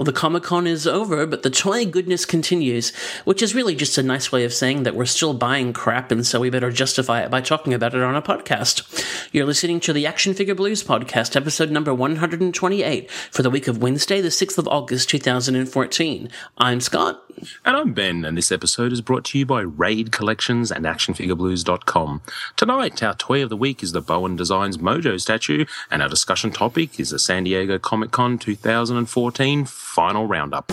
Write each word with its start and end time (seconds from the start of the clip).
Well, 0.00 0.06
the 0.06 0.12
Comic 0.14 0.44
Con 0.44 0.66
is 0.66 0.86
over, 0.86 1.26
but 1.26 1.42
the 1.42 1.50
toy 1.50 1.84
goodness 1.84 2.24
continues, 2.24 2.96
which 3.26 3.42
is 3.42 3.54
really 3.54 3.74
just 3.74 3.98
a 3.98 4.02
nice 4.02 4.32
way 4.32 4.44
of 4.44 4.54
saying 4.54 4.84
that 4.84 4.94
we're 4.94 5.04
still 5.04 5.34
buying 5.34 5.74
crap, 5.74 6.10
and 6.10 6.26
so 6.26 6.40
we 6.40 6.48
better 6.48 6.70
justify 6.70 7.20
it 7.20 7.30
by 7.30 7.42
talking 7.42 7.74
about 7.74 7.94
it 7.94 8.00
on 8.00 8.16
a 8.16 8.22
podcast. 8.22 9.04
You're 9.30 9.44
listening 9.44 9.78
to 9.80 9.92
the 9.92 10.06
Action 10.06 10.32
Figure 10.32 10.54
Blues 10.54 10.82
podcast, 10.82 11.36
episode 11.36 11.70
number 11.70 11.92
128, 11.92 13.10
for 13.10 13.42
the 13.42 13.50
week 13.50 13.68
of 13.68 13.82
Wednesday, 13.82 14.22
the 14.22 14.28
6th 14.28 14.56
of 14.56 14.66
August, 14.68 15.10
2014. 15.10 16.30
I'm 16.56 16.80
Scott. 16.80 17.22
And 17.64 17.76
I'm 17.76 17.92
Ben, 17.92 18.24
and 18.24 18.36
this 18.36 18.52
episode 18.52 18.92
is 18.92 19.00
brought 19.00 19.24
to 19.26 19.38
you 19.38 19.46
by 19.46 19.60
Raid 19.60 20.12
Collections 20.12 20.70
and 20.70 20.84
ActionFigureBlues.com. 20.84 22.22
Tonight, 22.56 23.02
our 23.02 23.14
toy 23.14 23.42
of 23.42 23.48
the 23.48 23.56
week 23.56 23.82
is 23.82 23.92
the 23.92 24.00
Bowen 24.00 24.36
Designs 24.36 24.78
Mojo 24.78 25.18
statue, 25.20 25.64
and 25.90 26.02
our 26.02 26.08
discussion 26.08 26.50
topic 26.50 26.98
is 27.00 27.10
the 27.10 27.18
San 27.18 27.44
Diego 27.44 27.78
Comic 27.78 28.10
Con 28.10 28.38
2014 28.38 29.64
final 30.00 30.26
roundup. 30.26 30.72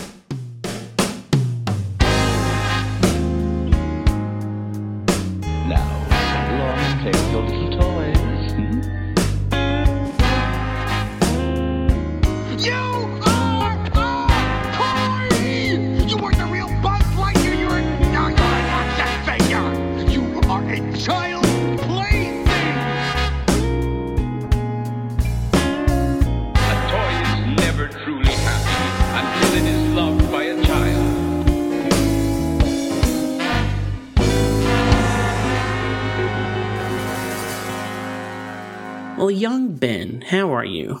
Are 40.58 40.64
you? 40.64 41.00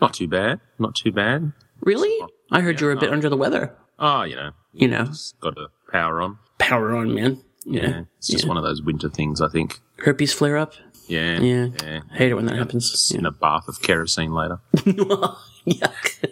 Not 0.00 0.14
too 0.14 0.28
bad, 0.28 0.60
not 0.78 0.94
too 0.94 1.12
bad. 1.12 1.52
Really? 1.80 2.14
I 2.50 2.60
heard 2.60 2.80
you 2.80 2.86
were 2.86 2.92
a 2.92 2.96
bit 3.00 3.10
under 3.12 3.28
the 3.28 3.36
weather. 3.36 3.74
Ah, 3.98 4.24
you 4.24 4.36
know, 4.36 4.50
You 4.72 4.88
know, 4.88 5.10
got 5.40 5.56
a 5.58 5.68
power 5.90 6.20
on. 6.20 6.38
power 6.58 6.94
on, 6.96 7.14
man. 7.14 7.40
Yeah, 7.64 7.82
Yeah. 7.88 8.02
it's 8.18 8.28
just 8.28 8.44
yeah. 8.44 8.48
one 8.48 8.56
of 8.56 8.62
those 8.64 8.82
winter 8.82 9.08
things, 9.08 9.40
I 9.40 9.48
think. 9.48 9.80
Herpes 9.98 10.32
flare 10.32 10.56
up? 10.56 10.74
Yeah, 11.06 11.40
Yeah. 11.40 11.68
yeah. 11.82 12.00
Hate 12.12 12.30
it 12.30 12.34
when 12.34 12.46
that 12.46 12.56
happens. 12.56 13.12
In 13.14 13.24
a 13.26 13.30
bath 13.30 13.68
of 13.68 13.80
kerosene 13.82 14.32
later. 14.32 14.60
Yuck. 14.76 16.24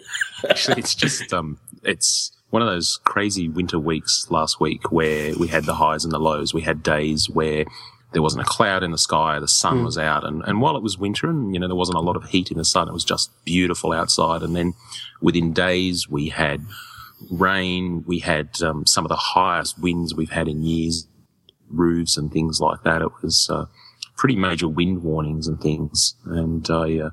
Actually, 0.49 0.79
it's 0.79 0.95
just 0.95 1.33
um, 1.33 1.59
it's 1.83 2.31
one 2.49 2.61
of 2.61 2.67
those 2.67 2.99
crazy 3.03 3.49
winter 3.49 3.79
weeks 3.79 4.27
last 4.29 4.59
week 4.59 4.91
where 4.91 5.33
we 5.37 5.47
had 5.47 5.65
the 5.65 5.75
highs 5.75 6.03
and 6.03 6.13
the 6.13 6.19
lows. 6.19 6.53
We 6.53 6.61
had 6.61 6.83
days 6.83 7.29
where 7.29 7.65
there 8.13 8.21
wasn't 8.21 8.43
a 8.43 8.49
cloud 8.49 8.83
in 8.83 8.91
the 8.91 8.97
sky, 8.97 9.39
the 9.39 9.47
sun 9.47 9.83
was 9.83 9.97
out, 9.97 10.23
and, 10.23 10.41
and 10.45 10.61
while 10.61 10.77
it 10.77 10.83
was 10.83 10.97
winter 10.97 11.29
and 11.29 11.53
you 11.53 11.59
know 11.59 11.67
there 11.67 11.75
wasn't 11.75 11.97
a 11.97 12.01
lot 12.01 12.15
of 12.15 12.25
heat 12.29 12.51
in 12.51 12.57
the 12.57 12.65
sun, 12.65 12.87
it 12.87 12.93
was 12.93 13.03
just 13.03 13.31
beautiful 13.43 13.91
outside. 13.91 14.41
And 14.41 14.55
then 14.55 14.73
within 15.21 15.53
days 15.53 16.07
we 16.09 16.29
had 16.29 16.65
rain, 17.29 18.03
we 18.07 18.19
had 18.19 18.61
um, 18.61 18.85
some 18.85 19.03
of 19.03 19.09
the 19.09 19.15
highest 19.15 19.79
winds 19.79 20.15
we've 20.15 20.29
had 20.29 20.47
in 20.47 20.63
years, 20.63 21.07
roofs 21.69 22.17
and 22.17 22.31
things 22.31 22.61
like 22.61 22.83
that. 22.83 23.01
It 23.01 23.11
was 23.21 23.49
uh, 23.49 23.65
pretty 24.15 24.37
major 24.37 24.69
wind 24.69 25.03
warnings 25.03 25.47
and 25.47 25.59
things, 25.59 26.15
and 26.25 26.67
I. 26.69 26.99
Uh, 26.99 27.09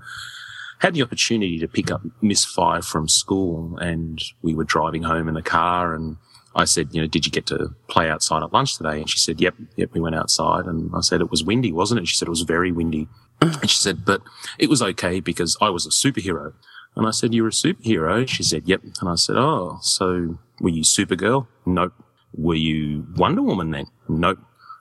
had 0.81 0.93
the 0.93 1.03
opportunity 1.03 1.59
to 1.59 1.67
pick 1.67 1.91
up 1.91 2.03
Miss 2.21 2.45
Five 2.45 2.85
from 2.85 3.09
school 3.09 3.79
and 3.79 4.23
we 4.43 4.55
were 4.55 4.65
driving 4.65 5.05
home 5.05 5.29
in 5.29 5.35
the 5.35 5.41
car 5.41 5.95
and 5.95 6.19
I 6.57 6.65
said, 6.65 6.89
you 6.93 7.01
know, 7.01 7.09
did 7.09 7.27
you 7.27 7.33
get 7.33 7.47
to 7.47 7.75
play 7.89 8.09
outside 8.09 8.43
at 8.43 8.53
lunch 8.53 8.77
today? 8.77 9.01
And 9.01 9.11
she 9.11 9.19
said, 9.19 9.41
yep, 9.41 9.55
yep, 9.77 9.91
we 9.93 10.01
went 10.01 10.15
outside. 10.15 10.67
And 10.67 10.91
I 10.95 11.01
said, 11.01 11.21
it 11.21 11.31
was 11.31 11.45
windy, 11.45 11.73
wasn't 11.73 12.01
it? 12.01 12.09
She 12.09 12.17
said, 12.17 12.29
it 12.29 12.31
was 12.31 12.43
very 12.43 12.71
windy. 12.71 13.09
Mm. 13.41 13.61
And 13.61 13.71
she 13.71 13.79
said, 13.79 14.05
but 14.05 14.23
it 14.59 14.69
was 14.69 14.81
okay 14.81 15.21
because 15.21 15.57
I 15.61 15.71
was 15.71 15.87
a 15.87 15.91
superhero. 15.91 16.53
And 16.97 17.07
I 17.07 17.11
said, 17.11 17.35
you're 17.35 17.49
a 17.49 17.51
superhero? 17.51 18.29
She 18.29 18.43
said, 18.45 18.69
yep. 18.69 18.83
And 19.01 19.09
I 19.09 19.17
said, 19.17 19.37
oh, 19.37 19.79
so 19.83 20.39
were 20.61 20.71
you 20.71 20.83
Supergirl? 20.83 21.49
Nope. 21.67 21.93
Were 22.33 22.55
you 22.55 23.07
Wonder 23.17 23.43
Woman 23.43 23.71
then? 23.71 23.87
Nope. 24.09 24.39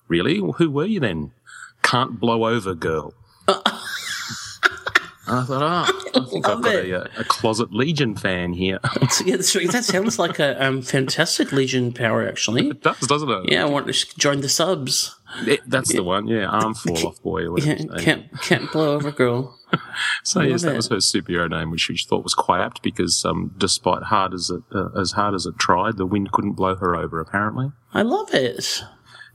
Really? 0.07 0.39
Well, 0.39 0.53
who 0.53 0.69
were 0.69 0.85
you 0.85 0.99
then? 0.99 1.31
Can't 1.81 2.19
blow 2.19 2.45
over 2.45 2.75
girl. 2.75 3.13
And 5.25 5.37
I 5.39 5.43
thought, 5.45 5.89
oh, 6.15 6.21
I 6.21 6.25
think 6.29 6.47
I've 6.47 6.61
got 6.61 6.75
a, 6.75 7.01
uh, 7.03 7.07
a 7.17 7.23
closet 7.23 7.71
Legion 7.73 8.15
fan 8.15 8.53
here. 8.53 8.79
Yeah, 9.25 9.37
that 9.37 9.83
sounds 9.85 10.19
like 10.19 10.39
a 10.39 10.61
um, 10.65 10.81
fantastic 10.81 11.51
Legion 11.51 11.93
power, 11.93 12.27
actually. 12.27 12.69
it 12.69 12.81
does, 12.81 12.99
doesn't 12.99 13.29
it? 13.29 13.51
Yeah, 13.51 13.63
I 13.63 13.69
want 13.69 13.87
to 13.93 14.17
join 14.19 14.41
the 14.41 14.49
subs. 14.49 15.15
It- 15.45 15.61
that's 15.69 15.93
the 15.93 16.03
one. 16.03 16.27
Yeah, 16.27 16.47
arm 16.47 16.73
fall 16.73 16.97
off 17.07 17.21
boy. 17.21 17.41
Yeah, 17.57 17.73
is. 17.73 18.03
can't 18.03 18.29
can't 18.41 18.71
blow 18.71 18.95
over 18.95 19.11
girl. 19.11 19.57
so 20.23 20.41
yes, 20.41 20.63
that 20.63 20.73
it. 20.73 20.75
was 20.77 20.89
her 20.89 20.97
superhero 20.97 21.49
name, 21.49 21.71
which 21.71 21.81
she 21.81 21.97
thought 21.97 22.23
was 22.23 22.33
quite 22.33 22.61
apt 22.61 22.81
because, 22.83 23.23
um, 23.25 23.53
despite 23.57 24.03
hard 24.03 24.33
as 24.33 24.49
it 24.49 24.61
uh, 24.75 24.89
as 24.99 25.13
hard 25.13 25.33
as 25.35 25.45
it 25.45 25.57
tried, 25.57 25.97
the 25.97 26.05
wind 26.05 26.31
couldn't 26.31 26.53
blow 26.53 26.75
her 26.75 26.95
over. 26.95 27.19
Apparently. 27.19 27.71
I 27.93 28.01
love 28.01 28.33
it. 28.33 28.83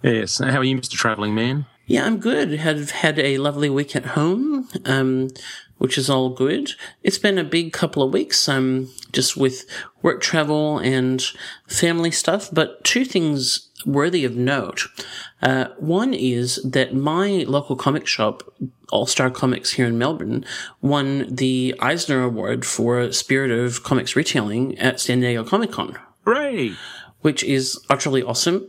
Yes. 0.02 0.38
How 0.38 0.58
are 0.58 0.64
you, 0.64 0.76
Mister 0.76 0.96
Traveling 0.96 1.34
Man? 1.34 1.66
Yeah, 1.86 2.04
I'm 2.04 2.18
good. 2.18 2.52
Have 2.52 2.90
had 2.90 3.18
a 3.18 3.38
lovely 3.38 3.70
week 3.70 3.96
at 3.96 4.04
home, 4.06 4.68
um, 4.84 5.30
which 5.78 5.96
is 5.96 6.10
all 6.10 6.28
good. 6.30 6.72
It's 7.02 7.18
been 7.18 7.38
a 7.38 7.44
big 7.44 7.72
couple 7.72 8.02
of 8.02 8.12
weeks, 8.12 8.48
um, 8.48 8.90
just 9.12 9.36
with 9.36 9.64
work 10.02 10.20
travel 10.20 10.78
and 10.78 11.22
family 11.66 12.10
stuff. 12.10 12.50
But 12.52 12.84
two 12.84 13.04
things 13.04 13.70
worthy 13.86 14.24
of 14.24 14.36
note. 14.36 14.86
Uh, 15.40 15.68
one 15.78 16.12
is 16.12 16.60
that 16.64 16.94
my 16.94 17.44
local 17.46 17.76
comic 17.76 18.06
shop, 18.06 18.42
All 18.90 19.06
Star 19.06 19.30
Comics 19.30 19.72
here 19.72 19.86
in 19.86 19.98
Melbourne, 19.98 20.44
won 20.80 21.26
the 21.34 21.74
Eisner 21.80 22.22
Award 22.22 22.64
for 22.66 23.10
Spirit 23.12 23.50
of 23.50 23.82
Comics 23.82 24.16
Retailing 24.16 24.76
at 24.78 25.00
San 25.00 25.20
Diego 25.20 25.44
Comic 25.44 25.72
Con 25.72 25.96
Hooray! 26.24 26.74
which 27.20 27.42
is 27.42 27.80
utterly 27.90 28.22
awesome 28.22 28.68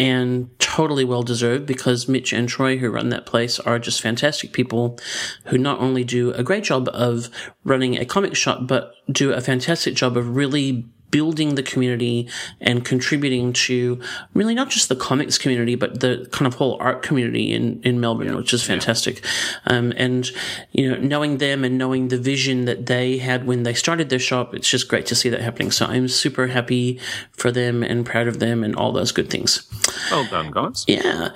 and 0.00 0.48
totally 0.58 1.04
well 1.04 1.22
deserved 1.22 1.66
because 1.66 2.08
Mitch 2.08 2.32
and 2.32 2.48
Troy, 2.48 2.78
who 2.78 2.90
run 2.90 3.08
that 3.08 3.26
place, 3.26 3.58
are 3.60 3.78
just 3.78 4.00
fantastic 4.00 4.52
people 4.52 4.98
who 5.46 5.58
not 5.58 5.80
only 5.80 6.04
do 6.04 6.32
a 6.32 6.42
great 6.42 6.64
job 6.64 6.88
of 6.92 7.28
running 7.64 7.96
a 7.96 8.04
comic 8.04 8.36
shop, 8.36 8.66
but 8.66 8.94
do 9.10 9.32
a 9.32 9.40
fantastic 9.40 9.94
job 9.94 10.16
of 10.16 10.36
really 10.36 10.86
building 11.10 11.54
the 11.54 11.62
community 11.62 12.28
and 12.60 12.84
contributing 12.84 13.52
to 13.52 14.00
really 14.34 14.54
not 14.54 14.70
just 14.70 14.88
the 14.88 14.96
comics 14.96 15.38
community, 15.38 15.74
but 15.74 16.00
the 16.00 16.28
kind 16.32 16.46
of 16.46 16.54
whole 16.54 16.76
art 16.80 17.02
community 17.02 17.52
in, 17.52 17.80
in 17.82 18.00
Melbourne, 18.00 18.34
which 18.36 18.52
is 18.52 18.64
fantastic. 18.64 19.24
Um, 19.66 19.92
and, 19.96 20.30
you 20.72 20.90
know, 20.90 20.98
knowing 20.98 21.38
them 21.38 21.64
and 21.64 21.78
knowing 21.78 22.08
the 22.08 22.18
vision 22.18 22.64
that 22.66 22.86
they 22.86 23.18
had 23.18 23.46
when 23.46 23.62
they 23.62 23.74
started 23.74 24.08
their 24.08 24.18
shop, 24.18 24.54
it's 24.54 24.68
just 24.68 24.88
great 24.88 25.06
to 25.06 25.14
see 25.14 25.28
that 25.28 25.40
happening. 25.40 25.70
So 25.70 25.86
I'm 25.86 26.08
super 26.08 26.48
happy 26.48 27.00
for 27.32 27.50
them 27.50 27.82
and 27.82 28.04
proud 28.04 28.28
of 28.28 28.38
them 28.38 28.64
and 28.64 28.74
all 28.76 28.92
those 28.92 29.12
good 29.12 29.30
things. 29.30 29.66
Well 30.10 30.26
done, 30.26 30.50
guys. 30.50 30.84
Yeah. 30.86 31.30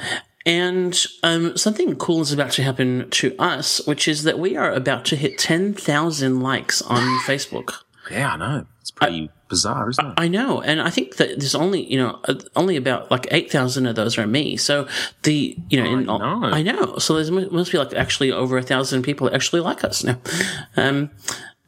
And 0.44 1.06
um, 1.22 1.56
something 1.56 1.94
cool 1.96 2.20
is 2.20 2.32
about 2.32 2.50
to 2.52 2.62
happen 2.62 3.08
to 3.10 3.36
us, 3.38 3.86
which 3.86 4.08
is 4.08 4.24
that 4.24 4.38
we 4.38 4.56
are 4.56 4.72
about 4.72 5.04
to 5.06 5.16
hit 5.16 5.38
10,000 5.38 6.40
likes 6.40 6.82
on 6.82 7.02
Facebook. 7.26 7.74
Yeah, 8.10 8.32
I 8.32 8.36
know. 8.36 8.66
It's 8.80 8.90
pretty 8.90 9.30
bizarre, 9.52 9.90
isn't 9.90 10.06
it? 10.06 10.14
I 10.16 10.28
know, 10.28 10.62
and 10.62 10.80
I 10.80 10.88
think 10.88 11.16
that 11.16 11.38
there's 11.38 11.54
only 11.54 11.84
you 11.92 11.98
know 11.98 12.18
uh, 12.24 12.36
only 12.56 12.76
about 12.76 13.10
like 13.10 13.26
eight 13.30 13.52
thousand 13.52 13.84
of 13.84 13.96
those 13.96 14.16
are 14.16 14.26
me. 14.26 14.56
So 14.56 14.88
the 15.24 15.54
you 15.68 15.82
know, 15.82 15.90
in, 15.90 16.08
I 16.08 16.18
know. 16.18 16.44
I 16.44 16.62
know. 16.62 16.96
So 16.96 17.22
there 17.22 17.50
must 17.50 17.70
be 17.70 17.76
like 17.76 17.92
actually 17.92 18.32
over 18.32 18.56
a 18.56 18.62
thousand 18.62 19.02
people 19.02 19.26
that 19.26 19.34
actually 19.34 19.60
like 19.60 19.84
us 19.84 20.02
now. 20.02 20.18
Um, 20.78 21.10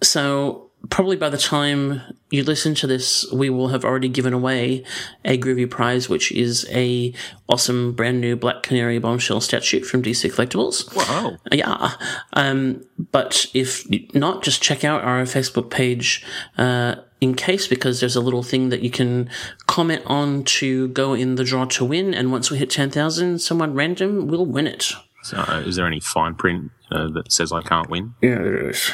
so 0.02 0.70
probably 0.90 1.16
by 1.16 1.28
the 1.28 1.38
time 1.38 2.00
you 2.30 2.42
listen 2.42 2.74
to 2.74 2.86
this, 2.86 3.30
we 3.32 3.50
will 3.50 3.68
have 3.68 3.84
already 3.84 4.08
given 4.08 4.32
away 4.32 4.84
a 5.24 5.38
Groovy 5.38 5.70
Prize, 5.70 6.08
which 6.08 6.32
is 6.32 6.66
a 6.70 7.12
awesome 7.48 7.92
brand 7.92 8.20
new 8.20 8.36
Black 8.36 8.62
Canary 8.62 8.98
bombshell 8.98 9.40
statue 9.40 9.82
from 9.82 10.02
DC 10.02 10.32
Collectibles. 10.32 10.94
Wow. 10.96 11.36
Yeah. 11.52 11.92
Um, 12.32 12.84
but 12.98 13.46
if 13.54 13.86
not, 14.14 14.42
just 14.42 14.62
check 14.62 14.84
out 14.84 15.02
our 15.02 15.22
Facebook 15.22 15.70
page, 15.70 16.24
uh, 16.58 16.96
in 17.20 17.34
case, 17.34 17.68
because 17.68 18.00
there's 18.00 18.16
a 18.16 18.20
little 18.20 18.42
thing 18.42 18.68
that 18.70 18.82
you 18.82 18.90
can 18.90 19.30
comment 19.66 20.02
on 20.06 20.44
to 20.44 20.88
go 20.88 21.14
in 21.14 21.36
the 21.36 21.44
draw 21.44 21.64
to 21.66 21.84
win. 21.84 22.12
And 22.12 22.32
once 22.32 22.50
we 22.50 22.58
hit 22.58 22.70
10,000, 22.70 23.38
someone 23.38 23.74
random 23.74 24.26
will 24.26 24.44
win 24.44 24.66
it. 24.66 24.92
So, 25.22 25.38
uh, 25.38 25.62
is 25.64 25.76
there 25.76 25.86
any 25.86 26.00
fine 26.00 26.34
print 26.34 26.70
uh, 26.90 27.08
that 27.12 27.32
says 27.32 27.50
I 27.52 27.62
can't 27.62 27.88
win? 27.88 28.14
Yeah, 28.20 28.34
there 28.34 28.68
is. 28.68 28.92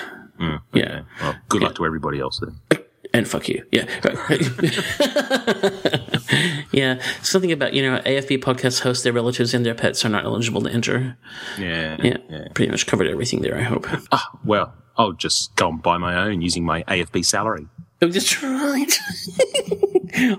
Yeah. 0.72 1.02
Well, 1.20 1.36
good 1.48 1.62
luck 1.62 1.74
to 1.76 1.86
everybody 1.86 2.20
else 2.20 2.40
then. 2.40 2.80
And 3.12 3.26
fuck 3.26 3.48
you. 3.48 3.64
Yeah. 3.72 3.86
yeah. 6.72 7.00
Something 7.22 7.52
about, 7.52 7.74
you 7.74 7.82
know, 7.82 7.98
AFB 8.00 8.42
podcast 8.42 8.80
hosts, 8.82 9.02
their 9.02 9.12
relatives 9.12 9.52
and 9.52 9.66
their 9.66 9.74
pets 9.74 10.04
are 10.04 10.08
not 10.08 10.24
eligible 10.24 10.62
to 10.62 10.70
enter. 10.70 11.16
Yeah. 11.58 11.96
Yeah. 12.02 12.48
Pretty 12.54 12.70
much 12.70 12.86
covered 12.86 13.08
everything 13.08 13.42
there, 13.42 13.58
I 13.58 13.62
hope. 13.62 13.86
Ah, 14.12 14.30
well, 14.44 14.72
I'll 14.96 15.12
just 15.12 15.54
go 15.56 15.68
and 15.68 15.82
buy 15.82 15.98
my 15.98 16.14
own 16.14 16.40
using 16.40 16.64
my 16.64 16.84
AFB 16.84 17.24
salary. 17.24 17.66
Oh, 18.02 18.08
that's 18.08 18.42
right. 18.42 18.98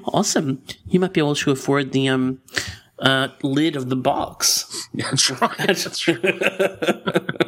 awesome. 0.05 0.63
You 0.87 0.99
might 0.99 1.13
be 1.13 1.19
able 1.19 1.35
to 1.35 1.51
afford 1.51 1.91
the 1.91 2.07
um 2.07 2.39
uh 3.01 3.29
lid 3.43 3.75
of 3.75 3.89
the 3.89 3.95
box. 3.95 4.87
Yeah, 4.93 5.09
that's 5.09 5.29
right. 5.29 5.57
That's 5.57 6.07
right. 6.07 6.21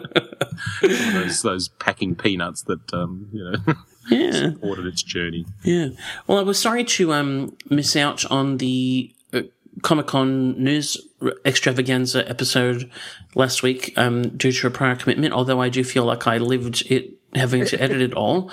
those, 0.82 1.42
those 1.42 1.68
packing 1.80 2.16
peanuts 2.16 2.64
that 2.64 2.94
um, 2.94 3.28
you 3.32 3.44
know 3.44 3.58
Yeah. 4.10 4.52
ordered 4.62 4.88
its 4.88 5.02
journey. 5.02 5.46
Yeah. 5.64 5.90
Well, 6.28 6.38
I 6.38 6.42
was 6.44 6.60
sorry 6.60 6.84
to 6.84 7.14
um 7.14 7.56
miss 7.70 7.96
out 7.96 8.30
on 8.30 8.58
the 8.58 9.14
uh, 9.32 9.44
Comic 9.82 10.08
Con 10.08 10.62
news 10.62 10.98
extravaganza 11.46 12.28
episode 12.30 12.92
last 13.36 13.64
week 13.64 13.94
um 13.98 14.24
due 14.38 14.52
to 14.52 14.68
a 14.68 14.72
prior 14.72 14.96
commitment. 14.96 15.34
Although 15.34 15.62
I 15.62 15.70
do 15.70 15.84
feel 15.84 16.06
like 16.06 16.28
I 16.28 16.38
lived 16.38 16.84
it 16.92 17.14
having 17.34 17.66
to 17.66 17.82
edit 17.82 18.02
it 18.02 18.14
all. 18.14 18.52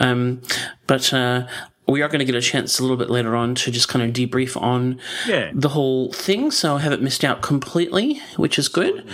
Um, 0.00 0.40
but 0.86 1.12
uh, 1.12 1.46
we 1.88 2.00
are 2.00 2.08
going 2.08 2.20
to 2.20 2.24
get 2.24 2.34
a 2.36 2.40
chance 2.40 2.78
a 2.78 2.82
little 2.82 2.96
bit 2.96 3.10
later 3.10 3.34
on 3.34 3.54
to 3.56 3.70
just 3.70 3.88
kind 3.88 4.04
of 4.04 4.12
debrief 4.14 4.60
on 4.60 5.00
Yeah. 5.26 5.50
the 5.52 5.70
whole 5.70 6.12
thing. 6.12 6.50
So 6.52 6.76
I 6.76 6.78
haven't 6.80 7.02
missed 7.02 7.24
out 7.24 7.42
completely, 7.42 8.20
which 8.36 8.58
is 8.58 8.68
good. 8.68 9.04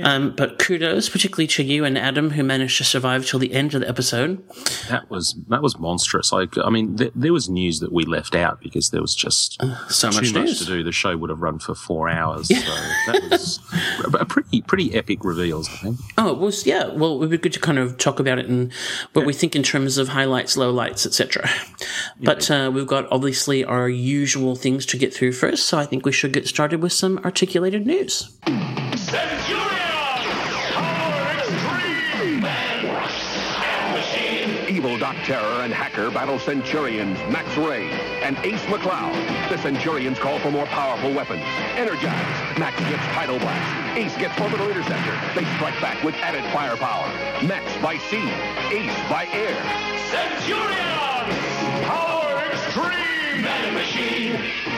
Um, 0.00 0.30
but 0.36 0.60
kudos, 0.60 1.08
particularly 1.08 1.48
to 1.48 1.64
you 1.64 1.84
and 1.84 1.98
Adam, 1.98 2.30
who 2.30 2.44
managed 2.44 2.78
to 2.78 2.84
survive 2.84 3.26
till 3.26 3.40
the 3.40 3.52
end 3.52 3.74
of 3.74 3.80
the 3.80 3.88
episode. 3.88 4.44
That 4.88 5.10
was 5.10 5.34
that 5.48 5.60
was 5.60 5.76
monstrous. 5.76 6.30
Like, 6.30 6.56
I 6.56 6.70
mean, 6.70 6.96
th- 6.96 7.10
there 7.16 7.32
was 7.32 7.48
news 7.48 7.80
that 7.80 7.90
we 7.90 8.04
left 8.04 8.36
out 8.36 8.60
because 8.60 8.90
there 8.90 9.00
was 9.00 9.16
just 9.16 9.60
So 9.88 10.10
too 10.10 10.16
much 10.20 10.34
much 10.34 10.58
to 10.60 10.64
do. 10.66 10.84
The 10.84 10.92
show 10.92 11.16
would 11.16 11.30
have 11.30 11.40
run 11.42 11.58
for 11.58 11.74
four 11.74 12.08
hours. 12.08 12.46
So 12.46 12.54
that 13.10 13.26
was 13.28 13.58
a 14.20 14.24
pretty 14.24 14.62
pretty 14.62 14.94
epic 14.94 15.24
reveals. 15.24 15.68
I 15.68 15.76
think. 15.78 15.96
Oh, 16.16 16.28
it 16.30 16.38
was 16.38 16.64
yeah. 16.64 16.86
Well, 16.86 17.14
it 17.14 17.18
would 17.18 17.30
be 17.30 17.38
good 17.38 17.54
to 17.54 17.60
kind 17.60 17.78
of 17.78 17.98
talk 17.98 18.20
about 18.20 18.38
it 18.38 18.46
and 18.46 18.72
what 19.14 19.26
we 19.26 19.32
think 19.32 19.56
in 19.56 19.64
terms 19.64 19.98
of 19.98 20.08
highlights, 20.10 20.54
lowlights, 20.56 21.06
etc. 21.06 21.50
But 22.20 22.50
uh, 22.50 22.70
we've 22.74 22.86
got 22.86 23.06
obviously 23.12 23.64
our 23.64 23.88
usual 23.88 24.56
things 24.56 24.84
to 24.86 24.96
get 24.98 25.14
through 25.14 25.32
first, 25.32 25.66
so 25.66 25.78
I 25.78 25.86
think 25.86 26.04
we 26.04 26.12
should 26.12 26.32
get 26.32 26.48
started 26.48 26.82
with 26.82 26.92
some 26.92 27.18
articulated 27.18 27.86
news. 27.86 28.36
Centurion! 28.96 29.68
Power 30.72 31.38
Extreme! 31.38 32.40
Machine! 33.92 34.74
Evil 34.74 34.98
Doc 34.98 35.14
Terror 35.24 35.62
and 35.62 35.72
Hacker 35.72 36.10
battle 36.10 36.38
Centurions 36.40 37.18
Max 37.32 37.56
Ray 37.56 37.88
and 38.22 38.36
Ace 38.38 38.60
McCloud. 38.62 39.48
The 39.48 39.58
Centurions 39.58 40.18
call 40.18 40.38
for 40.40 40.50
more 40.50 40.66
powerful 40.66 41.12
weapons. 41.12 41.42
Energize. 41.76 42.58
Max 42.58 42.78
gets 42.80 43.02
Tidal 43.14 43.38
Blast. 43.38 43.96
Ace 43.96 44.16
gets 44.16 44.38
Orbital 44.40 44.68
Interceptor. 44.68 45.14
They 45.40 45.46
strike 45.54 45.80
back 45.80 46.02
with 46.02 46.14
added 46.16 46.44
firepower. 46.52 47.06
Max 47.46 47.64
by 47.80 47.96
sea. 48.10 48.28
Ace 48.74 49.08
by 49.08 49.26
air. 49.32 49.54
Centurion! 50.10 51.07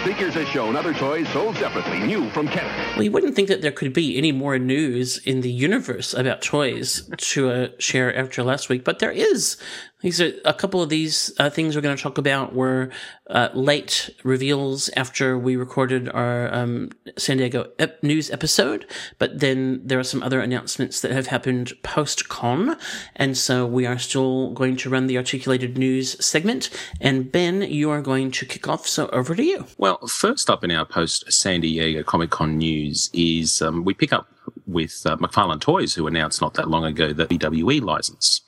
Figures 0.04 0.36
as 0.36 0.48
shown, 0.48 0.76
other 0.76 0.94
toys 0.94 1.28
sold 1.28 1.56
separately, 1.56 2.00
new 2.00 2.30
from 2.30 2.48
Kenner. 2.48 2.72
Well, 2.94 3.02
you 3.02 3.10
wouldn't 3.10 3.34
think 3.34 3.48
that 3.48 3.62
there 3.62 3.70
could 3.70 3.92
be 3.92 4.16
any 4.16 4.32
more 4.32 4.58
news 4.58 5.18
in 5.18 5.42
the 5.42 5.50
universe 5.50 6.14
about 6.14 6.42
toys 6.42 7.08
to 7.16 7.50
uh, 7.50 7.68
share 7.78 8.14
after 8.16 8.42
last 8.42 8.68
week, 8.68 8.84
but 8.84 8.98
there 8.98 9.10
is. 9.10 9.56
These 10.02 10.20
are 10.20 10.32
a 10.44 10.55
couple 10.55 10.82
of 10.82 10.88
these 10.88 11.32
uh, 11.38 11.50
things 11.50 11.76
we're 11.76 11.82
going 11.82 11.97
to 11.97 12.02
talk 12.02 12.17
about 12.17 12.55
were 12.55 12.91
uh, 13.29 13.50
late 13.52 14.11
reveals 14.25 14.88
after 14.97 15.38
we 15.38 15.56
recorded 15.56 16.08
our 16.08 16.52
um, 16.55 16.91
San 17.19 17.37
Diego 17.37 17.70
ep- 17.79 18.02
news 18.02 18.31
episode, 18.31 18.87
but 19.19 19.41
then 19.41 19.82
there 19.85 19.99
are 19.99 20.05
some 20.05 20.23
other 20.23 20.41
announcements 20.41 21.00
that 21.02 21.11
have 21.11 21.26
happened 21.26 21.73
post 21.82 22.29
con, 22.29 22.76
and 23.17 23.37
so 23.37 23.67
we 23.67 23.85
are 23.85 23.99
still 23.99 24.52
going 24.52 24.76
to 24.76 24.88
run 24.88 25.06
the 25.06 25.19
articulated 25.19 25.76
news 25.76 26.25
segment. 26.25 26.70
And 27.00 27.31
Ben, 27.31 27.61
you 27.62 27.91
are 27.91 28.00
going 28.00 28.31
to 28.32 28.46
kick 28.46 28.69
off, 28.69 28.87
so 28.87 29.08
over 29.08 29.35
to 29.35 29.44
you. 29.44 29.67
Well, 29.76 30.06
first 30.06 30.49
up 30.49 30.64
in 30.64 30.70
our 30.70 30.87
post 30.87 31.31
San 31.31 31.61
Diego 31.61 32.03
Comic 32.03 32.31
Con 32.31 32.56
news 32.56 33.11
is 33.12 33.61
um, 33.61 33.85
we 33.85 33.93
pick 33.93 34.12
up 34.12 34.29
with 34.67 35.03
uh, 35.05 35.17
McFarlane 35.17 35.61
Toys, 35.61 35.94
who 35.94 36.06
announced 36.06 36.41
not 36.41 36.55
that 36.55 36.70
long 36.70 36.85
ago 36.85 37.12
the 37.12 37.26
WWE 37.26 37.82
license. 37.82 38.41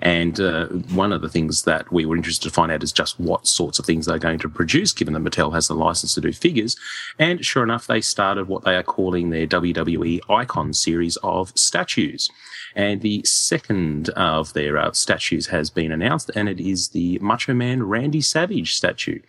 And 0.00 0.40
uh, 0.40 0.66
one 0.68 1.12
of 1.12 1.22
the 1.22 1.28
things 1.28 1.62
that 1.62 1.90
we 1.92 2.06
were 2.06 2.16
interested 2.16 2.48
to 2.48 2.54
find 2.54 2.70
out 2.70 2.82
is 2.82 2.92
just 2.92 3.18
what 3.18 3.46
sorts 3.46 3.78
of 3.78 3.86
things 3.86 4.06
they're 4.06 4.18
going 4.18 4.38
to 4.40 4.48
produce, 4.48 4.92
given 4.92 5.14
that 5.14 5.24
Mattel 5.24 5.52
has 5.52 5.68
the 5.68 5.74
license 5.74 6.14
to 6.14 6.20
do 6.20 6.32
figures. 6.32 6.76
And 7.18 7.44
sure 7.44 7.62
enough, 7.62 7.86
they 7.86 8.00
started 8.00 8.48
what 8.48 8.64
they 8.64 8.76
are 8.76 8.82
calling 8.82 9.30
their 9.30 9.46
WWE 9.46 10.20
Icon 10.28 10.72
series 10.72 11.16
of 11.22 11.52
statues. 11.56 12.30
And 12.74 13.00
the 13.00 13.22
second 13.24 14.10
of 14.10 14.52
their 14.52 14.78
uh, 14.78 14.92
statues 14.92 15.48
has 15.48 15.70
been 15.70 15.90
announced, 15.90 16.30
and 16.34 16.48
it 16.48 16.60
is 16.60 16.88
the 16.88 17.18
Macho 17.18 17.52
Man 17.52 17.82
Randy 17.82 18.20
Savage 18.20 18.74
statue. 18.74 19.20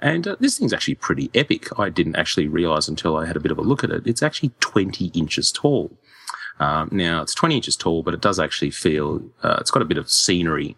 And 0.00 0.26
uh, 0.26 0.36
this 0.40 0.58
thing's 0.58 0.72
actually 0.72 0.94
pretty 0.94 1.30
epic. 1.34 1.78
I 1.78 1.90
didn't 1.90 2.16
actually 2.16 2.48
realize 2.48 2.88
until 2.88 3.16
I 3.16 3.26
had 3.26 3.36
a 3.36 3.40
bit 3.40 3.52
of 3.52 3.58
a 3.58 3.62
look 3.62 3.84
at 3.84 3.90
it. 3.90 4.06
It's 4.06 4.22
actually 4.22 4.52
20 4.60 5.06
inches 5.08 5.52
tall. 5.52 5.92
Um, 6.60 6.90
now, 6.92 7.22
it's 7.22 7.34
20 7.34 7.56
inches 7.56 7.74
tall, 7.74 8.02
but 8.02 8.14
it 8.14 8.20
does 8.20 8.38
actually 8.38 8.70
feel, 8.70 9.22
uh, 9.42 9.56
it's 9.60 9.70
got 9.70 9.82
a 9.82 9.86
bit 9.86 9.98
of 9.98 10.10
scenery 10.10 10.76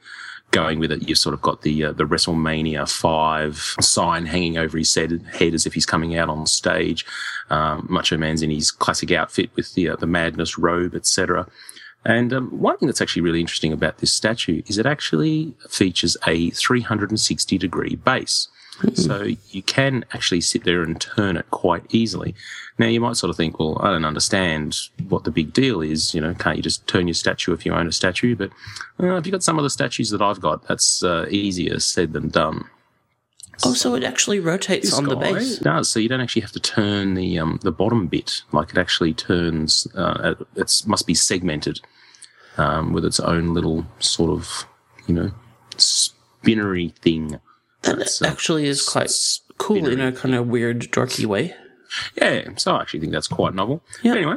going 0.53 0.79
with 0.79 0.93
it. 0.93 1.09
You've 1.09 1.19
sort 1.19 1.35
of 1.35 1.43
got 1.43 1.63
the, 1.63 1.87
uh, 1.87 1.93
the 1.93 2.05
WrestleMania 2.05 2.89
5 2.89 3.57
sign 3.81 4.27
hanging 4.27 4.57
over 4.57 4.79
his 4.79 4.95
head, 4.95 5.23
head 5.33 5.55
as 5.55 5.67
if 5.67 5.75
he's 5.75 5.87
coming 5.87 6.17
out 6.17 6.29
on 6.29 6.47
stage. 6.47 7.05
Um, 7.51 7.87
Macho 7.91 8.17
Man's 8.17 8.43
in 8.43 8.51
his 8.51 8.71
classic 8.71 9.11
outfit 9.11 9.51
with 9.57 9.75
the, 9.75 9.91
uh, 9.91 9.97
the 9.97 10.07
madness 10.07 10.57
robe, 10.57 10.95
etc. 10.95 11.49
And 12.05 12.33
um, 12.33 12.51
one 12.51 12.79
thing 12.79 12.87
that's 12.87 13.01
actually 13.01 13.23
really 13.23 13.41
interesting 13.41 13.73
about 13.73 13.99
this 13.99 14.13
statue 14.13 14.63
is 14.67 14.79
it 14.79 14.87
actually 14.87 15.55
features 15.69 16.17
a 16.27 16.51
360 16.51 17.59
degree 17.59 17.97
base. 17.97 18.49
So 18.95 19.29
you 19.51 19.63
can 19.63 20.05
actually 20.13 20.41
sit 20.41 20.65
there 20.65 20.83
and 20.83 21.01
turn 21.01 21.37
it 21.37 21.51
quite 21.51 21.85
easily. 21.91 22.35
Now 22.79 22.87
you 22.87 23.01
might 23.01 23.17
sort 23.17 23.31
of 23.31 23.37
think, 23.37 23.59
well, 23.59 23.79
I 23.81 23.91
don't 23.91 24.05
understand 24.05 24.77
what 25.09 25.25
the 25.25 25.31
big 25.31 25.53
deal 25.53 25.81
is. 25.81 26.15
You 26.15 26.21
know, 26.21 26.35
can't 26.35 26.57
you 26.57 26.63
just 26.63 26.87
turn 26.87 27.07
your 27.07 27.15
statue 27.15 27.53
if 27.53 27.65
you 27.65 27.73
own 27.73 27.87
a 27.87 27.93
statue? 27.93 28.35
But 28.35 28.51
uh, 29.01 29.17
if 29.17 29.27
you've 29.27 29.33
got 29.33 29.43
some 29.43 29.59
of 29.59 29.63
the 29.63 29.71
statues 29.71 30.11
that 30.11 30.23
I've 30.23 30.41
got, 30.41 30.67
that's 30.67 31.03
uh, 31.03 31.27
easier 31.31 31.79
said 31.79 32.13
than 32.13 32.29
done. 32.29 32.65
Oh, 33.65 33.75
so 33.75 33.95
it 33.95 34.03
actually 34.03 34.41
rotates 34.41 34.91
This 34.91 34.99
on 34.99 35.05
the 35.05 35.17
base. 35.17 35.59
does. 35.59 35.89
So 35.89 36.01
you 36.01 36.09
don't 36.09 36.21
actually 36.21 36.43
have 36.43 36.53
to 36.53 36.61
turn 36.61 37.15
the 37.15 37.39
um, 37.39 37.61
the 37.63 37.71
bottom 37.71 38.07
bit. 38.07 38.43
Like 38.51 38.71
it 38.71 38.79
actually 38.79 39.15
turns. 39.15 39.87
Uh, 39.95 40.35
it 40.57 40.83
must 40.87 41.07
be 41.07 41.15
segmented 41.15 41.81
um, 42.57 42.93
with 42.93 43.05
its 43.05 43.21
own 43.21 43.55
little 43.55 43.87
sort 44.01 44.31
of 44.31 44.67
you 45.07 45.15
know 45.15 45.31
spinnery 45.77 46.89
thing. 47.01 47.39
That 47.83 47.99
That's, 47.99 48.23
uh, 48.23 48.27
actually 48.27 48.67
is 48.67 48.83
quite 48.83 49.13
cool 49.59 49.87
in 49.89 50.01
a 50.01 50.13
kind 50.13 50.35
of 50.35 50.47
weird, 50.49 50.81
dorky 50.93 51.27
way. 51.27 51.55
Yeah, 52.17 52.49
so 52.57 52.75
I 52.77 52.81
actually 52.81 53.01
think 53.01 53.13
that's 53.13 53.29
quite 53.29 53.55
novel. 53.55 53.83
Yeah. 54.03 54.13
Anyway, 54.13 54.37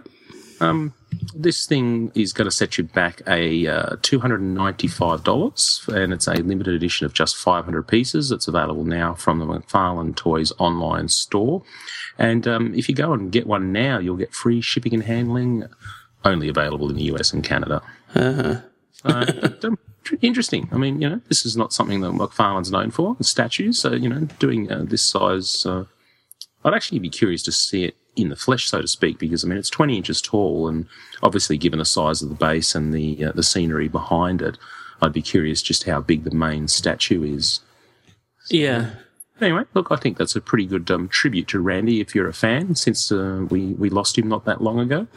um, 0.59 0.93
this 1.33 1.65
thing 1.65 2.11
is 2.15 2.33
going 2.33 2.45
to 2.45 2.51
set 2.51 2.77
you 2.77 2.83
back 2.83 3.21
a 3.27 3.67
uh, 3.67 3.95
$295 3.97 5.87
and 5.87 6.13
it's 6.13 6.27
a 6.27 6.33
limited 6.33 6.73
edition 6.73 7.05
of 7.05 7.13
just 7.13 7.37
500 7.37 7.87
pieces. 7.87 8.31
It's 8.31 8.47
available 8.47 8.83
now 8.83 9.13
from 9.13 9.39
the 9.39 9.45
McFarlane 9.45 10.15
Toys 10.15 10.51
online 10.57 11.07
store. 11.07 11.63
And 12.17 12.47
um, 12.47 12.73
if 12.73 12.89
you 12.89 12.95
go 12.95 13.13
and 13.13 13.31
get 13.31 13.47
one 13.47 13.71
now, 13.71 13.99
you'll 13.99 14.17
get 14.17 14.33
free 14.33 14.61
shipping 14.61 14.93
and 14.93 15.03
handling, 15.03 15.65
only 16.23 16.47
available 16.47 16.89
in 16.89 16.95
the 16.95 17.03
US 17.03 17.33
and 17.33 17.43
Canada. 17.43 17.81
Uh-huh. 18.13 18.61
Uh, 19.03 19.49
interesting. 20.21 20.69
I 20.71 20.77
mean, 20.77 21.01
you 21.01 21.09
know, 21.09 21.21
this 21.27 21.45
is 21.45 21.57
not 21.57 21.73
something 21.73 22.01
that 22.01 22.11
McFarlane's 22.11 22.71
known 22.71 22.91
for, 22.91 23.15
statues. 23.21 23.79
So, 23.79 23.93
you 23.93 24.09
know, 24.09 24.27
doing 24.39 24.71
uh, 24.71 24.83
this 24.85 25.03
size, 25.03 25.65
uh, 25.65 25.85
I'd 26.63 26.73
actually 26.73 26.99
be 26.99 27.09
curious 27.09 27.43
to 27.43 27.51
see 27.51 27.85
it 27.85 27.95
in 28.15 28.29
the 28.29 28.35
flesh, 28.35 28.69
so 28.69 28.81
to 28.81 28.87
speak, 28.87 29.19
because 29.19 29.43
I 29.43 29.47
mean, 29.47 29.57
it's 29.57 29.69
20 29.69 29.97
inches 29.97 30.21
tall, 30.21 30.67
and 30.67 30.87
obviously, 31.21 31.57
given 31.57 31.79
the 31.79 31.85
size 31.85 32.21
of 32.21 32.29
the 32.29 32.35
base 32.35 32.75
and 32.75 32.93
the 32.93 33.25
uh, 33.25 33.31
the 33.33 33.43
scenery 33.43 33.87
behind 33.87 34.41
it, 34.41 34.57
I'd 35.01 35.13
be 35.13 35.21
curious 35.21 35.61
just 35.61 35.83
how 35.83 36.01
big 36.01 36.23
the 36.23 36.35
main 36.35 36.67
statue 36.67 37.23
is. 37.23 37.59
Yeah. 38.49 38.91
Anyway, 39.41 39.63
look, 39.73 39.87
I 39.91 39.97
think 39.97 40.17
that's 40.17 40.35
a 40.35 40.41
pretty 40.41 40.65
good 40.65 40.89
um, 40.89 41.09
tribute 41.09 41.49
to 41.49 41.59
Randy 41.59 41.99
if 41.99 42.15
you're 42.15 42.29
a 42.29 42.33
fan, 42.33 42.75
since 42.75 43.11
uh, 43.11 43.45
we 43.49 43.73
we 43.73 43.89
lost 43.89 44.17
him 44.17 44.29
not 44.29 44.45
that 44.45 44.61
long 44.61 44.79
ago. 44.79 45.07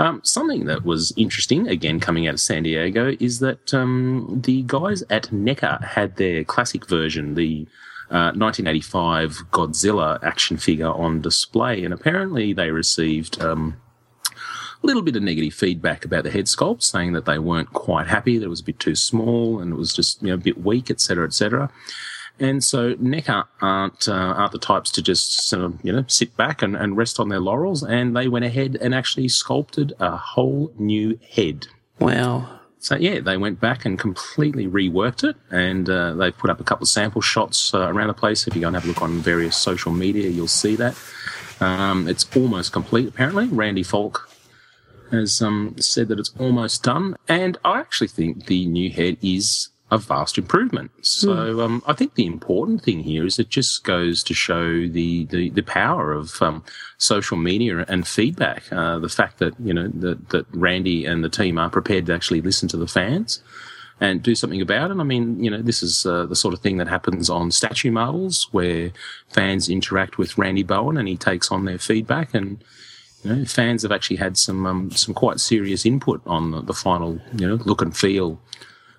Um, 0.00 0.20
something 0.22 0.66
that 0.66 0.84
was 0.84 1.12
interesting, 1.16 1.66
again 1.66 1.98
coming 1.98 2.28
out 2.28 2.34
of 2.34 2.40
San 2.40 2.62
Diego, 2.62 3.16
is 3.18 3.40
that 3.40 3.74
um, 3.74 4.40
the 4.44 4.62
guys 4.62 5.02
at 5.10 5.24
NECA 5.24 5.82
had 5.82 6.16
their 6.16 6.44
classic 6.44 6.86
version, 6.86 7.34
the 7.34 7.66
uh, 8.10 8.32
1985 8.32 9.38
Godzilla 9.50 10.22
action 10.22 10.56
figure, 10.56 10.90
on 10.90 11.20
display, 11.20 11.84
and 11.84 11.92
apparently 11.92 12.52
they 12.52 12.70
received 12.70 13.40
um, 13.42 13.76
a 14.82 14.86
little 14.86 15.02
bit 15.02 15.16
of 15.16 15.22
negative 15.22 15.52
feedback 15.52 16.04
about 16.04 16.22
the 16.24 16.30
head 16.30 16.44
sculpt, 16.44 16.82
saying 16.84 17.12
that 17.12 17.24
they 17.24 17.38
weren't 17.38 17.72
quite 17.72 18.06
happy, 18.06 18.38
that 18.38 18.46
it 18.46 18.50
was 18.50 18.60
a 18.60 18.64
bit 18.64 18.78
too 18.78 18.94
small, 18.94 19.60
and 19.60 19.72
it 19.72 19.76
was 19.76 19.92
just 19.92 20.22
you 20.22 20.28
know 20.28 20.34
a 20.34 20.38
bit 20.38 20.62
weak, 20.62 20.90
etc., 20.90 21.26
etc. 21.26 21.70
And 22.40 22.62
so 22.62 22.94
NECA 22.94 23.46
aren't 23.60 24.08
uh, 24.08 24.12
aren't 24.12 24.52
the 24.52 24.58
types 24.58 24.90
to 24.92 25.02
just 25.02 25.48
sort 25.48 25.64
of 25.64 25.78
you 25.82 25.92
know 25.92 26.04
sit 26.06 26.36
back 26.36 26.62
and, 26.62 26.76
and 26.76 26.96
rest 26.96 27.18
on 27.18 27.28
their 27.28 27.40
laurels, 27.40 27.82
and 27.82 28.16
they 28.16 28.28
went 28.28 28.44
ahead 28.44 28.76
and 28.80 28.94
actually 28.94 29.28
sculpted 29.28 29.92
a 29.98 30.16
whole 30.16 30.72
new 30.78 31.18
head. 31.28 31.66
Wow. 31.98 32.58
So 32.80 32.96
yeah, 32.96 33.18
they 33.20 33.36
went 33.36 33.60
back 33.60 33.84
and 33.84 33.98
completely 33.98 34.68
reworked 34.68 35.28
it, 35.28 35.36
and 35.50 35.90
uh, 35.90 36.14
they've 36.14 36.36
put 36.36 36.48
up 36.48 36.60
a 36.60 36.64
couple 36.64 36.84
of 36.84 36.88
sample 36.88 37.20
shots 37.20 37.74
uh, 37.74 37.92
around 37.92 38.06
the 38.08 38.14
place. 38.14 38.46
If 38.46 38.54
you 38.54 38.60
go 38.60 38.68
and 38.68 38.76
have 38.76 38.84
a 38.84 38.88
look 38.88 39.02
on 39.02 39.18
various 39.18 39.56
social 39.56 39.90
media, 39.90 40.28
you'll 40.28 40.46
see 40.46 40.76
that. 40.76 40.96
Um, 41.60 42.06
it's 42.06 42.24
almost 42.36 42.72
complete, 42.72 43.08
apparently. 43.08 43.46
Randy 43.46 43.82
Falk 43.82 44.30
has 45.10 45.42
um, 45.42 45.74
said 45.78 46.06
that 46.08 46.20
it's 46.20 46.32
almost 46.38 46.84
done, 46.84 47.16
and 47.26 47.58
I 47.64 47.80
actually 47.80 48.08
think 48.08 48.46
the 48.46 48.66
new 48.66 48.90
head 48.90 49.16
is 49.22 49.70
a 49.90 49.98
vast 49.98 50.36
improvement. 50.36 50.90
So 51.00 51.60
um, 51.60 51.82
I 51.86 51.94
think 51.94 52.14
the 52.14 52.26
important 52.26 52.82
thing 52.82 53.00
here 53.00 53.24
is 53.24 53.38
it 53.38 53.48
just 53.48 53.84
goes 53.84 54.22
to 54.24 54.34
show 54.34 54.86
the 54.86 55.24
the, 55.26 55.50
the 55.50 55.62
power 55.62 56.12
of 56.12 56.40
um, 56.42 56.62
social 56.98 57.38
media 57.38 57.84
and 57.88 58.06
feedback. 58.06 58.70
Uh, 58.70 58.98
the 58.98 59.08
fact 59.08 59.38
that 59.38 59.58
you 59.58 59.72
know 59.72 59.88
that 59.88 60.28
that 60.28 60.46
Randy 60.52 61.06
and 61.06 61.24
the 61.24 61.30
team 61.30 61.58
are 61.58 61.70
prepared 61.70 62.06
to 62.06 62.14
actually 62.14 62.42
listen 62.42 62.68
to 62.68 62.76
the 62.76 62.86
fans 62.86 63.42
and 64.00 64.22
do 64.22 64.34
something 64.34 64.60
about 64.60 64.90
it. 64.90 64.98
I 64.98 65.02
mean, 65.02 65.42
you 65.42 65.50
know, 65.50 65.60
this 65.60 65.82
is 65.82 66.06
uh, 66.06 66.26
the 66.26 66.36
sort 66.36 66.54
of 66.54 66.60
thing 66.60 66.76
that 66.76 66.86
happens 66.86 67.28
on 67.28 67.50
statue 67.50 67.90
marbles 67.90 68.46
where 68.52 68.92
fans 69.28 69.68
interact 69.68 70.18
with 70.18 70.38
Randy 70.38 70.62
Bowen 70.62 70.96
and 70.98 71.08
he 71.08 71.16
takes 71.16 71.50
on 71.50 71.64
their 71.64 71.78
feedback 71.78 72.34
and. 72.34 72.62
You 73.24 73.34
know, 73.34 73.44
fans 73.46 73.82
have 73.82 73.90
actually 73.90 74.18
had 74.18 74.38
some 74.38 74.64
um, 74.64 74.92
some 74.92 75.12
quite 75.12 75.40
serious 75.40 75.84
input 75.84 76.22
on 76.24 76.52
the, 76.52 76.60
the 76.60 76.72
final, 76.72 77.20
you 77.36 77.48
know, 77.48 77.56
look 77.64 77.82
and 77.82 77.94
feel 77.94 78.38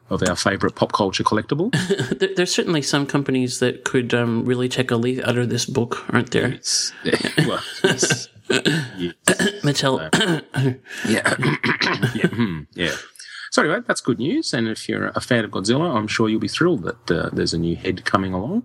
of 0.09 0.23
our 0.23 0.35
favourite 0.35 0.75
pop 0.75 0.91
culture 0.91 1.23
collectible. 1.23 1.73
There, 2.19 2.29
there's 2.35 2.53
certainly 2.53 2.81
some 2.81 3.05
companies 3.05 3.59
that 3.59 3.85
could 3.85 4.13
um, 4.13 4.43
really 4.43 4.67
take 4.67 4.91
a 4.91 4.95
leaf 4.95 5.19
out 5.25 5.37
of 5.37 5.49
this 5.49 5.65
book, 5.65 6.03
aren't 6.11 6.31
there? 6.31 6.59
Yeah, 7.03 7.17
well, 7.47 7.63
yes. 7.83 8.27
Yes. 8.49 9.13
Mattel. 9.63 9.99
yeah, 11.07 11.35
yeah, 12.15 12.27
hmm, 12.27 12.61
yeah. 12.73 12.95
So 13.51 13.61
anyway, 13.61 13.79
that's 13.87 14.01
good 14.01 14.19
news. 14.19 14.53
And 14.53 14.67
if 14.67 14.89
you're 14.89 15.07
a 15.15 15.21
fan 15.21 15.45
of 15.45 15.51
Godzilla, 15.51 15.95
I'm 15.95 16.07
sure 16.07 16.29
you'll 16.29 16.39
be 16.39 16.47
thrilled 16.47 16.83
that 16.83 17.11
uh, 17.11 17.29
there's 17.31 17.53
a 17.53 17.57
new 17.57 17.75
head 17.75 18.05
coming 18.05 18.33
along. 18.33 18.63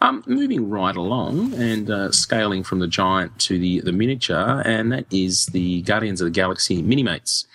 Um, 0.00 0.22
moving 0.26 0.68
right 0.68 0.96
along 0.96 1.54
and 1.54 1.88
uh, 1.88 2.12
scaling 2.12 2.62
from 2.62 2.80
the 2.80 2.86
giant 2.86 3.38
to 3.40 3.58
the, 3.58 3.80
the 3.80 3.92
miniature, 3.92 4.62
and 4.64 4.92
that 4.92 5.06
is 5.10 5.46
the 5.46 5.82
Guardians 5.82 6.20
of 6.20 6.26
the 6.26 6.30
Galaxy 6.30 6.82
Minimates. 6.82 7.46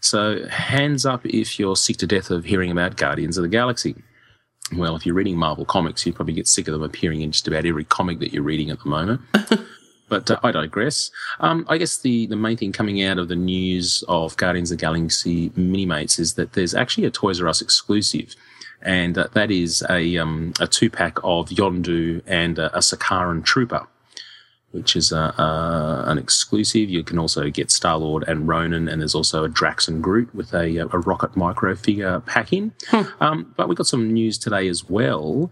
So, 0.00 0.46
hands 0.48 1.06
up 1.06 1.24
if 1.24 1.58
you're 1.58 1.76
sick 1.76 1.96
to 1.98 2.06
death 2.06 2.30
of 2.30 2.44
hearing 2.44 2.70
about 2.70 2.96
Guardians 2.96 3.38
of 3.38 3.42
the 3.42 3.48
Galaxy. 3.48 3.94
Well, 4.76 4.96
if 4.96 5.06
you're 5.06 5.14
reading 5.14 5.36
Marvel 5.36 5.64
comics, 5.64 6.04
you 6.04 6.12
probably 6.12 6.34
get 6.34 6.48
sick 6.48 6.68
of 6.68 6.72
them 6.72 6.82
appearing 6.82 7.22
in 7.22 7.32
just 7.32 7.48
about 7.48 7.64
every 7.64 7.84
comic 7.84 8.18
that 8.18 8.32
you're 8.32 8.42
reading 8.42 8.70
at 8.70 8.80
the 8.80 8.88
moment. 8.88 9.20
But 10.08 10.30
uh, 10.30 10.38
I 10.42 10.52
digress. 10.52 11.10
Um, 11.40 11.64
I 11.68 11.78
guess 11.78 11.98
the, 11.98 12.26
the 12.26 12.36
main 12.36 12.56
thing 12.56 12.72
coming 12.72 13.02
out 13.02 13.18
of 13.18 13.28
the 13.28 13.36
news 13.36 14.04
of 14.08 14.36
Guardians 14.36 14.70
of 14.70 14.78
the 14.78 14.82
Galaxy 14.82 15.50
Minimates 15.50 16.18
is 16.18 16.34
that 16.34 16.52
there's 16.52 16.74
actually 16.74 17.04
a 17.04 17.10
Toys 17.10 17.40
R 17.40 17.48
Us 17.48 17.62
exclusive. 17.62 18.34
And 18.84 19.16
uh, 19.16 19.28
that 19.32 19.50
is 19.50 19.82
a, 19.88 20.18
um, 20.18 20.52
a 20.60 20.66
two 20.66 20.90
pack 20.90 21.18
of 21.24 21.48
Yondu 21.48 22.22
and 22.26 22.58
uh, 22.58 22.70
a 22.74 22.78
Sakaran 22.78 23.44
Trooper, 23.44 23.86
which 24.72 24.94
is 24.94 25.12
uh, 25.12 25.32
uh, 25.38 26.04
an 26.06 26.18
exclusive. 26.18 26.90
You 26.90 27.02
can 27.02 27.18
also 27.18 27.48
get 27.50 27.70
Star 27.70 27.96
Lord 27.96 28.24
and 28.28 28.46
Ronan, 28.46 28.88
and 28.88 29.00
there's 29.00 29.14
also 29.14 29.44
a 29.44 29.48
Drax 29.48 29.88
and 29.88 30.02
Groot 30.02 30.34
with 30.34 30.52
a, 30.52 30.76
a 30.78 30.86
Rocket 30.86 31.36
Micro 31.36 31.74
figure 31.74 32.20
pack 32.20 32.52
in. 32.52 32.72
Um, 33.20 33.54
but 33.56 33.68
we 33.68 33.74
got 33.74 33.86
some 33.86 34.12
news 34.12 34.38
today 34.38 34.68
as 34.68 34.88
well 34.88 35.50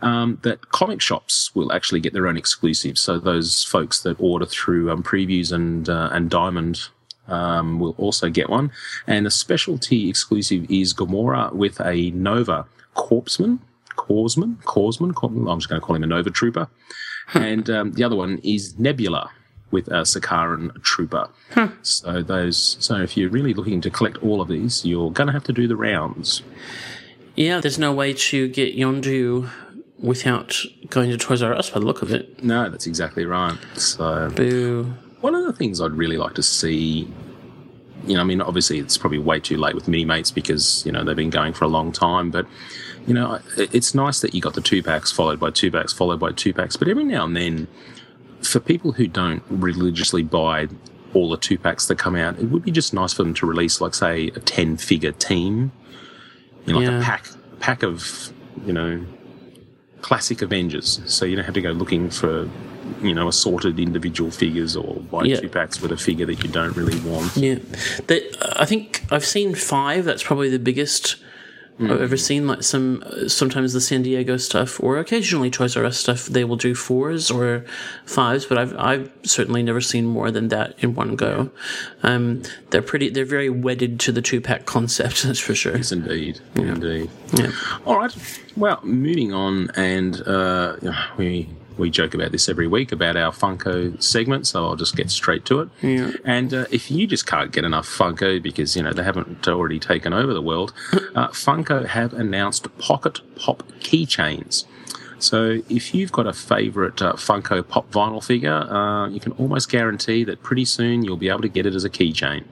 um, 0.00 0.38
that 0.42 0.70
comic 0.70 1.00
shops 1.00 1.54
will 1.54 1.72
actually 1.72 2.00
get 2.00 2.12
their 2.12 2.26
own 2.26 2.36
exclusives. 2.36 3.00
So 3.00 3.18
those 3.18 3.64
folks 3.64 4.02
that 4.02 4.16
order 4.20 4.46
through 4.46 4.90
um, 4.90 5.02
previews 5.02 5.52
and 5.52 5.88
uh, 5.88 6.10
and 6.12 6.30
Diamond 6.30 6.88
um, 7.28 7.78
will 7.80 7.94
also 7.98 8.28
get 8.28 8.48
one. 8.50 8.70
And 9.06 9.26
the 9.26 9.30
specialty 9.30 10.08
exclusive 10.08 10.70
is 10.70 10.92
Gamora 10.94 11.52
with 11.52 11.80
a 11.80 12.10
Nova 12.10 12.66
Corpsman, 12.96 13.58
Corsman, 13.96 14.56
Corsman. 14.64 15.14
Cor- 15.14 15.30
I'm 15.30 15.58
just 15.58 15.68
going 15.68 15.80
to 15.80 15.86
call 15.86 15.96
him 15.96 16.02
a 16.02 16.06
Nova 16.06 16.30
Trooper. 16.30 16.68
and 17.34 17.68
um, 17.70 17.92
the 17.92 18.04
other 18.04 18.16
one 18.16 18.38
is 18.42 18.78
Nebula 18.78 19.30
with 19.70 19.88
a 19.88 20.02
Sakaran 20.02 20.80
Trooper. 20.82 21.28
So 21.82 22.22
those. 22.22 22.76
So 22.80 22.96
if 22.96 23.16
you're 23.16 23.30
really 23.30 23.54
looking 23.54 23.80
to 23.80 23.90
collect 23.90 24.18
all 24.18 24.40
of 24.40 24.48
these, 24.48 24.84
you're 24.84 25.10
going 25.10 25.26
to 25.28 25.32
have 25.32 25.44
to 25.44 25.52
do 25.52 25.66
the 25.66 25.76
rounds. 25.76 26.42
yeah, 27.36 27.60
there's 27.60 27.78
no 27.78 27.92
way 27.92 28.12
to 28.12 28.48
get 28.48 28.76
Yondu 28.76 29.50
without 29.98 30.54
going 30.90 31.10
to 31.10 31.16
Toys 31.16 31.42
R 31.42 31.54
Us 31.54 31.70
by 31.70 31.80
the 31.80 31.86
look 31.86 32.02
of 32.02 32.12
it. 32.12 32.42
No, 32.44 32.68
that's 32.68 32.86
exactly 32.86 33.24
right. 33.24 33.56
So 33.76 34.30
Boo. 34.30 34.94
One 35.24 35.34
of 35.34 35.44
the 35.46 35.54
things 35.54 35.80
I'd 35.80 35.92
really 35.92 36.18
like 36.18 36.34
to 36.34 36.42
see, 36.42 37.08
you 38.06 38.14
know, 38.14 38.20
I 38.20 38.24
mean, 38.24 38.42
obviously 38.42 38.78
it's 38.78 38.98
probably 38.98 39.18
way 39.18 39.40
too 39.40 39.56
late 39.56 39.74
with 39.74 39.88
mini 39.88 40.04
mates 40.04 40.30
because 40.30 40.84
you 40.84 40.92
know 40.92 41.02
they've 41.02 41.16
been 41.16 41.30
going 41.30 41.54
for 41.54 41.64
a 41.64 41.68
long 41.68 41.92
time, 41.92 42.30
but 42.30 42.46
you 43.06 43.14
know, 43.14 43.38
it's 43.56 43.94
nice 43.94 44.20
that 44.20 44.34
you 44.34 44.42
got 44.42 44.52
the 44.54 44.60
two 44.60 44.82
packs 44.82 45.10
followed 45.10 45.40
by 45.40 45.50
two 45.50 45.70
packs 45.70 45.94
followed 45.94 46.20
by 46.20 46.30
two 46.32 46.52
packs, 46.52 46.76
but 46.76 46.88
every 46.88 47.04
now 47.04 47.24
and 47.24 47.34
then, 47.34 47.66
for 48.42 48.60
people 48.60 48.92
who 48.92 49.06
don't 49.06 49.42
religiously 49.48 50.22
buy 50.22 50.68
all 51.14 51.30
the 51.30 51.38
two 51.38 51.56
packs 51.56 51.86
that 51.88 51.96
come 51.96 52.16
out, 52.16 52.38
it 52.38 52.46
would 52.50 52.62
be 52.62 52.70
just 52.70 52.92
nice 52.92 53.14
for 53.14 53.22
them 53.22 53.32
to 53.32 53.46
release, 53.46 53.80
like, 53.80 53.94
say, 53.94 54.26
a 54.28 54.40
ten 54.40 54.76
figure 54.76 55.12
team, 55.12 55.72
you 56.66 56.72
know, 56.74 56.80
like 56.80 56.88
Yeah. 56.88 57.00
a 57.00 57.02
pack 57.02 57.26
pack 57.60 57.82
of 57.82 58.30
you 58.66 58.74
know 58.74 59.02
classic 60.02 60.42
Avengers, 60.42 61.00
so 61.06 61.24
you 61.24 61.34
don't 61.36 61.46
have 61.46 61.54
to 61.54 61.62
go 61.62 61.70
looking 61.72 62.10
for 62.10 62.46
you 63.02 63.14
know 63.14 63.28
assorted 63.28 63.78
individual 63.78 64.30
figures 64.30 64.76
or 64.76 64.96
buy 65.10 65.24
Yeah. 65.24 65.40
two 65.40 65.48
packs 65.48 65.80
with 65.80 65.92
a 65.92 65.96
figure 65.96 66.26
that 66.26 66.42
you 66.42 66.50
don't 66.50 66.76
really 66.76 66.98
want. 67.00 67.36
Yeah, 67.36 67.58
that 68.06 68.36
I 68.56 68.64
think 68.64 69.04
I've 69.10 69.24
seen 69.26 69.54
five. 69.54 70.04
That's 70.04 70.22
probably 70.22 70.50
the 70.50 70.58
biggest 70.58 71.16
I've 71.80 72.00
ever 72.00 72.16
seen. 72.16 72.46
Like 72.46 72.62
some 72.62 73.02
sometimes 73.26 73.72
the 73.72 73.80
San 73.80 74.02
Diego 74.02 74.36
stuff, 74.36 74.80
or 74.80 74.98
occasionally 74.98 75.50
Toys 75.50 75.76
R 75.76 75.84
Us 75.84 75.98
stuff. 75.98 76.26
They 76.26 76.44
will 76.44 76.54
do 76.54 76.72
fours 76.72 77.32
or 77.32 77.64
fives, 78.06 78.44
but 78.46 78.58
I've 78.58 78.78
I've 78.78 79.10
certainly 79.24 79.60
never 79.64 79.80
seen 79.80 80.06
more 80.06 80.30
than 80.30 80.48
that 80.48 80.76
in 80.78 80.94
one 80.94 81.16
go. 81.16 81.50
Um, 82.04 82.42
they're 82.70 82.80
pretty. 82.80 83.08
They're 83.10 83.24
very 83.24 83.50
wedded 83.50 83.98
to 84.00 84.12
the 84.12 84.22
two 84.22 84.40
pack 84.40 84.66
concept. 84.66 85.22
That's 85.24 85.40
for 85.40 85.56
sure. 85.56 85.76
Yes, 85.76 85.90
indeed, 85.90 86.38
yeah. 86.54 86.62
indeed. 86.62 87.10
Yeah. 87.32 87.50
All 87.84 87.98
right. 87.98 88.40
Well, 88.56 88.78
moving 88.84 89.32
on, 89.32 89.70
and 89.74 90.20
uh, 90.28 90.76
we 91.16 91.48
we 91.78 91.90
joke 91.90 92.14
about 92.14 92.32
this 92.32 92.48
every 92.48 92.66
week 92.66 92.92
about 92.92 93.16
our 93.16 93.32
Funko 93.32 94.00
segment, 94.02 94.46
so 94.46 94.64
I'll 94.64 94.76
just 94.76 94.96
get 94.96 95.10
straight 95.10 95.44
to 95.46 95.60
it. 95.60 95.68
Yeah. 95.82 96.12
And 96.24 96.54
uh, 96.54 96.64
if 96.70 96.90
you 96.90 97.06
just 97.06 97.26
can't 97.26 97.52
get 97.52 97.64
enough 97.64 97.88
Funko 97.88 98.42
because 98.42 98.76
you 98.76 98.82
know 98.82 98.92
they 98.92 99.02
haven't 99.02 99.46
already 99.48 99.78
taken 99.78 100.12
over 100.12 100.32
the 100.32 100.42
world, 100.42 100.72
uh, 101.14 101.28
Funko 101.28 101.86
have 101.86 102.12
announced 102.12 102.66
Pocket 102.78 103.20
Pop 103.36 103.62
keychains. 103.80 104.64
So 105.18 105.62
if 105.68 105.94
you've 105.94 106.12
got 106.12 106.26
a 106.26 106.32
favourite 106.32 107.00
uh, 107.00 107.14
Funko 107.14 107.66
Pop 107.66 107.90
vinyl 107.90 108.22
figure, 108.22 108.52
uh, 108.52 109.08
you 109.08 109.20
can 109.20 109.32
almost 109.32 109.70
guarantee 109.70 110.24
that 110.24 110.42
pretty 110.42 110.64
soon 110.64 111.02
you'll 111.02 111.16
be 111.16 111.28
able 111.28 111.42
to 111.42 111.48
get 111.48 111.66
it 111.66 111.74
as 111.74 111.84
a 111.84 111.90
keychain. 111.90 112.44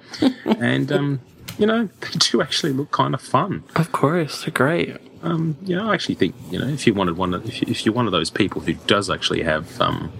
and 0.60 0.90
um, 0.90 1.20
you 1.58 1.66
know 1.66 1.88
they 2.00 2.18
do 2.18 2.40
actually 2.40 2.72
look 2.72 2.90
kind 2.90 3.14
of 3.14 3.20
fun. 3.20 3.64
Of 3.76 3.92
course, 3.92 4.44
they're 4.44 4.52
great. 4.52 4.96
Um, 5.22 5.56
you 5.64 5.76
know, 5.76 5.90
I 5.90 5.94
actually 5.94 6.16
think 6.16 6.34
you 6.50 6.58
know 6.58 6.66
if 6.68 6.86
you 6.86 6.94
wanted 6.94 7.16
one, 7.16 7.34
of- 7.34 7.46
if, 7.46 7.60
you, 7.62 7.68
if 7.70 7.84
you're 7.86 7.94
one 7.94 8.06
of 8.06 8.12
those 8.12 8.30
people 8.30 8.60
who 8.60 8.74
does 8.86 9.08
actually 9.10 9.42
have 9.42 9.80
um, 9.80 10.12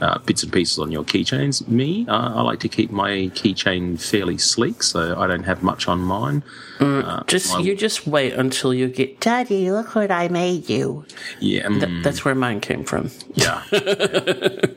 uh, 0.00 0.18
bits 0.20 0.44
and 0.44 0.52
pieces 0.52 0.78
on 0.78 0.92
your 0.92 1.02
keychains, 1.04 1.66
me, 1.66 2.06
uh, 2.08 2.34
I 2.38 2.42
like 2.42 2.60
to 2.60 2.68
keep 2.68 2.90
my 2.92 3.10
keychain 3.34 4.00
fairly 4.00 4.38
sleek, 4.38 4.82
so 4.84 5.18
I 5.18 5.26
don't 5.26 5.42
have 5.42 5.62
much 5.64 5.88
on 5.88 5.98
mine. 6.00 6.44
Uh, 6.78 7.24
Just 7.26 7.52
my- 7.54 7.58
you 7.60 7.74
just 7.74 8.06
wait 8.06 8.32
until 8.34 8.72
you 8.72 8.86
get. 8.86 9.18
Daddy, 9.18 9.70
look 9.72 9.94
what 9.96 10.12
I 10.12 10.28
made 10.28 10.68
you. 10.70 11.04
yeah, 11.40 11.66
um, 11.66 11.80
Th- 11.80 12.04
That's 12.04 12.24
where 12.24 12.36
mine 12.36 12.60
came 12.60 12.84
from. 12.84 13.10
yeah. 13.34 13.64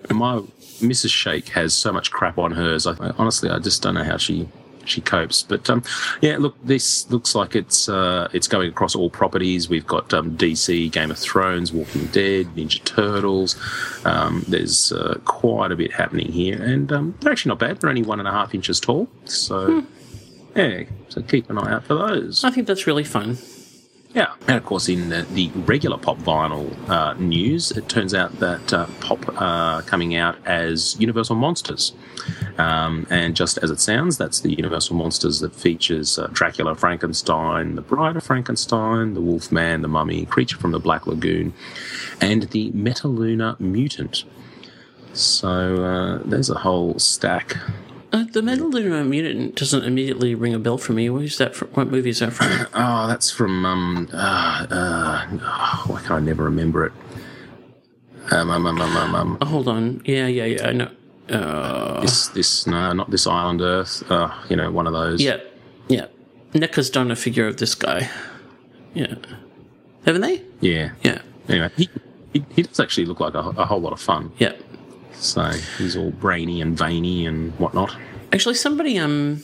my 0.09 0.41
Mrs. 0.81 1.11
Shake 1.11 1.49
has 1.49 1.75
so 1.75 1.91
much 1.93 2.09
crap 2.09 2.39
on 2.39 2.51
hers. 2.53 2.87
I, 2.87 2.95
honestly, 3.19 3.49
I 3.51 3.59
just 3.59 3.83
don't 3.83 3.93
know 3.93 4.03
how 4.03 4.17
she 4.17 4.47
she 4.85 5.01
copes. 5.01 5.43
But 5.43 5.69
um, 5.69 5.83
yeah, 6.21 6.37
look, 6.37 6.55
this 6.63 7.09
looks 7.09 7.35
like 7.35 7.55
it's 7.55 7.89
uh, 7.89 8.29
it's 8.33 8.47
going 8.47 8.69
across 8.69 8.95
all 8.95 9.09
properties. 9.09 9.69
We've 9.69 9.87
got 9.87 10.13
um, 10.13 10.37
DC, 10.37 10.91
Game 10.91 11.11
of 11.11 11.17
Thrones, 11.17 11.71
Walking 11.71 12.05
Dead, 12.07 12.47
Ninja 12.55 12.83
Turtles. 12.83 13.55
Um, 14.05 14.43
there's 14.47 14.91
uh, 14.91 15.19
quite 15.25 15.71
a 15.71 15.75
bit 15.75 15.91
happening 15.93 16.31
here, 16.31 16.61
and 16.61 16.91
um, 16.91 17.15
they're 17.21 17.31
actually 17.31 17.49
not 17.49 17.59
bad. 17.59 17.79
They're 17.79 17.89
only 17.89 18.03
one 18.03 18.19
and 18.19 18.27
a 18.27 18.31
half 18.31 18.53
inches 18.53 18.79
tall, 18.79 19.07
so. 19.25 19.83
Yeah, 20.53 20.83
so 21.07 21.21
keep 21.21 21.49
an 21.49 21.57
eye 21.57 21.71
out 21.71 21.85
for 21.85 21.95
those. 21.95 22.43
I 22.43 22.51
think 22.51 22.67
that's 22.67 22.85
really 22.85 23.05
fun. 23.05 23.37
Yeah, 24.13 24.33
and 24.45 24.57
of 24.57 24.65
course, 24.65 24.89
in 24.89 25.07
the, 25.07 25.21
the 25.31 25.49
regular 25.61 25.97
pop 25.97 26.17
vinyl 26.17 26.67
uh, 26.89 27.13
news, 27.13 27.71
it 27.71 27.87
turns 27.87 28.13
out 28.13 28.39
that 28.39 28.73
uh, 28.73 28.87
pop 28.99 29.19
uh, 29.41 29.81
coming 29.83 30.15
out 30.15 30.35
as 30.45 30.99
Universal 30.99 31.37
Monsters, 31.37 31.93
um, 32.57 33.07
and 33.09 33.37
just 33.37 33.57
as 33.59 33.71
it 33.71 33.79
sounds, 33.79 34.17
that's 34.17 34.41
the 34.41 34.53
Universal 34.53 34.97
Monsters 34.97 35.39
that 35.39 35.55
features 35.55 36.19
uh, 36.19 36.27
Dracula, 36.33 36.75
Frankenstein, 36.75 37.75
the 37.75 37.81
Bride 37.81 38.17
of 38.17 38.23
Frankenstein, 38.23 39.13
the 39.13 39.21
Wolfman, 39.21 39.81
the 39.81 39.87
Mummy, 39.87 40.25
Creature 40.25 40.57
from 40.57 40.71
the 40.71 40.79
Black 40.79 41.07
Lagoon, 41.07 41.53
and 42.19 42.43
the 42.49 42.69
Metaluna 42.71 43.57
Mutant. 43.61 44.25
So 45.13 45.83
uh, 45.83 46.21
there's 46.25 46.49
a 46.49 46.59
whole 46.59 46.99
stack 46.99 47.55
Uh, 48.11 48.25
the 48.31 48.41
Metaluna 48.41 49.07
Mutant 49.07 49.55
doesn't 49.55 49.85
immediately 49.85 50.35
ring 50.35 50.53
a 50.53 50.59
bell 50.59 50.77
for 50.77 50.91
me. 50.91 51.09
What 51.09 51.23
is 51.23 51.37
that? 51.37 51.55
From, 51.55 51.69
what 51.69 51.87
movie 51.87 52.09
is 52.09 52.19
that 52.19 52.33
from? 52.33 52.47
Oh, 52.73 53.07
that's 53.07 53.31
from 53.31 53.65
um. 53.65 54.09
Uh, 54.11 54.67
uh, 54.69 55.27
oh, 55.41 55.83
why 55.87 56.01
can 56.01 56.11
I 56.11 56.19
never 56.19 56.43
remember 56.43 56.85
it? 56.85 56.93
Um, 58.31 58.49
um, 58.49 58.65
um, 58.65 58.81
um, 58.81 58.97
um, 58.97 59.15
um 59.15 59.37
oh, 59.41 59.45
hold 59.45 59.67
on. 59.67 60.01
Yeah, 60.05 60.27
yeah, 60.27 60.45
yeah. 60.45 60.67
I 60.67 60.71
know. 60.73 60.91
Uh, 61.29 62.01
this, 62.01 62.27
this, 62.29 62.67
no, 62.67 62.91
not 62.91 63.09
this 63.09 63.25
Island 63.25 63.61
Earth. 63.61 64.03
Uh, 64.11 64.33
you 64.49 64.57
know, 64.57 64.69
one 64.71 64.87
of 64.87 64.93
those. 64.93 65.21
yeah, 65.21 65.37
yeah. 65.87 66.07
NECA's 66.53 66.89
done 66.89 67.11
a 67.11 67.15
figure 67.15 67.47
of 67.47 67.57
this 67.57 67.75
guy. 67.75 68.09
Yeah. 68.93 69.15
Haven't 70.05 70.21
they? 70.21 70.43
Yeah. 70.59 70.91
Yeah. 71.03 71.21
Anyway, 71.47 71.69
he, 71.77 71.89
he, 72.33 72.45
he 72.49 72.63
does 72.63 72.79
actually 72.79 73.05
look 73.05 73.21
like 73.21 73.35
a, 73.35 73.39
a 73.39 73.65
whole 73.65 73.79
lot 73.79 73.93
of 73.93 74.01
fun. 74.01 74.31
Yeah. 74.37 74.53
So 75.21 75.43
he's 75.77 75.95
all 75.95 76.09
brainy 76.09 76.61
and 76.61 76.75
veiny 76.75 77.27
and 77.27 77.53
whatnot. 77.59 77.95
Actually, 78.33 78.55
somebody 78.55 78.97
um, 78.97 79.43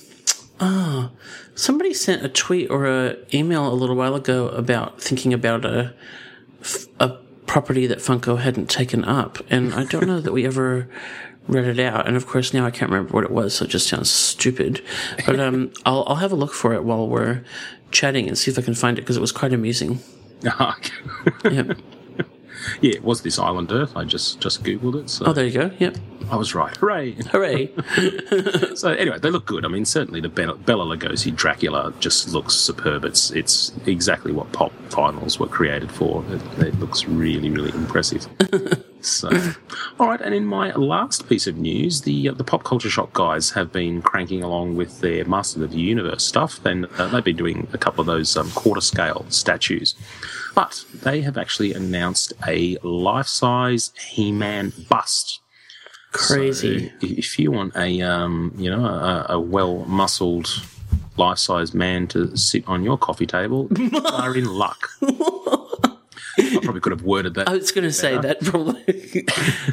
oh, 0.60 1.12
somebody 1.54 1.94
sent 1.94 2.26
a 2.26 2.30
tweet 2.30 2.70
or 2.72 2.88
a 2.88 3.16
email 3.32 3.72
a 3.72 3.76
little 3.76 3.96
while 3.96 4.16
ago 4.16 4.50
about 4.50 5.00
thinking 5.00 5.34
about 5.34 5.66
a 5.66 5.94
a 7.00 7.10
property 7.46 7.86
that 7.86 8.00
Funko 8.00 8.40
hadn't 8.40 8.72
taken 8.72 9.06
up, 9.06 9.38
and 9.52 9.74
I 9.76 9.84
don't 9.84 10.08
know 10.08 10.20
that 10.20 10.34
we 10.34 10.48
ever 10.48 10.90
read 11.48 11.66
it 11.66 11.80
out. 11.80 12.08
And 12.08 12.18
of 12.18 12.26
course, 12.26 12.56
now 12.56 12.66
I 12.66 12.72
can't 12.72 12.92
remember 12.92 13.14
what 13.14 13.24
it 13.24 13.32
was, 13.32 13.54
so 13.56 13.66
it 13.66 13.70
just 13.70 13.88
sounds 13.88 14.10
stupid. 14.10 14.84
But 15.28 15.40
um, 15.40 15.72
I'll 15.86 16.04
I'll 16.08 16.16
have 16.16 16.32
a 16.32 16.36
look 16.36 16.54
for 16.54 16.74
it 16.74 16.84
while 16.86 17.08
we're 17.08 17.44
chatting 17.92 18.28
and 18.28 18.36
see 18.36 18.50
if 18.50 18.58
I 18.58 18.64
can 18.64 18.74
find 18.74 18.98
it 18.98 19.02
because 19.02 19.16
it 19.16 19.22
was 19.22 19.32
quite 19.32 19.54
amusing. 19.54 20.00
yeah, 22.82 22.94
it 22.94 23.04
was 23.04 23.22
this 23.22 23.40
Island 23.40 23.72
Earth. 23.72 23.96
I 23.96 24.04
just 24.04 24.40
just 24.40 24.64
googled 24.64 24.96
it. 25.04 25.10
So 25.10 25.26
Oh, 25.28 25.34
there 25.34 25.46
you 25.46 25.52
go. 25.52 25.72
Yep. 25.80 25.98
I 26.30 26.36
was 26.36 26.54
right. 26.54 26.76
Hooray! 26.78 27.12
Hooray. 27.32 27.72
So 28.76 28.92
anyway, 28.92 29.18
they 29.18 29.32
look 29.32 29.46
good. 29.46 29.66
I 29.66 29.70
mean, 29.70 29.86
certainly 29.86 30.22
the 30.22 30.30
Bella, 30.30 30.56
Bela 30.56 30.86
Lugosi 30.86 31.36
Dracula 31.36 31.94
just 32.00 32.30
looks 32.30 32.54
superb. 32.54 33.06
It's 33.06 33.32
it's 33.32 33.72
exactly 33.86 34.32
what 34.32 34.52
pop 34.52 34.72
vinyls 34.90 35.40
were 35.40 35.48
created 35.48 35.92
for. 35.92 36.24
It, 36.30 36.42
it 36.68 36.80
looks 36.80 37.06
really 37.06 37.50
really 37.50 37.72
impressive. 37.72 38.28
so, 39.02 39.30
all 40.00 40.08
right. 40.08 40.22
And 40.22 40.36
in 40.36 40.46
my 40.46 40.74
last 40.74 41.28
piece 41.30 41.48
of 41.48 41.58
news, 41.58 42.02
the 42.02 42.30
uh, 42.30 42.34
the 42.34 42.44
pop 42.44 42.64
culture 42.66 42.90
shock 42.90 43.14
guys 43.14 43.52
have 43.52 43.72
been 43.72 44.02
cranking 44.02 44.44
along 44.44 44.76
with 44.76 45.02
their 45.02 45.26
Master 45.26 45.64
of 45.64 45.72
the 45.72 45.80
Universe 45.80 46.24
stuff. 46.24 46.62
Then 46.62 46.86
uh, 46.98 47.08
they've 47.08 47.24
been 47.24 47.38
doing 47.38 47.68
a 47.74 47.78
couple 47.78 48.02
of 48.02 48.08
those 48.08 48.36
um, 48.38 48.52
quarter 48.52 48.82
scale 48.82 49.26
statues. 49.30 49.96
But 50.58 50.84
they 51.04 51.22
have 51.22 51.38
actually 51.38 51.76
announced 51.76 52.34
a 52.48 52.80
life 52.82 53.28
size 53.28 53.92
He 54.10 54.32
Man 54.32 54.74
bust. 54.90 55.40
Crazy. 56.14 56.90
So 56.90 56.96
if 57.02 57.38
you 57.38 57.52
want 57.52 57.76
a 57.76 58.02
um, 58.02 58.52
you 58.58 58.72
know 58.72 58.84
a, 58.84 59.28
a 59.30 59.40
well 59.40 59.86
muscled 59.86 60.50
life 61.16 61.38
size 61.38 61.76
man 61.76 62.08
to 62.08 62.36
sit 62.36 62.68
on 62.68 62.84
your 62.84 62.98
coffee 62.98 63.28
table, 63.28 63.68
you 63.78 64.02
are 64.04 64.36
in 64.36 64.46
luck. 64.46 64.90
I 65.04 66.60
probably 66.64 66.82
could 66.82 66.92
have 66.92 67.04
worded 67.04 67.36
that. 67.36 67.48
I 67.48 67.54
was 67.54 67.72
going 67.72 67.84
to 67.84 67.94
say 67.94 68.18
that 68.18 68.42
probably 68.42 68.84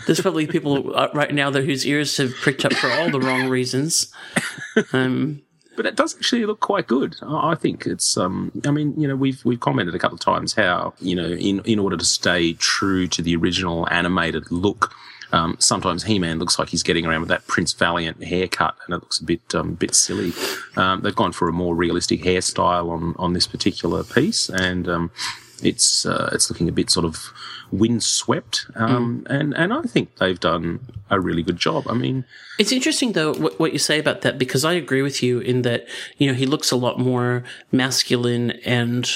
there's 0.07 0.21
probably 0.21 0.47
people 0.47 0.95
uh, 0.95 1.09
right 1.15 1.33
now 1.33 1.49
that 1.49 1.65
whose 1.65 1.87
ears 1.87 2.15
have 2.19 2.35
pricked 2.35 2.67
up 2.67 2.75
for 2.75 2.91
all 2.91 3.11
the 3.11 3.21
wrong 3.21 3.49
reasons. 3.49 4.13
Um, 4.93 5.44
but 5.77 5.87
it 5.87 5.97
does 5.97 6.17
actually 6.17 6.47
look 6.47 6.61
quite 6.61 6.87
good. 6.87 7.17
I 7.23 7.55
think 7.55 7.87
it's. 7.87 8.17
Um, 8.17 8.53
I 8.67 8.71
mean, 8.71 8.99
you 9.01 9.09
know, 9.09 9.17
we've 9.17 9.45
we've 9.45 9.61
commented 9.61 9.95
a 9.95 9.99
couple 9.99 10.17
of 10.17 10.21
times 10.21 10.55
how 10.55 10.95
you 11.01 11.17
know, 11.17 11.29
in 11.29 11.61
in 11.61 11.79
order 11.79 11.97
to 11.97 12.05
stay 12.05 12.55
true 12.55 13.07
to 13.09 13.23
the 13.23 13.37
original 13.37 13.89
animated 13.91 14.51
look. 14.51 14.95
Um, 15.33 15.57
sometimes 15.59 16.05
He-Man 16.05 16.39
looks 16.39 16.61
like 16.61 16.69
he's 16.69 16.85
getting 16.85 17.07
around 17.07 17.21
with 17.21 17.29
that 17.29 17.45
Prince 17.49 17.73
Valiant 17.73 18.23
haircut, 18.23 18.77
and 18.87 18.95
it 18.95 18.99
looks 18.99 19.19
a 19.19 19.25
bit 19.25 19.55
um, 19.55 19.75
bit 19.75 19.95
silly. 19.95 20.33
Um, 20.77 21.01
they've 21.01 21.15
gone 21.15 21.33
for 21.33 21.49
a 21.49 21.53
more 21.53 21.75
realistic 21.75 22.23
hairstyle 22.23 22.91
on 22.91 23.15
on 23.19 23.33
this 23.33 23.47
particular 23.47 24.05
piece, 24.05 24.49
and 24.49 24.89
um, 24.89 25.11
it's 25.63 26.07
uh, 26.07 26.31
it's 26.33 26.51
looking 26.51 26.69
a 26.69 26.73
bit 26.73 26.91
sort 26.91 27.05
of 27.05 27.33
windswept. 27.73 28.67
Um, 28.75 29.27
and 29.29 29.55
and 29.55 29.73
I 29.73 29.83
think 29.83 30.17
they've 30.17 30.41
done 30.41 30.81
a 31.11 31.21
really 31.21 31.43
good 31.43 31.57
job. 31.57 31.87
I 31.89 31.95
mean, 31.95 32.25
It's 32.59 32.73
interesting 32.73 33.13
though 33.13 33.35
what, 33.35 33.59
what 33.59 33.73
you 33.73 33.79
say 33.79 33.99
about 33.99 34.23
that 34.23 34.39
because 34.39 34.65
I 34.65 34.73
agree 34.73 35.03
with 35.03 35.23
you 35.23 35.41
in 35.41 35.63
that 35.63 35.87
you 36.19 36.27
know 36.27 36.35
he 36.35 36.47
looks 36.47 36.71
a 36.71 36.77
lot 36.77 36.99
more 36.99 37.45
masculine 37.73 38.53
and 38.65 39.11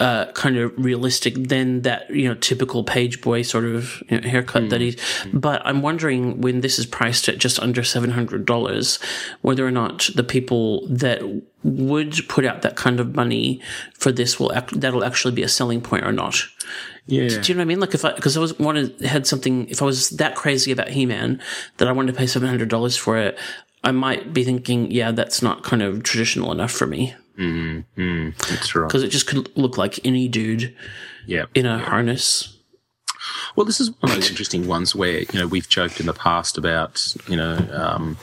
uh, 0.00 0.32
kind 0.32 0.56
of 0.56 0.72
realistic 0.76 1.34
than 1.34 1.82
that 1.82 2.10
you 2.10 2.28
know 2.28 2.34
typical 2.34 2.82
page 2.82 3.20
boy 3.20 3.42
sort 3.42 3.64
of 3.64 4.02
you 4.08 4.20
know, 4.20 4.28
haircut 4.28 4.68
that 4.70 4.80
he's. 4.80 4.96
But 5.32 5.62
I'm 5.64 5.80
wondering 5.82 6.40
when 6.40 6.60
this 6.60 6.78
is 6.78 6.86
priced 6.86 7.28
at 7.28 7.38
just 7.38 7.60
under 7.60 7.84
seven 7.84 8.10
hundred 8.10 8.44
dollars, 8.44 8.98
whether 9.42 9.64
or 9.66 9.70
not 9.70 10.08
the 10.14 10.24
people 10.24 10.86
that 10.88 11.22
would 11.62 12.28
put 12.28 12.44
out 12.44 12.62
that 12.62 12.74
kind 12.74 12.98
of 12.98 13.14
money 13.14 13.60
for 13.94 14.10
this 14.10 14.40
will 14.40 14.52
act, 14.52 14.80
that'll 14.80 15.04
actually 15.04 15.34
be 15.34 15.42
a 15.42 15.48
selling 15.48 15.80
point 15.80 16.04
or 16.04 16.12
not. 16.12 16.42
Yeah, 17.06 17.28
Do 17.28 17.34
you 17.34 17.54
know 17.54 17.58
what 17.58 17.62
I 17.62 17.64
mean? 17.66 17.80
Like 17.80 17.94
if 17.94 18.04
I, 18.04 18.12
because 18.12 18.36
I 18.36 18.40
was 18.40 18.58
wanted 18.58 19.00
had 19.00 19.26
something, 19.26 19.68
if 19.68 19.82
I 19.82 19.84
was 19.84 20.10
that 20.10 20.36
crazy 20.36 20.70
about 20.72 20.88
He 20.88 21.04
Man 21.06 21.40
that 21.78 21.88
I 21.88 21.92
wanted 21.92 22.12
to 22.12 22.18
pay 22.18 22.26
seven 22.26 22.48
hundred 22.48 22.68
dollars 22.68 22.96
for 22.96 23.18
it, 23.18 23.38
I 23.84 23.90
might 23.90 24.32
be 24.32 24.44
thinking, 24.44 24.90
yeah, 24.90 25.10
that's 25.10 25.42
not 25.42 25.64
kind 25.64 25.82
of 25.82 26.02
traditional 26.02 26.52
enough 26.52 26.70
for 26.70 26.86
me 26.86 27.14
that's 28.48 28.74
right. 28.74 28.86
because 28.86 29.02
it 29.02 29.08
just 29.08 29.26
could 29.26 29.54
look 29.56 29.78
like 29.78 30.04
any 30.06 30.28
dude 30.28 30.74
Yeah, 31.26 31.46
in 31.54 31.66
a 31.66 31.78
harness. 31.78 32.58
Well, 33.56 33.64
this 33.66 33.80
is 33.80 33.90
one 34.00 34.10
of 34.10 34.16
those 34.16 34.30
interesting 34.30 34.66
ones 34.66 34.94
where 34.94 35.20
you 35.20 35.38
know 35.38 35.46
we've 35.46 35.68
joked 35.68 36.00
in 36.00 36.06
the 36.06 36.12
past 36.12 36.58
about 36.58 37.14
you 37.28 37.36
know 37.36 37.56
um, 37.72 38.16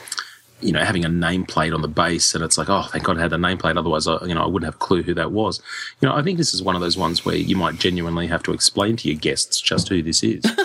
you 0.62 0.72
know 0.72 0.84
having 0.84 1.06
a 1.06 1.10
nameplate 1.10 1.74
on 1.74 1.82
the 1.82 1.88
base, 1.88 2.36
and 2.36 2.43
it's 2.43 2.58
like, 2.58 2.69
oh, 2.69 2.84
thank 2.91 3.04
God 3.04 3.17
I 3.17 3.22
had 3.22 3.32
the 3.32 3.38
nameplate. 3.38 3.78
Otherwise, 3.78 4.08
I, 4.08 4.24
you 4.26 4.34
know, 4.34 4.43
I 4.43 4.48
wouldn't 4.48 4.65
have 4.65 4.76
a 4.76 4.86
clue 4.86 5.04
who 5.04 5.13
that 5.15 5.32
was. 5.32 5.62
You 6.02 6.08
know, 6.08 6.15
I 6.15 6.22
think 6.22 6.38
this 6.38 6.54
is 6.54 6.62
one 6.63 6.76
of 6.76 6.82
those 6.82 6.98
ones 6.98 7.26
where 7.26 7.36
you 7.36 7.56
might 7.56 7.80
genuinely 7.80 8.28
have 8.28 8.43
to 8.43 8.54
explain 8.54 8.95
to 8.98 9.10
your 9.10 9.17
guests 9.17 9.62
just 9.62 9.89
who 9.89 10.02
this 10.02 10.24
is. 10.24 10.43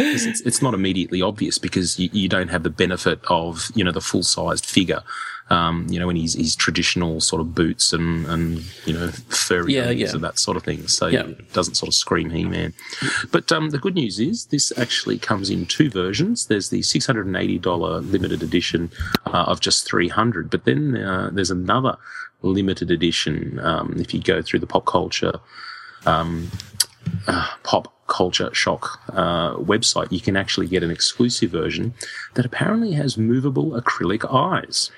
It's, 0.00 0.40
it's 0.42 0.62
not 0.62 0.74
immediately 0.74 1.20
obvious 1.20 1.58
because 1.58 1.98
you, 1.98 2.08
you 2.12 2.28
don't 2.28 2.48
have 2.48 2.62
the 2.62 2.70
benefit 2.70 3.20
of 3.28 3.70
you 3.74 3.82
know 3.82 3.90
the 3.90 4.00
full 4.00 4.22
sized 4.22 4.64
figure, 4.64 5.02
um, 5.50 5.86
you 5.88 5.98
know, 5.98 6.10
in 6.10 6.16
his, 6.16 6.34
his 6.34 6.54
traditional 6.54 7.20
sort 7.20 7.40
of 7.40 7.54
boots 7.54 7.92
and 7.92 8.26
and 8.26 8.62
you 8.86 8.92
know 8.92 9.08
furry 9.30 9.74
Yeah, 9.74 9.90
yeah. 9.90 10.10
and 10.12 10.22
that 10.22 10.38
sort 10.38 10.56
of 10.56 10.62
thing. 10.62 10.86
So 10.88 11.06
Yeah. 11.06 11.26
it 11.26 11.52
doesn't 11.52 11.74
sort 11.76 11.88
of 11.88 11.94
scream 11.94 12.30
He 12.30 12.44
Man. 12.44 12.74
But 13.32 13.50
um, 13.50 13.70
the 13.70 13.78
good 13.78 13.94
news 13.94 14.20
is 14.20 14.46
this 14.46 14.72
actually 14.78 15.18
comes 15.18 15.48
in 15.50 15.66
two 15.66 15.88
versions. 15.90 16.46
There's 16.46 16.68
the 16.70 16.80
$680 16.80 18.10
limited 18.12 18.42
edition 18.42 18.90
uh, 19.26 19.44
of 19.46 19.60
just 19.60 19.86
300 19.86 20.50
but 20.50 20.64
then 20.64 20.96
uh, 20.96 21.30
there's 21.32 21.50
another 21.50 21.96
limited 22.42 22.90
edition. 22.90 23.58
Um, 23.60 23.94
if 23.98 24.12
you 24.14 24.20
go 24.20 24.42
through 24.42 24.60
the 24.60 24.66
pop 24.66 24.86
culture, 24.86 25.40
um, 26.06 26.50
uh, 27.26 27.48
pop 27.62 27.92
culture 28.06 28.52
shock 28.54 29.00
uh, 29.12 29.54
website, 29.54 30.10
you 30.12 30.20
can 30.20 30.36
actually 30.36 30.66
get 30.66 30.82
an 30.82 30.90
exclusive 30.90 31.50
version 31.50 31.94
that 32.34 32.44
apparently 32.46 32.92
has 32.92 33.16
movable 33.18 33.70
acrylic 33.80 34.24
eyes. 34.32 34.90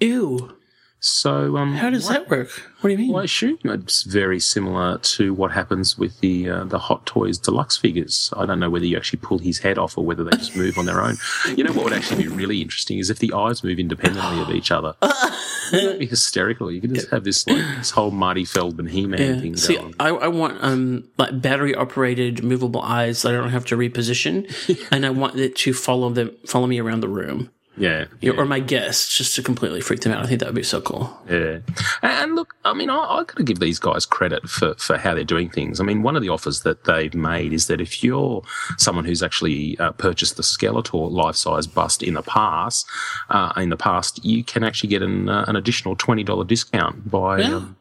Ew! 0.00 0.56
So, 1.02 1.56
um, 1.56 1.76
How 1.76 1.88
does 1.88 2.08
that 2.10 2.28
work? 2.28 2.50
What 2.80 2.88
do 2.88 2.92
you 2.92 2.98
mean? 2.98 3.12
well, 3.12 3.22
I 3.22 3.24
assume 3.24 3.58
it's 3.64 4.02
very 4.02 4.38
similar 4.38 4.98
to 4.98 5.32
what 5.32 5.50
happens 5.52 5.96
with 5.96 6.20
the 6.20 6.50
uh, 6.50 6.64
the 6.64 6.78
Hot 6.78 7.06
Toys 7.06 7.38
deluxe 7.38 7.78
figures. 7.78 8.30
I 8.36 8.44
don't 8.44 8.60
know 8.60 8.68
whether 8.68 8.84
you 8.84 8.98
actually 8.98 9.20
pull 9.22 9.38
his 9.38 9.60
head 9.60 9.78
off 9.78 9.96
or 9.96 10.04
whether 10.04 10.24
they 10.24 10.32
just 10.32 10.54
move 10.54 10.76
on 10.76 10.84
their 10.84 11.00
own. 11.00 11.16
You 11.56 11.64
know 11.64 11.72
what 11.72 11.84
would 11.84 11.94
actually 11.94 12.24
be 12.24 12.28
really 12.28 12.60
interesting 12.60 12.98
is 12.98 13.08
if 13.08 13.18
the 13.18 13.32
eyes 13.32 13.64
move 13.64 13.78
independently 13.78 14.42
of 14.42 14.50
each 14.50 14.70
other. 14.70 14.94
It'd 15.72 16.00
be 16.00 16.06
hysterical. 16.06 16.70
You 16.70 16.82
could 16.82 16.94
just 16.94 17.08
have 17.10 17.24
this 17.24 17.46
like 17.46 17.64
this 17.78 17.92
whole 17.92 18.10
Marty 18.10 18.44
Feldman 18.44 18.88
He 18.88 19.06
Man 19.06 19.20
Yeah. 19.20 19.40
thing 19.40 19.56
See, 19.56 19.76
going. 19.78 19.94
I, 19.98 20.08
I 20.08 20.28
want 20.28 20.58
um 20.62 21.08
like 21.16 21.40
battery 21.40 21.74
operated 21.74 22.44
movable 22.44 22.82
eyes 22.82 23.22
that 23.22 23.32
I 23.32 23.38
don't 23.38 23.50
have 23.50 23.64
to 23.66 23.76
reposition, 23.76 24.50
and 24.92 25.06
I 25.06 25.10
want 25.10 25.36
it 25.36 25.56
to 25.56 25.72
follow 25.72 26.10
them 26.10 26.36
follow 26.46 26.66
me 26.66 26.78
around 26.78 27.00
the 27.00 27.08
room. 27.08 27.50
Yeah, 27.76 28.06
You 28.20 28.32
know, 28.32 28.40
or 28.40 28.44
my 28.46 28.60
guests 28.60 29.16
just 29.16 29.34
to 29.36 29.42
completely 29.42 29.80
freak 29.80 30.00
them 30.00 30.12
out. 30.12 30.22
I 30.22 30.26
think 30.26 30.40
that 30.40 30.46
would 30.46 30.54
be 30.54 30.62
so 30.62 30.80
cool. 30.82 31.16
Yeah. 31.30 31.60
And 32.02 32.34
look, 32.34 32.54
I 32.64 32.74
mean, 32.74 32.90
I, 32.90 32.96
I 32.98 33.16
got 33.24 33.36
to 33.36 33.42
give 33.42 33.58
these 33.58 33.78
guys 33.78 34.04
credit 34.04 34.48
for, 34.50 34.74
for 34.74 34.98
how 34.98 35.14
they're 35.14 35.24
doing 35.24 35.48
things. 35.48 35.80
I 35.80 35.84
mean, 35.84 36.02
one 36.02 36.14
of 36.14 36.20
the 36.22 36.28
offers 36.28 36.62
that 36.62 36.84
they've 36.84 37.14
made 37.14 37.52
is 37.54 37.68
that 37.68 37.80
if 37.80 38.04
you're 38.04 38.42
someone 38.76 39.04
who's 39.06 39.22
actually 39.22 39.78
uh, 39.78 39.92
purchased 39.92 40.36
the 40.36 40.42
Skeletor 40.42 41.10
life 41.10 41.36
size 41.36 41.66
bust 41.66 42.02
in 42.02 42.14
the 42.14 42.22
past, 42.22 42.86
uh, 43.30 43.52
in 43.56 43.70
the 43.70 43.76
past, 43.78 44.22
you 44.24 44.44
can 44.44 44.62
actually 44.62 44.90
get 44.90 45.00
an, 45.02 45.28
uh, 45.28 45.44
an 45.48 45.56
additional 45.56 45.96
$20 45.96 46.46
discount 46.46 47.10
by, 47.10 47.38
Yeah. 47.38 47.54
um, 47.54 47.76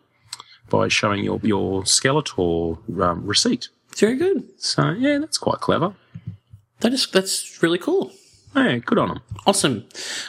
by 0.70 0.88
showing 0.88 1.24
your, 1.26 1.42
your 1.44 1.82
Skeletor 1.84 2.78
um, 3.02 3.26
receipt. 3.26 3.68
Very 3.98 4.16
good. 4.16 4.48
So, 4.62 4.92
yeah, 4.92 5.18
that's 5.18 5.38
quite 5.40 5.60
clever. 5.60 5.94
That 6.82 6.94
is 6.94 7.06
that's 7.12 7.62
really 7.62 7.80
cool. 7.80 8.14
Yeah, 8.56 8.78
good 8.78 8.98
on 8.98 9.10
them. 9.10 9.20
Awesome. 9.46 9.86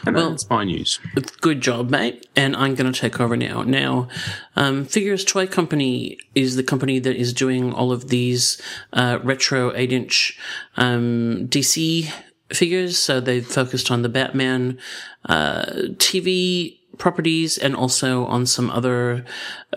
And 0.07 0.15
Well- 0.15 0.31
that's 0.31 0.49
my 0.49 0.65
news. 0.65 1.01
Good 1.41 1.61
job, 1.61 1.91
mate. 1.91 2.27
And 2.37 2.55
I'm 2.55 2.75
going 2.75 2.93
to 2.93 2.99
take 2.99 3.21
over 3.21 3.37
now. 3.37 3.63
Now, 3.63 4.09
um, 4.57 4.85
Figures 4.85 5.25
Toy 5.25 5.47
Company 5.47 6.19
is 6.35 6.57
the 6.57 6.63
company 6.63 6.99
that 6.99 7.17
is 7.17 7.33
doing 7.33 7.73
all 7.73 7.93
of 7.93 8.09
these 8.09 8.61
uh, 8.93 9.19
retro 9.23 9.75
8 9.75 9.93
inch 9.93 10.39
um, 10.77 11.47
DC 11.49 12.11
figures. 12.53 12.99
So 12.99 13.21
they've 13.21 13.47
focused 13.47 13.91
on 13.91 14.03
the 14.03 14.09
Batman 14.09 14.79
uh, 15.27 15.65
TV 15.97 16.80
properties 16.99 17.59
and 17.59 17.75
also 17.75 18.27
on 18.27 18.47
some 18.47 18.71
other 18.71 19.25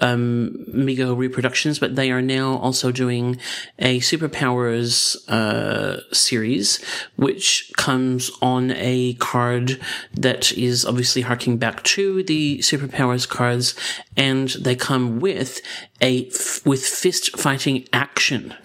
um, 0.01 0.65
Mego 0.69 1.15
reproductions, 1.17 1.79
but 1.79 1.95
they 1.95 2.11
are 2.11 2.21
now 2.21 2.57
also 2.57 2.91
doing 2.91 3.39
a 3.79 3.99
Superpowers 3.99 5.17
uh, 5.29 6.01
series, 6.13 6.83
which 7.15 7.71
comes 7.77 8.31
on 8.41 8.71
a 8.71 9.13
card 9.15 9.79
that 10.13 10.51
is 10.53 10.85
obviously 10.85 11.21
harking 11.21 11.57
back 11.57 11.83
to 11.83 12.23
the 12.23 12.59
Superpowers 12.59 13.27
cards, 13.27 13.75
and 14.17 14.49
they 14.49 14.75
come 14.75 15.19
with 15.19 15.61
a 16.01 16.27
f- 16.27 16.65
with 16.65 16.85
fist 16.85 17.37
fighting 17.37 17.87
action. 17.93 18.53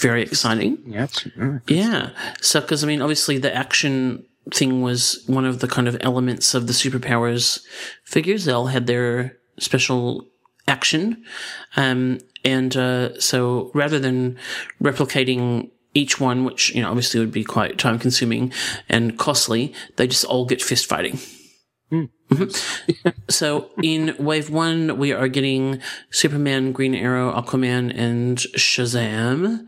Very 0.00 0.22
exciting. 0.22 0.78
Yeah. 0.86 1.06
Yeah. 1.68 2.10
So, 2.40 2.60
because 2.60 2.82
I 2.82 2.88
mean, 2.88 3.00
obviously, 3.00 3.38
the 3.38 3.54
action 3.54 4.24
thing 4.52 4.82
was 4.82 5.22
one 5.26 5.44
of 5.44 5.60
the 5.60 5.68
kind 5.68 5.88
of 5.88 5.96
elements 6.00 6.54
of 6.54 6.66
the 6.66 6.72
superpowers 6.72 7.60
figures. 8.04 8.44
They 8.44 8.52
all 8.52 8.66
had 8.66 8.86
their 8.86 9.38
special 9.58 10.26
action. 10.68 11.24
Um, 11.76 12.18
and 12.44 12.76
uh, 12.76 13.18
so 13.20 13.70
rather 13.74 13.98
than 13.98 14.38
replicating 14.82 15.70
each 15.94 16.20
one, 16.20 16.44
which, 16.44 16.74
you 16.74 16.82
know, 16.82 16.88
obviously 16.88 17.20
would 17.20 17.32
be 17.32 17.44
quite 17.44 17.78
time 17.78 17.98
consuming 17.98 18.52
and 18.88 19.18
costly, 19.18 19.72
they 19.96 20.06
just 20.06 20.24
all 20.24 20.44
get 20.44 20.60
fist 20.60 20.86
fighting. 20.86 21.18
Mhm. 21.92 23.14
so 23.30 23.70
in 23.82 24.16
wave 24.18 24.50
one, 24.50 24.98
we 24.98 25.12
are 25.12 25.28
getting 25.28 25.80
Superman, 26.10 26.72
Green 26.72 26.94
Arrow, 26.94 27.32
Aquaman, 27.32 27.96
and 27.96 28.38
Shazam. 28.38 29.66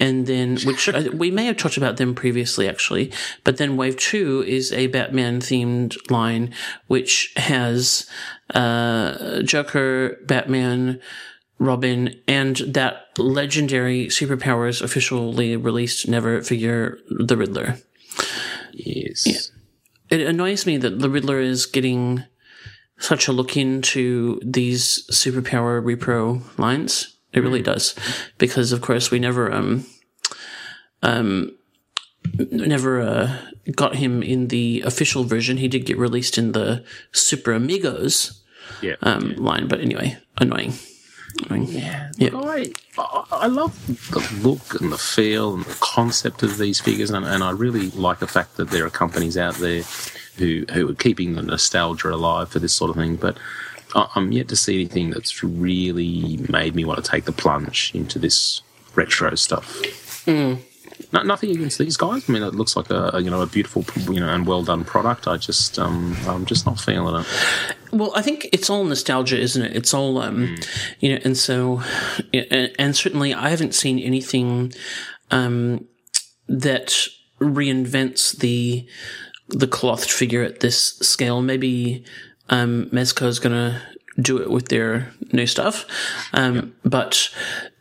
And 0.00 0.26
then, 0.26 0.58
which 0.64 0.88
I, 0.88 1.08
we 1.08 1.30
may 1.30 1.46
have 1.46 1.56
talked 1.56 1.76
about 1.76 1.98
them 1.98 2.14
previously, 2.14 2.68
actually. 2.68 3.12
But 3.44 3.58
then 3.58 3.76
wave 3.76 3.96
two 3.96 4.44
is 4.46 4.72
a 4.72 4.88
Batman 4.88 5.40
themed 5.40 5.96
line, 6.10 6.52
which 6.88 7.32
has, 7.36 8.08
uh, 8.54 9.42
Joker, 9.42 10.18
Batman, 10.26 11.00
Robin, 11.58 12.20
and 12.26 12.56
that 12.56 13.06
legendary 13.18 14.06
superpowers 14.06 14.82
officially 14.82 15.56
released 15.56 16.08
never 16.08 16.42
figure, 16.42 16.98
the 17.08 17.36
Riddler. 17.36 17.76
yes. 18.72 19.52
It 20.10 20.20
annoys 20.20 20.66
me 20.66 20.76
that 20.78 20.98
the 20.98 21.08
Riddler 21.08 21.40
is 21.40 21.66
getting 21.66 22.24
such 22.98 23.28
a 23.28 23.32
look 23.32 23.56
into 23.56 24.40
these 24.44 25.06
superpower 25.10 25.82
repro 25.82 26.42
lines. 26.58 27.13
It 27.34 27.40
really 27.42 27.62
does, 27.62 27.94
because 28.38 28.72
of 28.72 28.80
course 28.80 29.10
we 29.10 29.18
never 29.18 29.52
um 29.52 29.86
um 31.02 31.50
never 32.50 33.00
uh, 33.00 33.38
got 33.76 33.96
him 33.96 34.22
in 34.22 34.48
the 34.48 34.82
official 34.86 35.24
version. 35.24 35.58
He 35.58 35.68
did 35.68 35.84
get 35.84 35.98
released 35.98 36.38
in 36.38 36.52
the 36.52 36.84
Super 37.12 37.52
Amigos 37.52 38.42
Yeah. 38.80 38.94
um 39.02 39.34
line, 39.36 39.68
but 39.68 39.80
anyway, 39.80 40.16
annoying. 40.38 40.72
annoying. 41.50 41.68
Yeah, 41.68 42.10
Yeah. 42.16 42.30
I, 42.34 42.72
I 43.32 43.46
love 43.48 43.74
the 44.10 44.20
look 44.48 44.80
and 44.80 44.92
the 44.92 44.98
feel 44.98 45.54
and 45.54 45.64
the 45.64 45.76
concept 45.80 46.42
of 46.42 46.56
these 46.58 46.80
figures, 46.80 47.10
and, 47.10 47.26
and 47.26 47.42
I 47.42 47.50
really 47.50 47.90
like 47.90 48.20
the 48.20 48.26
fact 48.28 48.56
that 48.56 48.70
there 48.70 48.86
are 48.86 48.90
companies 48.90 49.36
out 49.36 49.56
there 49.56 49.82
who 50.38 50.64
who 50.72 50.88
are 50.90 50.94
keeping 50.94 51.34
the 51.34 51.42
nostalgia 51.42 52.10
alive 52.14 52.48
for 52.48 52.58
this 52.60 52.72
sort 52.72 52.90
of 52.90 52.96
thing. 52.96 53.16
But 53.16 53.36
I'm 53.94 54.32
yet 54.32 54.48
to 54.48 54.56
see 54.56 54.74
anything 54.74 55.10
that's 55.10 55.42
really 55.42 56.38
made 56.48 56.74
me 56.74 56.84
want 56.84 57.04
to 57.04 57.10
take 57.10 57.24
the 57.24 57.32
plunge 57.32 57.92
into 57.94 58.18
this 58.18 58.62
retro 58.94 59.34
stuff. 59.34 59.82
No, 61.12 61.22
nothing 61.22 61.50
against 61.50 61.78
these 61.78 61.96
guys. 61.96 62.28
I 62.28 62.32
mean, 62.32 62.42
it 62.42 62.54
looks 62.54 62.76
like 62.76 62.90
a, 62.90 63.20
you 63.20 63.30
know 63.30 63.42
a 63.42 63.46
beautiful 63.46 63.84
you 64.12 64.20
know 64.20 64.28
and 64.28 64.46
well 64.46 64.62
done 64.62 64.84
product. 64.84 65.26
I 65.26 65.36
just 65.36 65.78
um 65.78 66.16
I'm 66.26 66.44
just 66.44 66.66
not 66.66 66.80
feeling 66.80 67.20
it. 67.20 67.26
Well, 67.94 68.12
I 68.16 68.22
think 68.22 68.48
it's 68.52 68.68
all 68.68 68.82
nostalgia, 68.82 69.38
isn't 69.38 69.62
it? 69.62 69.76
It's 69.76 69.94
all, 69.94 70.18
um, 70.18 70.56
you 70.98 71.12
know, 71.12 71.20
and 71.24 71.36
so, 71.38 71.80
and, 72.32 72.72
and 72.76 72.96
certainly 72.96 73.32
I 73.32 73.50
haven't 73.50 73.72
seen 73.72 74.00
anything, 74.00 74.72
um, 75.30 75.86
that 76.48 77.06
reinvents 77.40 78.36
the, 78.36 78.88
the 79.48 79.68
clothed 79.68 80.10
figure 80.10 80.42
at 80.42 80.58
this 80.58 80.98
scale. 80.98 81.40
Maybe, 81.40 82.04
um, 82.48 82.86
Mezco's 82.86 83.38
gonna 83.38 83.82
do 84.20 84.40
it 84.40 84.50
with 84.50 84.68
their 84.68 85.12
new 85.32 85.46
stuff. 85.46 85.84
Um, 86.32 86.74
but 86.84 87.30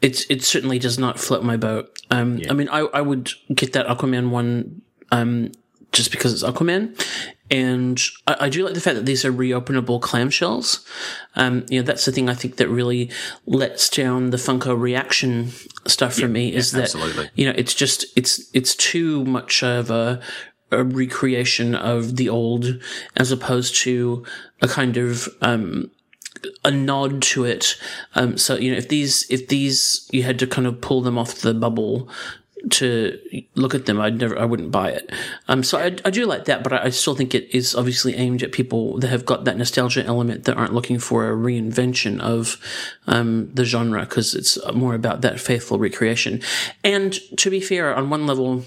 it's, 0.01 0.25
it 0.29 0.43
certainly 0.43 0.79
does 0.79 0.97
not 0.97 1.19
float 1.19 1.43
my 1.43 1.57
boat. 1.57 1.95
Um, 2.09 2.41
I 2.49 2.53
mean, 2.53 2.69
I, 2.69 2.79
I 2.79 3.01
would 3.01 3.31
get 3.53 3.73
that 3.73 3.85
Aquaman 3.85 4.29
one, 4.29 4.81
um, 5.11 5.51
just 5.91 6.11
because 6.11 6.33
it's 6.33 6.43
Aquaman. 6.43 6.99
And 7.51 8.01
I, 8.25 8.35
I 8.41 8.49
do 8.49 8.65
like 8.65 8.73
the 8.73 8.81
fact 8.81 8.95
that 8.95 9.05
these 9.05 9.23
are 9.23 9.31
reopenable 9.31 10.01
clamshells. 10.01 10.83
Um, 11.35 11.67
you 11.69 11.79
know, 11.79 11.85
that's 11.85 12.05
the 12.05 12.11
thing 12.11 12.29
I 12.29 12.33
think 12.33 12.55
that 12.55 12.67
really 12.67 13.11
lets 13.45 13.87
down 13.89 14.31
the 14.31 14.37
Funko 14.37 14.79
reaction 14.79 15.49
stuff 15.85 16.15
for 16.15 16.27
me 16.27 16.51
is 16.51 16.71
that, 16.71 16.83
absolutely. 16.83 17.29
you 17.35 17.45
know, 17.45 17.53
it's 17.55 17.75
just, 17.75 18.05
it's, 18.15 18.49
it's 18.55 18.75
too 18.75 19.23
much 19.25 19.61
of 19.61 19.91
a, 19.91 20.19
a 20.73 20.83
recreation 20.83 21.75
of 21.75 22.15
the 22.15 22.29
old 22.29 22.79
as 23.15 23.31
opposed 23.31 23.75
to 23.75 24.25
a 24.61 24.67
kind 24.67 24.97
of, 24.97 25.27
um, 25.41 25.91
a 26.63 26.71
nod 26.71 27.21
to 27.21 27.45
it. 27.45 27.75
Um, 28.15 28.37
so 28.37 28.55
you 28.55 28.71
know, 28.71 28.77
if 28.77 28.89
these 28.89 29.25
if 29.29 29.47
these 29.47 30.07
you 30.11 30.23
had 30.23 30.39
to 30.39 30.47
kind 30.47 30.67
of 30.67 30.81
pull 30.81 31.01
them 31.01 31.17
off 31.17 31.35
the 31.35 31.53
bubble 31.53 32.09
to 32.69 33.19
look 33.55 33.75
at 33.75 33.85
them, 33.85 33.99
I'd 33.99 34.19
never 34.19 34.37
I 34.37 34.45
wouldn't 34.45 34.71
buy 34.71 34.91
it. 34.91 35.11
Um, 35.47 35.63
so 35.63 35.77
I, 35.77 35.95
I 36.05 36.09
do 36.09 36.25
like 36.25 36.45
that, 36.45 36.63
but 36.63 36.73
I, 36.73 36.85
I 36.85 36.89
still 36.89 37.15
think 37.15 37.35
it 37.35 37.53
is 37.53 37.75
obviously 37.75 38.15
aimed 38.15 38.41
at 38.41 38.51
people 38.51 38.99
that 38.99 39.09
have 39.09 39.25
got 39.25 39.43
that 39.45 39.57
nostalgia 39.57 40.05
element 40.05 40.45
that 40.45 40.57
aren't 40.57 40.73
looking 40.73 40.99
for 40.99 41.29
a 41.29 41.35
reinvention 41.35 42.19
of 42.21 42.57
um, 43.07 43.53
the 43.53 43.65
genre 43.65 44.01
because 44.01 44.33
it's 44.33 44.57
more 44.73 44.95
about 44.95 45.21
that 45.21 45.39
faithful 45.39 45.77
recreation. 45.77 46.41
And 46.83 47.13
to 47.37 47.49
be 47.49 47.59
fair, 47.59 47.93
on 47.93 48.09
one 48.09 48.27
level. 48.27 48.63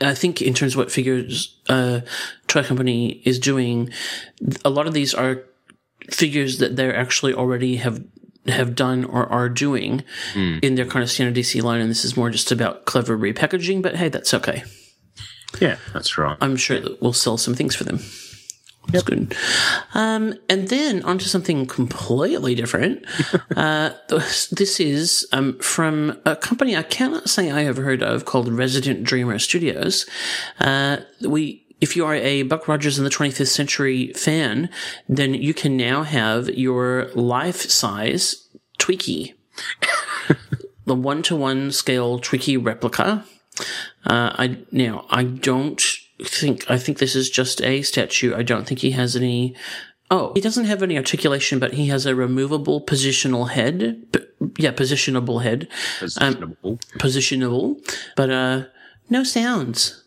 I 0.00 0.14
think 0.14 0.40
in 0.40 0.54
terms 0.54 0.74
of 0.74 0.78
what 0.78 0.92
figures 0.92 1.56
uh, 1.68 2.00
Toy 2.46 2.62
Company 2.62 3.22
is 3.24 3.38
doing, 3.38 3.90
a 4.64 4.70
lot 4.70 4.86
of 4.86 4.94
these 4.94 5.12
are 5.14 5.42
figures 6.10 6.58
that 6.58 6.76
they 6.76 6.92
actually 6.92 7.34
already 7.34 7.76
have 7.76 8.04
have 8.46 8.76
done 8.76 9.04
or 9.04 9.26
are 9.26 9.48
doing 9.48 10.04
in 10.62 10.76
their 10.76 10.86
kind 10.86 11.02
of 11.02 11.10
standard 11.10 11.34
DC 11.34 11.62
line, 11.62 11.80
and 11.80 11.90
this 11.90 12.04
is 12.04 12.16
more 12.16 12.30
just 12.30 12.52
about 12.52 12.84
clever 12.84 13.18
repackaging. 13.18 13.82
But 13.82 13.96
hey, 13.96 14.08
that's 14.08 14.32
okay. 14.34 14.62
Yeah, 15.60 15.78
that's 15.92 16.16
right. 16.18 16.36
I'm 16.40 16.56
sure 16.56 16.80
that 16.80 17.02
we'll 17.02 17.12
sell 17.12 17.36
some 17.36 17.54
things 17.54 17.74
for 17.74 17.84
them. 17.84 18.00
That's 18.88 19.04
good. 19.04 19.34
Um, 19.94 20.34
and 20.48 20.68
then 20.68 21.02
onto 21.02 21.24
something 21.24 21.66
completely 21.66 22.54
different. 22.54 23.04
uh, 23.56 23.90
this 24.08 24.80
is 24.80 25.26
um, 25.32 25.58
from 25.58 26.20
a 26.24 26.36
company 26.36 26.76
I 26.76 26.82
cannot 26.82 27.28
say 27.28 27.50
I 27.50 27.62
have 27.62 27.76
heard 27.78 28.02
of 28.02 28.24
called 28.24 28.48
Resident 28.48 29.04
Dreamer 29.04 29.38
Studios. 29.38 30.06
Uh, 30.60 30.98
we. 31.20 31.62
If 31.78 31.94
you 31.94 32.06
are 32.06 32.14
a 32.14 32.42
Buck 32.44 32.68
Rogers 32.68 32.96
in 32.96 33.04
the 33.04 33.10
25th 33.10 33.48
Century 33.48 34.10
fan, 34.14 34.70
then 35.10 35.34
you 35.34 35.52
can 35.52 35.76
now 35.76 36.04
have 36.04 36.48
your 36.48 37.10
life-size 37.14 38.48
Twiki, 38.78 39.34
the 40.86 40.94
one-to-one 40.94 41.72
scale 41.72 42.18
Twiki 42.18 42.56
replica. 42.64 43.26
Uh, 44.06 44.30
I 44.38 44.58
now 44.72 45.04
I 45.10 45.24
don't 45.24 45.82
think 46.24 46.70
I 46.70 46.78
think 46.78 46.98
this 46.98 47.14
is 47.14 47.28
just 47.30 47.62
a 47.62 47.82
statue. 47.82 48.34
I 48.34 48.42
don't 48.42 48.66
think 48.66 48.80
he 48.80 48.92
has 48.92 49.16
any. 49.16 49.54
Oh, 50.10 50.32
he 50.34 50.40
doesn't 50.40 50.66
have 50.66 50.82
any 50.84 50.96
articulation, 50.96 51.58
but 51.58 51.74
he 51.74 51.86
has 51.88 52.06
a 52.06 52.14
removable 52.14 52.80
positional 52.80 53.50
head. 53.50 54.04
Yeah, 54.58 54.70
positionable 54.70 55.42
head, 55.42 55.68
Positionable. 55.98 56.78
positionable, 56.98 57.76
but 58.16 58.30
uh, 58.30 58.64
no 59.10 59.24
sounds. 59.24 60.04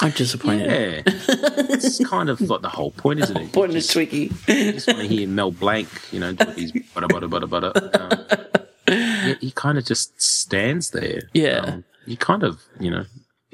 I'm 0.00 0.10
disappointed. 0.10 0.66
Yeah, 0.66 1.02
it's 1.06 2.06
kind 2.06 2.28
of 2.28 2.40
like 2.42 2.60
the 2.60 2.68
whole 2.68 2.90
point, 2.90 3.20
isn't 3.20 3.36
it? 3.36 3.52
Point 3.52 3.74
is 3.74 3.94
you 3.96 4.28
just 4.46 4.86
want 4.86 5.00
to 5.00 5.06
hear 5.08 5.26
Mel 5.26 5.50
Blanc, 5.50 5.88
you 6.12 6.20
know, 6.20 6.34
his 6.54 6.70
butter, 6.94 7.08
butter, 7.08 7.28
butter, 7.28 7.46
butter. 7.46 7.72
Um, 7.94 8.54
yeah, 8.88 9.34
he 9.40 9.50
kind 9.52 9.78
of 9.78 9.86
just 9.86 10.20
stands 10.20 10.90
there. 10.90 11.22
Yeah. 11.32 11.58
Um, 11.60 11.84
you 12.06 12.16
kind 12.18 12.42
of, 12.42 12.60
you 12.78 12.90
know, 12.90 13.04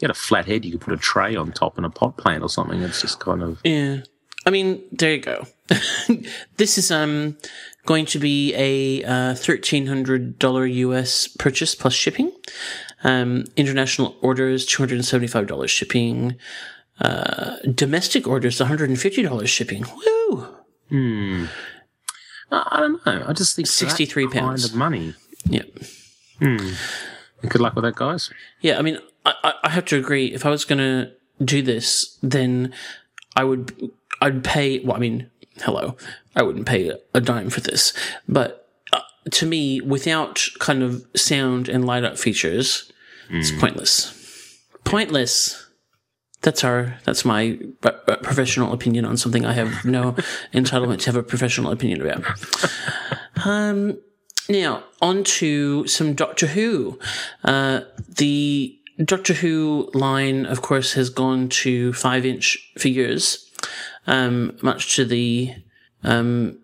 you 0.02 0.06
had 0.06 0.10
a 0.10 0.14
flat 0.18 0.46
head, 0.46 0.64
you 0.64 0.72
could 0.72 0.80
put 0.80 0.92
a 0.92 0.96
tray 0.98 1.36
on 1.36 1.52
top 1.52 1.76
and 1.76 1.86
a 1.86 1.90
pot 1.90 2.16
plant 2.16 2.42
or 2.42 2.48
something. 2.48 2.82
It's 2.82 3.00
just 3.00 3.20
kind 3.20 3.42
of 3.42 3.60
Yeah. 3.64 3.98
I 4.44 4.50
mean, 4.50 4.82
there 4.90 5.12
you 5.14 5.20
go. 5.20 5.46
this 6.56 6.76
is 6.76 6.90
um 6.90 7.36
going 7.86 8.06
to 8.06 8.18
be 8.18 8.52
a 8.54 9.04
uh, 9.04 9.34
thirteen 9.34 9.86
hundred 9.86 10.38
dollar 10.40 10.66
US 10.66 11.28
purchase 11.28 11.74
plus 11.76 11.94
shipping. 11.94 12.32
Um, 13.04 13.44
international 13.56 14.16
orders 14.20 14.66
two 14.66 14.82
hundred 14.82 14.96
and 14.96 15.04
seventy 15.04 15.28
five 15.28 15.46
dollars 15.46 15.70
shipping. 15.70 16.36
Uh, 17.00 17.56
domestic 17.72 18.26
orders 18.26 18.58
one 18.58 18.68
hundred 18.68 18.90
and 18.90 19.00
fifty 19.00 19.22
dollars 19.22 19.48
shipping. 19.50 19.84
Woo! 19.84 20.48
I 20.90 21.48
I 22.50 22.80
don't 22.80 23.06
know. 23.06 23.24
I 23.28 23.32
just 23.32 23.56
think 23.56 23.66
for 23.68 23.84
that 23.84 23.90
63 23.90 24.24
kind 24.24 24.34
pounds. 24.34 24.64
of 24.64 24.74
money. 24.74 25.14
Yep. 25.46 25.68
Hmm. 26.40 26.72
Good 27.48 27.60
luck 27.60 27.74
with 27.74 27.84
that, 27.84 27.94
guys. 27.94 28.30
Yeah, 28.60 28.78
I 28.78 28.82
mean, 28.82 28.98
I, 29.24 29.54
I- 29.64 29.68
have 29.70 29.84
to 29.86 29.96
agree. 29.98 30.26
If 30.26 30.44
I 30.44 30.50
was 30.50 30.64
going 30.64 30.78
to 30.78 31.10
do 31.44 31.62
this, 31.62 32.18
then 32.22 32.72
I 33.36 33.44
would, 33.44 33.90
I'd 34.20 34.44
pay, 34.44 34.80
well, 34.80 34.96
I 34.96 35.00
mean, 35.00 35.30
hello, 35.62 35.96
I 36.36 36.42
wouldn't 36.42 36.66
pay 36.66 36.92
a 37.14 37.20
dime 37.20 37.48
for 37.50 37.60
this. 37.60 37.92
But 38.28 38.68
uh, 38.92 39.00
to 39.30 39.46
me, 39.46 39.80
without 39.80 40.46
kind 40.58 40.82
of 40.82 41.06
sound 41.16 41.68
and 41.68 41.84
light 41.86 42.04
up 42.04 42.18
features, 42.18 42.92
it's 43.30 43.50
pointless. 43.52 44.58
Pointless. 44.84 45.66
That's 46.42 46.64
our, 46.64 46.98
that's 47.04 47.24
my 47.24 47.58
uh, 47.84 47.92
uh, 48.08 48.16
professional 48.16 48.72
opinion 48.72 49.04
on 49.06 49.16
something 49.16 49.46
I 49.46 49.52
have 49.52 49.84
no 49.84 50.12
entitlement 50.52 50.98
to 51.00 51.06
have 51.06 51.16
a 51.16 51.22
professional 51.22 51.70
opinion 51.72 52.02
about. 52.02 52.24
Um, 53.44 53.98
now, 54.48 54.82
on 55.00 55.24
to 55.24 55.86
some 55.86 56.14
Doctor 56.14 56.48
Who. 56.48 56.98
Uh, 57.44 57.82
the 58.08 58.76
Doctor 59.04 59.34
Who 59.34 59.90
line, 59.94 60.46
of 60.46 60.62
course, 60.62 60.92
has 60.94 61.10
gone 61.10 61.48
to 61.48 61.92
five 61.92 62.26
inch 62.26 62.72
figures, 62.76 63.50
um, 64.06 64.56
much 64.62 64.96
to 64.96 65.04
the 65.04 65.54
um, 66.02 66.58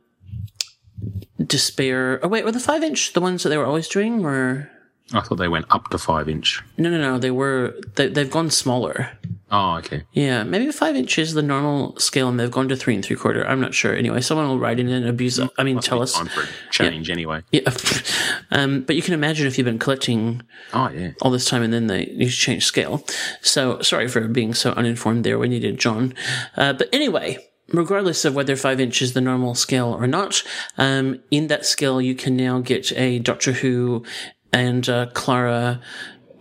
despair. 1.44 2.20
Oh, 2.22 2.28
wait, 2.28 2.44
were 2.44 2.52
the 2.52 2.60
five 2.60 2.82
inch 2.82 3.12
the 3.12 3.20
ones 3.20 3.42
that 3.42 3.48
they 3.48 3.56
were 3.56 3.66
always 3.66 3.88
doing? 3.88 4.24
Or. 4.24 4.70
I 5.12 5.20
thought 5.20 5.36
they 5.36 5.48
went 5.48 5.66
up 5.70 5.88
to 5.90 5.98
five 5.98 6.28
inch. 6.28 6.62
No, 6.76 6.90
no, 6.90 6.98
no. 6.98 7.18
They 7.18 7.30
were. 7.30 7.74
They, 7.94 8.08
they've 8.08 8.30
gone 8.30 8.50
smaller. 8.50 9.10
Oh, 9.50 9.76
okay. 9.76 10.02
Yeah, 10.12 10.42
maybe 10.42 10.70
five 10.70 10.94
inch 10.94 11.18
is 11.18 11.32
the 11.32 11.40
normal 11.40 11.98
scale, 11.98 12.28
and 12.28 12.38
they've 12.38 12.50
gone 12.50 12.68
to 12.68 12.76
three 12.76 12.94
and 12.94 13.02
three 13.02 13.16
quarter. 13.16 13.46
I'm 13.48 13.60
not 13.60 13.72
sure. 13.72 13.94
Anyway, 13.94 14.20
someone 14.20 14.46
will 14.46 14.58
write 14.58 14.78
in 14.78 14.88
and 14.90 15.06
abuse. 15.08 15.40
I 15.56 15.62
mean, 15.64 15.78
tell 15.80 16.02
us. 16.02 16.12
Time 16.12 16.26
for 16.26 16.44
change 16.70 17.08
anyway. 17.08 17.42
Yeah, 17.50 17.70
um, 18.50 18.82
but 18.82 18.96
you 18.96 19.00
can 19.02 19.14
imagine 19.14 19.46
if 19.46 19.56
you've 19.56 19.64
been 19.64 19.78
collecting 19.78 20.42
Oh, 20.74 20.90
yeah. 20.90 21.12
all 21.22 21.30
this 21.30 21.46
time 21.46 21.62
and 21.62 21.72
then 21.72 21.86
they 21.86 22.08
you 22.08 22.28
change 22.28 22.66
scale. 22.66 23.02
So 23.40 23.80
sorry 23.80 24.08
for 24.08 24.28
being 24.28 24.52
so 24.52 24.72
uninformed 24.72 25.24
there. 25.24 25.38
We 25.38 25.48
needed 25.48 25.78
John. 25.78 26.12
Uh, 26.54 26.74
but 26.74 26.90
anyway, 26.92 27.38
regardless 27.72 28.26
of 28.26 28.34
whether 28.34 28.54
five 28.56 28.80
inch 28.80 29.00
is 29.00 29.14
the 29.14 29.20
normal 29.22 29.54
scale 29.54 29.96
or 29.98 30.06
not, 30.06 30.42
um, 30.76 31.20
in 31.30 31.46
that 31.46 31.64
scale 31.64 32.02
you 32.02 32.14
can 32.14 32.36
now 32.36 32.60
get 32.60 32.92
a 32.92 33.18
Doctor 33.18 33.52
Who 33.52 34.04
and 34.52 34.88
uh, 34.88 35.06
Clara 35.14 35.80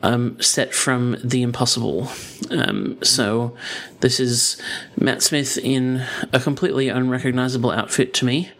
um, 0.03 0.39
set 0.41 0.73
from 0.73 1.17
The 1.23 1.41
Impossible. 1.41 2.09
Um, 2.51 2.97
so 3.03 3.55
this 3.99 4.19
is 4.19 4.61
Matt 4.99 5.23
Smith 5.23 5.57
in 5.57 6.05
a 6.31 6.39
completely 6.39 6.89
unrecognizable 6.89 7.71
outfit 7.71 8.13
to 8.15 8.25
me, 8.25 8.51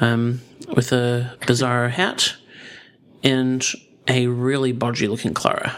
um, 0.00 0.40
with 0.74 0.92
a 0.92 1.36
bizarre 1.46 1.88
hat 1.88 2.34
and 3.22 3.64
a 4.08 4.26
really 4.26 4.72
bodgy 4.72 5.08
looking 5.08 5.34
Clara. 5.34 5.70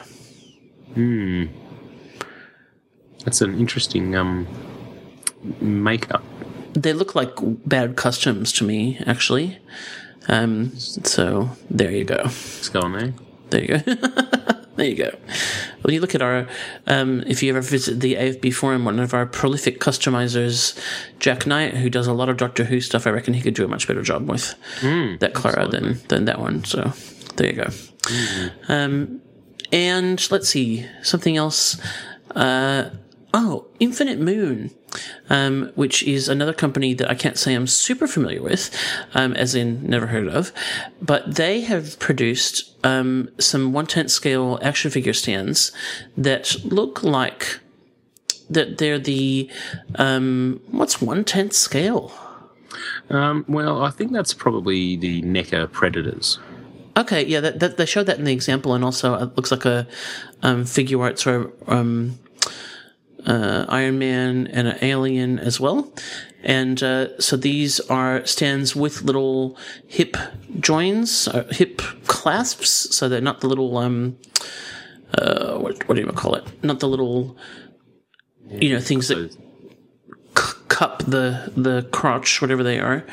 Hmm. 0.94 1.46
That's 3.24 3.40
an 3.40 3.58
interesting 3.58 4.14
um, 4.14 4.46
makeup. 5.60 6.22
They 6.74 6.92
look 6.92 7.14
like 7.14 7.30
bad 7.66 7.96
customs 7.96 8.52
to 8.52 8.64
me, 8.64 9.00
actually. 9.06 9.58
Um, 10.28 10.76
so 10.78 11.50
there 11.70 11.90
you 11.90 12.04
go. 12.04 12.20
Let's 12.24 12.68
go 12.68 12.80
on 12.80 12.92
there. 12.92 13.14
There 13.50 13.62
you 13.62 13.68
go. 13.68 13.78
there 14.76 14.86
you 14.86 14.96
go. 14.96 15.16
Well, 15.82 15.92
you 15.92 16.00
look 16.00 16.14
at 16.14 16.22
our, 16.22 16.48
um, 16.86 17.22
if 17.26 17.42
you 17.42 17.50
ever 17.50 17.60
visit 17.60 18.00
the 18.00 18.14
AFB 18.14 18.54
forum, 18.54 18.84
one 18.84 18.98
of 18.98 19.14
our 19.14 19.26
prolific 19.26 19.80
customizers, 19.80 20.78
Jack 21.18 21.46
Knight, 21.46 21.74
who 21.74 21.90
does 21.90 22.06
a 22.06 22.12
lot 22.12 22.28
of 22.28 22.36
Doctor 22.36 22.64
Who 22.64 22.80
stuff, 22.80 23.06
I 23.06 23.10
reckon 23.10 23.34
he 23.34 23.42
could 23.42 23.54
do 23.54 23.64
a 23.64 23.68
much 23.68 23.86
better 23.86 24.02
job 24.02 24.28
with 24.28 24.54
that 24.82 25.32
Clara 25.34 25.68
than, 25.68 26.00
than 26.08 26.24
that 26.24 26.40
one. 26.40 26.64
So 26.64 26.92
there 27.36 27.46
you 27.46 27.52
go. 27.52 27.70
Um, 28.68 29.20
and 29.72 30.30
let's 30.30 30.48
see, 30.48 30.86
something 31.02 31.36
else. 31.36 31.80
Uh, 32.34 32.90
oh, 33.32 33.66
Infinite 33.80 34.18
Moon, 34.18 34.70
um, 35.28 35.72
which 35.74 36.02
is 36.02 36.28
another 36.28 36.52
company 36.52 36.94
that 36.94 37.10
I 37.10 37.14
can't 37.14 37.38
say 37.38 37.54
I'm 37.54 37.66
super 37.66 38.06
familiar 38.06 38.42
with, 38.42 38.70
um, 39.14 39.32
as 39.34 39.54
in 39.54 39.88
never 39.88 40.08
heard 40.08 40.28
of, 40.28 40.52
but 41.00 41.36
they 41.36 41.62
have 41.62 41.98
produced 41.98 42.74
um, 42.84 43.30
some 43.38 43.72
one 43.72 43.86
tenth 43.86 44.10
scale 44.10 44.58
action 44.62 44.90
figure 44.90 45.12
stands 45.12 45.72
that 46.16 46.56
look 46.64 47.02
like 47.02 47.60
that 48.50 48.78
they're 48.78 48.98
the 48.98 49.50
um, 49.96 50.60
what's 50.70 51.00
one 51.00 51.24
tenth 51.24 51.54
scale. 51.54 52.12
Um, 53.10 53.44
well, 53.48 53.82
I 53.82 53.90
think 53.90 54.12
that's 54.12 54.34
probably 54.34 54.96
the 54.96 55.22
NECA 55.22 55.70
Predators. 55.72 56.38
Okay, 56.96 57.24
yeah, 57.24 57.40
that, 57.40 57.58
that 57.60 57.76
they 57.76 57.86
showed 57.86 58.06
that 58.06 58.18
in 58.18 58.24
the 58.24 58.32
example, 58.32 58.74
and 58.74 58.84
also 58.84 59.14
it 59.14 59.36
looks 59.36 59.50
like 59.50 59.64
a 59.64 59.86
um, 60.42 60.64
figure 60.64 61.02
art 61.02 61.18
sort 61.18 61.46
of 61.46 61.52
um, 61.68 62.18
uh, 63.26 63.66
Iron 63.68 63.98
Man 63.98 64.46
and 64.48 64.68
an 64.68 64.78
alien 64.82 65.38
as 65.38 65.60
well. 65.60 65.92
And 66.42 66.82
uh, 66.82 67.18
so 67.18 67.36
these 67.36 67.80
are 67.88 68.24
stands 68.26 68.76
with 68.76 69.02
little 69.02 69.56
hip 69.86 70.16
joins, 70.60 71.26
uh, 71.28 71.48
hip 71.50 71.80
clasps, 72.06 72.94
so 72.94 73.08
they're 73.08 73.22
not 73.22 73.40
the 73.40 73.48
little 73.48 73.78
um, 73.78 74.18
uh, 75.16 75.56
what, 75.56 75.88
what 75.88 75.94
do 75.94 76.02
you 76.02 76.06
call 76.08 76.34
it? 76.34 76.44
Not 76.62 76.80
the 76.80 76.88
little, 76.88 77.36
you 78.50 78.74
know, 78.74 78.80
things 78.80 79.08
that 79.08 79.32
c- 79.32 80.58
cup 80.68 81.02
the 81.06 81.52
the 81.56 81.88
crotch, 81.92 82.42
whatever 82.42 82.62
they 82.62 82.78
are, 82.78 83.06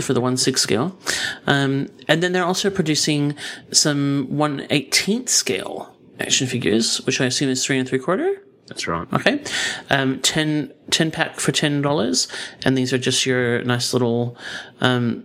for 0.00 0.12
the 0.12 0.20
one 0.20 0.36
six 0.36 0.60
scale. 0.60 0.98
Um, 1.46 1.88
and 2.08 2.22
then 2.22 2.32
they're 2.32 2.44
also 2.44 2.70
producing 2.70 3.36
some 3.70 4.26
one 4.30 4.66
eighteenth 4.70 5.28
scale 5.28 5.94
action 6.18 6.46
figures, 6.48 7.04
which 7.06 7.20
I 7.20 7.26
assume 7.26 7.50
is 7.50 7.64
three 7.64 7.78
and 7.78 7.88
three 7.88 8.00
quarter. 8.00 8.42
That's 8.66 8.86
right. 8.86 9.06
Okay, 9.12 9.42
um, 9.90 10.20
10, 10.20 10.72
10 10.90 11.10
pack 11.10 11.40
for 11.40 11.52
ten 11.52 11.82
dollars, 11.82 12.28
and 12.64 12.76
these 12.76 12.92
are 12.92 12.98
just 12.98 13.26
your 13.26 13.62
nice 13.64 13.92
little 13.92 14.36
um, 14.80 15.24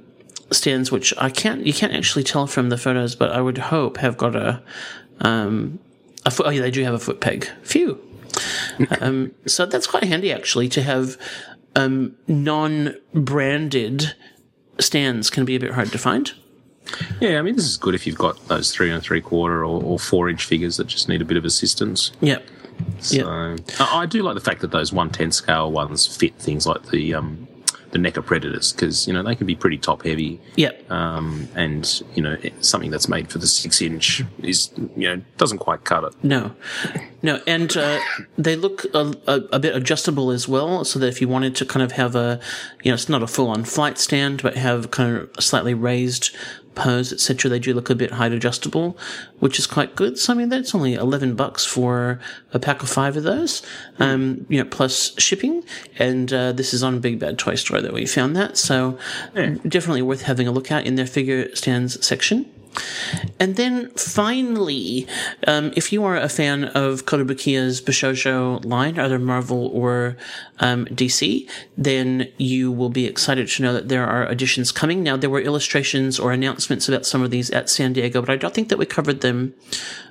stands, 0.52 0.92
which 0.92 1.14
I 1.18 1.30
can't 1.30 1.66
you 1.66 1.74
can't 1.74 1.94
actually 1.94 2.24
tell 2.24 2.48
from 2.48 2.70
the 2.70 2.78
photos, 2.78 3.16
but 3.16 3.32
I 3.32 3.42
would 3.42 3.58
hope 3.58 3.98
have 3.98 4.18
got 4.18 4.36
a 4.36 4.62
um, 5.22 5.80
a 6.26 6.32
foot. 6.32 6.48
Oh 6.48 6.50
yeah, 6.50 6.62
they 6.62 6.72
do 6.72 6.84
have 6.84 6.94
a 6.94 7.00
foot 7.00 7.22
peg. 7.22 7.48
Phew. 7.64 8.00
um, 9.02 9.34
so 9.46 9.66
that's 9.66 9.88
quite 9.88 10.04
handy 10.04 10.32
actually 10.32 10.70
to 10.70 10.84
have 10.84 11.18
um, 11.76 12.16
non-branded 12.28 14.14
stands 14.80 15.30
can 15.30 15.46
be 15.46 15.56
a 15.56 15.60
bit 15.60 15.72
hard 15.72 15.92
to 15.92 15.98
find. 15.98 16.34
Yeah, 17.20 17.40
I 17.40 17.42
mean, 17.42 17.56
this 17.56 17.66
is 17.66 17.78
good 17.78 17.96
if 17.96 18.08
you've 18.08 18.18
got 18.18 18.48
those 18.48 18.72
three 18.72 18.90
and 18.92 19.02
three 19.04 19.22
quarter 19.22 19.64
or, 19.66 19.84
or 19.84 20.00
four 20.00 20.30
inch 20.30 20.46
figures 20.46 20.78
that 20.78 20.88
just 20.88 21.10
need 21.10 21.22
a 21.22 21.26
bit 21.26 21.38
of 21.38 21.46
assistance. 21.46 22.12
Yeah. 22.22 22.40
So 23.00 23.58
I, 23.80 24.02
I 24.02 24.06
do 24.06 24.24
like 24.24 24.36
the 24.36 24.42
fact 24.42 24.62
that 24.62 24.72
those 24.72 24.92
one 24.92 25.10
ten 25.10 25.32
scale 25.32 25.72
ones 25.72 26.06
fit 26.06 26.36
things 26.36 26.66
like 26.68 26.88
the 26.88 27.14
um, 27.14 27.48
the 27.92 27.98
NECA 27.98 28.26
Predators 28.26 28.72
because 28.72 29.08
you 29.08 29.14
know 29.14 29.24
they 29.24 29.36
can 29.36 29.48
be 29.48 29.56
pretty 29.56 29.78
top 29.78 30.04
heavy. 30.04 30.40
Yeah. 30.56 30.72
Um, 30.90 31.48
and 31.56 32.02
you 32.16 32.22
know 32.22 32.38
something 32.62 32.92
that's 32.92 33.08
made 33.08 33.30
for 33.30 33.38
the 33.38 33.48
six 33.48 33.82
inch 33.82 34.24
is 34.44 34.72
you 34.96 35.08
know 35.08 35.22
doesn't 35.38 35.60
quite 35.60 35.84
cut 35.84 36.04
it. 36.04 36.14
No, 36.24 36.54
no, 37.22 37.42
and 37.48 37.76
uh, 37.76 38.00
they 38.38 38.56
look 38.56 38.86
a, 38.94 39.16
a, 39.28 39.36
a 39.54 39.60
bit 39.60 39.76
adjustable 39.76 40.32
as 40.32 40.48
well. 40.48 40.84
So 40.86 41.00
that 41.00 41.08
if 41.08 41.22
you 41.22 41.28
wanted 41.28 41.56
to 41.58 41.66
kind 41.66 41.84
of 41.84 41.94
have 41.94 42.16
a, 42.16 42.40
you 42.84 42.92
know, 42.92 42.96
it's 42.96 43.10
not 43.10 43.24
a 43.24 43.28
full-on 43.28 43.64
flight 43.64 43.98
stand, 43.98 44.44
but 44.44 44.56
have 44.56 44.92
kind 44.92 45.16
of 45.16 45.30
a 45.38 45.42
slightly 45.42 45.74
raised 45.74 46.36
pose, 46.76 47.12
etc. 47.12 47.50
They 47.50 47.60
do 47.60 47.74
look 47.74 47.90
a 47.90 47.96
bit 47.96 48.12
height 48.12 48.32
adjustable, 48.32 48.98
which 49.40 49.60
is 49.60 49.68
quite 49.68 49.96
good. 49.96 50.18
So 50.18 50.34
I 50.34 50.36
mean, 50.36 50.50
that's 50.50 50.74
only 50.74 50.94
eleven 50.94 51.36
bucks 51.36 51.66
for 51.66 52.20
a 52.54 52.60
pack 52.60 52.82
of 52.84 52.90
five 52.90 53.18
of 53.18 53.24
those, 53.24 53.62
um, 54.00 54.46
you 54.50 54.62
know, 54.62 54.70
plus 54.70 55.20
shipping. 55.20 55.64
And 55.98 56.32
uh, 56.32 56.52
this 56.52 56.74
is 56.74 56.84
on 56.84 57.00
Big 57.00 57.20
Bad 57.20 57.38
Toy 57.38 57.56
Store 57.56 57.82
that 57.82 57.94
we 57.94 58.06
found 58.06 58.36
that. 58.36 58.58
So 58.58 58.98
definitely 59.34 60.02
worth 60.02 60.24
having 60.24 60.48
a 60.48 60.52
look 60.52 60.72
at 60.72 60.86
in 60.86 60.96
their 60.96 61.08
figure 61.08 61.54
stands 61.56 62.06
section. 62.06 62.50
And 63.40 63.56
then 63.56 63.90
finally, 63.92 65.08
um, 65.48 65.72
if 65.76 65.92
you 65.92 66.04
are 66.04 66.16
a 66.16 66.30
fan 66.30 66.66
of 66.66 67.06
Kotobukiya's 67.06 67.82
Bishojo 67.82 68.64
line, 68.66 69.00
either 69.00 69.18
Marvel 69.18 69.68
or 69.68 70.18
um, 70.60 70.86
DC, 70.88 71.50
then 71.78 72.32
you 72.38 72.72
will 72.72 72.90
be 72.90 73.06
excited 73.06 73.48
to 73.48 73.64
know 73.64 73.74
that 73.74 73.90
there 73.90 74.06
are 74.06 74.26
additions 74.28 74.72
coming. 74.72 75.04
Now, 75.04 75.18
there 75.18 75.30
were 75.30 75.42
illustrations 75.42 76.20
or 76.20 76.32
announcements 76.32 76.88
about 76.88 77.06
some 77.06 77.22
of 77.22 77.32
these 77.32 77.50
at 77.52 77.70
San 77.70 77.94
Diego, 77.94 78.22
but 78.22 78.30
I 78.30 78.36
don't 78.36 78.54
think 78.54 78.70
that 78.70 78.78
we 78.78 78.86
covered 78.86 79.22
them 79.22 79.54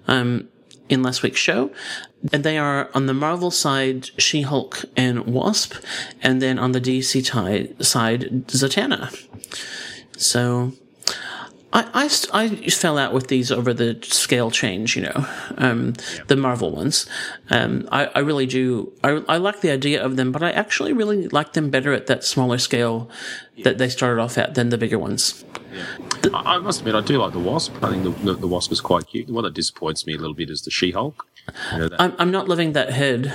um, 0.06 0.48
in 0.88 1.02
last 1.02 1.22
week's 1.22 1.40
show. 1.40 1.70
And 2.32 2.42
they 2.42 2.58
are 2.58 2.90
on 2.94 3.06
the 3.06 3.14
Marvel 3.14 3.50
side, 3.50 4.10
She 4.20 4.42
Hulk 4.42 4.84
and 4.96 5.26
Wasp, 5.26 5.74
and 6.22 6.42
then 6.42 6.58
on 6.58 6.72
the 6.72 6.80
DC 6.80 7.12
ti- 7.12 7.84
side, 7.84 8.46
Zatanna. 8.48 9.14
So 10.16 10.72
I, 11.70 12.08
I, 12.32 12.44
I 12.44 12.48
fell 12.70 12.96
out 12.96 13.12
with 13.12 13.28
these 13.28 13.52
over 13.52 13.74
the 13.74 13.98
scale 14.02 14.50
change, 14.50 14.96
you 14.96 15.02
know, 15.02 15.26
um, 15.58 15.94
the 16.28 16.36
Marvel 16.36 16.70
ones. 16.70 17.06
Um, 17.50 17.86
I, 17.92 18.06
I 18.06 18.20
really 18.20 18.46
do. 18.46 18.90
I, 19.04 19.22
I 19.28 19.36
like 19.36 19.60
the 19.60 19.70
idea 19.70 20.02
of 20.02 20.16
them, 20.16 20.32
but 20.32 20.42
I 20.42 20.50
actually 20.50 20.94
really 20.94 21.28
like 21.28 21.52
them 21.52 21.68
better 21.68 21.92
at 21.92 22.06
that 22.06 22.24
smaller 22.24 22.56
scale 22.56 23.10
that 23.64 23.76
they 23.76 23.90
started 23.90 24.20
off 24.20 24.38
at 24.38 24.54
than 24.54 24.70
the 24.70 24.78
bigger 24.78 24.98
ones. 24.98 25.44
I, 26.32 26.56
I 26.56 26.58
must 26.58 26.80
admit, 26.80 26.94
I 26.94 27.02
do 27.02 27.18
like 27.18 27.32
the 27.32 27.38
Wasp. 27.38 27.74
I 27.82 27.90
think 27.90 28.04
the, 28.04 28.10
the, 28.10 28.34
the 28.34 28.48
Wasp 28.48 28.72
is 28.72 28.80
quite 28.80 29.06
cute. 29.06 29.26
The 29.26 29.34
one 29.34 29.44
that 29.44 29.52
disappoints 29.54 30.06
me 30.06 30.14
a 30.14 30.18
little 30.18 30.34
bit 30.34 30.48
is 30.48 30.62
the 30.62 30.70
She-Hulk. 30.70 31.26
You 31.72 31.78
know, 31.80 31.96
I'm, 31.98 32.14
I'm 32.18 32.30
not 32.30 32.48
loving 32.48 32.72
that 32.72 32.90
head. 32.90 33.32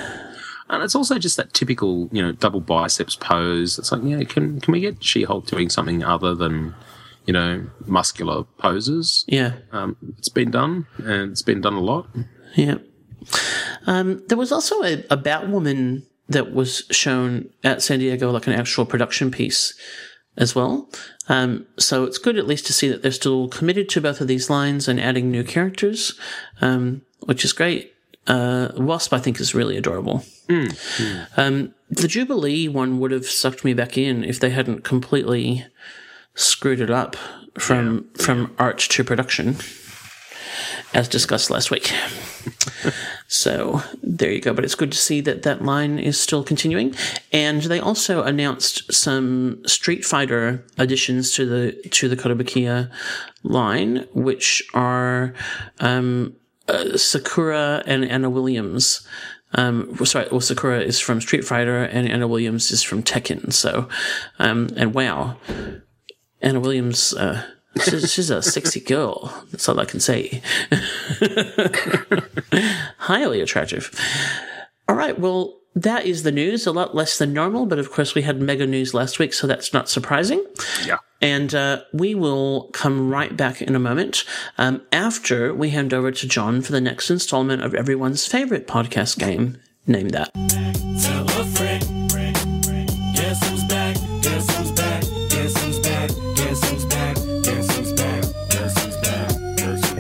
and 0.70 0.84
it's 0.84 0.96
also 0.96 1.20
just 1.20 1.38
that 1.38 1.54
typical, 1.54 2.10
you 2.12 2.22
know, 2.22 2.32
double 2.32 2.62
biceps 2.62 3.16
pose. 3.16 3.78
It's 3.78 3.92
like, 3.92 4.02
yeah, 4.04 4.24
can 4.24 4.60
can 4.60 4.72
we 4.72 4.80
get 4.80 5.04
She-Hulk 5.04 5.46
doing 5.46 5.70
something 5.70 6.04
other 6.04 6.34
than, 6.34 6.74
you 7.26 7.34
know, 7.34 7.66
muscular 7.86 8.44
poses? 8.58 9.26
Yeah. 9.28 9.54
Um, 9.72 9.96
it's 10.18 10.30
been 10.30 10.52
done, 10.52 10.88
and 10.98 11.32
it's 11.32 11.42
been 11.42 11.62
done 11.62 11.74
a 11.74 11.82
lot. 11.82 12.08
Yeah. 12.56 12.78
Um, 13.88 14.24
there 14.28 14.38
was 14.38 14.52
also 14.52 14.84
a, 14.84 15.04
a 15.10 15.18
Batwoman 15.18 16.04
that 16.30 16.54
was 16.54 16.84
shown 16.92 17.50
at 17.64 17.82
San 17.82 18.00
Diego, 18.00 18.32
like 18.32 18.48
an 18.48 18.54
actual 18.54 18.86
production 18.86 19.32
piece 19.32 19.74
as 20.38 20.56
well. 20.56 20.90
Um, 21.30 21.68
so 21.78 22.04
it's 22.04 22.18
good 22.18 22.38
at 22.38 22.48
least 22.48 22.66
to 22.68 22.74
see 22.74 22.90
that 22.90 23.02
they're 23.02 23.12
still 23.12 23.48
committed 23.48 23.88
to 23.90 24.02
both 24.02 24.20
of 24.20 24.28
these 24.28 24.50
lines 24.50 24.88
and 24.88 25.00
adding 25.00 25.32
new 25.32 25.44
characters, 25.44 26.18
um, 26.62 27.04
which 27.22 27.46
is 27.46 27.54
great. 27.54 27.94
Uh, 28.26 28.70
Wasp, 28.78 29.14
I 29.14 29.20
think, 29.20 29.40
is 29.40 29.54
really 29.54 29.78
adorable. 29.78 30.24
Um, 31.38 31.74
the 31.90 32.08
Jubilee 32.08 32.68
one 32.68 33.00
would 33.00 33.12
have 33.12 33.26
sucked 33.26 33.64
me 33.64 33.74
back 33.74 33.98
in 33.98 34.24
if 34.24 34.40
they 34.40 34.50
hadn't 34.50 34.84
completely 34.84 35.66
screwed 36.36 36.82
it 36.82 36.90
up 36.90 37.16
from 37.58 38.10
from 38.16 38.54
art 38.58 38.80
to 38.80 39.04
production, 39.04 39.58
as 40.94 41.08
discussed 41.08 41.50
last 41.50 41.72
week. 41.72 41.94
So 43.34 43.82
there 44.04 44.32
you 44.32 44.40
go. 44.40 44.54
But 44.54 44.64
it's 44.64 44.76
good 44.76 44.92
to 44.92 44.98
see 44.98 45.20
that 45.22 45.42
that 45.42 45.64
line 45.64 45.98
is 45.98 46.20
still 46.20 46.44
continuing. 46.44 46.94
And 47.32 47.64
they 47.64 47.80
also 47.80 48.22
announced 48.22 48.94
some 48.94 49.66
Street 49.66 50.06
Fighter 50.06 50.64
additions 50.78 51.32
to 51.32 51.48
the 51.48 51.90
to 51.90 52.08
the 52.08 52.16
Kotobukiya 52.16 52.92
line, 53.42 54.08
which 54.14 54.62
are 54.76 55.34
um, 55.80 56.36
uh, 56.68 56.96
Sakura 56.96 57.82
and 57.88 58.06
Anna 58.06 58.30
Williams. 58.30 59.06
Um, 59.56 59.96
sorry, 60.06 60.28
well, 60.30 60.40
Sakura 60.40 60.82
is 60.82 61.00
from 61.00 61.20
Street 61.20 61.44
Fighter 61.44 61.84
and 61.84 62.08
Anna 62.08 62.28
Williams 62.28 62.72
is 62.72 62.84
from 62.84 63.02
Tekken. 63.02 63.52
So, 63.52 63.90
um, 64.38 64.70
and 64.78 64.94
wow, 64.94 65.38
Anna 66.44 66.60
Williams, 66.60 67.14
uh, 67.14 67.46
she's, 67.84 68.12
she's 68.12 68.30
a 68.30 68.42
sexy 68.42 68.82
girl. 68.82 69.46
That's 69.52 69.68
all 69.68 69.80
I 69.80 69.86
can 69.86 70.00
say. 70.00 70.42
Highly 72.98 73.42
attractive. 73.42 73.92
All 74.88 74.96
right, 74.96 75.18
well, 75.18 75.58
that 75.76 76.06
is 76.06 76.24
the 76.24 76.32
news. 76.32 76.68
A 76.68 76.72
lot 76.72 76.94
less 76.94 77.18
than 77.18 77.34
normal, 77.34 77.66
but 77.66 77.80
of 77.80 77.92
course, 77.92 78.14
we 78.14 78.22
had 78.22 78.42
mega 78.42 78.68
news 78.68 78.94
last 78.94 79.18
week, 79.18 79.34
so 79.34 79.48
that's 79.48 79.74
not 79.74 79.90
surprising. 79.90 80.46
Yeah. 80.86 80.98
And 81.22 81.56
uh, 81.56 81.84
we 81.94 82.14
will 82.14 82.70
come 82.74 83.10
right 83.10 83.36
back 83.36 83.62
in 83.62 83.76
a 83.76 83.80
moment 83.80 84.26
um, 84.58 84.82
after 84.92 85.54
we 85.54 85.70
hand 85.70 85.94
over 85.94 86.12
to 86.12 86.28
John 86.28 86.62
for 86.62 86.74
the 86.74 86.82
next 86.82 87.10
installment 87.10 87.64
of 87.64 87.74
everyone's 87.74 88.28
favorite 88.28 88.68
podcast 88.68 89.18
game. 89.18 89.58
Name 89.88 90.10
that. 90.10 90.30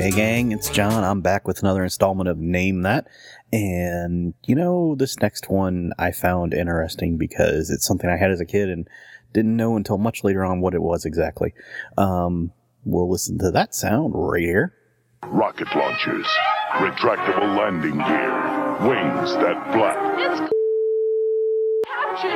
Hey 0.04 0.12
gang, 0.12 0.52
it's 0.52 0.70
John. 0.70 1.02
I'm 1.02 1.22
back 1.22 1.48
with 1.48 1.62
another 1.62 1.82
installment 1.82 2.28
of 2.28 2.38
Name 2.38 2.82
That. 2.82 3.08
And 3.54 4.34
you 4.44 4.54
know, 4.54 4.96
this 4.96 5.18
next 5.20 5.50
one 5.50 5.94
I 5.98 6.12
found 6.12 6.54
interesting 6.54 7.16
because 7.16 7.70
it's 7.70 7.88
something 7.88 8.10
I 8.10 8.18
had 8.18 8.30
as 8.30 8.42
a 8.42 8.46
kid 8.46 8.68
and 8.68 8.86
didn't 9.32 9.56
know 9.56 9.78
until 9.78 9.98
much 9.98 10.26
later 10.26 10.44
on 10.44 10.60
what 10.60 10.74
it 10.74 10.82
was 10.82 11.06
exactly. 11.06 11.54
Um, 11.98 12.52
we'll 12.84 13.10
listen 13.10 13.38
to 13.38 13.52
that 13.52 13.74
sound 13.74 14.12
right 14.14 14.44
here. 14.44 14.74
Rocket 15.26 15.74
launchers, 15.74 16.28
retractable 16.74 17.58
landing 17.58 17.96
gear, 17.96 18.72
wings 18.86 19.34
that 19.36 19.72
flap, 19.72 20.20
It's 20.20 20.52
capture 21.86 22.28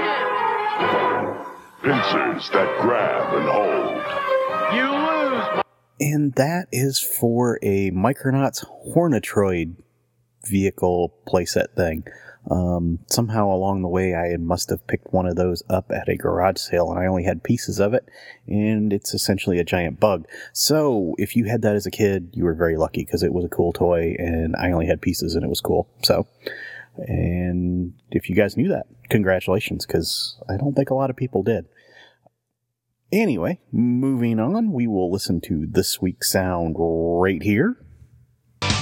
him. 1.03 1.45
pincers 1.83 2.49
that 2.51 2.81
grab 2.81 3.33
and 3.33 3.49
hold. 3.49 4.26
And 5.99 6.33
that 6.33 6.67
is 6.71 6.99
for 6.99 7.59
a 7.61 7.91
Micronauts 7.91 8.65
Hornetroid 8.93 9.75
vehicle 10.45 11.13
playset 11.27 11.75
thing. 11.75 12.05
Um, 12.49 12.99
somehow 13.07 13.49
along 13.49 13.81
the 13.81 13.89
way, 13.89 14.15
I 14.15 14.37
must 14.37 14.69
have 14.69 14.85
picked 14.87 15.11
one 15.11 15.25
of 15.25 15.35
those 15.35 15.63
up 15.69 15.91
at 15.91 16.07
a 16.07 16.15
garage 16.15 16.59
sale, 16.59 16.89
and 16.89 16.99
I 16.99 17.05
only 17.05 17.23
had 17.23 17.43
pieces 17.43 17.79
of 17.79 17.93
it, 17.93 18.07
and 18.47 18.93
it's 18.93 19.13
essentially 19.13 19.59
a 19.59 19.65
giant 19.65 19.99
bug. 19.99 20.25
So, 20.53 21.13
if 21.17 21.35
you 21.35 21.45
had 21.45 21.61
that 21.63 21.75
as 21.75 21.85
a 21.85 21.91
kid, 21.91 22.29
you 22.33 22.45
were 22.45 22.53
very 22.53 22.77
lucky 22.77 23.03
because 23.03 23.21
it 23.21 23.33
was 23.33 23.43
a 23.43 23.49
cool 23.49 23.73
toy, 23.73 24.15
and 24.17 24.55
I 24.55 24.71
only 24.71 24.85
had 24.85 25.01
pieces, 25.01 25.35
and 25.35 25.43
it 25.43 25.49
was 25.49 25.59
cool. 25.59 25.89
So, 26.03 26.25
and 26.95 27.93
if 28.11 28.29
you 28.29 28.35
guys 28.35 28.55
knew 28.55 28.69
that, 28.69 28.87
congratulations, 29.09 29.85
because 29.85 30.37
I 30.47 30.55
don't 30.55 30.73
think 30.73 30.89
a 30.89 30.95
lot 30.95 31.09
of 31.09 31.17
people 31.17 31.43
did. 31.43 31.65
Anyway, 33.11 33.59
moving 33.71 34.37
on, 34.37 34.73
we 34.73 34.85
will 34.85 35.09
listen 35.09 35.39
to 35.39 35.65
this 35.65 36.01
week's 36.01 36.29
sound 36.29 36.75
right 36.77 37.41
here. 37.41 37.77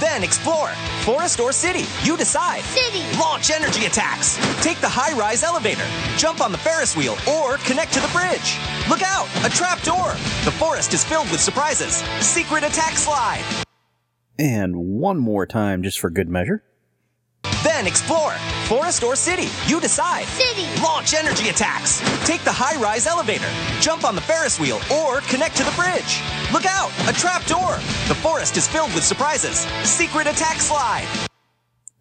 Then 0.00 0.24
explore. 0.24 0.70
Forest 1.02 1.38
or 1.38 1.52
city, 1.52 1.84
you 2.02 2.16
decide. 2.16 2.62
City. 2.62 3.04
Launch 3.18 3.50
energy 3.50 3.86
attacks. 3.86 4.36
Take 4.62 4.80
the 4.80 4.88
high 4.88 5.16
rise 5.16 5.44
elevator. 5.44 5.86
Jump 6.18 6.40
on 6.40 6.50
the 6.50 6.58
Ferris 6.58 6.96
wheel 6.96 7.16
or 7.30 7.58
connect 7.58 7.92
to 7.94 8.00
the 8.00 8.08
bridge. 8.08 8.58
Look 8.90 9.02
out, 9.02 9.28
a 9.46 9.48
trap 9.48 9.80
door. 9.82 10.10
The 10.44 10.54
forest 10.58 10.92
is 10.92 11.04
filled 11.04 11.30
with 11.30 11.40
surprises. 11.40 12.02
Secret 12.20 12.64
attack 12.64 12.94
slide. 12.96 13.44
And 14.38 14.74
one 14.76 15.18
more 15.18 15.46
time, 15.46 15.84
just 15.84 16.00
for 16.00 16.10
good 16.10 16.28
measure. 16.28 16.64
Then 17.62 17.86
explore. 17.86 18.32
Forest 18.66 19.02
or 19.02 19.16
city, 19.16 19.48
you 19.66 19.80
decide. 19.80 20.26
City. 20.26 20.66
Launch 20.82 21.14
energy 21.14 21.48
attacks. 21.48 22.00
Take 22.26 22.42
the 22.44 22.52
high 22.52 22.80
rise 22.80 23.06
elevator. 23.06 23.50
Jump 23.80 24.04
on 24.04 24.14
the 24.14 24.20
Ferris 24.20 24.60
wheel 24.60 24.80
or 24.92 25.20
connect 25.22 25.56
to 25.56 25.64
the 25.64 25.72
bridge. 25.72 26.22
Look 26.52 26.66
out, 26.66 26.90
a 27.08 27.12
trap 27.12 27.44
door. 27.46 27.74
The 28.08 28.14
forest 28.14 28.56
is 28.56 28.68
filled 28.68 28.94
with 28.94 29.04
surprises. 29.04 29.66
Secret 29.88 30.26
attack 30.26 30.60
slide. 30.60 31.08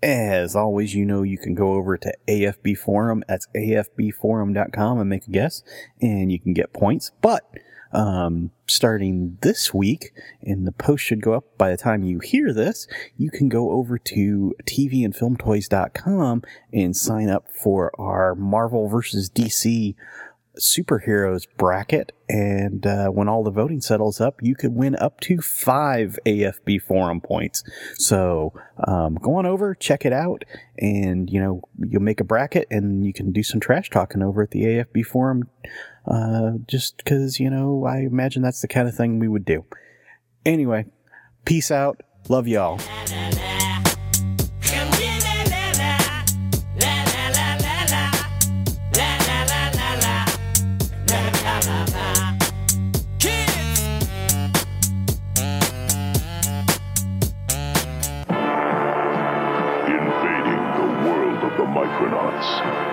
As 0.03 0.55
always, 0.55 0.93
you 0.93 1.03
know 1.03 1.23
you 1.23 1.39
can 1.39 1.55
go 1.55 1.73
over 1.73 1.97
to 1.97 2.13
AFB 2.27 2.77
Forum. 2.77 3.23
That's 3.27 3.47
afbforum.com 3.55 4.99
and 4.99 5.09
make 5.09 5.25
a 5.27 5.31
guess, 5.31 5.63
and 5.99 6.31
you 6.31 6.39
can 6.39 6.53
get 6.53 6.73
points. 6.73 7.11
But 7.21 7.43
um, 7.91 8.51
starting 8.67 9.37
this 9.41 9.73
week, 9.73 10.11
and 10.41 10.67
the 10.67 10.71
post 10.71 11.03
should 11.03 11.21
go 11.21 11.33
up 11.33 11.57
by 11.57 11.69
the 11.69 11.77
time 11.77 12.03
you 12.03 12.19
hear 12.19 12.53
this, 12.53 12.87
you 13.17 13.29
can 13.29 13.49
go 13.49 13.71
over 13.71 13.97
to 13.97 14.53
tvandfilmtoys.com 14.65 16.43
and 16.73 16.95
sign 16.95 17.29
up 17.29 17.45
for 17.51 17.91
our 17.99 18.35
Marvel 18.35 18.87
vs. 18.87 19.29
DC 19.29 19.95
superheroes 20.57 21.47
bracket 21.57 22.11
and 22.29 22.85
uh, 22.87 23.07
when 23.07 23.27
all 23.27 23.43
the 23.43 23.51
voting 23.51 23.81
settles 23.81 24.21
up 24.21 24.41
you 24.41 24.55
could 24.55 24.73
win 24.73 24.95
up 24.95 25.19
to 25.19 25.39
five 25.39 26.17
afb 26.25 26.81
forum 26.81 27.21
points 27.21 27.63
so 27.95 28.53
um, 28.87 29.15
go 29.15 29.35
on 29.35 29.45
over 29.45 29.75
check 29.75 30.05
it 30.05 30.13
out 30.13 30.43
and 30.77 31.29
you 31.29 31.39
know 31.39 31.61
you'll 31.79 32.01
make 32.01 32.19
a 32.19 32.23
bracket 32.23 32.67
and 32.71 33.05
you 33.05 33.13
can 33.13 33.31
do 33.31 33.43
some 33.43 33.59
trash 33.59 33.89
talking 33.89 34.21
over 34.21 34.43
at 34.43 34.51
the 34.51 34.63
afb 34.63 35.05
forum 35.05 35.49
uh, 36.07 36.51
just 36.67 36.97
because 36.97 37.39
you 37.39 37.49
know 37.49 37.85
i 37.85 37.99
imagine 37.99 38.41
that's 38.41 38.61
the 38.61 38.67
kind 38.67 38.87
of 38.87 38.95
thing 38.95 39.19
we 39.19 39.27
would 39.27 39.45
do. 39.45 39.65
Anyway 40.45 40.85
peace 41.45 41.71
out. 41.71 42.01
Love 42.27 42.47
y'all. 42.47 42.79
Invading 59.87 60.65
the 60.73 60.89
world 61.05 61.43
of 61.43 61.57
the 61.57 61.67
Micronauts, 61.69 62.49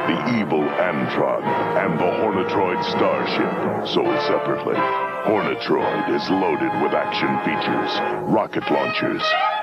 the 0.07 0.38
evil 0.38 0.61
Antron, 0.61 1.42
and 1.83 1.98
the 1.98 2.22
Hornetroid 2.53 2.85
starship, 2.85 3.88
sold 3.88 4.21
separately. 4.29 4.77
Hornetroid 5.25 6.15
is 6.15 6.29
loaded 6.29 6.69
with 6.85 6.92
action 6.92 7.33
features, 7.48 8.29
rocket 8.29 8.71
launchers, 8.71 9.23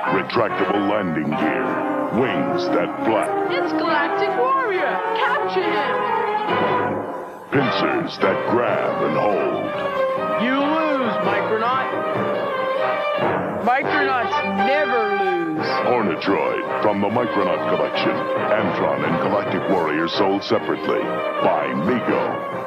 retractable 0.09 0.89
landing 0.89 1.29
gear, 1.29 1.69
wings 2.17 2.65
that 2.73 2.89
flap, 3.05 3.29
It's 3.51 3.71
Galactic 3.73 4.29
Warrior. 4.39 4.97
Capture 5.21 5.69
him. 5.69 6.09
pincers 7.51 8.17
that 8.25 8.49
grab 8.49 9.03
and 9.05 9.13
hold. 9.13 9.69
You 10.41 10.57
lose, 10.57 11.13
Micronaut. 11.29 11.93
Micronauts 13.69 14.65
never 14.65 15.13
lose. 15.13 15.65
Hornetroid 15.85 16.81
from 16.81 17.01
the 17.01 17.09
Micronaut 17.09 17.69
Collection. 17.69 18.15
Antron 18.49 19.07
and 19.07 19.21
Galactic 19.21 19.69
Warrior 19.69 20.07
sold 20.07 20.43
separately 20.43 21.01
by 21.43 21.67
Mego. 21.85 22.58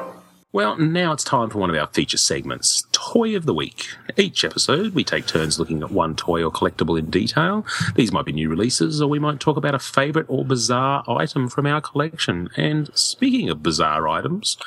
Well, 0.53 0.77
now 0.77 1.13
it's 1.13 1.23
time 1.23 1.49
for 1.49 1.57
one 1.57 1.71
of 1.71 1.75
our 1.75 1.87
feature 1.87 2.15
segments, 2.15 2.85
Toy 2.91 3.35
of 3.35 3.47
the 3.47 3.55
Week. 3.55 3.87
Each 4.15 4.45
episode, 4.45 4.93
we 4.93 5.03
take 5.03 5.25
turns 5.25 5.57
looking 5.57 5.81
at 5.81 5.89
one 5.89 6.15
toy 6.15 6.43
or 6.43 6.51
collectible 6.51 6.97
in 6.97 7.09
detail. 7.09 7.65
These 7.95 8.11
might 8.11 8.25
be 8.25 8.33
new 8.33 8.49
releases, 8.49 9.01
or 9.01 9.09
we 9.09 9.17
might 9.17 9.39
talk 9.39 9.57
about 9.57 9.73
a 9.73 9.79
favourite 9.79 10.27
or 10.29 10.45
bizarre 10.45 11.03
item 11.07 11.49
from 11.49 11.65
our 11.65 11.81
collection. 11.81 12.49
And 12.55 12.95
speaking 12.95 13.49
of 13.49 13.63
bizarre 13.63 14.07
items, 14.07 14.57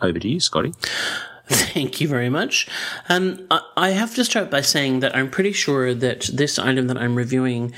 over 0.00 0.20
to 0.20 0.28
you, 0.28 0.38
Scotty. 0.38 0.72
Thank 1.48 2.00
you 2.00 2.06
very 2.06 2.30
much. 2.30 2.68
Um, 3.08 3.44
I, 3.50 3.60
I 3.76 3.90
have 3.90 4.14
to 4.14 4.24
start 4.24 4.52
by 4.52 4.60
saying 4.60 5.00
that 5.00 5.16
I'm 5.16 5.30
pretty 5.30 5.52
sure 5.52 5.94
that 5.94 6.30
this 6.32 6.60
item 6.60 6.86
that 6.86 6.96
I'm 6.96 7.16
reviewing 7.16 7.74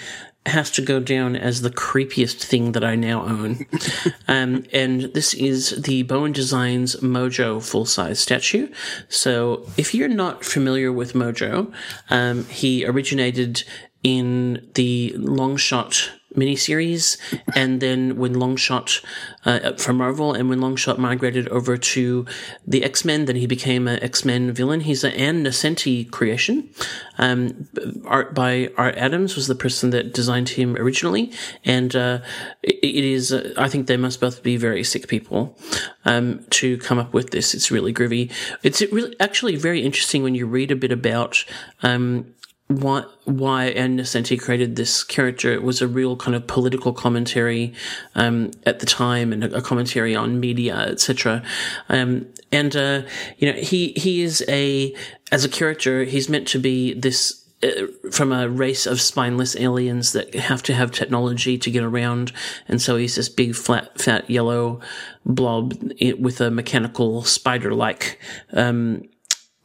has 0.46 0.70
to 0.72 0.82
go 0.82 1.00
down 1.00 1.36
as 1.36 1.60
the 1.60 1.70
creepiest 1.70 2.42
thing 2.42 2.72
that 2.72 2.84
I 2.84 2.94
now 2.94 3.24
own. 3.24 3.66
um, 4.28 4.64
and 4.72 5.02
this 5.14 5.34
is 5.34 5.82
the 5.82 6.02
Bowen 6.04 6.32
Designs 6.32 6.96
Mojo 6.96 7.62
full 7.62 7.86
size 7.86 8.20
statue. 8.20 8.68
So 9.08 9.66
if 9.76 9.94
you're 9.94 10.08
not 10.08 10.44
familiar 10.44 10.92
with 10.92 11.14
Mojo, 11.14 11.72
um, 12.10 12.44
he 12.46 12.84
originated 12.84 13.64
in 14.02 14.68
the 14.74 15.14
Longshot 15.16 16.10
miniseries, 16.36 17.16
and 17.54 17.80
then 17.80 18.16
when 18.16 18.34
Longshot 18.34 19.04
uh, 19.44 19.72
from 19.74 19.96
Marvel, 19.96 20.32
and 20.32 20.48
when 20.48 20.60
Longshot 20.60 20.98
migrated 20.98 21.48
over 21.48 21.76
to 21.76 22.26
the 22.66 22.84
X 22.84 23.04
Men, 23.04 23.24
then 23.24 23.36
he 23.36 23.46
became 23.46 23.88
an 23.88 24.02
X 24.02 24.24
Men 24.24 24.52
villain. 24.52 24.80
He's 24.80 25.04
an 25.04 25.12
Ann 25.12 25.44
Nocenti 25.44 26.10
creation. 26.10 26.70
Um, 27.18 27.68
art 28.04 28.34
by 28.34 28.70
Art 28.76 28.96
Adams 28.96 29.36
was 29.36 29.46
the 29.46 29.54
person 29.54 29.90
that 29.90 30.12
designed 30.12 30.50
him 30.50 30.76
originally, 30.76 31.32
and 31.64 31.96
uh, 31.96 32.20
it, 32.62 32.76
it 32.82 33.04
is. 33.04 33.32
Uh, 33.32 33.54
I 33.56 33.68
think 33.68 33.86
they 33.86 33.96
must 33.96 34.20
both 34.20 34.42
be 34.42 34.56
very 34.56 34.84
sick 34.84 35.08
people 35.08 35.58
um, 36.04 36.44
to 36.50 36.78
come 36.78 36.98
up 36.98 37.12
with 37.12 37.30
this. 37.30 37.54
It's 37.54 37.70
really 37.70 37.92
groovy. 37.92 38.30
It's 38.62 38.80
really 38.92 39.16
actually 39.18 39.56
very 39.56 39.82
interesting 39.82 40.22
when 40.22 40.34
you 40.34 40.46
read 40.46 40.70
a 40.70 40.76
bit 40.76 40.92
about. 40.92 41.44
Um, 41.82 42.34
why 42.68 43.04
why 43.24 43.66
Ann 43.66 43.96
Nocenti 43.96 44.40
created 44.40 44.76
this 44.76 45.04
character. 45.04 45.52
It 45.52 45.62
was 45.62 45.80
a 45.80 45.86
real 45.86 46.16
kind 46.16 46.34
of 46.34 46.46
political 46.46 46.92
commentary 46.92 47.74
um, 48.14 48.50
at 48.64 48.80
the 48.80 48.86
time, 48.86 49.32
and 49.32 49.44
a, 49.44 49.62
commentary 49.62 50.16
on 50.16 50.40
media, 50.40 50.74
etc. 50.76 51.44
Um, 51.88 52.26
and 52.50 52.74
uh, 52.74 53.02
you 53.38 53.52
know, 53.52 53.58
he 53.58 53.92
he 53.96 54.22
is 54.22 54.44
a 54.48 54.94
as 55.30 55.44
a 55.44 55.48
character, 55.48 56.04
he's 56.04 56.28
meant 56.28 56.48
to 56.48 56.58
be 56.58 56.94
this. 56.94 57.42
Uh, 57.62 57.86
from 58.12 58.32
a 58.32 58.50
race 58.50 58.84
of 58.84 59.00
spineless 59.00 59.56
aliens 59.56 60.12
that 60.12 60.34
have 60.34 60.62
to 60.62 60.74
have 60.74 60.90
technology 60.90 61.56
to 61.56 61.70
get 61.70 61.82
around, 61.82 62.30
and 62.68 62.82
so 62.82 62.96
he's 62.96 63.16
this 63.16 63.30
big, 63.30 63.54
flat, 63.54 63.98
fat, 63.98 64.28
yellow 64.28 64.78
blob 65.24 65.72
with 66.18 66.42
a 66.42 66.50
mechanical 66.50 67.22
spider-like 67.22 68.20
um, 68.52 69.02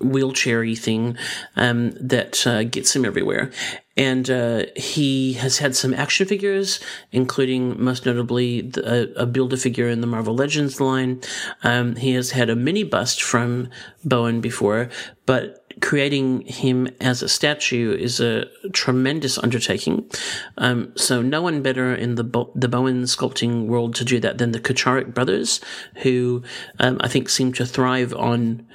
wheelchairy 0.01 0.77
thing 0.77 1.17
um, 1.55 1.91
that 1.91 2.45
uh, 2.45 2.63
gets 2.63 2.95
him 2.95 3.05
everywhere. 3.05 3.51
And 3.97 4.29
uh, 4.29 4.65
he 4.75 5.33
has 5.33 5.57
had 5.57 5.75
some 5.75 5.93
action 5.93 6.25
figures, 6.25 6.79
including 7.11 7.81
most 7.81 8.05
notably 8.05 8.61
the, 8.61 9.13
a, 9.19 9.23
a 9.23 9.57
figure 9.57 9.89
in 9.89 10.01
the 10.01 10.07
Marvel 10.07 10.33
Legends 10.33 10.79
line. 10.79 11.21
Um, 11.63 11.95
he 11.97 12.13
has 12.13 12.31
had 12.31 12.49
a 12.49 12.55
mini 12.55 12.83
bust 12.83 13.21
from 13.21 13.69
Bowen 14.03 14.39
before, 14.39 14.89
but 15.25 15.61
creating 15.81 16.41
him 16.41 16.87
as 16.99 17.21
a 17.21 17.29
statue 17.29 17.95
is 17.95 18.19
a 18.19 18.45
tremendous 18.71 19.37
undertaking. 19.37 20.09
Um, 20.57 20.93
so 20.95 21.21
no 21.21 21.41
one 21.41 21.61
better 21.61 21.93
in 21.93 22.15
the 22.15 22.23
Bo- 22.23 22.51
the 22.55 22.67
Bowen 22.67 23.03
sculpting 23.03 23.67
world 23.67 23.95
to 23.95 24.05
do 24.05 24.19
that 24.19 24.37
than 24.37 24.51
the 24.51 24.59
Kucharek 24.59 25.13
brothers, 25.13 25.61
who 25.97 26.43
um, 26.79 26.97
I 27.01 27.07
think 27.07 27.29
seem 27.29 27.53
to 27.53 27.65
thrive 27.65 28.13
on 28.13 28.65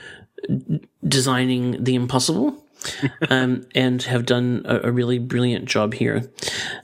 designing 1.06 1.82
the 1.82 1.94
impossible. 1.94 2.62
um, 3.30 3.66
and 3.74 4.02
have 4.02 4.26
done 4.26 4.62
a, 4.66 4.88
a 4.88 4.92
really 4.92 5.18
brilliant 5.18 5.64
job 5.64 5.94
here. 5.94 6.30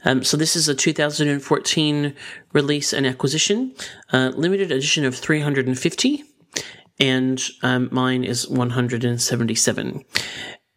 Um, 0.05 0.25
so 0.25 0.37
this 0.37 0.57
is 0.57 0.69
a 0.69 0.75
2014 0.75 2.15
release 2.53 2.93
and 2.93 3.07
acquisition, 3.07 3.75
uh, 4.13 4.33
limited 4.35 4.73
edition 4.73 5.05
of 5.05 5.15
350, 5.15 6.25
and 6.99 7.43
um, 7.63 7.89
mine 7.93 8.25
is 8.25 8.49
177. 8.49 10.05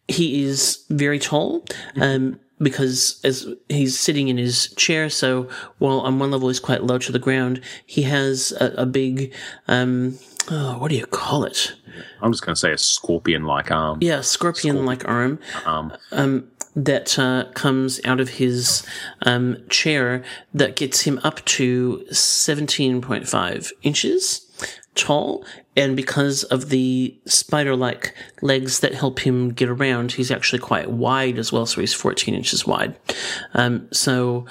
He 0.06 0.44
is 0.44 0.84
very 0.90 1.18
tall. 1.18 1.64
Um, 2.00 2.38
because 2.58 3.20
as 3.22 3.46
he's 3.68 3.98
sitting 3.98 4.28
in 4.28 4.38
his 4.38 4.72
chair, 4.76 5.10
so 5.10 5.48
while 5.78 6.00
on 6.00 6.18
one 6.18 6.30
level 6.30 6.48
he's 6.48 6.60
quite 6.60 6.84
low 6.84 6.98
to 6.98 7.12
the 7.12 7.18
ground, 7.18 7.60
he 7.84 8.02
has 8.02 8.52
a, 8.52 8.72
a 8.78 8.86
big, 8.86 9.34
um, 9.68 10.18
oh, 10.50 10.78
what 10.78 10.88
do 10.88 10.96
you 10.96 11.06
call 11.06 11.44
it? 11.44 11.74
I'm 12.20 12.32
just 12.32 12.44
going 12.44 12.54
to 12.54 12.60
say 12.60 12.72
a 12.72 12.78
scorpion-like 12.78 13.70
arm. 13.70 13.98
Yeah, 14.00 14.20
scorpion 14.20 14.84
like 14.84 15.06
arm 15.06 15.38
arm. 15.64 15.92
um, 16.12 16.48
that 16.74 17.18
uh, 17.18 17.46
comes 17.54 18.00
out 18.04 18.20
of 18.20 18.28
his 18.30 18.86
um, 19.22 19.56
chair 19.68 20.22
that 20.52 20.76
gets 20.76 21.02
him 21.02 21.18
up 21.24 21.42
to 21.46 22.04
17.5 22.10 23.72
inches 23.82 24.46
tall. 24.94 25.44
And 25.76 25.96
because 25.96 26.42
of 26.44 26.70
the 26.70 27.16
spider 27.26 27.76
like 27.76 28.14
legs 28.42 28.80
that 28.80 28.94
help 28.94 29.20
him 29.20 29.50
get 29.52 29.68
around, 29.68 30.12
he's 30.12 30.30
actually 30.30 30.58
quite 30.58 30.90
wide 30.90 31.38
as 31.38 31.52
well. 31.52 31.66
So 31.66 31.80
he's 31.80 31.94
14 31.94 32.34
inches 32.34 32.66
wide. 32.66 32.96
Um, 33.54 33.88
so. 33.92 34.46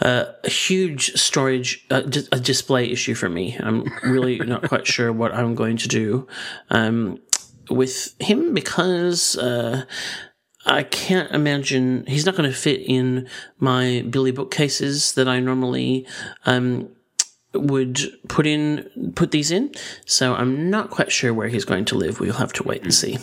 Uh, 0.00 0.26
a 0.44 0.50
huge 0.50 1.12
storage 1.14 1.86
uh, 1.90 2.02
di- 2.02 2.28
a 2.30 2.38
display 2.38 2.90
issue 2.90 3.14
for 3.14 3.28
me. 3.28 3.56
I'm 3.58 3.84
really 4.02 4.38
not 4.54 4.68
quite 4.68 4.86
sure 4.86 5.12
what 5.12 5.34
I'm 5.34 5.54
going 5.54 5.78
to 5.78 5.88
do 5.88 6.26
um, 6.70 7.18
with 7.70 8.14
him 8.20 8.52
because 8.52 9.36
uh, 9.38 9.84
I 10.66 10.82
can't 10.82 11.30
imagine 11.32 12.04
he's 12.06 12.26
not 12.26 12.36
going 12.36 12.50
to 12.50 12.56
fit 12.56 12.82
in 12.82 13.28
my 13.58 14.04
Billy 14.10 14.32
bookcases 14.32 15.12
that 15.12 15.28
I 15.28 15.40
normally 15.40 16.06
um, 16.44 16.90
would 17.54 18.00
put 18.28 18.46
in 18.46 19.12
put 19.14 19.30
these 19.30 19.50
in. 19.50 19.72
So 20.04 20.34
I'm 20.34 20.68
not 20.68 20.90
quite 20.90 21.12
sure 21.12 21.32
where 21.32 21.48
he's 21.48 21.64
going 21.64 21.84
to 21.86 21.94
live. 21.94 22.20
We'll 22.20 22.34
have 22.34 22.52
to 22.54 22.62
wait 22.64 22.82
and 22.82 22.92
see. 22.92 23.18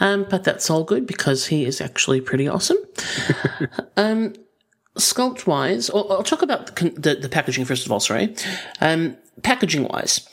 Um, 0.00 0.26
but 0.30 0.44
that's 0.44 0.70
all 0.70 0.84
good 0.84 1.06
because 1.06 1.46
he 1.46 1.64
is 1.64 1.80
actually 1.80 2.20
pretty 2.20 2.48
awesome. 2.48 2.78
um, 3.96 4.34
sculpt 4.96 5.46
wise, 5.46 5.90
I'll, 5.90 6.10
I'll 6.12 6.22
talk 6.22 6.42
about 6.42 6.74
the, 6.74 6.90
the, 6.90 7.14
the 7.16 7.28
packaging 7.28 7.64
first 7.64 7.86
of 7.86 7.92
all. 7.92 8.00
Sorry, 8.00 8.34
um, 8.80 9.16
packaging 9.42 9.84
wise. 9.84 10.28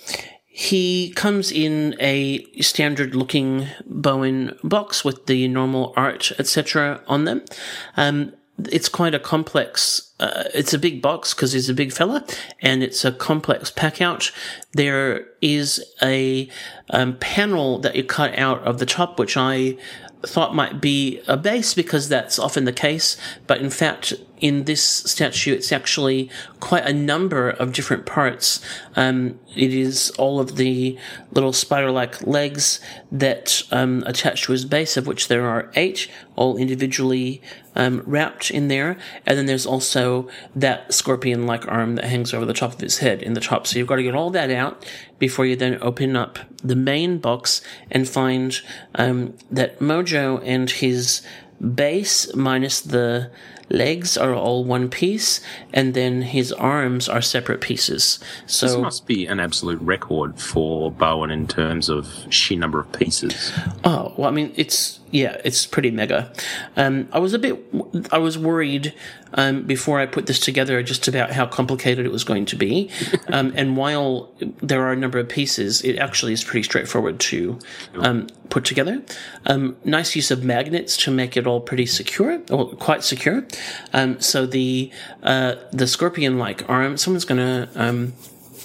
He 0.48 1.14
comes 1.16 1.52
in 1.54 1.96
a 2.02 2.44
standard 2.62 3.16
looking 3.16 3.68
Bowen 3.86 4.58
box 4.62 5.06
with 5.06 5.26
the 5.26 5.48
normal 5.48 5.94
art, 5.96 6.34
etc. 6.38 7.02
on 7.08 7.24
them. 7.24 7.44
Um, 7.96 8.34
it's 8.70 8.90
quite 8.90 9.16
a 9.16 9.20
complex, 9.20 10.12
uh, 10.20 10.44
it's 10.54 10.74
a 10.74 10.80
big 10.80 11.02
box 11.02 11.34
because 11.34 11.54
he's 11.54 11.70
a 11.70 11.74
big 11.74 11.94
fella 11.94 12.26
and 12.62 12.84
it's 12.84 13.06
a 13.06 13.12
complex 13.14 13.72
pack 13.72 14.02
out. 14.02 14.32
There 14.74 15.28
is 15.42 15.82
a 16.02 16.50
um, 16.90 17.16
panel 17.20 17.80
that 17.80 17.96
you 17.96 18.04
cut 18.04 18.38
out 18.38 18.62
of 18.64 18.80
the 18.80 18.86
top, 18.86 19.18
which 19.18 19.38
I 19.38 19.78
thought 20.24 20.54
might 20.54 20.82
be 20.82 21.22
a 21.28 21.38
base 21.38 21.74
because 21.74 22.10
that's 22.10 22.38
often 22.38 22.66
the 22.66 22.74
case. 22.74 23.16
But 23.48 23.62
in 23.62 23.70
fact, 23.70 24.14
in 24.40 24.64
this 24.64 24.84
statue, 24.84 25.54
it's 25.54 25.72
actually 25.72 26.30
quite 26.60 26.86
a 26.86 26.94
number 26.94 27.50
of 27.50 27.74
different 27.74 28.06
parts. 28.06 28.64
Um, 28.96 29.40
it 29.56 29.74
is 29.74 30.12
all 30.12 30.40
of 30.40 30.56
the 30.56 30.98
little 31.32 31.54
spider-like 31.54 32.26
legs 32.26 32.80
that 33.12 33.64
um, 33.72 34.04
attach 34.06 34.44
to 34.44 34.52
his 34.52 34.66
base, 34.66 34.98
of 34.98 35.08
which 35.08 35.28
there 35.28 35.48
are 35.48 35.72
eight, 35.76 36.10
all 36.36 36.58
individually 36.58 37.42
um, 37.76 38.02
wrapped 38.06 38.52
in 38.52 38.68
there. 38.68 38.98
And 39.26 39.38
then 39.38 39.46
there's 39.46 39.66
also 39.66 40.30
that 40.56 40.94
scorpion-like 40.94 41.68
arm 41.68 41.96
that 41.96 42.06
hangs 42.06 42.34
over 42.34 42.46
the 42.46 42.54
top 42.54 42.74
of 42.74 42.82
his 42.82 43.00
head 43.00 43.22
in 43.22 43.34
the 43.34 43.42
top. 43.42 43.68
So 43.68 43.78
you've 43.78 43.88
got 43.88 43.98
to 43.98 44.04
get 44.04 44.16
all 44.16 44.30
that 44.32 44.52
out 44.52 44.86
before 45.18 45.46
you 45.46 45.56
then 45.56 45.78
open 45.82 46.16
up 46.16 46.40
the 46.64 46.76
main 46.76 47.20
box 47.20 47.62
and 47.92 48.08
find 48.08 48.62
um, 48.96 49.36
that 49.52 49.80
Mojo 49.80 50.42
and 50.46 50.70
his 50.70 51.22
base 51.76 52.34
minus 52.36 52.80
the 52.80 53.32
legs 53.70 54.18
are 54.18 54.34
all 54.34 54.64
one 54.64 54.90
piece, 54.90 55.42
and 55.74 55.94
then 55.94 56.22
his 56.22 56.52
arms 56.54 57.08
are 57.08 57.22
separate 57.22 57.62
pieces. 57.62 58.20
So 58.46 58.68
this 58.68 58.78
must 58.78 59.06
be 59.08 59.26
an 59.28 59.40
absolute 59.40 59.82
record 59.82 60.40
for 60.40 60.92
Bowen 60.92 61.32
in 61.32 61.48
terms 61.48 61.90
of 61.90 62.26
sheer 62.30 62.58
number 62.58 62.80
of 62.80 62.92
pieces. 62.92 63.52
Oh, 63.84 64.14
well, 64.18 64.30
I 64.30 64.32
mean, 64.32 64.54
it's 64.56 64.99
yeah, 65.12 65.42
it's 65.44 65.66
pretty 65.66 65.92
mega. 65.92 66.32
Um, 66.76 67.08
I 67.12 67.20
was 67.20 67.34
a 67.34 67.40
bit, 67.40 67.60
I 68.12 68.18
was 68.18 68.38
worried 68.38 68.94
um, 69.34 69.64
before 69.64 70.00
I 70.00 70.06
put 70.06 70.28
this 70.28 70.40
together 70.40 70.82
just 70.84 71.08
about 71.08 71.32
how 71.32 71.46
complicated 71.46 72.06
it 72.06 72.12
was 72.12 72.24
going 72.24 72.46
to 72.46 72.56
be. 72.56 72.90
um, 73.28 73.54
and 73.56 73.76
while 73.76 74.32
there 74.62 74.84
are 74.86 74.92
a 74.92 74.96
number 74.96 75.20
of 75.20 75.30
pieces, 75.30 75.82
it 75.82 75.98
actually 75.98 76.34
is 76.34 76.44
pretty 76.44 76.64
straightforward 76.64 77.20
to 77.22 77.60
um, 77.96 78.28
put 78.50 78.66
together. 78.66 79.02
Um, 79.46 79.78
nice 79.84 80.16
use 80.16 80.32
of 80.32 80.44
magnets 80.44 80.96
to 80.98 81.12
make 81.12 81.36
it 81.36 81.48
all 81.48 81.62
pretty 81.62 81.86
secure, 81.86 82.42
or 82.52 82.74
quite 82.76 83.04
secure. 83.04 83.46
Um, 83.94 84.20
so 84.20 84.46
the 84.46 84.92
uh, 85.24 85.56
the 85.72 85.88
scorpion-like 85.88 86.70
arm, 86.70 86.98
someone's 86.98 87.26
going 87.26 87.40
to 87.40 87.70
um, 87.76 88.14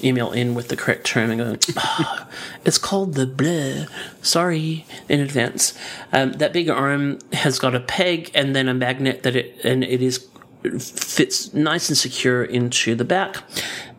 email 0.05 0.33
in 0.33 0.55
with 0.55 0.69
the 0.69 0.77
correct 0.77 1.07
term 1.07 1.31
and 1.31 1.41
go, 1.41 1.75
"Ah, 1.77 2.29
it's 2.65 2.79
called 2.79 3.15
the 3.15 3.27
bleh. 3.27 3.89
Sorry 4.23 4.85
in 5.09 5.21
advance. 5.21 5.75
Um, 6.13 6.33
that 6.35 6.53
big 6.53 6.69
arm 6.69 7.19
has 7.33 7.59
got 7.59 7.75
a 7.75 7.81
peg 7.81 8.31
and 8.35 8.55
then 8.55 8.69
a 8.69 8.75
magnet 8.75 9.23
that 9.23 9.35
it, 9.37 9.65
and 9.65 9.83
it 9.83 10.03
is 10.03 10.27
fits 10.79 11.53
nice 11.53 11.89
and 11.89 11.99
secure 11.99 12.43
into 12.43 12.95
the 12.95 13.05
back. 13.05 13.43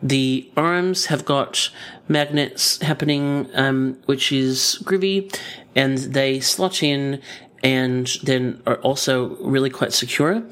The 0.02 0.50
arms 0.56 1.06
have 1.06 1.24
got 1.24 1.70
magnets 2.08 2.80
happening, 2.82 3.48
um, 3.54 3.98
which 4.06 4.32
is 4.32 4.78
groovy, 4.82 5.32
and 5.74 5.98
they 5.98 6.40
slot 6.40 6.82
in 6.82 7.20
and 7.62 8.06
then 8.22 8.62
are 8.66 8.76
also 8.76 9.36
really 9.36 9.70
quite 9.70 9.92
secure. 9.92 10.42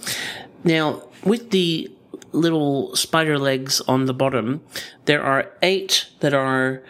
Now, 0.62 1.02
with 1.24 1.50
the 1.50 1.90
little 2.34 2.94
spider 2.96 3.38
legs 3.38 3.80
on 3.82 4.06
the 4.06 4.14
bottom, 4.14 4.60
there 5.04 5.22
are 5.22 5.52
eight 5.62 6.08
that 6.20 6.34
are, 6.34 6.82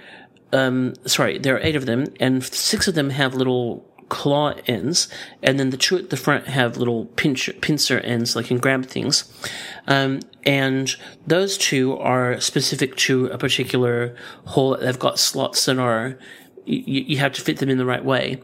um, 0.53 0.95
sorry, 1.07 1.39
there 1.39 1.57
are 1.57 1.61
eight 1.61 1.77
of 1.77 1.87
them, 1.87 2.07
and 2.19 2.43
six 2.43 2.89
of 2.89 2.95
them 2.95 3.11
have 3.11 3.35
little 3.35 3.87
claw 4.09 4.55
ends, 4.67 5.09
and 5.43 5.59
then 5.59 5.71
the 5.71 5.77
two 5.77 5.97
at 5.97 6.11
the 6.11 6.17
front 6.17 6.47
have 6.47 6.77
little 6.77 7.07
pinch, 7.17 7.51
pincer 7.61 8.01
ends, 8.01 8.31
so 8.31 8.41
they 8.41 8.47
can 8.47 8.59
grab 8.59 8.87
things. 8.87 9.25
Um, 9.87 10.21
and 10.45 10.95
those 11.27 11.57
two 11.59 11.97
are 11.99 12.41
specific 12.41 12.97
to 12.97 13.27
a 13.27 13.39
particular 13.39 14.15
hole. 14.47 14.77
They've 14.77 14.99
got 14.99 15.19
slots 15.19 15.65
that 15.65 15.79
are, 15.79 16.19
you, 16.65 17.03
you 17.03 17.17
have 17.19 17.33
to 17.33 17.43
fit 17.43 17.59
them 17.59 17.71
in 17.71 17.79
the 17.79 17.87
right 17.87 18.05
way. 18.05 18.43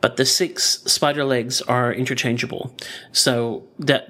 But 0.00 0.16
the 0.16 0.24
six 0.24 0.82
spider 0.84 1.24
legs 1.24 1.60
are 1.62 1.92
interchangeable. 1.92 2.74
So 3.12 3.64
that 3.78 4.08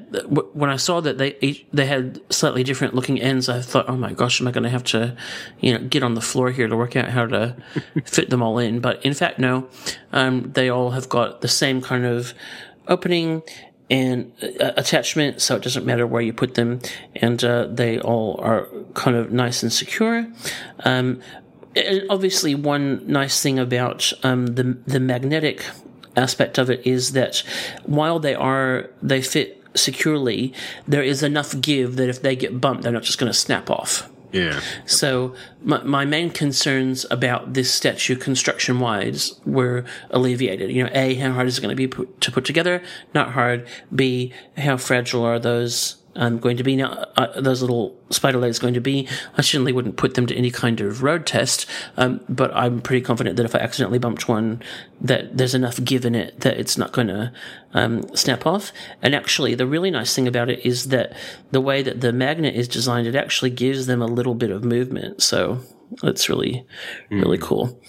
when 0.54 0.70
I 0.70 0.76
saw 0.76 1.00
that 1.00 1.18
they 1.18 1.66
they 1.72 1.86
had 1.86 2.20
slightly 2.32 2.62
different 2.62 2.94
looking 2.94 3.20
ends, 3.20 3.48
I 3.48 3.60
thought, 3.60 3.88
oh 3.88 3.96
my 3.96 4.12
gosh, 4.12 4.40
am 4.40 4.46
I 4.46 4.52
going 4.52 4.64
to 4.64 4.70
have 4.70 4.84
to, 4.84 5.16
you 5.60 5.72
know, 5.72 5.86
get 5.86 6.02
on 6.02 6.14
the 6.14 6.20
floor 6.20 6.50
here 6.50 6.68
to 6.68 6.76
work 6.76 6.94
out 6.96 7.08
how 7.08 7.26
to 7.26 7.56
fit 8.04 8.30
them 8.30 8.42
all 8.42 8.58
in? 8.58 8.80
But 8.80 9.04
in 9.04 9.14
fact, 9.14 9.38
no. 9.38 9.68
Um, 10.12 10.52
they 10.52 10.68
all 10.68 10.90
have 10.90 11.08
got 11.08 11.40
the 11.40 11.48
same 11.48 11.80
kind 11.80 12.04
of 12.04 12.34
opening 12.86 13.42
and 13.90 14.32
uh, 14.42 14.72
attachment, 14.76 15.42
so 15.42 15.56
it 15.56 15.62
doesn't 15.62 15.84
matter 15.84 16.06
where 16.06 16.22
you 16.22 16.32
put 16.32 16.54
them, 16.54 16.80
and 17.16 17.42
uh, 17.42 17.66
they 17.66 17.98
all 17.98 18.38
are 18.40 18.68
kind 18.94 19.16
of 19.16 19.32
nice 19.32 19.62
and 19.64 19.72
secure. 19.72 20.28
Um, 20.84 21.20
and 21.76 22.02
obviously, 22.10 22.54
one 22.54 23.06
nice 23.06 23.42
thing 23.42 23.58
about 23.58 24.12
um, 24.22 24.46
the 24.46 24.78
the 24.86 25.00
magnetic 25.00 25.64
aspect 26.16 26.58
of 26.58 26.68
it 26.70 26.86
is 26.86 27.12
that 27.12 27.42
while 27.84 28.18
they 28.18 28.34
are 28.34 28.90
they 29.02 29.22
fit 29.22 29.62
securely, 29.74 30.52
there 30.86 31.02
is 31.02 31.22
enough 31.22 31.60
give 31.60 31.96
that 31.96 32.08
if 32.08 32.22
they 32.22 32.34
get 32.34 32.60
bumped, 32.60 32.82
they're 32.82 32.92
not 32.92 33.04
just 33.04 33.18
going 33.18 33.30
to 33.30 33.38
snap 33.38 33.70
off. 33.70 34.10
Yeah. 34.32 34.60
So 34.86 35.34
my, 35.62 35.82
my 35.82 36.04
main 36.04 36.30
concerns 36.30 37.04
about 37.10 37.54
this 37.54 37.72
statue 37.72 38.16
construction 38.16 38.78
wise 38.78 39.40
were 39.44 39.84
alleviated. 40.10 40.70
You 40.70 40.84
know, 40.84 40.90
A, 40.92 41.14
how 41.14 41.32
hard 41.32 41.48
is 41.48 41.58
it 41.58 41.60
going 41.60 41.70
to 41.72 41.76
be 41.76 41.88
put, 41.88 42.20
to 42.20 42.30
put 42.30 42.44
together? 42.44 42.82
Not 43.14 43.32
hard. 43.32 43.66
B, 43.94 44.32
how 44.56 44.76
fragile 44.76 45.24
are 45.24 45.38
those 45.38 45.96
um, 46.16 46.38
going 46.38 46.56
to 46.56 46.62
be 46.62 46.76
now? 46.76 47.06
Uh, 47.16 47.40
those 47.40 47.60
little 47.60 47.96
spider 48.10 48.38
legs 48.38 48.58
going 48.58 48.74
to 48.74 48.80
be? 48.80 49.08
I 49.36 49.42
certainly 49.42 49.72
wouldn't 49.72 49.96
put 49.96 50.14
them 50.14 50.26
to 50.26 50.36
any 50.36 50.50
kind 50.50 50.80
of 50.80 51.02
road 51.02 51.26
test, 51.26 51.66
um, 51.96 52.20
but 52.28 52.54
I'm 52.54 52.80
pretty 52.80 53.02
confident 53.02 53.36
that 53.36 53.44
if 53.44 53.54
I 53.54 53.58
accidentally 53.58 53.98
bumped 53.98 54.28
one, 54.28 54.62
that 55.00 55.36
there's 55.36 55.54
enough 55.54 55.82
give 55.84 56.04
in 56.04 56.14
it 56.14 56.40
that 56.40 56.56
it's 56.58 56.76
not 56.76 56.92
going 56.92 57.08
to 57.08 57.32
um, 57.74 58.14
snap 58.16 58.46
off. 58.46 58.72
And 59.02 59.14
actually, 59.14 59.54
the 59.54 59.66
really 59.66 59.90
nice 59.90 60.14
thing 60.14 60.28
about 60.28 60.50
it 60.50 60.64
is 60.64 60.88
that 60.88 61.16
the 61.50 61.60
way 61.60 61.82
that 61.82 62.00
the 62.00 62.12
magnet 62.12 62.54
is 62.54 62.68
designed, 62.68 63.06
it 63.06 63.14
actually 63.14 63.50
gives 63.50 63.86
them 63.86 64.02
a 64.02 64.06
little 64.06 64.34
bit 64.34 64.50
of 64.50 64.64
movement. 64.64 65.22
So 65.22 65.60
that's 66.02 66.28
really, 66.28 66.66
really 67.10 67.38
cool. 67.38 67.80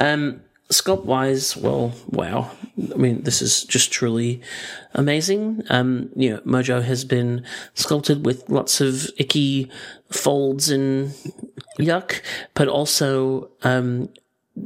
Um, 0.00 0.40
sculpt 0.70 1.04
wise, 1.04 1.56
well, 1.56 1.92
wow. 2.08 2.50
I 2.92 2.96
mean, 2.96 3.22
this 3.22 3.40
is 3.40 3.64
just 3.64 3.92
truly 3.92 4.40
amazing. 4.94 5.62
Um, 5.70 6.10
you 6.16 6.30
know, 6.30 6.40
Mojo 6.40 6.82
has 6.82 7.04
been 7.04 7.44
sculpted 7.74 8.26
with 8.26 8.48
lots 8.48 8.80
of 8.80 9.08
icky 9.18 9.70
folds 10.10 10.70
and 10.70 11.10
yuck, 11.78 12.20
but 12.54 12.68
also, 12.68 13.50
um, 13.62 14.08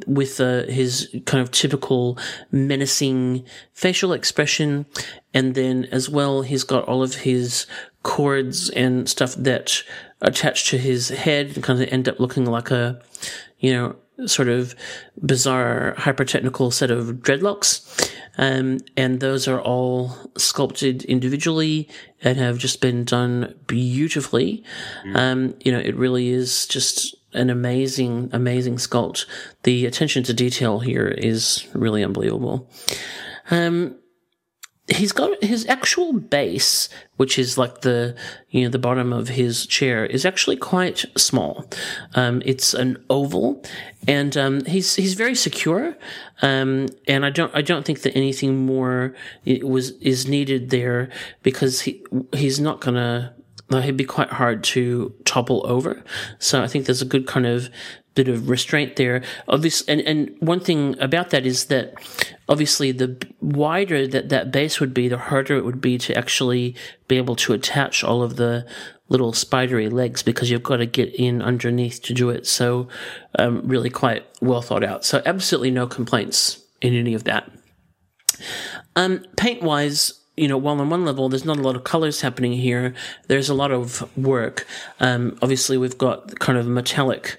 with 0.07 0.41
uh, 0.41 0.65
his 0.67 1.15
kind 1.27 1.43
of 1.43 1.51
typical 1.51 2.17
menacing 2.53 3.45
facial 3.73 4.13
expression. 4.13 4.87
And 5.35 5.55
then 5.55 5.87
as 5.91 6.09
well, 6.09 6.43
he's 6.43 6.65
got 6.65 6.85
all 6.85 7.03
of 7.03 7.17
his 7.17 7.67
cords 8.03 8.71
and 8.71 9.09
stuff 9.09 9.35
that 9.35 9.83
attach 10.23 10.71
to 10.71 10.79
his 10.79 11.09
head 11.09 11.53
and 11.55 11.65
kind 11.65 11.83
of 11.83 11.89
end 11.93 12.09
up 12.09 12.21
looking 12.21 12.47
like 12.47 12.71
a, 12.71 13.01
you 13.59 13.73
know, 13.73 13.97
sort 14.27 14.49
of 14.49 14.75
bizarre, 15.23 15.95
hyper 15.97 16.25
technical 16.25 16.71
set 16.71 16.91
of 16.91 17.07
dreadlocks. 17.16 18.11
Um, 18.39 18.79
and 18.97 19.21
those 19.21 19.47
are 19.49 19.61
all 19.61 20.16
sculpted 20.39 21.05
individually 21.05 21.89
and 22.23 22.39
have 22.39 22.59
just 22.59 22.81
been 22.81 23.05
done 23.05 23.55
beautifully. 23.66 24.64
Um, 25.14 25.55
you 25.61 25.73
know, 25.73 25.79
it 25.79 25.97
really 25.97 26.31
is 26.31 26.66
just 26.66 27.14
an 27.33 27.51
amazing, 27.51 28.31
amazing 28.33 28.77
sculpt. 28.77 29.27
The 29.64 29.87
attention 29.87 30.23
to 30.25 30.35
detail 30.35 30.81
here 30.81 31.07
is 31.07 31.66
really 31.75 32.03
unbelievable. 32.03 32.71
Um, 33.51 34.00
he's 34.91 35.12
got 35.12 35.43
his 35.43 35.66
actual 35.66 36.12
base, 36.12 36.88
which 37.16 37.38
is 37.38 37.57
like 37.57 37.82
the 37.82 38.16
you 38.51 38.64
know 38.64 38.70
the 38.70 38.78
bottom 38.78 39.12
of 39.12 39.28
his 39.28 39.66
chair, 39.66 40.05
is 40.05 40.24
actually 40.24 40.57
quite 40.57 41.05
small. 41.16 41.68
Um, 42.14 42.43
it's 42.45 42.74
an 42.74 43.03
oval, 43.09 43.62
and 44.07 44.36
um, 44.36 44.64
he's 44.64 44.97
he's 44.97 45.14
very 45.14 45.34
secure. 45.34 45.97
Um, 46.43 46.88
and 47.07 47.24
I 47.24 47.30
don't 47.30 47.55
I 47.55 47.62
don't 47.62 47.84
think 47.84 48.03
that 48.03 48.16
anything 48.16 48.66
more 48.66 49.14
was 49.62 49.91
is 50.01 50.26
needed 50.26 50.70
there 50.70 51.11
because 51.43 51.82
he 51.82 52.05
he's 52.34 52.61
not 52.61 52.80
gonna. 52.80 53.34
like, 53.70 53.84
He'd 53.84 53.97
be 53.97 54.05
quite 54.05 54.30
hard 54.30 54.64
to 54.64 55.14
topple 55.24 55.64
over. 55.66 56.03
So 56.38 56.62
I 56.62 56.66
think 56.66 56.86
there's 56.86 57.03
a 57.03 57.07
good 57.07 57.26
kind 57.26 57.47
of 57.47 57.70
bit 58.15 58.29
of 58.29 58.49
restraint 58.49 58.97
there. 58.97 59.23
Obviously, 59.49 59.93
and, 59.93 60.01
and 60.03 60.37
one 60.41 60.61
thing 60.61 60.99
about 61.01 61.31
that 61.31 61.47
is 61.47 61.67
that 61.67 61.95
obviously 62.49 62.93
the 62.93 63.17
wider 63.41 64.07
that 64.07 64.29
that 64.29 64.51
base 64.51 64.81
would 64.81 64.93
be, 64.93 65.09
the 65.09 65.19
harder 65.19 65.57
it 65.57 65.65
would 65.65 65.81
be 65.81 65.99
to 65.99 66.17
actually 66.17 66.75
be 67.09 67.17
able 67.17 67.37
to 67.37 67.53
attach 67.53 68.03
all 68.03 68.23
of 68.23 68.37
the 68.37 68.67
little 69.09 69.33
spidery 69.33 69.89
legs 69.89 70.23
because 70.23 70.51
you've 70.51 70.63
got 70.63 70.77
to 70.77 70.87
get 70.87 71.15
in 71.15 71.43
underneath 71.43 72.03
to 72.03 72.15
do 72.15 72.31
it. 72.31 72.47
So, 72.47 72.89
um, 73.39 73.63
really 73.67 73.91
quite 73.91 74.25
well 74.41 74.63
thought 74.63 74.85
out. 74.85 75.05
So 75.05 75.23
absolutely 75.27 75.71
no 75.71 75.87
complaints 75.87 76.63
in 76.81 76.95
any 76.95 77.15
of 77.15 77.25
that. 77.25 77.51
Um, 78.97 79.25
paint 79.37 79.63
wise, 79.63 80.20
you 80.41 80.49
know, 80.49 80.57
while 80.57 80.80
on 80.80 80.88
one 80.88 81.05
level 81.05 81.28
there's 81.28 81.45
not 81.45 81.59
a 81.59 81.62
lot 81.62 81.76
of 81.76 81.84
colors 81.84 82.22
happening 82.22 82.53
here, 82.53 82.95
there's 83.28 83.51
a 83.51 83.55
lot 83.55 83.70
of 83.70 84.09
work. 84.16 84.66
Um, 84.99 85.38
obviously 85.43 85.76
we've 85.76 85.99
got 85.99 86.38
kind 86.38 86.59
of 86.59 86.66
metallic 86.66 87.38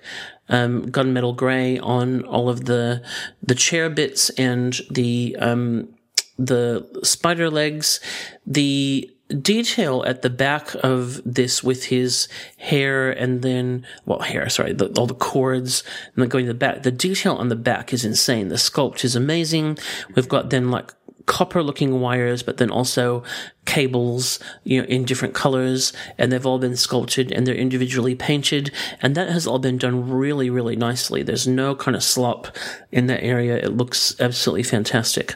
um, 0.49 0.85
gunmetal 0.91 1.35
gray 1.35 1.79
on 1.79 2.23
all 2.25 2.47
of 2.47 2.65
the 2.65 3.03
the 3.41 3.55
chair 3.55 3.89
bits 3.89 4.29
and 4.31 4.79
the 4.91 5.35
um, 5.39 5.89
the 6.37 6.87
spider 7.03 7.49
legs. 7.49 7.99
The 8.45 9.09
detail 9.31 10.03
at 10.05 10.21
the 10.21 10.29
back 10.29 10.75
of 10.83 11.21
this 11.23 11.63
with 11.63 11.85
his 11.85 12.27
hair 12.57 13.11
and 13.11 13.41
then 13.41 13.85
well 14.05 14.19
hair 14.19 14.49
sorry 14.49 14.73
the, 14.73 14.87
all 14.97 15.07
the 15.07 15.13
cords 15.13 15.83
and 16.13 16.21
then 16.21 16.29
going 16.29 16.45
to 16.45 16.51
the 16.51 16.57
back 16.57 16.83
the 16.83 16.91
detail 16.91 17.35
on 17.35 17.47
the 17.47 17.55
back 17.55 17.93
is 17.93 18.03
insane 18.03 18.49
the 18.49 18.55
sculpt 18.55 19.05
is 19.05 19.15
amazing 19.15 19.77
we've 20.15 20.27
got 20.27 20.49
then 20.49 20.69
like 20.69 20.93
copper 21.25 21.63
looking 21.63 21.99
wires, 21.99 22.43
but 22.43 22.57
then 22.57 22.69
also 22.69 23.23
cables, 23.65 24.39
you 24.63 24.81
know, 24.81 24.87
in 24.87 25.05
different 25.05 25.33
colors, 25.33 25.93
and 26.17 26.31
they've 26.31 26.45
all 26.45 26.59
been 26.59 26.75
sculpted 26.75 27.31
and 27.31 27.45
they're 27.45 27.55
individually 27.55 28.15
painted, 28.15 28.71
and 29.01 29.15
that 29.15 29.29
has 29.29 29.47
all 29.47 29.59
been 29.59 29.77
done 29.77 30.09
really, 30.09 30.49
really 30.49 30.75
nicely. 30.75 31.23
There's 31.23 31.47
no 31.47 31.75
kind 31.75 31.95
of 31.95 32.03
slop 32.03 32.55
in 32.91 33.07
that 33.07 33.23
area. 33.23 33.57
It 33.57 33.75
looks 33.75 34.19
absolutely 34.19 34.63
fantastic. 34.63 35.35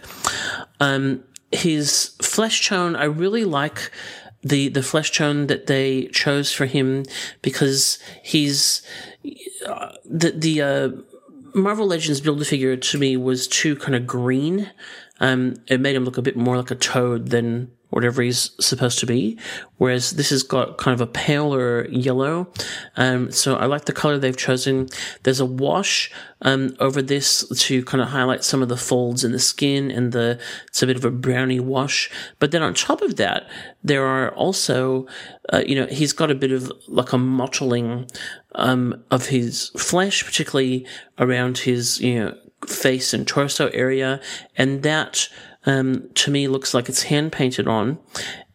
Um, 0.79 1.23
his 1.51 2.15
flesh 2.21 2.67
tone, 2.67 2.95
I 2.95 3.05
really 3.05 3.45
like 3.45 3.91
the 4.43 4.69
the 4.69 4.83
flesh 4.83 5.11
tone 5.11 5.47
that 5.47 5.65
they 5.65 6.05
chose 6.07 6.51
for 6.51 6.67
him 6.67 7.03
because 7.41 7.97
he's 8.23 8.83
uh, 9.65 9.93
the 10.05 10.31
the 10.31 10.61
uh, 10.61 10.89
Marvel 11.55 11.87
Legends 11.87 12.21
Build 12.21 12.41
a 12.41 12.45
Figure 12.45 12.75
to 12.75 12.97
me 12.97 13.17
was 13.17 13.47
too 13.47 13.75
kind 13.75 13.95
of 13.95 14.05
green. 14.05 14.69
Um, 15.19 15.55
it 15.67 15.79
made 15.79 15.95
him 15.95 16.05
look 16.05 16.17
a 16.17 16.21
bit 16.21 16.35
more 16.35 16.57
like 16.57 16.71
a 16.71 16.75
toad 16.75 17.29
than 17.29 17.71
whatever 17.95 18.21
he's 18.21 18.51
supposed 18.59 18.99
to 18.99 19.05
be. 19.05 19.39
Whereas 19.77 20.11
this 20.11 20.29
has 20.31 20.43
got 20.43 20.77
kind 20.77 20.93
of 20.93 20.99
a 20.99 21.09
paler 21.09 21.87
yellow. 21.87 22.51
Um, 22.97 23.31
so 23.31 23.55
I 23.55 23.67
like 23.67 23.85
the 23.85 23.93
color 23.93 24.17
they've 24.17 24.35
chosen. 24.35 24.89
There's 25.23 25.39
a 25.39 25.45
wash, 25.45 26.11
um, 26.41 26.75
over 26.81 27.01
this 27.01 27.47
to 27.47 27.85
kind 27.85 28.01
of 28.01 28.09
highlight 28.09 28.43
some 28.43 28.61
of 28.61 28.67
the 28.67 28.75
folds 28.75 29.23
in 29.23 29.31
the 29.31 29.39
skin 29.39 29.91
and 29.91 30.11
the, 30.11 30.39
it's 30.67 30.83
a 30.83 30.87
bit 30.87 30.97
of 30.97 31.05
a 31.05 31.11
browny 31.11 31.61
wash. 31.61 32.11
But 32.39 32.51
then 32.51 32.61
on 32.63 32.73
top 32.73 33.01
of 33.01 33.15
that, 33.15 33.47
there 33.81 34.05
are 34.05 34.29
also, 34.31 35.07
uh, 35.53 35.63
you 35.65 35.75
know, 35.75 35.85
he's 35.85 36.11
got 36.11 36.29
a 36.29 36.35
bit 36.35 36.51
of 36.51 36.69
like 36.87 37.13
a 37.13 37.17
mottling, 37.17 38.09
um, 38.55 39.03
of 39.09 39.27
his 39.27 39.69
flesh, 39.77 40.25
particularly 40.25 40.85
around 41.17 41.59
his, 41.59 42.01
you 42.01 42.19
know, 42.19 42.37
face 42.67 43.13
and 43.13 43.27
torso 43.27 43.67
area. 43.69 44.21
And 44.55 44.83
that, 44.83 45.29
um, 45.65 46.09
to 46.15 46.31
me 46.31 46.47
looks 46.47 46.73
like 46.73 46.89
it's 46.89 47.03
hand 47.03 47.31
painted 47.31 47.67
on. 47.67 47.99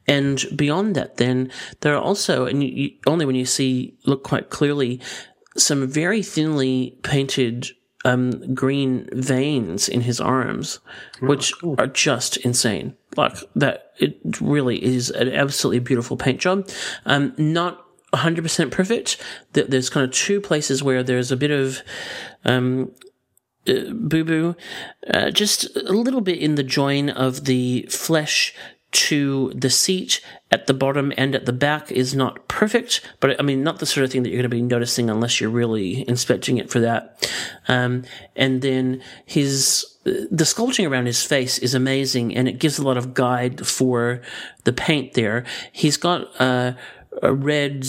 And 0.07 0.44
beyond 0.57 0.96
that, 0.96 1.18
then 1.18 1.53
there 1.80 1.94
are 1.94 2.03
also, 2.03 2.46
and 2.46 2.64
you, 2.64 2.90
only 3.07 3.24
when 3.24 3.36
you 3.36 3.46
see, 3.46 3.96
look 4.07 4.24
quite 4.24 4.51
clearly, 4.51 5.01
some 5.57 5.86
very 5.86 6.22
thinly 6.22 6.98
painted 7.03 7.68
um, 8.05 8.55
green 8.55 9.09
veins 9.12 9.88
in 9.88 10.01
his 10.01 10.20
arms, 10.20 10.80
which 11.20 11.53
are 11.78 11.86
just 11.86 12.38
insane. 12.38 12.96
Like 13.16 13.34
that, 13.55 13.92
it 13.98 14.18
really 14.40 14.82
is 14.82 15.11
an 15.11 15.28
absolutely 15.28 15.80
beautiful 15.80 16.16
paint 16.16 16.40
job. 16.40 16.68
Um, 17.05 17.34
not 17.36 17.84
100% 18.12 18.70
perfect. 18.70 19.22
There's 19.53 19.90
kind 19.90 20.05
of 20.05 20.12
two 20.12 20.40
places 20.40 20.82
where 20.82 21.03
there's 21.03 21.30
a 21.30 21.36
bit 21.36 21.51
of 21.51 21.82
um, 22.44 22.90
uh, 23.68 23.92
boo 23.92 24.24
boo, 24.24 24.56
uh, 25.12 25.30
just 25.30 25.76
a 25.76 25.92
little 25.92 26.20
bit 26.20 26.38
in 26.38 26.54
the 26.54 26.62
join 26.62 27.11
of 27.11 27.44
the 27.44 27.86
flesh 27.90 28.54
to 28.92 29.52
the 29.54 29.70
seat 29.70 30.20
at 30.50 30.66
the 30.66 30.74
bottom 30.74 31.12
and 31.16 31.34
at 31.34 31.46
the 31.46 31.52
back 31.52 31.92
is 31.92 32.14
not 32.14 32.48
perfect, 32.48 33.00
but 33.20 33.38
I 33.38 33.42
mean, 33.42 33.62
not 33.62 33.78
the 33.78 33.86
sort 33.86 34.04
of 34.04 34.11
thing 34.11 34.24
that 34.24 34.30
you're 34.30 34.42
going 34.42 34.50
to 34.50 34.56
be 34.56 34.62
noticing 34.62 35.08
unless 35.08 35.40
you're 35.40 35.50
really 35.50 36.08
inspecting 36.08 36.58
it 36.58 36.70
for 36.70 36.80
that. 36.80 37.30
Um, 37.68 38.02
and 38.34 38.62
then 38.62 39.00
his, 39.24 39.86
the 40.04 40.44
sculpting 40.44 40.90
around 40.90 41.06
his 41.06 41.22
face 41.22 41.58
is 41.58 41.74
amazing 41.74 42.34
and 42.34 42.48
it 42.48 42.58
gives 42.58 42.78
a 42.78 42.82
lot 42.82 42.96
of 42.96 43.14
guide 43.14 43.64
for 43.64 44.22
the 44.64 44.72
paint 44.72 45.14
there. 45.14 45.44
He's 45.70 45.96
got, 45.96 46.28
uh, 46.40 46.72
a 47.22 47.32
red 47.32 47.86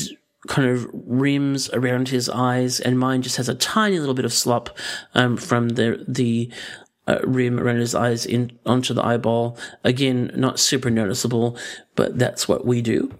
kind 0.47 0.67
of 0.67 0.87
rims 0.93 1.69
around 1.71 2.09
his 2.09 2.29
eyes, 2.29 2.79
and 2.79 2.99
mine 2.99 3.21
just 3.21 3.37
has 3.37 3.49
a 3.49 3.55
tiny 3.55 3.99
little 3.99 4.15
bit 4.15 4.25
of 4.25 4.33
slop 4.33 4.77
um, 5.13 5.37
from 5.37 5.69
the 5.69 6.03
the 6.07 6.51
uh, 7.07 7.19
rim 7.23 7.59
around 7.59 7.77
his 7.77 7.95
eyes 7.95 8.25
in 8.25 8.57
onto 8.65 8.93
the 8.93 9.05
eyeball. 9.05 9.57
Again, 9.83 10.31
not 10.35 10.59
super 10.59 10.89
noticeable, 10.89 11.57
but 11.95 12.17
that's 12.17 12.47
what 12.47 12.65
we 12.65 12.81
do. 12.81 13.13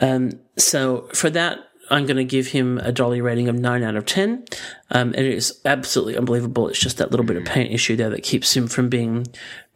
Um, 0.00 0.40
so 0.56 1.08
for 1.12 1.30
that, 1.30 1.58
I'm 1.90 2.06
going 2.06 2.16
to 2.16 2.24
give 2.24 2.48
him 2.48 2.78
a 2.78 2.92
dolly 2.92 3.20
rating 3.20 3.48
of 3.48 3.54
nine 3.54 3.82
out 3.82 3.96
of 3.96 4.06
ten. 4.06 4.44
Um, 4.90 5.08
and 5.08 5.26
it 5.26 5.34
is 5.34 5.60
absolutely 5.64 6.16
unbelievable. 6.16 6.68
It's 6.68 6.78
just 6.78 6.98
that 6.98 7.10
little 7.10 7.26
bit 7.26 7.36
of 7.36 7.44
paint 7.44 7.72
issue 7.72 7.96
there 7.96 8.10
that 8.10 8.22
keeps 8.22 8.56
him 8.56 8.66
from 8.66 8.88
being 8.88 9.26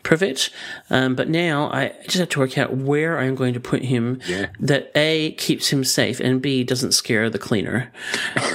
perfect. 0.07 0.50
Um, 0.88 1.14
but 1.14 1.28
now 1.28 1.68
I 1.70 1.92
just 2.04 2.18
have 2.18 2.28
to 2.30 2.38
work 2.40 2.57
out 2.57 2.76
where 2.76 3.18
I'm 3.18 3.34
going 3.34 3.54
to 3.54 3.61
put 3.61 3.82
him 3.82 4.20
Yeah. 4.26 4.46
that 4.61 4.90
A 4.94 5.32
keeps 5.32 5.72
him 5.72 5.84
safe 5.84 6.20
and 6.20 6.40
B 6.40 6.64
doesn't 6.64 6.92
scare 6.92 7.28
the 7.30 7.38
cleaner. 7.38 7.92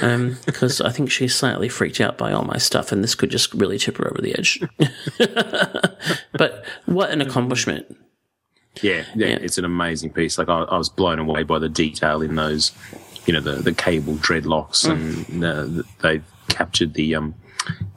Because 0.46 0.80
I 0.80 0.90
think 0.90 1.10
she's 1.10 1.34
slightly 1.34 1.68
freaked 1.68 2.00
out 2.00 2.18
by 2.18 2.32
all 2.32 2.44
my 2.44 2.58
stuff 2.58 2.90
and 2.92 3.02
this 3.04 3.14
could 3.14 3.30
just 3.30 3.54
really 3.54 3.78
tip 3.78 3.96
her 3.98 4.08
over 4.10 4.20
the 4.20 4.34
edge. 4.36 4.60
but 6.32 6.64
what 6.86 7.10
an 7.10 7.20
accomplishment. 7.20 7.96
Yeah, 8.80 9.04
yeah, 9.14 9.26
it's 9.28 9.58
an 9.58 9.64
amazing 9.64 10.10
piece. 10.12 10.38
Like 10.38 10.48
I, 10.48 10.62
I 10.62 10.78
was 10.78 10.88
blown 10.88 11.18
away 11.18 11.42
by 11.42 11.58
the 11.58 11.68
detail 11.68 12.22
in 12.22 12.34
those, 12.36 12.72
you 13.26 13.32
know, 13.34 13.40
the 13.40 13.56
the 13.56 13.72
cable 13.74 14.14
dreadlocks, 14.14 14.88
and 14.88 15.44
uh, 15.44 15.82
they've 16.00 16.24
captured 16.48 16.94
the, 16.94 17.14
um, 17.14 17.34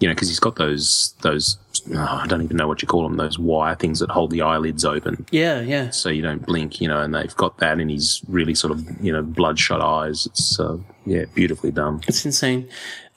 you 0.02 0.08
know, 0.10 0.14
because 0.14 0.28
he's 0.28 0.40
got 0.40 0.58
those 0.58 1.16
those 1.22 1.58
oh, 1.94 2.20
I 2.24 2.28
don't 2.28 2.42
even 2.42 2.58
know 2.58 2.68
what 2.68 2.82
you 2.82 2.88
call 2.88 3.04
them, 3.04 3.18
those 3.18 3.38
wire 3.38 3.76
things 3.76 4.00
that 4.00 4.10
hold 4.10 4.32
the 4.32 4.42
eyelids 4.42 4.86
open, 4.86 5.26
Yeah, 5.32 5.62
yeah. 5.62 5.90
so 5.92 6.10
you 6.10 6.22
don't 6.22 6.46
blink, 6.46 6.82
you 6.82 6.88
know, 6.88 7.02
and 7.02 7.14
they've 7.14 7.36
got 7.36 7.58
that 7.60 7.80
in 7.80 7.90
his 7.90 8.22
really 8.28 8.56
sort 8.56 8.72
of 8.72 8.86
you 9.04 9.12
know 9.12 9.22
bloodshot 9.22 9.82
eyes. 9.82 10.26
It's 10.26 10.60
uh, 10.60 10.78
yeah, 11.06 11.26
beautifully 11.34 11.72
done. 11.72 12.02
It's 12.08 12.26
insane. 12.26 12.68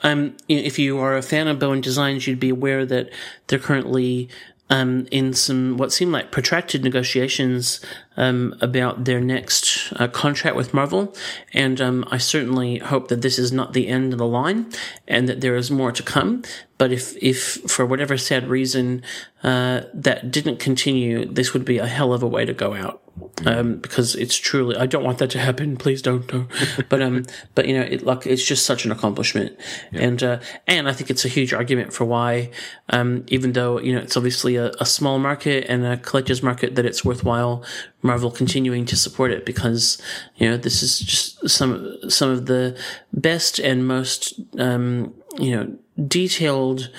Um, 0.03 0.37
if 0.49 0.79
you 0.79 0.99
are 0.99 1.17
a 1.17 1.23
fan 1.23 1.49
of 1.49 1.59
Bowen 1.59 1.81
Designs, 1.81 2.27
you'd 2.27 2.39
be 2.39 2.51
aware 2.51 2.87
that 2.87 3.11
they're 3.49 3.59
currently 3.59 4.29
um, 4.71 5.09
in 5.11 5.33
some 5.33 5.77
what 5.77 5.93
seem 5.93 6.13
like 6.13 6.31
protracted 6.31 6.85
negotiations 6.85 7.81
um, 8.19 8.55
about 8.61 9.05
their 9.05 9.21
next 9.21 9.93
uh, 9.97 10.09
contract 10.09 10.57
with 10.57 10.75
Marvel, 10.75 11.15
and 11.55 11.81
um, 11.81 12.05
I 12.11 12.19
certainly 12.19 12.79
hope 12.79 13.09
that 13.09 13.23
this 13.23 13.39
is 13.39 13.53
not 13.53 13.73
the 13.73 13.89
end 13.89 14.13
of 14.13 14.19
the 14.19 14.27
line, 14.27 14.71
and 15.07 15.29
that 15.29 15.41
there 15.41 15.57
is 15.57 15.71
more 15.71 15.93
to 15.93 16.03
come. 16.03 16.43
But 16.79 16.93
if, 16.93 17.17
if 17.17 17.55
for 17.69 17.85
whatever 17.85 18.17
sad 18.17 18.49
reason 18.49 19.03
uh, 19.43 19.83
that 19.93 20.31
didn't 20.31 20.59
continue, 20.61 21.25
this 21.25 21.53
would 21.53 21.65
be 21.65 21.79
a 21.79 21.87
hell 21.87 22.13
of 22.13 22.23
a 22.23 22.27
way 22.27 22.45
to 22.45 22.55
go 22.55 22.75
out. 22.75 23.03
Um, 23.47 23.79
because 23.79 24.15
it's 24.15 24.37
truly, 24.37 24.77
I 24.77 24.87
don't 24.87 25.03
want 25.03 25.19
that 25.19 25.31
to 25.31 25.41
happen. 25.41 25.77
Please 25.77 26.03
don't. 26.03 26.33
No. 26.33 26.47
But 26.89 27.03
um, 27.03 27.25
but 27.55 27.67
you 27.67 27.75
know, 27.75 27.83
it 27.83 28.05
like 28.05 28.27
it's 28.27 28.45
just 28.45 28.65
such 28.65 28.85
an 28.85 28.93
accomplishment, 28.93 29.59
and 29.93 30.23
uh, 30.23 30.39
and 30.69 30.89
I 30.89 30.93
think 30.93 31.11
it's 31.11 31.25
a 31.25 31.29
huge 31.29 31.53
argument 31.53 31.93
for 31.93 32.05
why, 32.05 32.51
um, 32.91 33.25
even 33.27 33.53
though 33.53 33.81
you 33.81 33.93
know 33.95 34.01
it's 34.01 34.17
obviously 34.17 34.55
a, 34.55 34.71
a 34.81 34.87
small 34.87 35.19
market 35.19 35.67
and 35.69 35.85
a 35.85 35.97
collector's 35.97 36.43
market, 36.43 36.77
that 36.77 36.87
it's 36.87 37.05
worthwhile 37.05 37.65
Marvel 38.09 38.31
continuing 38.31 38.85
to 38.87 38.97
support 38.97 39.31
it 39.31 39.47
because 39.47 40.01
you 40.37 40.49
know 40.49 40.57
this 40.57 40.83
is 40.83 40.99
just 40.99 41.49
some 41.49 41.97
some 42.09 42.31
of 42.31 42.47
the 42.47 42.77
best 43.13 43.59
and 43.59 43.87
most 43.87 44.41
um, 44.59 45.15
you 45.39 45.55
know 45.55 45.77
detailed 46.07 46.91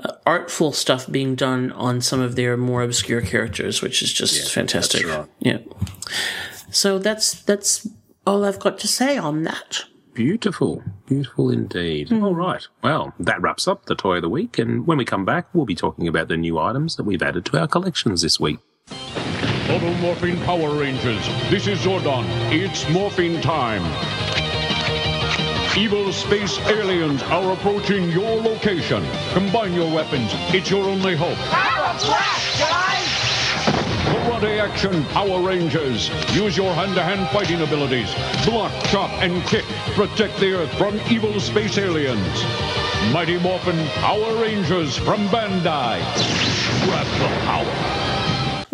uh, 0.00 0.12
artful 0.26 0.72
stuff 0.72 1.10
being 1.10 1.34
done 1.34 1.72
on 1.72 2.00
some 2.00 2.20
of 2.20 2.36
their 2.36 2.56
more 2.56 2.82
obscure 2.82 3.22
characters 3.22 3.80
which 3.80 4.02
is 4.02 4.12
just 4.12 4.52
fantastic 4.52 5.06
right. 5.06 5.26
yeah 5.40 5.58
so 6.70 6.98
that's 6.98 7.40
that's 7.42 7.88
all 8.26 8.44
i've 8.44 8.58
got 8.58 8.78
to 8.78 8.88
say 8.88 9.16
on 9.16 9.44
that 9.44 9.84
Beautiful, 10.16 10.82
beautiful 11.06 11.50
indeed. 11.50 12.10
All 12.10 12.34
right. 12.34 12.66
Well, 12.82 13.12
that 13.20 13.42
wraps 13.42 13.68
up 13.68 13.84
the 13.84 13.94
toy 13.94 14.16
of 14.16 14.22
the 14.22 14.30
week. 14.30 14.58
And 14.58 14.86
when 14.86 14.96
we 14.96 15.04
come 15.04 15.26
back, 15.26 15.46
we'll 15.52 15.66
be 15.66 15.74
talking 15.74 16.08
about 16.08 16.28
the 16.28 16.38
new 16.38 16.58
items 16.58 16.96
that 16.96 17.04
we've 17.04 17.20
added 17.20 17.44
to 17.44 17.60
our 17.60 17.68
collections 17.68 18.22
this 18.22 18.40
week. 18.40 18.58
Automorphing 19.66 20.42
Power 20.44 20.76
Rangers. 20.76 21.26
This 21.50 21.66
is 21.66 21.80
Zordon. 21.80 22.24
It's 22.52 22.84
morphing 22.84 23.42
time. 23.42 23.82
Evil 25.76 26.12
space 26.12 26.56
aliens 26.68 27.20
are 27.24 27.52
approaching 27.52 28.08
your 28.10 28.40
location. 28.42 29.04
Combine 29.32 29.74
your 29.74 29.92
weapons. 29.92 30.30
It's 30.54 30.70
your 30.70 30.84
only 30.84 31.16
hope. 31.16 31.36
Power 31.48 31.98
blast, 31.98 32.60
guys! 32.60 33.26
Karate 34.06 34.60
action 34.60 35.04
Power 35.06 35.42
Rangers. 35.42 36.10
Use 36.32 36.56
your 36.56 36.72
hand-to-hand 36.72 37.28
fighting 37.30 37.60
abilities. 37.60 38.14
Block, 38.46 38.72
chop, 38.84 39.10
and 39.20 39.42
kick. 39.48 39.64
Protect 39.96 40.38
the 40.38 40.52
Earth 40.52 40.72
from 40.78 41.00
evil 41.10 41.40
space 41.40 41.76
aliens. 41.76 42.44
Mighty 43.12 43.38
Morphin 43.38 43.84
Power 43.94 44.40
Rangers 44.40 44.96
from 44.96 45.26
Bandai. 45.26 45.98
Grab 46.84 47.06
the 47.18 47.44
power. 47.46 48.05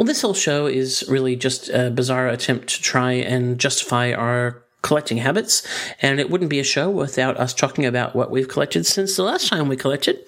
Well, 0.03 0.09
this 0.09 0.22
whole 0.22 0.34
show 0.34 0.66
is 0.66 1.05
really 1.07 1.36
just 1.36 1.68
a 1.68 1.88
bizarre 1.88 2.26
attempt 2.26 2.66
to 2.70 2.82
try 2.82 3.12
and 3.12 3.57
justify 3.57 4.12
our 4.12 4.64
collecting 4.82 5.18
habits, 5.18 5.64
and 6.00 6.18
it 6.18 6.28
wouldn't 6.28 6.50
be 6.50 6.59
a 6.59 6.64
show 6.64 6.90
without 6.90 7.36
us 7.36 7.55
talking 7.55 7.86
about 7.86 8.16
what 8.16 8.28
we've 8.28 8.48
collected 8.48 8.84
since 8.84 9.14
the 9.14 9.22
last 9.22 9.46
time 9.46 9.68
we 9.68 9.76
collected. 9.76 10.18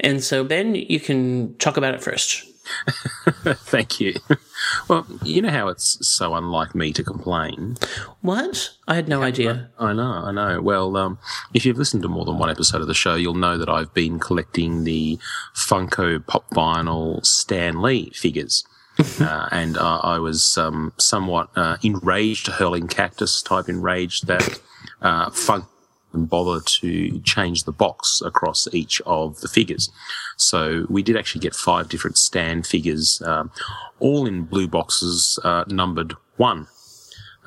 And 0.00 0.24
so, 0.24 0.44
Ben, 0.44 0.74
you 0.74 0.98
can 0.98 1.54
talk 1.58 1.76
about 1.76 1.92
it 1.92 2.02
first. 2.02 2.42
Thank 3.44 4.00
you. 4.00 4.14
Well, 4.88 5.06
you 5.22 5.42
know 5.42 5.50
how 5.50 5.68
it's 5.68 5.98
so 6.08 6.32
unlike 6.32 6.74
me 6.74 6.94
to 6.94 7.04
complain. 7.04 7.76
What? 8.22 8.70
I 8.86 8.94
had 8.94 9.08
no 9.08 9.22
idea. 9.22 9.68
I 9.78 9.92
know, 9.92 10.22
I 10.24 10.32
know. 10.32 10.62
Well, 10.62 10.96
um, 10.96 11.18
if 11.52 11.66
you've 11.66 11.76
listened 11.76 12.02
to 12.04 12.08
more 12.08 12.24
than 12.24 12.38
one 12.38 12.48
episode 12.48 12.80
of 12.80 12.86
the 12.86 12.94
show, 12.94 13.14
you'll 13.14 13.34
know 13.34 13.58
that 13.58 13.68
I've 13.68 13.92
been 13.92 14.18
collecting 14.18 14.84
the 14.84 15.18
Funko 15.54 16.26
Pop 16.26 16.48
Vinyl 16.48 17.26
Stan 17.26 17.82
Lee 17.82 18.08
figures. 18.14 18.64
uh, 19.20 19.48
and 19.52 19.76
uh, 19.76 20.00
I 20.02 20.18
was 20.18 20.58
um, 20.58 20.92
somewhat 20.98 21.50
uh, 21.56 21.76
enraged, 21.82 22.48
hurling 22.48 22.88
cactus 22.88 23.42
type 23.42 23.68
enraged 23.68 24.26
that 24.26 24.60
uh, 25.02 25.30
Funk 25.30 25.64
didn't 26.12 26.26
bother 26.26 26.60
to 26.60 27.20
change 27.20 27.64
the 27.64 27.72
box 27.72 28.22
across 28.24 28.66
each 28.72 29.00
of 29.06 29.40
the 29.40 29.48
figures. 29.48 29.90
So 30.36 30.86
we 30.88 31.02
did 31.02 31.16
actually 31.16 31.42
get 31.42 31.54
five 31.54 31.88
different 31.88 32.18
Stan 32.18 32.62
figures, 32.62 33.22
um, 33.24 33.50
all 34.00 34.26
in 34.26 34.44
blue 34.44 34.66
boxes, 34.66 35.38
uh, 35.44 35.64
numbered 35.68 36.14
one. 36.36 36.66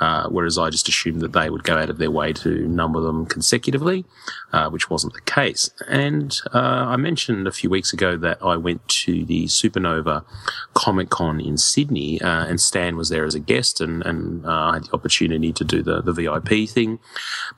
Uh, 0.02 0.28
whereas 0.30 0.58
I 0.58 0.72
just 0.72 0.90
assumed 0.90 1.22
that 1.22 1.34
they 1.34 1.52
would 1.52 1.64
go 1.64 1.78
out 1.78 1.92
of 1.92 2.00
their 2.00 2.10
way 2.10 2.34
to 2.34 2.68
number 2.68 3.00
them 3.00 3.28
consecutively, 3.28 4.04
uh, 4.52 4.68
which 4.68 4.90
wasn't 4.90 5.14
the 5.14 5.22
case. 5.22 5.70
And 5.88 6.36
uh, 6.54 6.58
I 6.58 6.98
mentioned 6.98 7.48
a 7.48 7.52
few 7.52 7.70
weeks 7.70 7.94
ago 7.94 8.18
that 8.18 8.40
I 8.42 8.58
went 8.58 8.86
to 9.06 9.24
the 9.24 9.46
Supernova 9.46 10.26
Comic 10.74 11.12
Con 11.12 11.40
in 11.40 11.56
Sydney, 11.56 12.20
uh, 12.20 12.48
and 12.48 12.60
Stan 12.60 12.98
was 12.98 13.10
there 13.10 13.26
as 13.26 13.36
a 13.36 13.40
guest, 13.40 13.80
and, 13.80 14.04
and 14.04 14.44
uh, 14.44 14.50
I 14.50 14.74
had 14.74 14.86
the 14.86 14.94
opportunity 14.94 15.54
to 15.54 15.64
do 15.64 15.84
the, 15.84 16.02
the 16.02 16.14
VIP 16.14 16.68
thing. 16.68 16.98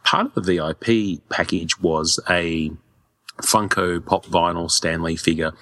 Part 0.03 0.35
of 0.35 0.43
the 0.43 0.57
VIP 0.57 1.27
package 1.29 1.79
was 1.79 2.19
a 2.29 2.71
Funko 3.41 4.05
Pop 4.05 4.25
Vinyl 4.25 4.69
Stan 4.69 5.01
Lee 5.01 5.15
figure 5.15 5.53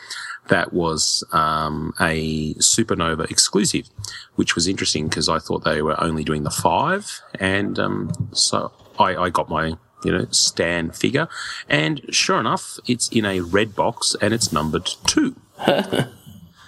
that 0.52 0.74
was 0.74 1.24
um, 1.32 1.94
a 2.00 2.54
Supernova 2.56 3.32
exclusive, 3.32 3.90
which 4.36 4.54
was 4.54 4.68
interesting 4.68 5.08
because 5.08 5.30
I 5.30 5.40
thought 5.40 5.64
they 5.64 5.82
were 5.82 6.00
only 6.04 6.24
doing 6.24 6.44
the 6.44 6.52
five, 6.52 7.22
and 7.40 7.80
um, 7.80 8.12
so 8.34 8.72
I, 9.00 9.16
I 9.16 9.30
got 9.30 9.50
my 9.50 9.78
you 10.04 10.12
know 10.12 10.28
Stan 10.32 10.92
figure, 10.92 11.28
and 11.70 12.02
sure 12.10 12.40
enough, 12.40 12.78
it's 12.86 13.08
in 13.10 13.26
a 13.26 13.40
red 13.40 13.76
box 13.76 14.16
and 14.22 14.34
it's 14.34 14.52
numbered 14.54 14.90
two. 15.08 15.36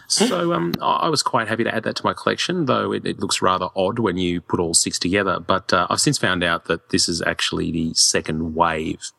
So 0.08 0.54
um, 0.54 0.74
I 0.80 1.10
was 1.10 1.24
quite 1.24 1.48
happy 1.48 1.64
to 1.64 1.74
add 1.74 1.84
that 1.84 1.96
to 1.96 2.06
my 2.06 2.14
collection, 2.14 2.66
though 2.66 2.92
it, 2.92 3.04
it 3.04 3.20
looks 3.20 3.42
rather 3.42 3.70
odd 3.76 3.98
when 3.98 4.16
you 4.16 4.42
put 4.42 4.60
all 4.60 4.76
six 4.76 5.00
together. 5.00 5.40
But 5.40 5.74
uh, 5.74 5.88
I've 5.90 6.02
since 6.02 6.20
found 6.20 6.44
out 6.44 6.66
that 6.66 6.90
this 6.90 7.10
is 7.10 7.24
actually 7.24 7.72
the 7.72 7.96
second 7.96 8.54
wave 8.54 9.12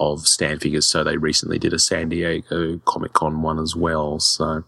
of 0.00 0.26
Stan 0.26 0.58
figures. 0.58 0.86
So 0.86 1.04
they 1.04 1.18
recently 1.18 1.58
did 1.58 1.72
a 1.72 1.78
San 1.78 2.08
Diego 2.08 2.78
Comic 2.86 3.12
Con 3.12 3.42
one 3.42 3.58
as 3.58 3.76
well. 3.76 4.18
So, 4.18 4.64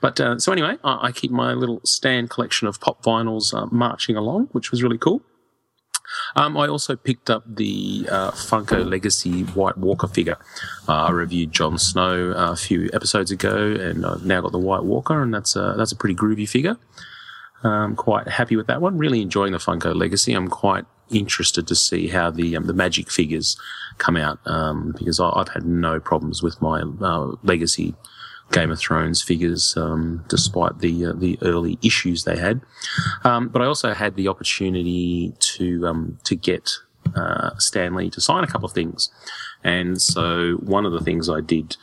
but 0.00 0.18
uh, 0.20 0.38
so 0.38 0.52
anyway, 0.52 0.76
I, 0.84 1.08
I 1.08 1.12
keep 1.12 1.30
my 1.30 1.52
little 1.52 1.80
Stan 1.84 2.28
collection 2.28 2.68
of 2.68 2.80
pop 2.80 3.02
vinyls 3.02 3.52
uh, 3.52 3.66
marching 3.66 4.16
along, 4.16 4.48
which 4.52 4.70
was 4.70 4.82
really 4.82 4.98
cool. 4.98 5.20
Um, 6.36 6.56
I 6.56 6.68
also 6.68 6.96
picked 6.96 7.28
up 7.28 7.42
the 7.46 8.08
uh, 8.10 8.30
Funko 8.30 8.88
Legacy 8.88 9.42
White 9.42 9.76
Walker 9.76 10.08
figure. 10.08 10.38
Uh, 10.88 10.92
I 10.92 11.10
reviewed 11.10 11.52
Jon 11.52 11.76
Snow 11.76 12.32
uh, 12.32 12.52
a 12.52 12.56
few 12.56 12.88
episodes 12.94 13.30
ago, 13.30 13.56
and 13.56 14.06
I've 14.06 14.24
now 14.24 14.40
got 14.40 14.52
the 14.52 14.58
White 14.58 14.84
Walker, 14.84 15.22
and 15.22 15.34
that's 15.34 15.54
a, 15.54 15.74
that's 15.76 15.92
a 15.92 15.96
pretty 15.96 16.14
groovy 16.14 16.48
figure. 16.48 16.78
I'm 17.62 17.70
um, 17.70 17.96
quite 17.96 18.28
happy 18.28 18.56
with 18.56 18.68
that 18.68 18.80
one. 18.80 18.96
Really 18.96 19.20
enjoying 19.20 19.52
the 19.52 19.58
Funko 19.58 19.94
Legacy. 19.94 20.32
I'm 20.32 20.48
quite 20.48 20.84
interested 21.10 21.66
to 21.68 21.74
see 21.74 22.08
how 22.08 22.30
the 22.30 22.56
um, 22.56 22.66
the 22.66 22.74
Magic 22.74 23.10
figures 23.10 23.56
come 23.98 24.16
out 24.16 24.38
um, 24.46 24.94
because 24.96 25.20
I, 25.20 25.30
I've 25.30 25.48
had 25.48 25.64
no 25.64 26.00
problems 26.00 26.42
with 26.42 26.60
my 26.62 26.82
uh, 26.82 27.36
Legacy 27.42 27.94
Game 28.50 28.70
of 28.70 28.78
Thrones 28.78 29.22
figures, 29.22 29.76
um, 29.76 30.24
despite 30.28 30.78
the 30.78 31.06
uh, 31.06 31.12
the 31.12 31.38
early 31.42 31.78
issues 31.82 32.24
they 32.24 32.38
had. 32.38 32.60
Um, 33.24 33.48
but 33.48 33.60
I 33.60 33.66
also 33.66 33.92
had 33.92 34.14
the 34.14 34.28
opportunity 34.28 35.34
to 35.40 35.86
um, 35.86 36.18
to 36.24 36.34
get 36.34 36.70
uh, 37.14 37.50
Stan 37.58 37.94
Lee 37.94 38.10
to 38.10 38.20
sign 38.20 38.44
a 38.44 38.46
couple 38.46 38.66
of 38.66 38.72
things, 38.72 39.10
and 39.62 40.00
so 40.00 40.54
one 40.62 40.86
of 40.86 40.92
the 40.92 41.00
things 41.00 41.28
I 41.28 41.40
did 41.40 41.76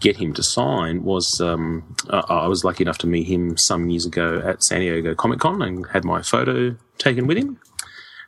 get 0.00 0.16
him 0.16 0.34
to 0.34 0.42
sign 0.42 1.04
was 1.04 1.40
um, 1.40 1.96
I 2.10 2.46
was 2.48 2.64
lucky 2.64 2.84
enough 2.84 2.98
to 2.98 3.06
meet 3.06 3.26
him 3.26 3.56
some 3.56 3.88
years 3.88 4.06
ago 4.06 4.42
at 4.44 4.62
San 4.62 4.80
Diego 4.80 5.14
Comic 5.14 5.40
Con 5.40 5.62
and 5.62 5.86
had 5.86 6.04
my 6.04 6.22
photo 6.22 6.76
taken 6.98 7.26
with 7.26 7.38
him. 7.38 7.58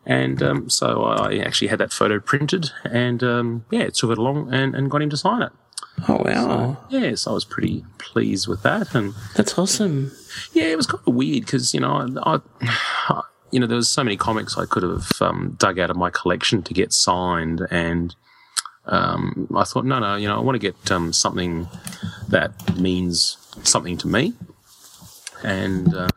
And 0.05 0.42
um, 0.42 0.68
so 0.68 1.05
I 1.05 1.36
actually 1.36 1.68
had 1.68 1.78
that 1.78 1.92
photo 1.92 2.18
printed, 2.18 2.70
and 2.84 3.22
um, 3.22 3.64
yeah, 3.70 3.82
it 3.82 3.94
took 3.94 4.11
it 4.11 4.18
along 4.18 4.53
and, 4.53 4.74
and 4.74 4.90
got 4.90 5.00
him 5.03 5.11
to 5.11 5.16
sign 5.16 5.42
it. 5.42 5.53
Oh 6.09 6.22
wow, 6.24 6.78
Yes, 6.90 7.26
I 7.26 7.32
was 7.32 7.44
pretty 7.44 7.84
pleased 7.98 8.48
with 8.48 8.62
that, 8.62 8.94
and 8.94 9.14
that's 9.36 9.57
awesome. 9.59 10.11
yeah, 10.53 10.64
it 10.64 10.76
was 10.76 10.86
kind 10.86 11.03
of 11.07 11.14
weird 11.14 11.44
because 11.44 11.72
you 11.72 11.80
know, 11.80 12.09
I, 12.24 12.40
I, 13.09 13.22
you 13.53 13.61
know, 13.61 13.66
there 13.66 13.76
was 13.76 13.88
so 13.90 14.03
many 14.03 14.16
comics 14.16 14.59
I 14.59 14.64
could 14.66 14.82
have 14.82 15.12
um, 15.20 15.55
dug 15.59 15.78
out 15.78 15.90
of 15.90 15.96
my 15.96 16.11
collection 16.11 16.62
to 16.64 16.74
get 16.74 16.92
signed, 16.92 17.64
and 17.70 18.16
um, 18.86 19.46
I 19.55 19.62
thought, 19.64 19.84
no, 19.84 20.00
no, 20.00 20.16
you 20.16 20.26
know, 20.26 20.36
I 20.36 20.40
want 20.40 20.57
to 20.61 20.72
get 20.72 20.90
um, 20.90 21.12
something 21.12 21.68
that 22.28 22.76
means 22.76 23.36
something 23.62 23.96
to 23.98 24.09
me, 24.09 24.32
and 25.44 25.94
uh, 25.94 26.09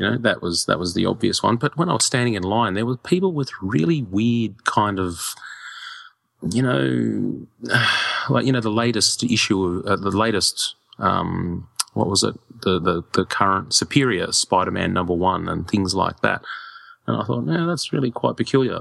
you 0.00 0.10
know, 0.10 0.16
that 0.16 0.40
was 0.40 0.64
that 0.64 0.78
was 0.78 0.94
the 0.94 1.04
obvious 1.04 1.42
one. 1.42 1.56
But 1.56 1.76
when 1.76 1.90
I 1.90 1.92
was 1.92 2.06
standing 2.06 2.34
in 2.34 2.42
line, 2.42 2.72
there 2.72 2.86
were 2.86 2.96
people 2.96 3.32
with 3.32 3.50
really 3.60 4.02
weird 4.02 4.64
kind 4.64 4.98
of 4.98 5.34
you 6.50 6.62
know, 6.62 7.46
like 8.30 8.46
you 8.46 8.52
know, 8.52 8.60
the 8.60 8.70
latest 8.70 9.22
issue, 9.24 9.82
uh, 9.86 9.96
the 9.96 10.10
latest, 10.10 10.74
um, 10.98 11.68
what 11.92 12.08
was 12.08 12.22
it? 12.22 12.34
The 12.62 12.80
the 12.80 13.04
the 13.12 13.24
current 13.24 13.74
Superior 13.74 14.32
Spider-Man 14.32 14.92
number 14.92 15.14
one 15.14 15.48
and 15.48 15.68
things 15.68 15.94
like 15.94 16.20
that. 16.20 16.42
And 17.06 17.20
I 17.20 17.24
thought, 17.24 17.44
no, 17.44 17.66
that's 17.66 17.92
really 17.92 18.10
quite 18.10 18.36
peculiar. 18.36 18.80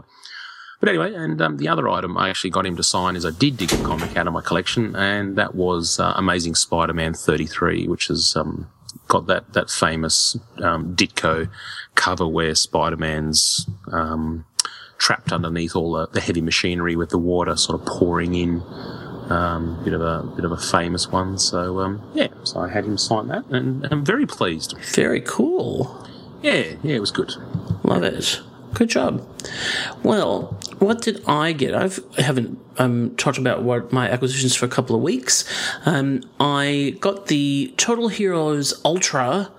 But 0.79 0.87
anyway, 0.87 1.13
and 1.13 1.41
um, 1.41 1.57
the 1.57 1.67
other 1.67 1.89
item 1.89 2.17
I 2.17 2.29
actually 2.29 2.51
got 2.51 2.65
him 2.65 2.77
to 2.77 2.83
sign 2.83 3.17
is 3.17 3.25
I 3.25 3.31
did 3.31 3.57
dig 3.57 3.73
a 3.73 3.83
comic 3.83 4.15
out 4.15 4.27
of 4.27 4.33
my 4.33 4.41
collection, 4.41 4.95
and 4.95 5.35
that 5.35 5.53
was 5.53 5.99
uh, 5.99 6.13
Amazing 6.15 6.55
Spider-Man 6.55 7.13
33, 7.13 7.87
which 7.87 8.09
is 8.09 8.33
um, 8.37 8.69
got 9.07 9.27
that 9.27 9.53
that 9.53 9.69
famous 9.69 10.37
um, 10.61 10.95
Ditko 10.95 11.49
cover 11.95 12.27
where 12.27 12.55
Spider-Man's 12.55 13.69
um, 13.91 14.45
trapped 14.97 15.31
underneath 15.31 15.75
all 15.75 15.93
the, 15.93 16.07
the 16.07 16.21
heavy 16.21 16.41
machinery 16.41 16.95
with 16.95 17.09
the 17.09 17.17
water 17.17 17.55
sort 17.55 17.79
of 17.79 17.87
pouring 17.87 18.35
in. 18.35 18.61
Um, 19.29 19.83
bit 19.83 19.93
of 19.93 20.01
a 20.01 20.23
bit 20.35 20.43
of 20.43 20.51
a 20.51 20.57
famous 20.57 21.07
one. 21.07 21.37
So 21.37 21.79
um, 21.81 22.01
yeah, 22.15 22.29
so 22.43 22.61
I 22.61 22.69
had 22.69 22.85
him 22.85 22.97
sign 22.97 23.27
that, 23.27 23.45
and 23.45 23.85
I'm 23.91 24.03
very 24.03 24.25
pleased. 24.25 24.75
Very 24.95 25.21
cool. 25.21 26.07
Yeah, 26.41 26.75
yeah, 26.81 26.95
it 26.95 26.99
was 26.99 27.11
good. 27.11 27.33
Love 27.83 28.03
it. 28.03 28.41
Good 28.73 28.89
job. 28.89 29.27
Well, 30.03 30.57
what 30.79 31.01
did 31.01 31.23
I 31.27 31.51
get? 31.51 31.73
I've, 31.73 31.99
I 32.17 32.21
haven't 32.21 32.59
um, 32.77 33.15
talked 33.15 33.37
about 33.37 33.63
what 33.63 33.91
my 33.91 34.09
acquisitions 34.09 34.55
for 34.55 34.65
a 34.65 34.69
couple 34.69 34.95
of 34.95 35.01
weeks. 35.01 35.43
Um, 35.85 36.21
I 36.39 36.95
got 36.99 37.27
the 37.27 37.73
Total 37.77 38.07
Heroes 38.07 38.79
Ultra 38.85 39.51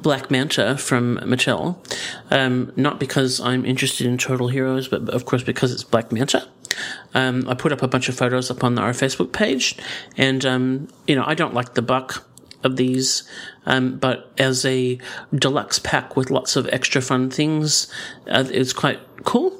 Black 0.00 0.30
Manta 0.30 0.76
from 0.76 1.18
Mattel. 1.18 1.76
Um, 2.30 2.72
not 2.76 3.00
because 3.00 3.40
I'm 3.40 3.64
interested 3.64 4.06
in 4.06 4.18
Total 4.18 4.48
Heroes, 4.48 4.88
but 4.88 5.08
of 5.08 5.24
course 5.24 5.42
because 5.42 5.72
it's 5.72 5.84
Black 5.84 6.12
Manta. 6.12 6.46
Um, 7.14 7.48
I 7.48 7.54
put 7.54 7.72
up 7.72 7.82
a 7.82 7.88
bunch 7.88 8.08
of 8.08 8.16
photos 8.16 8.50
up 8.50 8.62
on 8.62 8.78
our 8.78 8.92
Facebook 8.92 9.32
page, 9.32 9.76
and 10.16 10.44
um, 10.44 10.88
you 11.06 11.16
know 11.16 11.24
I 11.26 11.34
don't 11.34 11.54
like 11.54 11.74
the 11.74 11.82
buck 11.82 12.27
of 12.64 12.76
these, 12.76 13.22
um, 13.66 13.98
but 13.98 14.32
as 14.38 14.64
a 14.64 14.98
deluxe 15.34 15.78
pack 15.78 16.16
with 16.16 16.30
lots 16.30 16.56
of 16.56 16.68
extra 16.68 17.00
fun 17.00 17.30
things, 17.30 17.92
uh, 18.28 18.44
it's 18.50 18.72
quite 18.72 19.00
cool. 19.24 19.56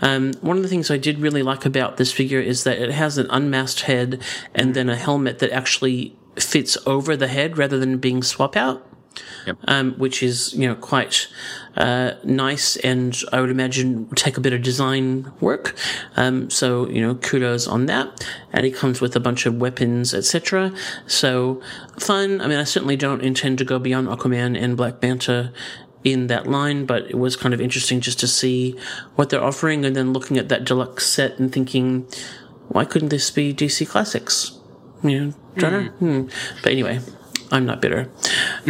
Um, 0.00 0.32
one 0.40 0.56
of 0.56 0.62
the 0.62 0.68
things 0.68 0.90
I 0.90 0.96
did 0.96 1.18
really 1.18 1.42
like 1.42 1.66
about 1.66 1.96
this 1.96 2.12
figure 2.12 2.40
is 2.40 2.64
that 2.64 2.78
it 2.78 2.92
has 2.92 3.18
an 3.18 3.26
unmasked 3.30 3.82
head 3.82 4.22
and 4.54 4.74
then 4.74 4.88
a 4.88 4.96
helmet 4.96 5.38
that 5.40 5.50
actually 5.50 6.16
fits 6.36 6.78
over 6.86 7.16
the 7.16 7.28
head 7.28 7.58
rather 7.58 7.78
than 7.78 7.98
being 7.98 8.22
swap 8.22 8.56
out. 8.56 8.86
Yep. 9.46 9.56
Um, 9.68 9.94
which 9.94 10.22
is 10.22 10.52
you 10.54 10.68
know 10.68 10.74
quite 10.74 11.28
uh, 11.76 12.12
nice, 12.24 12.76
and 12.76 13.16
I 13.32 13.40
would 13.40 13.50
imagine 13.50 14.08
take 14.14 14.36
a 14.36 14.40
bit 14.40 14.52
of 14.52 14.62
design 14.62 15.32
work. 15.40 15.76
Um, 16.16 16.50
so 16.50 16.88
you 16.88 17.00
know, 17.00 17.14
kudos 17.14 17.66
on 17.66 17.86
that. 17.86 18.26
And 18.52 18.66
it 18.66 18.72
comes 18.72 19.00
with 19.00 19.14
a 19.14 19.20
bunch 19.20 19.46
of 19.46 19.54
weapons, 19.56 20.12
etc. 20.12 20.72
So 21.06 21.62
fun. 21.98 22.40
I 22.40 22.48
mean, 22.48 22.58
I 22.58 22.64
certainly 22.64 22.96
don't 22.96 23.22
intend 23.22 23.58
to 23.58 23.64
go 23.64 23.78
beyond 23.78 24.08
Aquaman 24.08 24.60
and 24.60 24.76
Black 24.76 25.00
Manta 25.00 25.52
in 26.02 26.28
that 26.28 26.46
line, 26.46 26.86
but 26.86 27.04
it 27.04 27.18
was 27.18 27.36
kind 27.36 27.52
of 27.52 27.60
interesting 27.60 28.00
just 28.00 28.18
to 28.20 28.26
see 28.26 28.76
what 29.16 29.30
they're 29.30 29.44
offering, 29.44 29.84
and 29.84 29.94
then 29.94 30.12
looking 30.12 30.38
at 30.38 30.48
that 30.48 30.64
deluxe 30.64 31.06
set 31.06 31.38
and 31.38 31.52
thinking, 31.52 32.06
why 32.68 32.84
couldn't 32.84 33.10
this 33.10 33.30
be 33.30 33.52
DC 33.52 33.88
Classics? 33.88 34.58
You 35.02 35.20
know, 35.20 35.34
don't. 35.56 35.86
Hmm. 35.86 36.22
But 36.62 36.72
anyway, 36.72 37.00
I'm 37.50 37.66
not 37.66 37.80
bitter. 37.80 38.10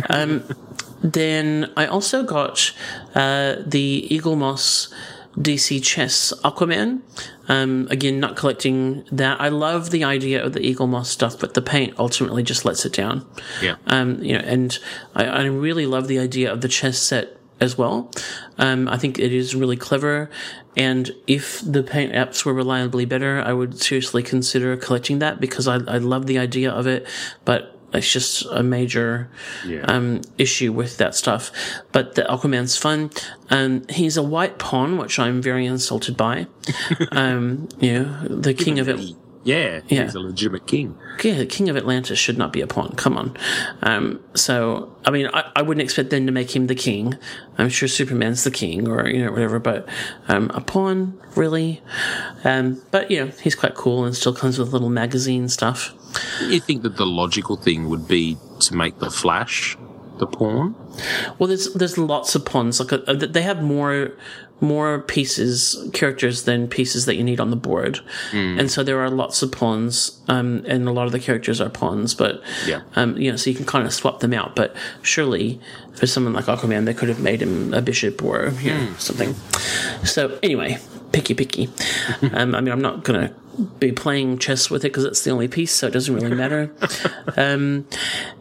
Um, 0.09 0.45
then 1.03 1.73
I 1.77 1.87
also 1.87 2.23
got 2.23 2.73
uh, 3.15 3.57
the 3.65 4.07
Eaglemoss 4.11 4.93
DC 5.37 5.83
Chess 5.83 6.33
Aquaman. 6.45 7.01
Um, 7.49 7.89
again, 7.91 8.21
not 8.21 8.37
collecting 8.37 9.05
that. 9.11 9.41
I 9.41 9.49
love 9.49 9.91
the 9.91 10.05
idea 10.05 10.45
of 10.45 10.53
the 10.53 10.61
Eaglemoss 10.61 11.07
stuff, 11.07 11.39
but 11.39 11.55
the 11.55 11.63
paint 11.63 11.95
ultimately 11.99 12.43
just 12.43 12.65
lets 12.65 12.85
it 12.85 12.93
down. 12.93 13.27
Yeah. 13.61 13.77
Um, 13.87 14.23
you 14.23 14.35
know, 14.35 14.45
and 14.45 14.79
I, 15.15 15.25
I 15.25 15.45
really 15.47 15.87
love 15.87 16.07
the 16.09 16.19
idea 16.19 16.53
of 16.53 16.61
the 16.61 16.69
chess 16.69 16.99
set 16.99 17.37
as 17.61 17.77
well. 17.77 18.11
Um, 18.59 18.89
I 18.89 18.97
think 18.97 19.19
it 19.19 19.33
is 19.33 19.55
really 19.55 19.77
clever. 19.77 20.31
And 20.77 21.11
if 21.27 21.61
the 21.61 21.83
paint 21.83 22.13
apps 22.13 22.45
were 22.45 22.55
reliably 22.55 23.05
better, 23.05 23.43
I 23.43 23.53
would 23.53 23.81
seriously 23.81 24.23
consider 24.23 24.77
collecting 24.77 25.19
that 25.19 25.41
because 25.41 25.69
I, 25.69 25.75
I 25.75 25.99
love 25.99 26.27
the 26.27 26.39
idea 26.39 26.71
of 26.71 26.87
it. 26.87 27.07
But 27.45 27.70
it's 27.93 28.13
just 28.13 28.47
a 28.51 28.63
major 28.63 29.29
Yeah. 29.67 29.83
um, 29.87 30.23
issue 30.39 30.73
with 30.73 30.97
that 30.99 31.15
stuff. 31.15 31.51
But 31.93 32.15
the 32.15 32.23
Aquaman's 32.23 32.77
fun. 32.77 33.11
Um, 33.51 33.83
he's 33.89 34.17
a 34.17 34.23
white 34.23 34.59
pawn, 34.59 34.97
which 34.97 35.19
I'm 35.19 35.43
very 35.43 35.67
insulted 35.67 36.17
by. 36.17 36.47
um, 37.13 37.69
you 37.81 37.93
know, 38.05 38.29
the 38.29 38.55
king 38.55 38.79
of 38.79 38.89
it. 38.89 39.01
Yeah, 39.43 39.81
Yeah. 39.89 40.05
he's 40.05 40.15
a 40.15 40.21
legitimate 40.21 40.67
king. 40.67 40.97
Yeah, 41.25 41.39
the 41.39 41.47
King 41.47 41.69
of 41.71 41.77
Atlantis 41.77 42.19
should 42.19 42.37
not 42.37 42.53
be 42.53 42.61
a 42.61 42.67
pawn. 42.67 42.93
Come 42.97 43.17
on. 43.17 43.37
Um, 43.83 44.21
so, 44.35 44.95
I 45.07 45.11
mean, 45.11 45.29
I, 45.33 45.51
I 45.57 45.63
wouldn't 45.63 45.83
expect 45.83 46.11
them 46.11 46.27
to 46.27 46.33
make 46.33 46.55
him 46.55 46.67
the 46.67 46.75
king. 46.75 47.15
I'm 47.57 47.71
sure 47.71 47.89
Superman's 47.89 48.45
the 48.45 48.51
king 48.51 48.87
or, 48.87 49.09
you 49.09 49.25
know, 49.25 49.31
whatever, 49.33 49.59
but 49.59 49.89
um, 50.29 50.51
a 50.53 50.61
pawn, 50.61 51.19
really? 51.37 51.83
Um, 52.45 52.83
but, 52.91 53.11
you 53.11 53.25
know, 53.25 53.33
he's 53.43 53.55
quite 53.55 53.75
cool 53.75 54.05
and 54.05 54.15
still 54.15 54.35
comes 54.35 54.59
with 54.59 54.73
little 54.73 54.91
magazine 54.91 55.49
stuff. 55.49 55.95
You 56.43 56.61
think 56.61 56.83
that 56.83 56.97
the 56.97 57.07
logical 57.07 57.57
thing 57.57 57.89
would 57.89 58.07
be 58.07 58.37
to 58.61 58.75
make 58.77 58.99
the 58.99 59.11
Flash 59.11 59.77
the 60.19 60.27
pawn? 60.27 60.75
Well, 61.39 61.49
there's 61.49 61.73
there's 61.73 61.97
lots 61.97 62.35
of 62.35 62.45
pawns. 62.45 62.79
Like 62.79 62.93
uh, 62.93 63.15
they 63.15 63.43
have 63.43 63.63
more 63.63 64.13
more 64.61 65.01
pieces, 65.01 65.89
characters 65.93 66.45
than 66.45 66.69
pieces 66.69 67.07
that 67.07 67.17
you 67.17 67.25
need 67.25 67.41
on 67.41 67.51
the 67.51 67.57
board, 67.57 68.01
and 68.33 68.71
so 68.71 68.83
there 68.83 69.01
are 69.01 69.11
lots 69.11 69.43
of 69.43 69.51
pawns, 69.53 70.21
um, 70.29 70.63
and 70.67 70.87
a 70.89 70.93
lot 70.93 71.07
of 71.07 71.13
the 71.13 71.19
characters 71.21 71.61
are 71.61 71.71
pawns. 71.71 72.15
But 72.15 72.43
Yeah. 72.67 72.81
um, 72.97 73.17
you 73.17 73.31
know, 73.31 73.37
so 73.37 73.51
you 73.51 73.57
can 73.57 73.67
kind 73.67 73.87
of 73.87 73.93
swap 73.93 74.21
them 74.21 74.33
out. 74.35 74.55
But 74.57 74.75
surely, 75.03 75.61
for 75.95 76.07
someone 76.07 76.33
like 76.35 76.45
Aquaman, 76.47 76.85
they 76.85 76.95
could 76.95 77.09
have 77.09 77.21
made 77.21 77.41
him 77.43 77.73
a 77.75 77.81
bishop 77.83 78.23
or 78.23 78.53
you 78.63 78.73
know, 78.75 78.89
something. 78.99 79.35
So 80.05 80.39
anyway, 80.43 80.79
picky, 81.13 81.35
picky. 81.35 81.69
um, 82.33 82.55
I 82.55 82.61
mean, 82.61 82.73
I'm 82.73 82.81
not 82.83 83.05
gonna 83.05 83.33
be 83.79 83.93
playing 83.93 84.39
chess 84.39 84.71
with 84.71 84.85
it 84.85 84.89
because 84.89 85.05
it's 85.05 85.23
the 85.25 85.31
only 85.31 85.49
piece, 85.49 85.73
so 85.73 85.87
it 85.89 85.93
doesn't 85.93 86.15
really 86.15 86.35
matter. 86.35 86.71
um, 87.37 87.87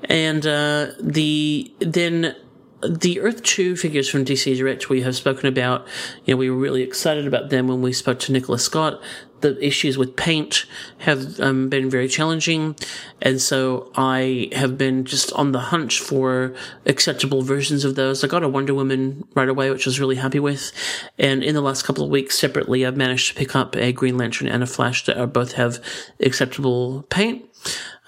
and 0.05 0.45
uh, 0.45 0.88
the 0.99 1.72
then 1.80 2.36
the 2.82 3.19
Earth 3.19 3.43
2 3.43 3.75
figures 3.75 4.09
from 4.09 4.25
DC 4.25 4.55
Direct 4.55 4.89
we 4.89 5.01
have 5.01 5.15
spoken 5.15 5.47
about, 5.47 5.88
you 6.25 6.34
know, 6.34 6.38
we 6.38 6.49
were 6.49 6.57
really 6.57 6.82
excited 6.82 7.27
about 7.27 7.49
them 7.49 7.67
when 7.67 7.82
we 7.82 7.91
spoke 7.91 8.19
to 8.19 8.32
Nicholas 8.32 8.63
Scott. 8.63 9.01
The 9.41 9.65
issues 9.65 9.97
with 9.97 10.17
paint 10.17 10.65
have 10.99 11.39
um, 11.39 11.69
been 11.69 11.89
very 11.89 12.09
challenging, 12.09 12.75
and 13.21 13.39
so 13.41 13.89
I 13.95 14.49
have 14.53 14.77
been 14.77 15.05
just 15.05 15.32
on 15.32 15.53
the 15.53 15.59
hunch 15.59 16.01
for 16.01 16.53
acceptable 16.86 17.41
versions 17.41 17.86
of 17.86 17.95
those. 17.95 18.21
I 18.21 18.27
got 18.27 18.43
a 18.43 18.49
Wonder 18.49 18.73
Woman 18.73 19.25
right 19.36 19.47
away, 19.47 19.69
which 19.69 19.88
I 19.88 19.89
was 19.89 19.99
really 19.99 20.17
happy 20.17 20.41
with, 20.41 20.73
and 21.17 21.41
in 21.41 21.55
the 21.55 21.61
last 21.61 21.84
couple 21.84 22.03
of 22.03 22.09
weeks, 22.09 22.38
separately, 22.38 22.86
I've 22.86 22.97
managed 22.97 23.30
to 23.30 23.36
pick 23.36 23.55
up 23.55 23.77
a 23.77 23.93
Green 23.93 24.17
Lantern 24.17 24.49
and 24.49 24.61
a 24.61 24.67
Flash 24.67 25.05
that 25.05 25.32
both 25.32 25.53
have 25.53 25.82
acceptable 26.19 27.03
paint. 27.03 27.45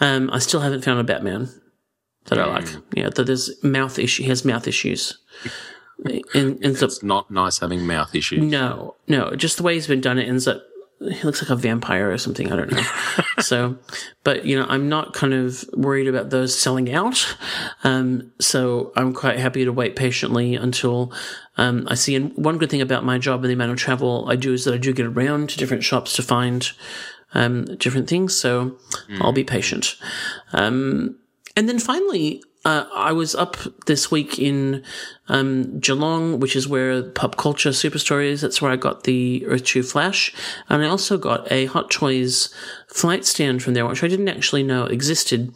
Um, 0.01 0.29
I 0.33 0.39
still 0.39 0.59
haven't 0.59 0.83
found 0.83 0.99
a 0.99 1.03
Batman 1.05 1.60
that 2.25 2.39
I 2.39 2.45
like. 2.45 2.67
Yeah, 2.93 3.09
that 3.09 3.25
there's 3.25 3.63
mouth 3.63 3.97
issue. 3.99 4.23
He 4.23 4.29
has 4.29 4.45
mouth 4.45 4.67
issues. 4.67 5.17
And, 6.33 6.77
so, 6.77 6.85
It's 6.87 7.03
not 7.03 7.29
nice 7.29 7.59
having 7.59 7.85
mouth 7.85 8.15
issues. 8.15 8.41
no, 8.41 8.95
no, 9.07 9.35
just 9.35 9.57
the 9.57 9.63
way 9.63 9.75
he's 9.75 9.87
been 9.87 10.01
done, 10.01 10.17
it 10.17 10.27
ends 10.27 10.47
up. 10.47 10.63
He 10.99 11.23
looks 11.23 11.41
like 11.41 11.49
a 11.49 11.55
vampire 11.55 12.11
or 12.11 12.17
something. 12.19 12.51
I 12.51 12.55
don't 12.55 12.71
know. 12.71 12.83
so, 13.39 13.77
but 14.23 14.45
you 14.45 14.55
know, 14.55 14.67
I'm 14.69 14.87
not 14.87 15.13
kind 15.13 15.33
of 15.33 15.65
worried 15.73 16.07
about 16.07 16.29
those 16.29 16.55
selling 16.57 16.93
out. 16.93 17.35
Um, 17.83 18.31
so 18.39 18.91
I'm 18.95 19.11
quite 19.11 19.39
happy 19.39 19.65
to 19.65 19.71
wait 19.73 19.95
patiently 19.95 20.53
until 20.55 21.11
um, 21.57 21.87
I 21.89 21.95
see. 21.95 22.15
And 22.15 22.31
one 22.35 22.59
good 22.59 22.69
thing 22.69 22.81
about 22.81 23.03
my 23.03 23.17
job 23.17 23.41
and 23.41 23.49
the 23.49 23.53
amount 23.53 23.71
of 23.71 23.77
travel 23.77 24.27
I 24.29 24.35
do 24.35 24.53
is 24.53 24.63
that 24.65 24.75
I 24.75 24.77
do 24.77 24.93
get 24.93 25.07
around 25.07 25.49
to 25.49 25.57
different 25.57 25.83
shops 25.83 26.13
to 26.17 26.21
find 26.23 26.69
um, 27.33 27.65
different 27.77 28.07
things. 28.07 28.35
So 28.35 28.77
I'll 29.21 29.33
be 29.33 29.43
patient. 29.43 29.95
Um, 30.53 31.17
and 31.55 31.67
then 31.67 31.79
finally, 31.79 32.43
uh, 32.63 32.85
I 32.93 33.11
was 33.11 33.33
up 33.33 33.57
this 33.87 34.11
week 34.11 34.37
in 34.37 34.83
um, 35.27 35.79
Geelong, 35.79 36.39
which 36.39 36.55
is 36.55 36.67
where 36.67 37.01
Pop 37.01 37.35
Culture 37.35 37.69
Superstore 37.69 38.23
is. 38.23 38.41
That's 38.41 38.61
where 38.61 38.71
I 38.71 38.75
got 38.75 39.03
the 39.03 39.43
Earth 39.47 39.63
2 39.63 39.81
Flash. 39.81 40.33
And 40.69 40.83
I 40.83 40.87
also 40.87 41.17
got 41.17 41.51
a 41.51 41.65
Hot 41.65 41.89
Toys 41.89 42.53
flight 42.87 43.25
stand 43.25 43.63
from 43.63 43.73
there, 43.73 43.85
which 43.85 44.03
I 44.03 44.07
didn't 44.07 44.29
actually 44.29 44.61
know 44.61 44.85
existed. 44.85 45.53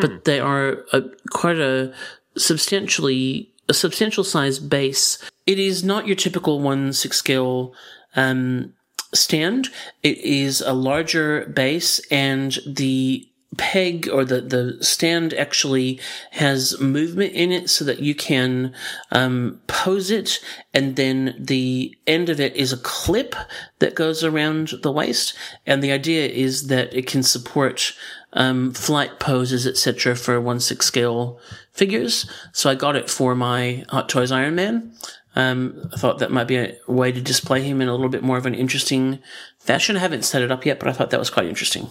But 0.00 0.24
they 0.26 0.38
are 0.38 0.84
a, 0.92 1.02
quite 1.30 1.58
a 1.58 1.92
substantially, 2.36 3.50
a 3.68 3.74
substantial 3.74 4.22
size 4.22 4.60
base. 4.60 5.18
It 5.46 5.58
is 5.58 5.82
not 5.82 6.06
your 6.06 6.16
typical 6.16 6.60
1 6.60 6.92
6 6.92 7.16
scale 7.16 7.74
um, 8.14 8.74
stand. 9.12 9.70
It 10.04 10.18
is 10.18 10.60
a 10.60 10.72
larger 10.72 11.46
base 11.46 11.98
and 12.12 12.58
the 12.64 13.28
peg 13.56 14.08
or 14.08 14.24
the, 14.24 14.40
the 14.40 14.84
stand 14.84 15.34
actually 15.34 16.00
has 16.32 16.78
movement 16.80 17.32
in 17.32 17.52
it 17.52 17.70
so 17.70 17.84
that 17.84 18.00
you 18.00 18.14
can 18.14 18.74
um, 19.12 19.60
pose 19.66 20.10
it 20.10 20.40
and 20.72 20.96
then 20.96 21.34
the 21.38 21.96
end 22.06 22.28
of 22.28 22.40
it 22.40 22.54
is 22.56 22.72
a 22.72 22.78
clip 22.78 23.34
that 23.78 23.94
goes 23.94 24.24
around 24.24 24.72
the 24.82 24.92
waist 24.92 25.34
and 25.66 25.82
the 25.82 25.92
idea 25.92 26.26
is 26.26 26.68
that 26.68 26.92
it 26.94 27.06
can 27.06 27.22
support 27.22 27.94
um, 28.32 28.72
flight 28.72 29.20
poses 29.20 29.66
etc 29.66 30.16
for 30.16 30.40
1 30.40 30.60
6 30.60 30.84
scale 30.84 31.38
figures 31.72 32.30
so 32.52 32.70
i 32.70 32.74
got 32.74 32.96
it 32.96 33.08
for 33.08 33.34
my 33.34 33.84
hot 33.88 34.08
toys 34.08 34.32
iron 34.32 34.54
man 34.54 34.92
um, 35.36 35.88
I 35.92 35.96
thought 35.96 36.18
that 36.20 36.30
might 36.30 36.46
be 36.46 36.56
a 36.56 36.76
way 36.86 37.10
to 37.10 37.20
display 37.20 37.62
him 37.62 37.80
in 37.80 37.88
a 37.88 37.92
little 37.92 38.08
bit 38.08 38.22
more 38.22 38.38
of 38.38 38.46
an 38.46 38.54
interesting 38.54 39.18
fashion. 39.58 39.96
I 39.96 40.00
haven't 40.00 40.24
set 40.24 40.42
it 40.42 40.52
up 40.52 40.64
yet, 40.64 40.78
but 40.78 40.88
I 40.88 40.92
thought 40.92 41.10
that 41.10 41.18
was 41.18 41.30
quite 41.30 41.46
interesting. 41.46 41.88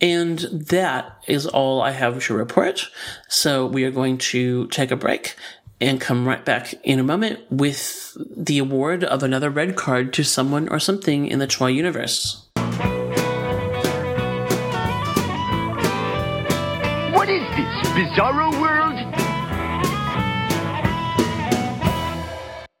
And 0.00 0.38
that 0.38 1.22
is 1.26 1.46
all 1.46 1.80
I 1.80 1.92
have 1.92 2.22
to 2.24 2.34
report. 2.34 2.88
So 3.28 3.66
we 3.66 3.84
are 3.84 3.90
going 3.90 4.18
to 4.18 4.66
take 4.68 4.90
a 4.90 4.96
break 4.96 5.36
and 5.80 6.00
come 6.00 6.26
right 6.26 6.44
back 6.44 6.74
in 6.82 6.98
a 6.98 7.02
moment 7.02 7.40
with 7.50 8.16
the 8.36 8.58
award 8.58 9.04
of 9.04 9.22
another 9.22 9.50
red 9.50 9.76
card 9.76 10.12
to 10.14 10.24
someone 10.24 10.68
or 10.68 10.78
something 10.78 11.26
in 11.26 11.38
the 11.38 11.46
Troy 11.46 11.68
universe. 11.68 12.46
What 17.12 17.28
is 17.28 17.42
this, 17.56 17.88
Bizarro 17.92 18.60
World? 18.60 18.93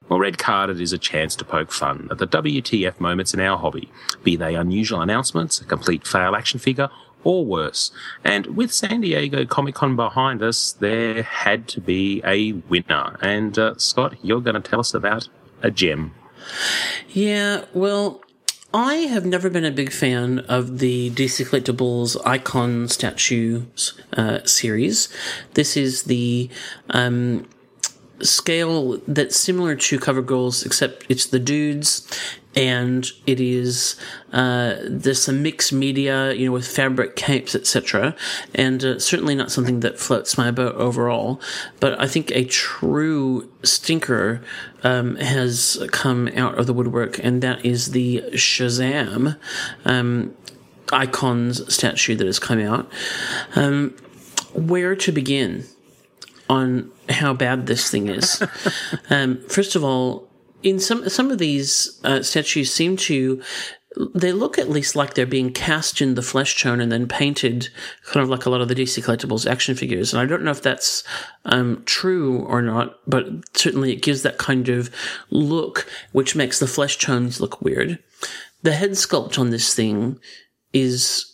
Well, 0.08 0.18
Red 0.18 0.38
Carded 0.38 0.80
is 0.80 0.92
a 0.92 0.98
chance 0.98 1.34
to 1.36 1.44
poke 1.44 1.72
fun 1.72 2.08
at 2.10 2.18
the 2.18 2.26
WTF 2.26 3.00
moments 3.00 3.32
in 3.32 3.40
our 3.40 3.58
hobby, 3.58 3.90
be 4.22 4.36
they 4.36 4.54
unusual 4.54 5.00
announcements, 5.00 5.60
a 5.60 5.64
complete 5.64 6.06
fail 6.06 6.36
action 6.36 6.60
figure, 6.60 6.90
or 7.24 7.44
worse. 7.44 7.90
And 8.22 8.46
with 8.48 8.72
San 8.72 9.00
Diego 9.00 9.44
Comic 9.46 9.74
Con 9.74 9.96
behind 9.96 10.42
us, 10.42 10.72
there 10.72 11.22
had 11.22 11.66
to 11.68 11.80
be 11.80 12.22
a 12.24 12.52
winner. 12.52 13.18
And 13.22 13.58
uh, 13.58 13.74
Scott, 13.78 14.16
you're 14.22 14.42
going 14.42 14.60
to 14.60 14.60
tell 14.60 14.80
us 14.80 14.94
about 14.94 15.28
a 15.62 15.70
gem. 15.70 16.14
Yeah, 17.08 17.64
well, 17.72 18.20
I 18.74 18.94
have 18.94 19.24
never 19.24 19.48
been 19.48 19.64
a 19.64 19.70
big 19.70 19.92
fan 19.92 20.40
of 20.40 20.80
the 20.80 21.10
DC 21.10 21.46
Collectibles 21.46 22.16
Icon 22.26 22.88
Statues 22.88 23.98
uh, 24.14 24.44
series. 24.44 25.08
This 25.54 25.76
is 25.76 26.02
the 26.02 26.50
um, 26.90 27.48
scale 28.20 28.98
that's 29.06 29.36
similar 29.36 29.76
to 29.76 29.98
Cover 29.98 30.22
Girls, 30.22 30.64
except 30.64 31.04
it's 31.08 31.26
the 31.26 31.38
dudes, 31.38 32.06
and 32.56 33.10
it 33.26 33.40
is 33.40 33.96
uh, 34.32 34.76
there's 34.84 35.22
some 35.22 35.42
mixed 35.42 35.72
media, 35.72 36.32
you 36.32 36.46
know, 36.46 36.52
with 36.52 36.66
fabric 36.66 37.16
capes, 37.16 37.54
etc. 37.54 38.14
And 38.54 38.84
uh, 38.84 38.98
certainly 38.98 39.34
not 39.34 39.50
something 39.50 39.80
that 39.80 39.98
floats 39.98 40.38
my 40.38 40.50
boat 40.50 40.74
overall. 40.76 41.40
But 41.80 42.00
I 42.00 42.06
think 42.06 42.30
a 42.30 42.44
true 42.44 43.50
stinker 43.62 44.42
um, 44.82 45.16
has 45.16 45.82
come 45.90 46.28
out 46.28 46.58
of 46.58 46.66
the 46.66 46.72
woodwork, 46.72 47.18
and 47.22 47.42
that 47.42 47.64
is 47.64 47.90
the 47.90 48.22
Shazam. 48.32 49.36
Um, 49.84 50.34
icons 50.92 51.72
statue 51.74 52.14
that 52.14 52.26
has 52.26 52.38
come 52.38 52.60
out. 52.60 52.90
Um, 53.56 53.96
where 54.52 54.94
to 54.94 55.10
begin 55.10 55.66
on 56.48 56.90
how 57.08 57.32
bad 57.32 57.66
this 57.66 57.90
thing 57.90 58.08
is? 58.08 58.42
um, 59.10 59.42
first 59.48 59.76
of 59.76 59.84
all, 59.84 60.28
in 60.62 60.80
some 60.80 61.08
some 61.08 61.30
of 61.30 61.38
these 61.38 62.00
uh, 62.04 62.22
statues 62.22 62.72
seem 62.72 62.96
to 62.96 63.42
they 64.14 64.32
look 64.32 64.58
at 64.58 64.68
least 64.68 64.96
like 64.96 65.14
they're 65.14 65.26
being 65.26 65.52
cast 65.52 66.00
in 66.00 66.14
the 66.14 66.22
flesh 66.22 66.60
tone 66.60 66.80
and 66.80 66.90
then 66.90 67.06
painted 67.06 67.68
kind 68.04 68.22
of 68.24 68.28
like 68.28 68.44
a 68.44 68.50
lot 68.50 68.60
of 68.60 68.68
the 68.68 68.74
DC 68.74 69.04
collectibles 69.04 69.48
action 69.48 69.74
figures. 69.74 70.12
And 70.12 70.20
I 70.20 70.26
don't 70.26 70.42
know 70.42 70.50
if 70.50 70.62
that's 70.62 71.04
um, 71.44 71.82
true 71.86 72.40
or 72.40 72.60
not, 72.60 72.98
but 73.08 73.26
certainly 73.56 73.92
it 73.92 74.02
gives 74.02 74.22
that 74.22 74.38
kind 74.38 74.68
of 74.68 74.90
look, 75.30 75.88
which 76.12 76.34
makes 76.34 76.58
the 76.58 76.66
flesh 76.66 76.98
tones 76.98 77.40
look 77.40 77.62
weird. 77.62 78.00
The 78.62 78.72
head 78.72 78.92
sculpt 78.92 79.38
on 79.38 79.50
this 79.50 79.74
thing 79.74 80.18
is 80.72 81.32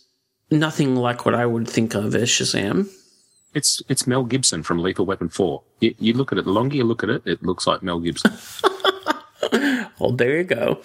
nothing 0.51 0.95
like 0.95 1.25
what 1.25 1.33
I 1.33 1.45
would 1.45 1.67
think 1.67 1.95
of 1.95 2.13
as 2.13 2.29
Shazam. 2.29 2.89
It's 3.53 3.81
it's 3.89 4.07
Mel 4.07 4.23
Gibson 4.23 4.63
from 4.63 4.79
Lethal 4.79 5.05
Weapon 5.05 5.29
4. 5.29 5.61
You, 5.81 5.95
you 5.99 6.13
look 6.13 6.31
at 6.31 6.37
it, 6.37 6.45
the 6.45 6.51
longer 6.51 6.75
you 6.75 6.83
look 6.83 7.03
at 7.03 7.09
it, 7.09 7.23
it 7.25 7.43
looks 7.43 7.67
like 7.67 7.83
Mel 7.83 7.99
Gibson. 7.99 8.33
Well, 10.01 10.13
there 10.13 10.37
you 10.37 10.43
go. 10.43 10.81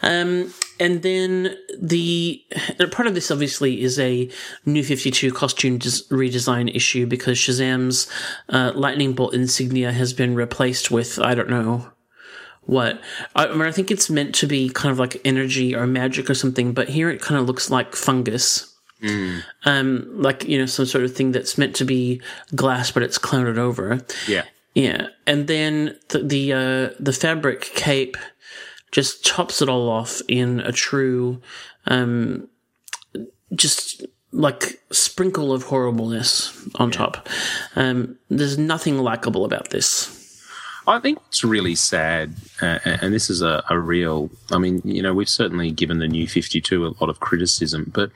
Um, 0.00 0.54
and 0.80 1.02
then 1.02 1.54
the 1.78 2.42
part 2.90 3.06
of 3.06 3.12
this 3.14 3.30
obviously 3.30 3.82
is 3.82 3.98
a 3.98 4.30
new 4.64 4.82
52 4.82 5.30
costume 5.32 5.76
des- 5.76 6.08
redesign 6.10 6.74
issue 6.74 7.06
because 7.06 7.36
Shazam's 7.36 8.10
uh, 8.48 8.72
lightning 8.74 9.12
bolt 9.12 9.34
insignia 9.34 9.92
has 9.92 10.14
been 10.14 10.34
replaced 10.34 10.90
with, 10.90 11.18
I 11.18 11.34
don't 11.34 11.50
know 11.50 11.92
what. 12.62 12.98
I, 13.34 13.46
I 13.46 13.52
mean, 13.52 13.62
I 13.66 13.72
think 13.72 13.90
it's 13.90 14.08
meant 14.08 14.34
to 14.36 14.46
be 14.46 14.70
kind 14.70 14.90
of 14.90 14.98
like 14.98 15.20
energy 15.22 15.74
or 15.74 15.86
magic 15.86 16.30
or 16.30 16.34
something, 16.34 16.72
but 16.72 16.88
here 16.88 17.10
it 17.10 17.20
kind 17.20 17.38
of 17.38 17.46
looks 17.46 17.70
like 17.70 17.94
fungus. 17.94 18.74
Um, 19.64 20.22
like 20.22 20.44
you 20.44 20.58
know, 20.58 20.66
some 20.66 20.86
sort 20.86 21.04
of 21.04 21.14
thing 21.14 21.32
that's 21.32 21.58
meant 21.58 21.76
to 21.76 21.84
be 21.84 22.20
glass, 22.54 22.90
but 22.90 23.02
it's 23.02 23.18
clouded 23.18 23.58
over. 23.58 24.00
Yeah. 24.26 24.44
Yeah, 24.74 25.06
and 25.26 25.46
then 25.46 25.96
the 26.10 26.18
the, 26.18 26.52
uh, 26.52 26.94
the 27.00 27.14
fabric 27.14 27.62
cape 27.74 28.18
just 28.92 29.24
tops 29.24 29.62
it 29.62 29.70
all 29.70 29.88
off 29.88 30.20
in 30.28 30.60
a 30.60 30.70
true, 30.70 31.40
um, 31.86 32.46
just 33.54 34.04
like 34.32 34.78
sprinkle 34.90 35.50
of 35.54 35.62
horribleness 35.62 36.68
on 36.74 36.90
top. 36.90 37.26
Um, 37.74 38.18
there's 38.28 38.58
nothing 38.58 38.98
likable 38.98 39.46
about 39.46 39.70
this. 39.70 40.12
I 40.86 41.00
think 41.00 41.20
it's 41.28 41.42
really 41.42 41.74
sad, 41.74 42.34
uh, 42.60 42.78
and 42.84 43.14
this 43.14 43.30
is 43.30 43.40
a, 43.40 43.64
a 43.70 43.78
real. 43.78 44.28
I 44.52 44.58
mean, 44.58 44.82
you 44.84 45.00
know, 45.00 45.14
we've 45.14 45.26
certainly 45.26 45.70
given 45.70 46.00
the 46.00 46.06
new 46.08 46.28
Fifty 46.28 46.60
Two 46.60 46.86
a 46.86 46.92
lot 47.00 47.08
of 47.08 47.20
criticism, 47.20 47.90
but 47.94 48.10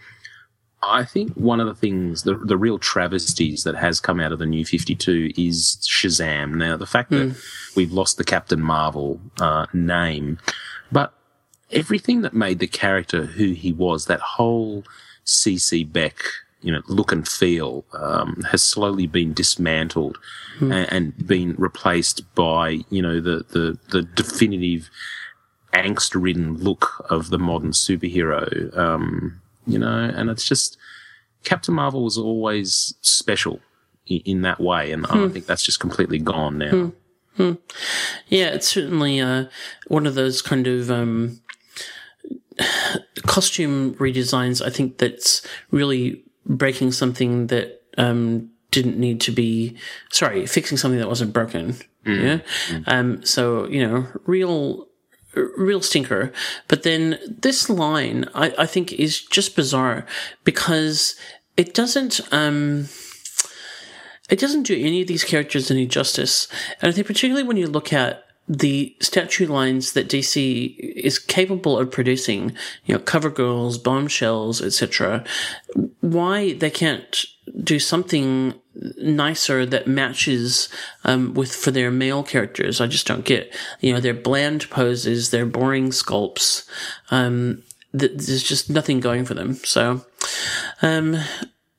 I 0.82 1.04
think 1.04 1.32
one 1.34 1.60
of 1.60 1.66
the 1.66 1.74
things, 1.74 2.22
the 2.22 2.34
the 2.34 2.56
real 2.56 2.78
travesties 2.78 3.64
that 3.64 3.76
has 3.76 4.00
come 4.00 4.18
out 4.18 4.32
of 4.32 4.38
the 4.38 4.46
new 4.46 4.64
Fifty 4.64 4.94
Two 4.94 5.30
is 5.36 5.76
Shazam. 5.82 6.54
Now, 6.54 6.76
the 6.76 6.86
fact 6.86 7.10
that 7.10 7.36
we've 7.76 7.92
lost 7.92 8.16
the 8.16 8.24
Captain 8.24 8.60
Marvel 8.60 9.20
uh, 9.40 9.66
name, 9.74 10.38
but 10.90 11.12
everything 11.70 12.22
that 12.22 12.32
made 12.32 12.60
the 12.60 12.66
character 12.66 13.26
who 13.26 13.52
he 13.52 13.72
was, 13.72 14.06
that 14.06 14.20
whole 14.20 14.84
CC 15.26 15.90
Beck, 15.90 16.18
you 16.62 16.72
know, 16.72 16.80
look 16.88 17.12
and 17.12 17.28
feel, 17.28 17.84
um, 17.92 18.42
has 18.50 18.62
slowly 18.62 19.06
been 19.06 19.34
dismantled 19.34 20.18
and, 20.60 20.72
and 20.92 21.26
been 21.26 21.54
replaced 21.58 22.34
by, 22.34 22.80
you 22.88 23.02
know, 23.02 23.20
the 23.20 23.44
the 23.50 23.78
the 23.90 24.02
definitive 24.02 24.88
angst-ridden 25.74 26.56
look 26.56 27.06
of 27.10 27.30
the 27.30 27.38
modern 27.38 27.72
superhero. 27.72 28.76
Um, 28.76 29.39
you 29.66 29.78
know, 29.78 30.12
and 30.14 30.30
it's 30.30 30.46
just 30.46 30.76
Captain 31.44 31.74
Marvel 31.74 32.04
was 32.04 32.18
always 32.18 32.94
special 33.00 33.60
in, 34.06 34.20
in 34.24 34.42
that 34.42 34.60
way, 34.60 34.92
and 34.92 35.06
I 35.06 35.28
think 35.28 35.46
that's 35.46 35.62
just 35.62 35.80
completely 35.80 36.18
gone 36.18 36.58
now. 36.58 36.92
Yeah, 38.28 38.46
it's 38.48 38.68
certainly 38.68 39.20
uh, 39.20 39.46
one 39.86 40.06
of 40.06 40.14
those 40.14 40.42
kind 40.42 40.66
of 40.66 40.90
um, 40.90 41.40
costume 43.26 43.94
redesigns. 43.94 44.64
I 44.64 44.70
think 44.70 44.98
that's 44.98 45.46
really 45.70 46.22
breaking 46.44 46.92
something 46.92 47.46
that 47.46 47.82
um, 47.96 48.50
didn't 48.70 48.98
need 48.98 49.20
to 49.22 49.32
be. 49.32 49.76
Sorry, 50.10 50.46
fixing 50.46 50.76
something 50.76 50.98
that 50.98 51.08
wasn't 51.08 51.32
broken. 51.32 51.76
Yeah. 52.04 52.38
Um, 52.86 53.24
so 53.24 53.66
you 53.68 53.86
know, 53.86 54.06
real. 54.26 54.86
Real 55.34 55.80
stinker, 55.80 56.32
but 56.66 56.82
then 56.82 57.18
this 57.26 57.70
line 57.70 58.28
I, 58.34 58.52
I 58.58 58.66
think 58.66 58.92
is 58.92 59.20
just 59.20 59.54
bizarre 59.54 60.04
because 60.42 61.14
it 61.56 61.72
doesn't 61.72 62.20
um, 62.32 62.88
it 64.28 64.40
doesn't 64.40 64.64
do 64.64 64.74
any 64.74 65.02
of 65.02 65.08
these 65.08 65.24
characters 65.24 65.70
any 65.70 65.86
justice. 65.86 66.48
And 66.80 66.90
I 66.90 66.92
think 66.92 67.06
particularly 67.06 67.46
when 67.46 67.56
you 67.56 67.68
look 67.68 67.92
at 67.92 68.24
the 68.50 68.96
statue 68.98 69.46
lines 69.46 69.92
that 69.92 70.08
DC 70.08 70.76
is 70.76 71.20
capable 71.20 71.78
of 71.78 71.92
producing, 71.92 72.50
you 72.84 72.94
know, 72.94 72.98
cover 72.98 73.30
girls, 73.30 73.78
bombshells, 73.78 74.60
etc., 74.60 75.24
why 76.00 76.54
they 76.54 76.68
can't 76.68 77.24
do 77.62 77.78
something 77.78 78.54
nicer 78.98 79.64
that 79.64 79.86
matches 79.86 80.68
um, 81.04 81.32
with 81.32 81.54
for 81.54 81.70
their 81.70 81.92
male 81.92 82.24
characters, 82.24 82.80
I 82.80 82.88
just 82.88 83.06
don't 83.06 83.24
get. 83.24 83.54
You 83.78 83.92
know, 83.92 84.00
their 84.00 84.14
bland 84.14 84.68
poses, 84.68 85.30
their 85.30 85.46
boring 85.46 85.90
sculpts. 85.90 86.68
Um, 87.12 87.62
th- 87.96 88.12
there's 88.14 88.42
just 88.42 88.68
nothing 88.68 88.98
going 88.98 89.26
for 89.26 89.34
them. 89.34 89.54
So, 89.62 90.04
um, 90.82 91.18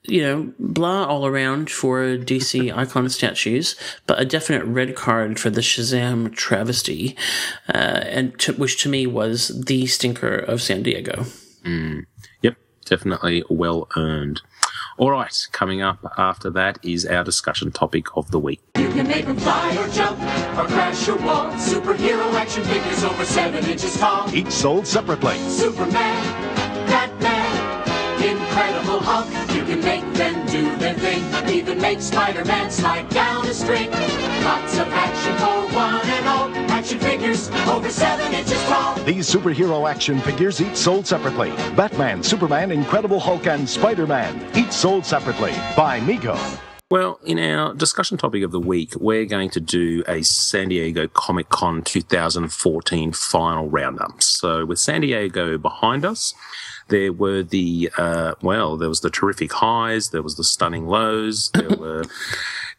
you 0.04 0.22
know, 0.22 0.54
blah 0.60 1.06
all 1.06 1.26
around 1.26 1.70
for 1.70 2.18
DC 2.18 2.76
icon 2.76 3.10
statues, 3.10 3.76
but 4.08 4.20
a 4.20 4.26
definite 4.26 4.66
red 4.66 4.96
card 4.96 5.40
for 5.40 5.50
the 5.50 5.62
Shazam 5.62 6.34
travesty, 6.34 7.16
uh, 7.70 8.02
and 8.06 8.38
to, 8.40 8.54
which 8.54 8.82
to 8.84 8.90
me 8.90 9.06
was 9.06 9.50
the 9.66 9.86
stinker 9.86 10.36
of 10.36 10.62
San 10.62 10.84
Diego. 10.84 11.26
Yep, 12.42 12.56
definitely 12.86 13.44
well 13.50 13.88
earned. 13.96 14.42
All 14.98 15.12
right, 15.12 15.48
coming 15.52 15.82
up 15.82 16.00
after 16.18 16.50
that 16.52 16.80
is 16.84 17.06
our 17.06 17.24
discussion 17.24 17.72
topic 17.72 18.06
of 18.16 18.30
the 18.32 18.40
week. 18.40 18.62
You 18.78 18.90
can 18.90 19.08
make 19.08 19.26
them 19.26 19.38
fly 19.38 19.76
or 19.78 19.88
jump 19.90 20.20
or 20.20 20.68
crash 20.68 21.08
or 21.08 21.16
walk. 21.18 21.54
Superhero 21.54 22.34
action 22.34 22.64
figures 22.64 23.04
over 23.04 23.26
seven 23.26 23.64
inches 23.66 23.98
tall. 23.98 24.34
Each 24.34 24.52
sold 24.52 24.86
separately. 24.86 25.38
Superman, 25.50 26.24
Batman, 26.88 28.24
Incredible 28.24 29.00
Hulk. 29.00 29.41
Thing. 31.02 31.24
Even 31.50 31.82
make 31.82 32.02
Spider-Man 32.02 32.72
slide 32.72 33.10
down 33.10 33.46
a 33.48 33.54
string. 33.54 33.90
Lots 34.44 34.78
of 34.78 34.88
action 34.88 35.36
for 35.38 35.76
one 35.76 36.06
and 36.06 36.28
all. 36.28 36.50
Action 36.72 37.00
figures 37.00 37.50
over 37.68 37.90
seven 37.90 38.34
inches 38.34 38.64
tall. 38.66 38.96
These 39.04 39.30
superhero 39.30 39.90
action 39.90 40.20
figures 40.22 40.62
each 40.62 40.76
sold 40.76 41.06
separately. 41.06 41.50
Batman, 41.76 42.24
Superman, 42.24 42.72
Incredible 42.72 43.20
Hulk, 43.20 43.48
and 43.48 43.68
Spider-Man, 43.68 44.56
each 44.56 44.72
sold 44.72 45.06
separately 45.06 45.52
by 45.76 46.00
Mego. 46.02 46.38
Well, 46.92 47.22
in 47.24 47.40
our 47.40 47.74
discussion 47.74 48.18
topic 48.18 48.44
of 48.44 48.52
the 48.52 48.60
week, 48.60 48.96
we're 49.00 49.26
going 49.26 49.50
to 49.52 49.62
do 49.62 50.04
a 50.10 50.24
San 50.24 50.68
Diego 50.68 51.08
Comic 51.08 51.48
Con 51.48 51.84
2014 51.84 53.14
final 53.14 53.70
roundup. 53.70 54.22
So, 54.22 54.66
with 54.66 54.78
San 54.78 55.00
Diego 55.00 55.58
behind 55.58 56.04
us, 56.04 56.34
there 56.92 57.12
were 57.12 57.42
the, 57.42 57.90
uh, 57.98 58.36
well, 58.44 58.78
there 58.78 58.90
was 58.90 59.02
the 59.02 59.10
terrific 59.10 59.52
highs, 59.52 60.10
there 60.10 60.22
was 60.22 60.38
the 60.38 60.44
stunning 60.44 60.86
lows, 60.86 61.50
there 61.54 61.70
were 61.78 62.04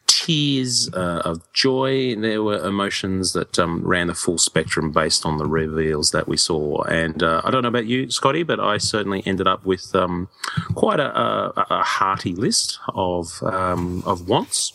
tears 0.06 0.88
uh, 0.92 1.22
of 1.24 1.40
joy, 1.52 2.14
there 2.14 2.42
were 2.42 2.64
emotions 2.64 3.32
that 3.32 3.58
um, 3.58 3.82
ran 3.82 4.06
the 4.06 4.14
full 4.14 4.38
spectrum 4.38 4.92
based 4.92 5.26
on 5.26 5.38
the 5.38 5.46
reveals 5.46 6.12
that 6.12 6.28
we 6.28 6.36
saw. 6.36 6.82
And 6.82 7.22
uh, 7.22 7.40
I 7.44 7.50
don't 7.50 7.62
know 7.62 7.68
about 7.68 7.86
you, 7.86 8.10
Scotty, 8.10 8.42
but 8.42 8.60
I 8.60 8.78
certainly 8.78 9.22
ended 9.26 9.48
up 9.48 9.64
with 9.64 9.94
um, 9.94 10.28
quite 10.74 11.00
a, 11.00 11.16
a, 11.16 11.66
a 11.70 11.82
hearty 11.82 12.34
list 12.34 12.78
of 12.94 13.42
um, 13.42 14.02
of 14.06 14.28
wants 14.28 14.72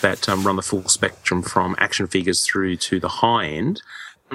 that 0.00 0.28
um, 0.28 0.44
run 0.44 0.56
the 0.56 0.62
full 0.62 0.88
spectrum 0.88 1.42
from 1.42 1.76
action 1.78 2.06
figures 2.06 2.44
through 2.44 2.76
to 2.76 2.98
the 2.98 3.08
high 3.08 3.46
end. 3.46 3.82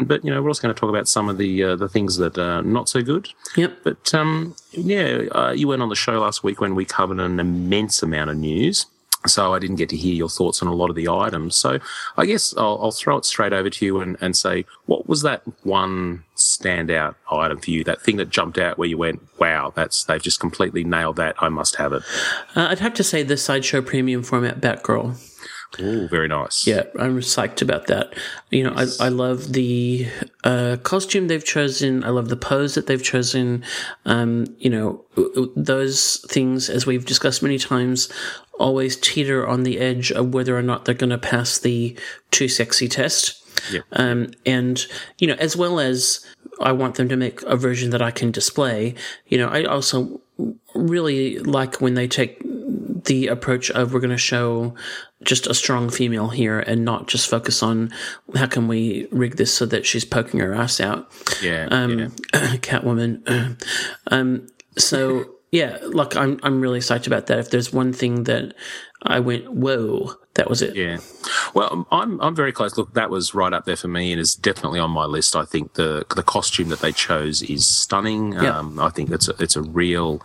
But 0.05 0.23
you 0.23 0.31
know, 0.31 0.41
we're 0.41 0.49
also 0.49 0.61
going 0.61 0.73
to 0.73 0.79
talk 0.79 0.89
about 0.89 1.07
some 1.07 1.29
of 1.29 1.37
the 1.37 1.63
uh, 1.63 1.75
the 1.75 1.89
things 1.89 2.17
that 2.17 2.37
are 2.37 2.61
not 2.61 2.89
so 2.89 3.01
good. 3.01 3.29
Yep. 3.55 3.79
But 3.83 4.13
um, 4.13 4.55
yeah, 4.71 5.23
uh, 5.31 5.51
you 5.51 5.67
went 5.67 5.81
on 5.81 5.89
the 5.89 5.95
show 5.95 6.19
last 6.19 6.43
week 6.43 6.61
when 6.61 6.75
we 6.75 6.85
covered 6.85 7.19
an 7.19 7.39
immense 7.39 8.03
amount 8.03 8.29
of 8.29 8.37
news. 8.37 8.85
So 9.25 9.53
I 9.53 9.59
didn't 9.59 9.77
get 9.77 9.89
to 9.89 9.97
hear 9.97 10.13
your 10.13 10.29
thoughts 10.29 10.61
on 10.61 10.67
a 10.67 10.73
lot 10.73 10.89
of 10.89 10.95
the 10.95 11.09
items. 11.09 11.55
So 11.55 11.79
I 12.17 12.25
guess 12.25 12.55
I'll, 12.55 12.79
I'll 12.81 12.91
throw 12.91 13.17
it 13.17 13.25
straight 13.25 13.51
over 13.51 13.69
to 13.69 13.85
you 13.85 13.99
and, 13.99 14.15
and 14.21 14.37
say, 14.37 14.65
what 14.85 15.07
was 15.07 15.23
that 15.23 15.41
one 15.63 16.23
standout 16.35 17.15
item 17.29 17.59
for 17.59 17.71
you? 17.71 17.83
That 17.83 18.01
thing 18.01 18.17
that 18.17 18.29
jumped 18.29 18.57
out 18.57 18.77
where 18.77 18.87
you 18.87 18.97
went, 18.97 19.21
wow, 19.39 19.73
that's 19.75 20.03
they've 20.03 20.21
just 20.21 20.39
completely 20.39 20.83
nailed 20.83 21.17
that. 21.17 21.35
I 21.39 21.49
must 21.49 21.75
have 21.75 21.93
it. 21.93 22.03
Uh, 22.55 22.67
I'd 22.69 22.79
have 22.79 22.93
to 22.93 23.03
say 23.03 23.23
the 23.23 23.37
sideshow 23.37 23.81
premium 23.81 24.23
format 24.23 24.61
Batgirl. 24.61 25.17
Ooh, 25.79 26.07
very 26.07 26.27
nice. 26.27 26.65
Yeah, 26.65 26.83
I'm 26.97 27.19
psyched 27.19 27.61
about 27.61 27.87
that. 27.87 28.13
You 28.49 28.63
know, 28.63 28.73
I, 28.75 28.87
I 28.99 29.09
love 29.09 29.53
the 29.53 30.07
uh, 30.43 30.77
costume 30.81 31.27
they've 31.27 31.43
chosen. 31.43 32.03
I 32.03 32.09
love 32.09 32.29
the 32.29 32.37
pose 32.37 32.75
that 32.75 32.87
they've 32.87 33.03
chosen. 33.03 33.63
Um, 34.05 34.47
you 34.57 34.69
know, 34.69 35.05
those 35.55 36.25
things, 36.29 36.69
as 36.69 36.85
we've 36.85 37.05
discussed 37.05 37.43
many 37.43 37.57
times, 37.57 38.09
always 38.57 38.95
teeter 38.95 39.45
on 39.45 39.63
the 39.63 39.77
edge 39.79 40.11
of 40.11 40.33
whether 40.33 40.57
or 40.57 40.63
not 40.63 40.85
they're 40.85 40.95
going 40.95 41.11
to 41.11 41.17
pass 41.17 41.59
the 41.59 41.97
too 42.31 42.47
sexy 42.47 42.87
test. 42.87 43.43
Yeah. 43.71 43.81
Um, 43.91 44.31
and, 44.45 44.85
you 45.19 45.27
know, 45.27 45.35
as 45.35 45.55
well 45.55 45.79
as 45.79 46.25
I 46.59 46.71
want 46.71 46.95
them 46.95 47.09
to 47.09 47.17
make 47.17 47.41
a 47.43 47.55
version 47.55 47.91
that 47.91 48.01
I 48.01 48.11
can 48.11 48.31
display, 48.31 48.95
you 49.27 49.37
know, 49.37 49.47
I 49.47 49.63
also 49.65 50.21
really 50.73 51.39
like 51.39 51.81
when 51.81 51.95
they 51.95 52.07
take 52.07 52.41
the 53.07 53.27
approach 53.27 53.71
of 53.71 53.93
we're 53.93 53.99
going 53.99 54.11
to 54.11 54.17
show 54.17 54.75
just 55.23 55.47
a 55.47 55.53
strong 55.53 55.89
female 55.89 56.29
here 56.29 56.59
and 56.59 56.85
not 56.85 57.07
just 57.07 57.29
focus 57.29 57.63
on 57.63 57.91
how 58.35 58.45
can 58.45 58.67
we 58.67 59.07
rig 59.11 59.37
this 59.37 59.53
so 59.53 59.65
that 59.65 59.85
she's 59.85 60.05
poking 60.05 60.39
her 60.39 60.53
ass 60.53 60.79
out. 60.79 61.11
Yeah. 61.41 61.67
Um, 61.71 61.99
yeah. 61.99 62.07
Catwoman. 62.57 63.59
um, 64.11 64.47
so 64.77 65.37
yeah, 65.51 65.77
look, 65.81 66.15
I'm 66.15 66.39
I'm 66.43 66.61
really 66.61 66.79
psyched 66.79 67.07
about 67.07 67.27
that. 67.27 67.39
If 67.39 67.49
there's 67.49 67.71
one 67.71 67.93
thing 67.93 68.23
that 68.23 68.53
I 69.03 69.19
went, 69.21 69.51
whoa, 69.51 70.13
that 70.33 70.49
was 70.49 70.61
it. 70.61 70.75
Yeah. 70.75 70.97
Well, 71.53 71.87
I'm 71.91 72.19
I'm 72.19 72.35
very 72.35 72.51
close. 72.51 72.77
Look, 72.77 72.93
that 72.95 73.09
was 73.09 73.33
right 73.33 73.53
up 73.53 73.65
there 73.65 73.77
for 73.77 73.87
me, 73.87 74.11
and 74.11 74.19
is 74.19 74.35
definitely 74.35 74.79
on 74.79 74.91
my 74.91 75.05
list. 75.05 75.35
I 75.35 75.45
think 75.45 75.73
the 75.75 76.05
the 76.15 76.23
costume 76.23 76.67
that 76.69 76.81
they 76.81 76.91
chose 76.91 77.41
is 77.43 77.65
stunning. 77.65 78.33
Yeah. 78.33 78.59
Um, 78.59 78.79
I 78.79 78.89
think 78.89 79.09
it's 79.09 79.29
a, 79.29 79.35
it's 79.41 79.55
a 79.55 79.61
real 79.61 80.21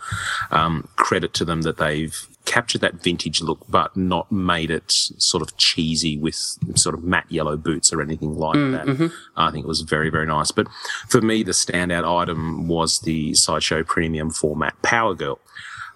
um, 0.51 0.89
credit 0.97 1.33
to 1.35 1.45
them 1.45 1.61
that 1.61 1.77
they've 1.77 2.27
captured 2.45 2.81
that 2.81 2.95
vintage 2.95 3.41
look, 3.41 3.59
but 3.69 3.95
not 3.95 4.31
made 4.31 4.69
it 4.69 4.91
sort 4.91 5.41
of 5.41 5.55
cheesy 5.57 6.17
with 6.17 6.35
sort 6.75 6.93
of 6.93 7.03
matte 7.03 7.25
yellow 7.29 7.55
boots 7.57 7.93
or 7.93 8.01
anything 8.01 8.35
like 8.35 8.55
that. 8.55 9.11
I 9.35 9.51
think 9.51 9.65
it 9.65 9.67
was 9.67 9.81
very, 9.81 10.09
very 10.09 10.25
nice. 10.25 10.51
But 10.51 10.67
for 11.07 11.21
me, 11.21 11.43
the 11.43 11.53
standout 11.53 12.05
item 12.21 12.67
was 12.67 12.99
the 12.99 13.33
Sideshow 13.33 13.83
Premium 13.83 14.29
format 14.29 14.79
Power 14.81 15.13
Girl. 15.13 15.39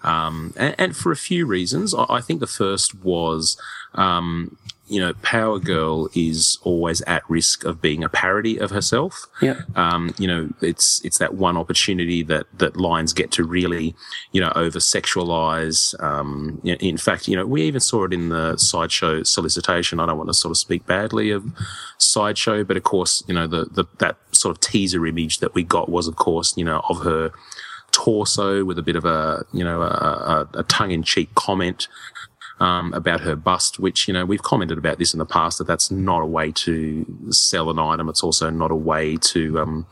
Um, 0.02 0.54
and, 0.56 0.74
and 0.78 0.96
for 0.96 1.12
a 1.12 1.16
few 1.16 1.44
reasons, 1.44 1.94
I, 1.94 2.06
I 2.08 2.20
think 2.20 2.40
the 2.40 2.46
first 2.46 2.94
was, 3.02 3.60
um, 3.94 4.56
you 4.88 5.00
know, 5.00 5.12
Power 5.22 5.58
Girl 5.58 6.08
is 6.14 6.58
always 6.62 7.00
at 7.02 7.22
risk 7.28 7.64
of 7.64 7.80
being 7.80 8.02
a 8.02 8.08
parody 8.08 8.58
of 8.58 8.70
herself. 8.70 9.26
Yeah. 9.40 9.60
Um, 9.76 10.14
you 10.18 10.26
know, 10.26 10.50
it's 10.60 11.04
it's 11.04 11.18
that 11.18 11.34
one 11.34 11.56
opportunity 11.56 12.22
that 12.24 12.46
that 12.58 12.76
lines 12.76 13.12
get 13.12 13.30
to 13.32 13.44
really, 13.44 13.94
you 14.32 14.40
know, 14.40 14.52
over 14.54 14.78
sexualize. 14.78 16.00
Um, 16.02 16.60
in 16.64 16.96
fact, 16.96 17.28
you 17.28 17.36
know, 17.36 17.46
we 17.46 17.62
even 17.62 17.80
saw 17.80 18.04
it 18.04 18.12
in 18.12 18.30
the 18.30 18.56
sideshow 18.56 19.22
solicitation. 19.22 20.00
I 20.00 20.06
don't 20.06 20.18
want 20.18 20.30
to 20.30 20.34
sort 20.34 20.50
of 20.50 20.56
speak 20.56 20.86
badly 20.86 21.30
of 21.30 21.44
sideshow, 21.98 22.64
but 22.64 22.76
of 22.76 22.82
course, 22.82 23.22
you 23.26 23.34
know, 23.34 23.46
the, 23.46 23.66
the 23.66 23.84
that 23.98 24.16
sort 24.32 24.56
of 24.56 24.60
teaser 24.60 25.06
image 25.06 25.38
that 25.38 25.54
we 25.54 25.62
got 25.62 25.88
was, 25.88 26.08
of 26.08 26.16
course, 26.16 26.56
you 26.56 26.64
know, 26.64 26.82
of 26.88 27.02
her 27.04 27.32
torso 27.90 28.64
with 28.64 28.78
a 28.78 28.82
bit 28.82 28.96
of 28.96 29.04
a 29.04 29.44
you 29.52 29.64
know 29.64 29.82
a, 29.82 29.86
a, 30.54 30.60
a 30.60 30.62
tongue-in-cheek 30.64 31.34
comment 31.34 31.88
um, 32.60 32.92
about 32.92 33.20
her 33.20 33.36
bust, 33.36 33.78
which 33.78 34.08
you 34.08 34.14
know 34.14 34.24
we've 34.24 34.42
commented 34.42 34.78
about 34.78 34.98
this 34.98 35.12
in 35.12 35.18
the 35.18 35.26
past 35.26 35.58
that 35.58 35.66
that's 35.66 35.90
not 35.90 36.22
a 36.22 36.26
way 36.26 36.52
to 36.52 37.06
sell 37.30 37.70
an 37.70 37.78
item. 37.78 38.08
It's 38.08 38.22
also 38.22 38.50
not 38.50 38.70
a 38.70 38.76
way 38.76 39.16
to 39.16 39.58
um, 39.60 39.86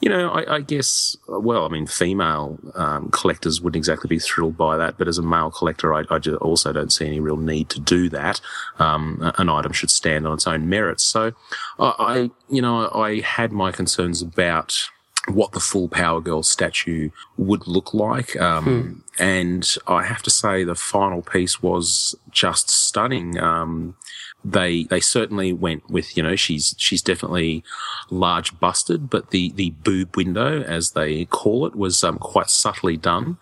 you 0.00 0.08
know, 0.08 0.30
I, 0.30 0.56
I 0.56 0.60
guess, 0.60 1.16
well, 1.26 1.64
I 1.64 1.68
mean, 1.68 1.86
female 1.86 2.58
um, 2.74 3.10
collectors 3.10 3.60
wouldn't 3.60 3.80
exactly 3.80 4.08
be 4.08 4.20
thrilled 4.20 4.56
by 4.56 4.76
that, 4.76 4.96
but 4.96 5.08
as 5.08 5.18
a 5.18 5.22
male 5.22 5.50
collector, 5.50 5.92
I, 5.92 6.04
I 6.08 6.18
also 6.40 6.72
don't 6.72 6.92
see 6.92 7.06
any 7.06 7.18
real 7.18 7.36
need 7.36 7.68
to 7.70 7.80
do 7.80 8.08
that. 8.10 8.40
Um, 8.78 9.32
an 9.38 9.48
item 9.48 9.72
should 9.72 9.90
stand 9.90 10.26
on 10.26 10.34
its 10.34 10.46
own 10.46 10.68
merits. 10.68 11.02
So, 11.02 11.32
I, 11.80 11.94
I 11.98 12.30
you 12.48 12.62
know, 12.62 12.90
I 12.94 13.20
had 13.20 13.50
my 13.50 13.72
concerns 13.72 14.22
about 14.22 14.88
what 15.30 15.52
the 15.52 15.60
full 15.60 15.88
Power 15.88 16.20
Girl 16.20 16.42
statue 16.42 17.10
would 17.36 17.66
look 17.66 17.92
like. 17.94 18.36
Um, 18.40 19.04
And 19.18 19.76
I 19.86 20.04
have 20.04 20.22
to 20.22 20.30
say, 20.30 20.62
the 20.64 20.74
final 20.76 21.22
piece 21.22 21.62
was 21.62 22.14
just 22.30 22.70
stunning. 22.70 23.38
Um, 23.38 23.96
they 24.44 24.84
they 24.84 25.00
certainly 25.00 25.52
went 25.52 25.90
with 25.90 26.16
you 26.16 26.22
know 26.22 26.36
she's 26.36 26.74
she's 26.78 27.02
definitely 27.02 27.64
large 28.10 28.58
busted, 28.60 29.10
but 29.10 29.30
the 29.30 29.50
the 29.52 29.70
boob 29.70 30.16
window 30.16 30.62
as 30.62 30.92
they 30.92 31.24
call 31.24 31.66
it 31.66 31.74
was 31.74 32.04
um, 32.04 32.18
quite 32.18 32.48
subtly 32.48 32.96
done. 32.96 33.36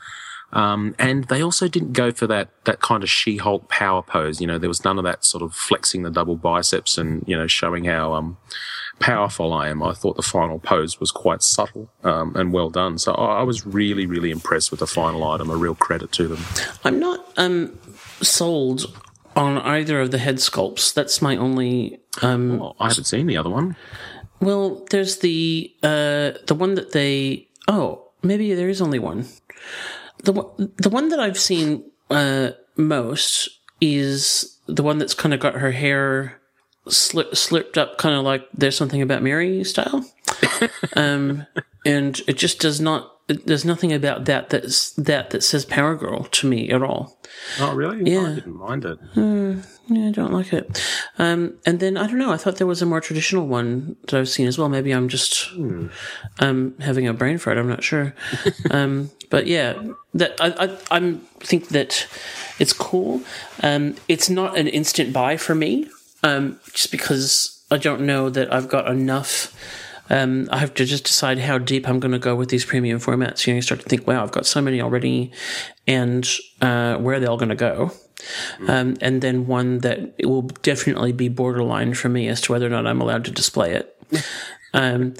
Um, 0.57 0.94
and 0.98 1.24
they 1.24 1.42
also 1.42 1.68
didn't 1.68 1.92
go 1.92 2.11
for 2.12 2.26
that 2.28 2.48
that 2.64 2.80
kind 2.80 3.02
of 3.02 3.11
She-Hulk 3.11 3.68
power 3.68 4.02
pose. 4.02 4.40
You 4.40 4.46
know, 4.46 4.59
there 4.59 4.70
was 4.70 4.84
none 4.84 4.98
of 4.98 5.04
that 5.04 5.24
sort 5.24 5.42
of 5.42 5.54
flexing 5.54 6.02
the 6.02 6.11
double 6.11 6.36
biceps 6.36 6.96
and 6.98 7.22
you 7.26 7.36
know 7.36 7.46
showing 7.46 7.84
how 7.84 8.14
um, 8.14 8.38
powerful 8.98 9.52
I 9.52 9.68
am. 9.68 9.82
I 9.82 9.92
thought 9.92 10.16
the 10.16 10.22
final 10.22 10.59
pose 10.59 10.98
was 10.98 11.11
quite 11.11 11.42
subtle 11.42 11.90
um, 12.04 12.34
and 12.36 12.52
well 12.52 12.70
done. 12.70 12.96
So 12.98 13.12
I, 13.12 13.40
I 13.40 13.42
was 13.42 13.66
really 13.66 14.07
really 14.07 14.30
impressed 14.30 14.70
with 14.70 14.80
the 14.80 14.86
final 14.86 15.22
item. 15.24 15.50
A 15.50 15.57
real 15.57 15.74
credit 15.74 16.11
to 16.12 16.26
them. 16.28 16.42
I'm 16.84 16.98
not 16.98 17.26
um, 17.36 17.78
sold 18.22 18.86
on 19.34 19.59
either 19.59 20.00
of 20.00 20.11
the 20.11 20.18
head 20.18 20.36
sculpts. 20.36 20.94
That's 20.94 21.20
my 21.20 21.36
only. 21.36 22.00
Um, 22.22 22.59
Well, 22.61 22.76
I 22.80 22.88
haven't 22.88 23.04
seen 23.04 23.26
the 23.26 23.36
other 23.36 23.50
one. 23.50 23.76
well, 24.40 24.86
there's 24.90 25.18
the 25.18 25.70
uh, 25.82 26.32
the 26.46 26.57
one 26.57 26.76
that 26.76 26.92
they. 26.92 27.46
Oh, 27.68 28.09
maybe 28.22 28.54
there 28.54 28.70
is 28.70 28.80
only 28.80 28.98
one. 28.98 29.26
The 30.27 30.72
the 30.77 30.91
one 30.91 31.09
that 31.11 31.20
I've 31.20 31.39
seen 31.39 31.85
uh, 32.11 32.51
most 32.77 33.49
is 33.81 34.59
the 34.66 34.83
one 34.83 34.99
that's 34.99 35.14
kind 35.14 35.33
of 35.33 35.39
got 35.39 35.55
her 35.55 35.70
hair 35.70 36.41
slip, 36.89 37.37
slipped 37.37 37.79
up, 37.79 37.97
kind 37.97 38.16
of 38.16 38.24
like 38.24 38.47
"There's 38.53 38.77
Something 38.77 39.03
About 39.03 39.22
Mary" 39.22 39.62
style. 39.62 40.05
um, 40.97 41.47
and 41.85 42.20
it 42.27 42.37
just 42.37 42.59
does 42.59 42.81
not. 42.81 43.15
There's 43.29 43.64
nothing 43.64 43.93
about 43.93 44.24
that 44.27 44.51
that's 44.51 44.91
that 44.93 45.31
that 45.31 45.43
says 45.43 45.64
Power 45.64 45.97
Girl 45.97 46.24
to 46.24 46.47
me 46.47 46.70
at 46.70 46.83
all. 46.83 47.18
Oh 47.61 47.74
really? 47.74 48.11
Yeah. 48.11 48.22
I 48.22 48.35
didn't 48.35 48.57
mind 48.57 48.85
it. 48.85 48.99
Yeah, 49.89 50.09
I 50.09 50.11
don't 50.11 50.33
like 50.33 50.53
it. 50.53 50.85
Um, 51.18 51.55
and 51.64 51.79
then 51.79 51.97
I 51.97 52.07
don't 52.09 52.18
know. 52.18 52.33
I 52.33 52.37
thought 52.37 52.57
there 52.57 52.66
was 52.66 52.83
a 52.83 52.87
more 52.87 53.01
traditional 53.01 53.47
one 53.47 53.97
that 54.03 54.14
I've 54.14 54.29
seen 54.29 54.49
as 54.49 54.59
well. 54.59 54.68
Maybe 54.68 54.93
I'm 54.93 55.09
just 55.09 55.53
um, 56.41 56.74
having 56.81 57.07
a 57.07 57.14
brain 57.14 57.39
fart. 57.39 57.57
I'm 57.57 57.68
not 57.68 57.85
sure. 57.85 58.12
um, 58.70 59.11
but 59.31 59.47
yeah, 59.47 59.81
that 60.14 60.35
I, 60.41 60.64
I 60.64 60.79
I'm 60.91 61.18
think 61.39 61.68
that 61.68 62.09
it's 62.59 62.72
cool. 62.72 63.22
Um, 63.62 63.95
it's 64.09 64.29
not 64.29 64.59
an 64.59 64.66
instant 64.66 65.12
buy 65.12 65.37
for 65.37 65.55
me, 65.55 65.89
um, 66.24 66.59
just 66.72 66.91
because 66.91 67.64
I 67.70 67.79
don't 67.79 68.03
know 68.03 68.29
that 68.31 68.53
I've 68.53 68.68
got 68.68 68.89
enough. 68.89 69.55
Um, 70.11 70.48
I 70.52 70.59
have 70.59 70.74
to 70.74 70.84
just 70.84 71.04
decide 71.04 71.38
how 71.38 71.59
deep 71.59 71.88
I'm 71.88 72.00
going 72.00 72.12
to 72.12 72.18
go 72.18 72.34
with 72.34 72.48
these 72.48 72.64
premium 72.64 72.98
formats. 73.00 73.46
You 73.46 73.52
know, 73.52 73.57
you 73.57 73.62
start 73.62 73.80
to 73.80 73.88
think, 73.88 74.07
wow, 74.07 74.22
I've 74.22 74.32
got 74.32 74.46
so 74.46 74.61
many 74.61 74.80
already, 74.80 75.32
and 75.86 76.28
uh, 76.61 76.96
where 76.96 77.16
are 77.16 77.20
they 77.20 77.26
all 77.26 77.36
going 77.36 77.48
to 77.48 77.54
go? 77.54 77.92
Um, 78.66 78.96
and 79.00 79.20
then 79.22 79.46
one 79.46 79.78
that 79.78 80.14
it 80.18 80.26
will 80.26 80.42
definitely 80.42 81.12
be 81.12 81.28
borderline 81.28 81.94
for 81.94 82.09
me 82.09 82.28
as 82.28 82.40
to 82.42 82.52
whether 82.52 82.66
or 82.66 82.70
not 82.70 82.86
I'm 82.86 83.00
allowed 83.00 83.24
to 83.26 83.30
display 83.30 83.74
it. 83.74 83.96
um, 84.74 85.14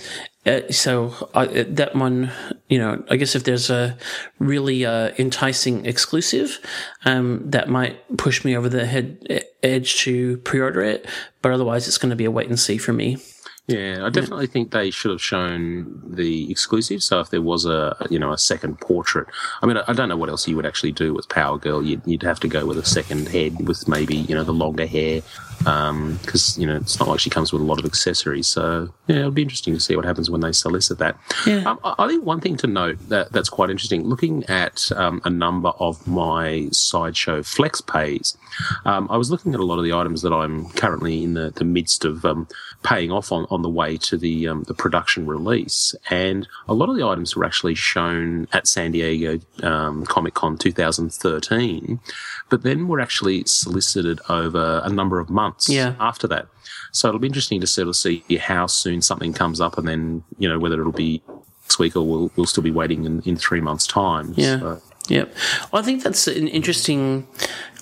uh, 0.47 0.61
so 0.71 1.29
I, 1.35 1.47
uh, 1.47 1.65
that 1.69 1.95
one, 1.97 2.31
you 2.69 2.79
know, 2.79 3.05
I 3.11 3.17
guess 3.17 3.35
if 3.35 3.45
there's 3.45 3.69
a 3.69 3.99
really 4.39 4.87
uh, 4.87 5.11
enticing 5.19 5.85
exclusive, 5.87 6.59
um, 7.05 7.43
that 7.51 7.69
might 7.69 8.17
push 8.17 8.45
me 8.45 8.57
over 8.57 8.69
the 8.69 8.87
head 8.87 9.45
edge 9.63 9.99
to 10.01 10.39
pre-order 10.39 10.83
it. 10.83 11.07
But 11.43 11.53
otherwise, 11.53 11.89
it's 11.89 11.99
going 11.99 12.11
to 12.11 12.17
be 12.17 12.25
a 12.25 12.31
wait 12.31 12.49
and 12.49 12.59
see 12.59 12.79
for 12.79 12.93
me. 12.93 13.19
Yeah, 13.67 14.07
I 14.07 14.11
definitely 14.11 14.47
think 14.47 14.71
they 14.71 14.93
should 14.93 15.11
have 15.11 15.23
shown 15.23 16.01
the 16.07 16.49
exclusive. 16.51 17.03
So 17.03 17.19
if 17.19 17.31
there 17.31 17.43
was 17.43 17.67
a 17.67 17.97
you 18.11 18.19
know 18.19 18.33
a 18.33 18.39
second 18.39 18.81
portrait, 18.81 19.27
I 19.61 19.67
mean, 19.67 19.77
I, 19.77 19.85
I 19.89 19.93
don't 19.93 20.09
know 20.09 20.17
what 20.17 20.29
else 20.29 20.47
you 20.47 20.55
would 20.55 20.67
actually 20.67 20.93
do 20.93 21.13
with 21.13 21.29
Power 21.29 21.59
Girl. 21.59 21.83
You'd, 21.83 22.03
you'd 22.07 22.23
have 22.23 22.39
to 22.41 22.49
go 22.49 22.65
with 22.65 22.79
a 22.79 22.85
second 22.85 23.29
head 23.29 23.67
with 23.67 23.89
maybe 23.89 24.15
you 24.15 24.37
know 24.37 24.45
the 24.45 24.53
longer 24.53 24.87
hair, 24.87 25.23
because 25.59 26.57
you 26.57 26.65
know 26.65 26.77
it's 26.77 27.01
not 27.01 27.09
like 27.09 27.19
she 27.19 27.29
comes 27.29 27.53
with 27.53 27.61
a 27.61 27.65
lot 27.65 27.81
of 27.81 27.85
accessories. 27.85 28.47
So 28.47 28.89
yeah, 29.09 29.17
it'll 29.17 29.33
be 29.33 29.43
interesting 29.43 29.75
to 29.75 29.81
see 29.81 29.97
what 29.97 30.05
happens 30.05 30.31
when 30.31 30.43
they 30.43 30.53
solicit 30.53 30.99
that. 30.99 31.19
Yeah. 31.45 31.65
Um, 31.69 31.81
I 31.83 31.95
I 31.99 32.09
think 32.09 32.25
one 32.25 32.41
thing 32.41 32.57
to 32.59 32.69
note 32.69 32.99
that 33.09 33.33
that's 33.33 33.49
quite 33.49 33.69
interesting. 33.69 34.05
Looking 34.05 34.45
at 34.45 34.93
um, 34.93 35.21
a 35.25 35.31
number 35.31 35.71
of 35.81 36.07
my 36.07 36.69
sideshow 36.71 37.43
flex 37.43 37.81
pays, 37.81 38.37
um, 38.85 39.09
I 39.11 39.17
was 39.17 39.33
looking 39.33 39.55
at 39.55 39.61
a 39.61 39.65
lot 39.65 39.79
of 39.79 39.85
the 39.85 39.93
items 39.93 40.23
that 40.23 40.33
I'm 40.33 40.69
currently 40.71 41.25
in 41.25 41.35
the, 41.35 41.51
the 41.51 41.65
midst 41.65 42.05
of 42.05 42.25
um, 42.25 42.47
paying 42.87 43.11
off 43.11 43.33
on, 43.33 43.47
on 43.51 43.63
the 43.63 43.69
way 43.69 43.97
to 43.97 44.17
the 44.17 44.47
um, 44.49 44.63
the 44.65 44.75
production 44.75 45.27
release, 45.27 45.95
and 46.09 46.47
a 46.69 46.75
lot 46.75 46.89
of 46.89 46.97
the 46.97 47.05
items 47.05 47.35
were 47.37 47.45
actually 47.45 47.75
shown 47.75 48.47
at 48.53 48.67
San 48.69 48.93
Diego 48.93 49.41
um, 49.63 50.05
Comic 50.07 50.35
Con 50.35 50.57
2013, 50.57 52.01
but 52.49 52.63
then 52.63 52.89
were 52.89 53.01
actually 53.01 53.43
solicited 53.47 54.21
over 54.29 54.81
a 54.85 54.89
number 54.89 55.19
of 55.19 55.29
months 55.29 55.69
Yeah. 55.69 55.95
after 55.99 56.27
that. 56.29 56.47
So 56.93 57.09
it'll 57.09 57.21
be 57.21 57.27
interesting 57.27 57.61
to 57.61 57.67
sort 57.67 57.89
of 57.89 57.97
see 57.97 58.23
how 58.41 58.67
soon 58.67 59.03
something 59.03 59.33
comes 59.33 59.61
up, 59.61 59.77
and 59.79 59.87
then 59.87 60.23
you 60.39 60.49
know 60.49 60.59
whether 60.59 60.81
it'll 60.81 60.93
be 60.93 61.23
next 61.65 61.79
week 61.79 61.97
or 61.97 62.03
we'll 62.07 62.31
we'll 62.37 62.47
still 62.47 62.63
be 62.63 62.71
waiting 62.71 63.05
in, 63.05 63.21
in 63.23 63.37
three 63.37 63.61
months' 63.61 63.87
time. 63.87 64.33
Yeah. 64.37 64.61
So- 64.61 64.83
Yep. 65.09 65.35
Well, 65.71 65.83
I 65.83 65.85
think 65.85 66.03
that's 66.03 66.27
an 66.27 66.49
interesting 66.49 67.27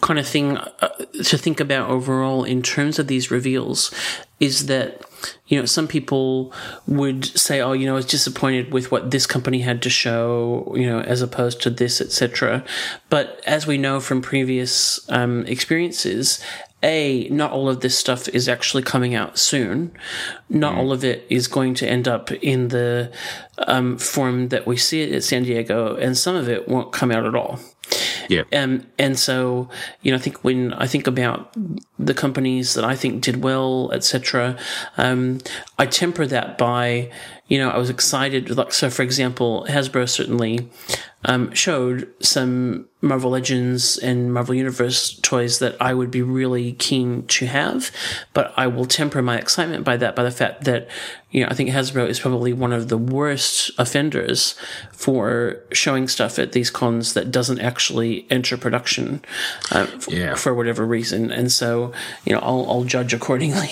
kind 0.00 0.18
of 0.18 0.26
thing 0.26 0.58
uh, 0.58 0.88
to 1.24 1.38
think 1.38 1.60
about 1.60 1.88
overall 1.88 2.44
in 2.44 2.62
terms 2.62 2.98
of 2.98 3.06
these 3.06 3.30
reveals 3.30 3.90
is 4.40 4.66
that, 4.66 5.02
you 5.46 5.58
know, 5.58 5.64
some 5.64 5.88
people 5.88 6.52
would 6.86 7.24
say, 7.24 7.60
oh, 7.62 7.72
you 7.72 7.86
know, 7.86 7.92
I 7.92 7.96
was 7.96 8.06
disappointed 8.06 8.72
with 8.72 8.90
what 8.90 9.10
this 9.10 9.26
company 9.26 9.60
had 9.60 9.80
to 9.82 9.90
show, 9.90 10.70
you 10.76 10.86
know, 10.86 11.00
as 11.00 11.22
opposed 11.22 11.62
to 11.62 11.70
this, 11.70 12.00
etc. 12.00 12.62
But 13.08 13.40
as 13.46 13.66
we 13.66 13.78
know 13.78 14.00
from 14.00 14.20
previous 14.20 15.00
um, 15.10 15.46
experiences, 15.46 16.44
a, 16.84 17.26
not 17.30 17.50
all 17.52 17.70
of 17.70 17.80
this 17.80 17.98
stuff 17.98 18.28
is 18.28 18.46
actually 18.46 18.82
coming 18.82 19.14
out 19.14 19.38
soon. 19.38 19.92
Not 20.50 20.74
all 20.74 20.92
of 20.92 21.02
it 21.02 21.26
is 21.30 21.48
going 21.48 21.72
to 21.76 21.88
end 21.88 22.06
up 22.06 22.30
in 22.30 22.68
the 22.68 23.10
um, 23.58 23.98
form 23.98 24.48
that 24.48 24.66
we 24.66 24.76
see 24.76 25.02
it 25.02 25.12
at 25.12 25.24
San 25.24 25.44
Diego, 25.44 25.96
and 25.96 26.16
some 26.16 26.36
of 26.36 26.48
it 26.48 26.68
won't 26.68 26.92
come 26.92 27.10
out 27.10 27.26
at 27.26 27.34
all. 27.34 27.58
yeah. 28.28 28.42
Um, 28.52 28.86
and 28.98 29.18
so, 29.18 29.68
you 30.02 30.10
know, 30.10 30.16
I 30.16 30.20
think 30.20 30.42
when 30.42 30.72
I 30.74 30.86
think 30.86 31.06
about 31.06 31.54
the 31.98 32.14
companies 32.14 32.74
that 32.74 32.84
I 32.84 32.96
think 32.96 33.22
did 33.22 33.42
well, 33.42 33.90
etc., 33.92 34.56
um, 34.96 35.38
I 35.78 35.86
temper 35.86 36.26
that 36.26 36.58
by, 36.58 37.10
you 37.48 37.58
know, 37.58 37.70
I 37.70 37.78
was 37.78 37.90
excited. 37.90 38.50
Like, 38.56 38.72
so, 38.72 38.90
for 38.90 39.02
example, 39.02 39.66
Hasbro 39.68 40.08
certainly 40.08 40.70
um, 41.24 41.52
showed 41.52 42.10
some 42.20 42.86
Marvel 43.00 43.30
Legends 43.30 43.98
and 43.98 44.32
Marvel 44.32 44.54
Universe 44.54 45.18
toys 45.20 45.58
that 45.58 45.76
I 45.80 45.94
would 45.94 46.10
be 46.10 46.22
really 46.22 46.72
keen 46.72 47.26
to 47.26 47.46
have, 47.46 47.90
but 48.32 48.52
I 48.56 48.66
will 48.66 48.86
temper 48.86 49.22
my 49.22 49.38
excitement 49.38 49.84
by 49.84 49.96
that 49.98 50.16
by 50.16 50.22
the 50.22 50.30
fact 50.30 50.64
that, 50.64 50.88
you 51.34 51.42
know, 51.42 51.48
I 51.50 51.54
think 51.54 51.68
Hasbro 51.70 52.08
is 52.08 52.20
probably 52.20 52.52
one 52.52 52.72
of 52.72 52.88
the 52.88 52.96
worst 52.96 53.70
offenders 53.76 54.54
for 54.92 55.58
showing 55.72 56.06
stuff 56.08 56.38
at 56.38 56.52
these 56.52 56.70
cons 56.70 57.12
that 57.14 57.30
doesn't 57.32 57.58
actually 57.60 58.24
enter 58.30 58.56
production 58.56 59.20
uh, 59.72 59.86
f- 59.94 60.08
Yeah. 60.08 60.36
for 60.36 60.54
whatever 60.54 60.86
reason. 60.86 61.30
And 61.32 61.50
so, 61.50 61.92
you 62.24 62.32
know, 62.34 62.38
I'll, 62.38 62.64
I'll 62.70 62.84
judge 62.84 63.12
accordingly. 63.12 63.68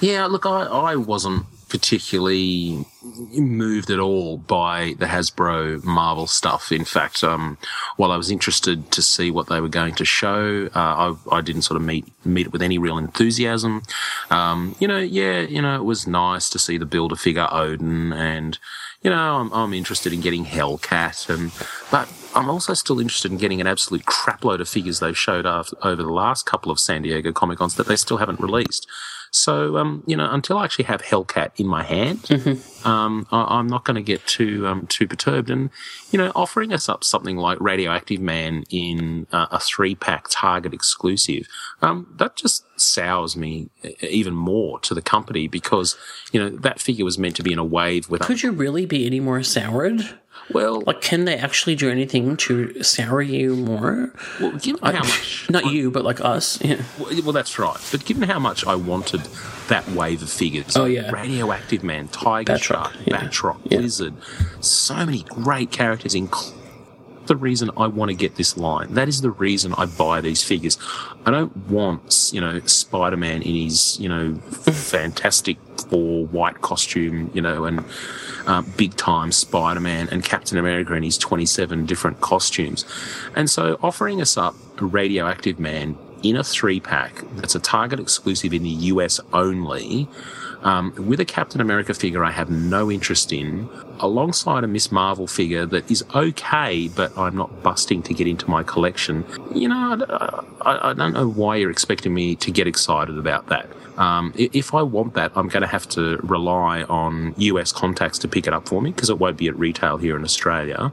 Yeah, 0.00 0.26
look, 0.26 0.44
I, 0.44 0.62
I 0.64 0.96
wasn't 0.96 1.46
particularly 1.72 2.84
moved 3.32 3.88
at 3.90 3.98
all 3.98 4.36
by 4.36 4.94
the 4.98 5.06
Hasbro 5.06 5.82
Marvel 5.82 6.26
stuff. 6.26 6.70
In 6.70 6.84
fact, 6.84 7.24
um, 7.24 7.56
while 7.96 8.12
I 8.12 8.18
was 8.18 8.30
interested 8.30 8.92
to 8.92 9.00
see 9.00 9.30
what 9.30 9.48
they 9.48 9.58
were 9.58 9.70
going 9.70 9.94
to 9.94 10.04
show, 10.04 10.68
uh, 10.76 11.14
I, 11.32 11.38
I 11.38 11.40
didn't 11.40 11.62
sort 11.62 11.80
of 11.80 11.82
meet 11.82 12.04
meet 12.26 12.48
it 12.48 12.52
with 12.52 12.60
any 12.60 12.76
real 12.76 12.98
enthusiasm. 12.98 13.84
Um, 14.28 14.76
you 14.80 14.86
know, 14.86 14.98
yeah, 14.98 15.40
you 15.40 15.62
know, 15.62 15.76
it 15.76 15.84
was 15.84 16.06
nice 16.06 16.50
to 16.50 16.58
see 16.58 16.76
the 16.76 16.84
Builder 16.84 17.16
Figure 17.16 17.48
Odin, 17.50 18.12
and 18.12 18.58
you 19.02 19.08
know, 19.08 19.36
I'm, 19.38 19.50
I'm 19.54 19.72
interested 19.72 20.12
in 20.12 20.20
getting 20.20 20.44
Hellcat, 20.44 21.30
and 21.30 21.52
but 21.90 22.06
I'm 22.34 22.50
also 22.50 22.74
still 22.74 23.00
interested 23.00 23.32
in 23.32 23.38
getting 23.38 23.62
an 23.62 23.66
absolute 23.66 24.04
crapload 24.04 24.60
of 24.60 24.68
figures 24.68 25.00
they've 25.00 25.16
showed 25.16 25.46
after, 25.46 25.74
over 25.82 26.02
the 26.02 26.12
last 26.12 26.44
couple 26.44 26.70
of 26.70 26.78
San 26.78 27.00
Diego 27.00 27.32
Comic 27.32 27.60
Cons 27.60 27.76
that 27.76 27.86
they 27.86 27.96
still 27.96 28.18
haven't 28.18 28.40
released. 28.40 28.86
So, 29.34 29.78
um, 29.78 30.04
you 30.06 30.14
know, 30.14 30.30
until 30.30 30.58
I 30.58 30.64
actually 30.64 30.84
have 30.84 31.00
Hellcat 31.00 31.52
in 31.56 31.66
my 31.66 31.82
hand, 31.82 32.30
um, 32.84 33.26
I, 33.32 33.58
I'm 33.58 33.66
not 33.66 33.84
going 33.84 33.94
to 33.94 34.02
get 34.02 34.24
too 34.26 34.66
um, 34.66 34.86
too 34.86 35.08
perturbed. 35.08 35.48
And 35.48 35.70
you 36.10 36.18
know, 36.18 36.30
offering 36.34 36.70
us 36.72 36.86
up 36.86 37.02
something 37.02 37.38
like 37.38 37.58
Radioactive 37.58 38.20
Man 38.20 38.64
in 38.68 39.26
uh, 39.32 39.46
a 39.50 39.58
three 39.58 39.94
pack 39.94 40.26
Target 40.28 40.74
exclusive, 40.74 41.48
um, 41.80 42.12
that 42.18 42.36
just 42.36 42.66
sours 42.78 43.34
me 43.34 43.70
even 44.02 44.34
more 44.34 44.78
to 44.80 44.92
the 44.92 45.02
company 45.02 45.48
because 45.48 45.96
you 46.32 46.38
know 46.38 46.50
that 46.50 46.78
figure 46.78 47.04
was 47.04 47.18
meant 47.18 47.36
to 47.36 47.42
be 47.42 47.52
in 47.52 47.58
a 47.58 47.64
wave 47.64 48.10
with. 48.10 48.20
Could 48.20 48.42
you 48.42 48.52
really 48.52 48.84
be 48.84 49.06
any 49.06 49.18
more 49.18 49.42
soured? 49.42 50.18
Well, 50.54 50.82
like, 50.86 51.00
can 51.00 51.24
they 51.24 51.36
actually 51.36 51.74
do 51.76 51.90
anything 51.90 52.36
to 52.38 52.82
sour 52.82 53.22
you 53.22 53.56
more? 53.56 54.10
Well, 54.40 54.52
given 54.52 54.80
I- 54.82 54.92
how 54.92 55.04
much, 55.04 55.46
not 55.50 55.66
you, 55.72 55.90
but 55.90 56.04
like 56.04 56.20
us. 56.20 56.60
Yeah. 56.62 56.82
Well, 56.98 57.10
well, 57.22 57.32
that's 57.32 57.58
right. 57.58 57.76
But 57.90 58.04
given 58.04 58.22
how 58.28 58.38
much 58.38 58.66
I 58.66 58.74
wanted 58.74 59.22
that 59.68 59.88
wave 59.90 60.22
of 60.22 60.30
figures, 60.30 60.76
Oh, 60.76 60.84
yeah. 60.84 61.10
Radioactive 61.10 61.82
Man, 61.82 62.08
Tiger 62.08 62.58
Shark, 62.58 62.92
Batroc, 63.06 63.62
Blizzard, 63.64 64.14
so 64.60 64.94
many 65.06 65.22
great 65.24 65.70
characters, 65.70 66.14
including 66.14 66.60
the 67.32 67.36
reason 67.36 67.70
I 67.78 67.86
want 67.86 68.10
to 68.10 68.14
get 68.14 68.36
this 68.36 68.58
line. 68.58 68.92
That 68.92 69.08
is 69.08 69.22
the 69.22 69.30
reason 69.30 69.72
I 69.78 69.86
buy 69.86 70.20
these 70.20 70.42
figures. 70.42 70.76
I 71.24 71.30
don't 71.30 71.56
want, 71.68 72.30
you 72.32 72.40
know, 72.40 72.60
Spider 72.66 73.16
Man 73.16 73.40
in 73.40 73.54
his, 73.54 73.98
you 73.98 74.08
know, 74.08 74.34
fantastic 74.34 75.56
four 75.88 76.26
white 76.26 76.60
costume, 76.60 77.30
you 77.32 77.40
know, 77.40 77.64
and 77.64 77.84
uh, 78.46 78.62
big 78.76 78.96
time 78.96 79.32
Spider 79.32 79.80
Man 79.80 80.08
and 80.10 80.22
Captain 80.22 80.58
America 80.58 80.92
in 80.92 81.02
his 81.02 81.16
27 81.16 81.86
different 81.86 82.20
costumes. 82.20 82.84
And 83.34 83.48
so 83.48 83.78
offering 83.82 84.20
us 84.20 84.36
up 84.36 84.54
a 84.78 84.84
Radioactive 84.84 85.58
Man 85.58 85.96
in 86.22 86.36
a 86.36 86.44
three 86.44 86.80
pack 86.80 87.24
that's 87.36 87.54
a 87.54 87.60
Target 87.60 87.98
exclusive 87.98 88.52
in 88.52 88.62
the 88.62 88.68
US 88.68 89.20
only. 89.32 90.06
Um, 90.62 90.94
with 90.96 91.18
a 91.18 91.24
Captain 91.24 91.60
America 91.60 91.92
figure 91.92 92.24
I 92.24 92.30
have 92.30 92.50
no 92.50 92.90
interest 92.90 93.32
in, 93.32 93.68
alongside 93.98 94.62
a 94.62 94.68
Miss 94.68 94.92
Marvel 94.92 95.26
figure 95.26 95.66
that 95.66 95.90
is 95.90 96.04
okay, 96.14 96.88
but 96.88 97.16
I'm 97.18 97.36
not 97.36 97.62
busting 97.62 98.02
to 98.04 98.14
get 98.14 98.28
into 98.28 98.48
my 98.48 98.62
collection. 98.62 99.24
You 99.54 99.68
know, 99.68 100.06
I, 100.62 100.90
I, 100.90 100.92
don't 100.92 101.14
know 101.14 101.28
why 101.28 101.56
you're 101.56 101.70
expecting 101.70 102.14
me 102.14 102.36
to 102.36 102.50
get 102.52 102.66
excited 102.66 103.18
about 103.18 103.48
that. 103.48 103.68
Um, 103.98 104.32
if 104.36 104.72
I 104.72 104.82
want 104.82 105.14
that, 105.14 105.32
I'm 105.34 105.48
going 105.48 105.62
to 105.62 105.66
have 105.66 105.88
to 105.90 106.18
rely 106.22 106.84
on 106.84 107.34
US 107.36 107.72
contacts 107.72 108.18
to 108.20 108.28
pick 108.28 108.46
it 108.46 108.52
up 108.52 108.68
for 108.68 108.80
me 108.80 108.92
because 108.92 109.10
it 109.10 109.18
won't 109.18 109.36
be 109.36 109.48
at 109.48 109.58
retail 109.58 109.96
here 109.96 110.16
in 110.16 110.22
Australia 110.22 110.92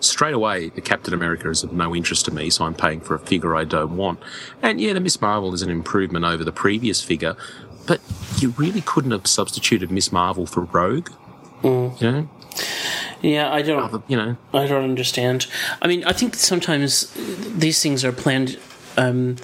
straight 0.00 0.34
away, 0.34 0.70
the 0.70 0.80
Captain 0.80 1.14
America 1.14 1.48
is 1.50 1.62
of 1.62 1.72
no 1.72 1.94
interest 1.94 2.24
to 2.24 2.30
me, 2.30 2.50
so 2.50 2.64
I'm 2.64 2.74
paying 2.74 3.00
for 3.00 3.14
a 3.14 3.18
figure 3.18 3.54
I 3.54 3.64
don't 3.64 3.96
want. 3.96 4.20
And 4.62 4.80
yeah, 4.80 4.92
the 4.92 5.00
Miss 5.00 5.20
Marvel 5.20 5.54
is 5.54 5.62
an 5.62 5.70
improvement 5.70 6.24
over 6.24 6.44
the 6.44 6.52
previous 6.52 7.02
figure, 7.02 7.36
but 7.86 8.00
you 8.38 8.50
really 8.56 8.80
couldn't 8.80 9.10
have 9.10 9.26
substituted 9.26 9.90
Miss 9.90 10.10
Marvel 10.12 10.46
for 10.46 10.62
Rogue. 10.62 11.10
You 11.62 11.92
know, 12.00 12.28
Yeah, 13.20 13.52
I 13.52 13.60
don't. 13.62 14.02
you 14.08 14.16
know, 14.16 14.36
I 14.54 14.66
don't 14.66 14.84
understand. 14.84 15.46
I 15.82 15.86
mean, 15.88 16.02
I 16.04 16.12
think 16.12 16.34
sometimes 16.36 17.12
these 17.54 17.82
things 17.82 18.04
are 18.04 18.12
planned. 18.12 18.58
Um, 18.96 19.36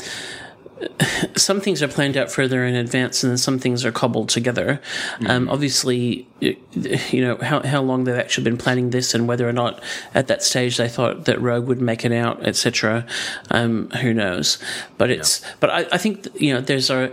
some 1.36 1.60
things 1.60 1.82
are 1.82 1.88
planned 1.88 2.16
out 2.16 2.30
further 2.30 2.64
in 2.64 2.74
advance, 2.74 3.22
and 3.22 3.30
then 3.30 3.38
some 3.38 3.58
things 3.58 3.84
are 3.84 3.92
cobbled 3.92 4.28
together. 4.28 4.80
Um, 5.26 5.48
obviously, 5.48 6.26
you 6.40 7.20
know 7.20 7.36
how 7.36 7.62
how 7.62 7.82
long 7.82 8.04
they've 8.04 8.16
actually 8.16 8.44
been 8.44 8.58
planning 8.58 8.90
this, 8.90 9.14
and 9.14 9.26
whether 9.26 9.48
or 9.48 9.52
not 9.52 9.82
at 10.14 10.26
that 10.28 10.42
stage 10.42 10.76
they 10.76 10.88
thought 10.88 11.24
that 11.24 11.40
Rogue 11.40 11.66
would 11.66 11.80
make 11.80 12.04
it 12.04 12.12
out, 12.12 12.46
etc. 12.46 13.06
Um, 13.50 13.88
who 14.02 14.12
knows? 14.12 14.58
But 14.98 15.10
it's 15.10 15.42
but 15.60 15.70
I, 15.70 15.86
I 15.92 15.98
think 15.98 16.28
you 16.34 16.52
know 16.54 16.60
there's 16.60 16.90
a 16.90 17.12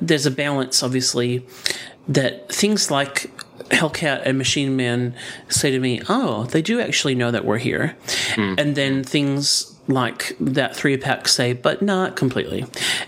there's 0.00 0.26
a 0.26 0.30
balance, 0.30 0.82
obviously, 0.82 1.46
that 2.08 2.50
things 2.50 2.90
like 2.90 3.30
Hellcat 3.70 4.22
and 4.24 4.38
Machine 4.38 4.76
Man 4.76 5.14
say 5.48 5.70
to 5.70 5.78
me, 5.78 6.00
"Oh, 6.08 6.44
they 6.44 6.62
do 6.62 6.80
actually 6.80 7.14
know 7.14 7.30
that 7.30 7.44
we're 7.44 7.58
here," 7.58 7.96
and 8.36 8.74
then 8.74 9.04
things 9.04 9.77
like 9.88 10.36
that 10.38 10.76
three 10.76 10.96
pack 10.96 11.26
say, 11.26 11.54
"But 11.54 11.82
not 11.82 12.14
completely," 12.14 12.66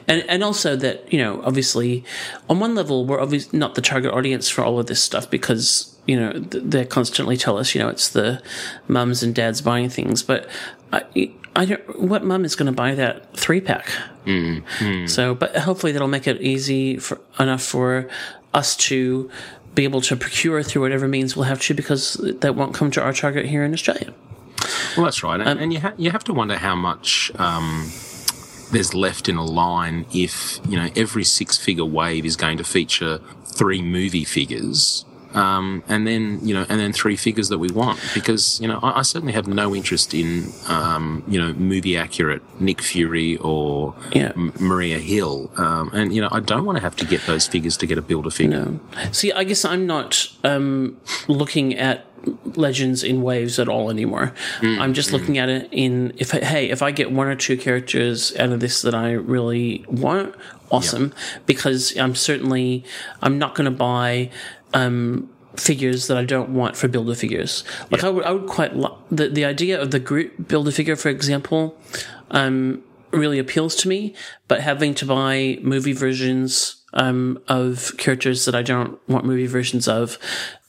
and 0.09 0.25
and 0.29 0.43
also 0.43 0.75
that 0.77 1.13
you 1.13 1.19
know, 1.19 1.43
obviously, 1.45 2.05
on 2.49 2.59
one 2.59 2.75
level, 2.75 3.05
we're 3.05 3.21
obviously 3.21 3.59
not 3.59 3.75
the 3.75 3.83
target 3.83 4.13
audience 4.13 4.49
for 4.49 4.65
all 4.65 4.81
of 4.81 4.87
this 4.87 5.03
stuff 5.03 5.31
because 5.31 5.95
you 6.07 6.19
know 6.19 6.33
th- 6.33 6.65
they 6.67 6.85
constantly 6.87 7.37
tell 7.37 7.59
us, 7.59 7.75
you 7.75 7.81
know, 7.81 7.89
it's 7.89 8.09
the 8.09 8.43
mums 8.89 9.23
and 9.23 9.35
dads 9.35 9.61
buying 9.61 9.89
things, 9.89 10.23
but 10.23 10.49
I. 10.93 11.05
I 11.57 11.65
don't, 11.65 12.01
what 12.01 12.23
mum 12.25 12.45
is 12.45 12.55
going 12.55 12.67
to 12.67 12.73
buy 12.73 12.95
that 12.95 13.37
three 13.37 13.61
pack? 13.61 13.91
Mm-hmm. 14.25 15.07
So, 15.07 15.35
but 15.35 15.57
hopefully 15.57 15.91
that'll 15.91 16.07
make 16.07 16.29
it 16.29 16.41
easy 16.41 16.97
for 16.97 17.21
enough 17.41 17.61
for 17.61 18.09
us 18.55 18.77
to 18.77 19.29
be 19.75 19.83
able 19.83 20.01
to 20.03 20.17
procure 20.17 20.63
through 20.63 20.83
whatever 20.83 21.09
means 21.09 21.35
we'll 21.35 21.47
have 21.47 21.61
to, 21.63 21.75
because 21.75 22.15
that 22.15 22.55
won't 22.55 22.73
come 22.73 22.93
to 22.93 23.03
our 23.03 23.13
target 23.13 23.47
here 23.47 23.65
in 23.65 23.73
Australia. 23.73 24.15
Well, 24.97 25.05
that's 25.05 25.23
right, 25.23 25.41
and, 25.41 25.59
and 25.61 25.73
you 25.73 25.81
ha- 25.81 25.95
you 25.97 26.11
have 26.11 26.25
to 26.25 26.33
wonder 26.35 26.57
how 26.57 26.75
much 26.75 27.31
um, 27.39 27.91
there's 28.73 28.95
left 28.95 29.29
in 29.29 29.37
a 29.37 29.45
line 29.45 30.07
if 30.13 30.61
you 30.69 30.77
know 30.77 30.89
every 30.97 31.25
six 31.25 31.57
figure 31.57 31.85
wave 31.85 32.25
is 32.25 32.37
going 32.37 32.59
to 32.59 32.65
feature 32.65 33.21
three 33.45 33.83
movie 33.83 34.25
figures. 34.25 35.05
Um, 35.33 35.85
and 35.87 36.09
then 36.09 36.41
you 36.43 36.53
know, 36.53 36.67
and 36.69 36.81
then 36.81 36.93
three 36.93 37.15
figures 37.15 37.51
that 37.51 37.59
we 37.59 37.69
want, 37.69 38.01
because 38.15 38.61
you 38.61 38.67
know, 38.67 38.81
I, 38.83 38.99
I 38.99 39.03
certainly 39.03 39.33
have 39.33 39.47
no 39.47 39.77
interest 39.77 40.13
in 40.13 40.49
um, 40.67 41.23
you 41.29 41.41
know 41.41 41.53
movie 41.53 41.97
accurate 41.97 42.43
Nick 42.61 42.83
Fury 42.83 43.37
or 43.37 43.95
M- 44.13 44.53
Maria 44.59 44.99
Hill, 44.99 45.53
um, 45.57 45.91
and 45.93 46.13
you 46.13 46.21
know, 46.21 46.29
I 46.33 46.41
don't 46.41 46.65
want 46.65 46.79
to 46.79 46.83
have 46.83 46.97
to 46.97 47.05
get 47.07 47.25
those 47.27 47.47
figures 47.47 47.77
to 47.77 47.87
get 47.87 47.97
a 47.97 48.03
builder 48.03 48.31
figure. 48.31 48.75
See, 49.13 49.31
I 49.31 49.45
guess 49.45 49.65
I'm 49.65 49.87
not 49.87 50.29
um, 50.43 50.97
looking 51.29 51.77
at 51.77 52.07
legends 52.57 53.03
in 53.03 53.23
waves 53.23 53.59
at 53.59 53.69
all 53.69 53.91
anymore. 53.91 54.33
I'm 54.81 54.95
just 54.95 55.13
looking 55.13 55.39
at 55.39 55.49
it 55.49 55.69
in 55.73 56.13
if 56.19 56.31
hey, 56.33 56.71
if 56.71 56.83
I 56.83 56.91
get 56.91 57.11
one 57.13 57.27
or 57.27 57.35
two 57.35 57.57
characters 57.57 58.37
out 58.37 58.51
of 58.51 58.61
this 58.61 58.83
that 58.83 58.95
I 58.95 59.13
really 59.13 59.85
want, 59.89 60.35
awesome. 60.71 61.13
Because 61.47 61.97
I'm 61.97 62.15
certainly 62.15 62.85
I'm 63.23 63.39
not 63.39 63.55
going 63.55 63.67
to 63.67 63.71
buy 63.71 64.31
um, 64.75 65.31
figures 65.57 66.07
that 66.07 66.17
I 66.17 66.25
don't 66.25 66.51
want 66.51 66.77
for 66.77 66.89
builder 66.89 67.15
figures. 67.15 67.65
Like 67.91 68.05
I 68.05 68.11
would, 68.11 68.25
I 68.25 68.33
would 68.33 68.49
quite 68.49 68.77
lo- 68.77 68.99
the 69.11 69.29
the 69.29 69.45
idea 69.45 69.81
of 69.81 69.91
the 69.91 70.01
Groot 70.01 70.49
builder 70.49 70.71
figure, 70.71 70.97
for 70.97 71.09
example. 71.09 71.79
Um, 72.31 72.83
really 73.13 73.39
appeals 73.41 73.75
to 73.75 73.89
me, 73.89 74.15
but 74.47 74.61
having 74.61 74.95
to 74.95 75.05
buy 75.05 75.59
movie 75.63 75.93
versions 75.93 76.77
um, 76.93 77.41
of 77.49 77.93
characters 77.99 78.45
that 78.45 78.55
I 78.55 78.63
don't 78.63 79.01
want 79.09 79.25
movie 79.25 79.47
versions 79.47 79.89
of 79.89 80.19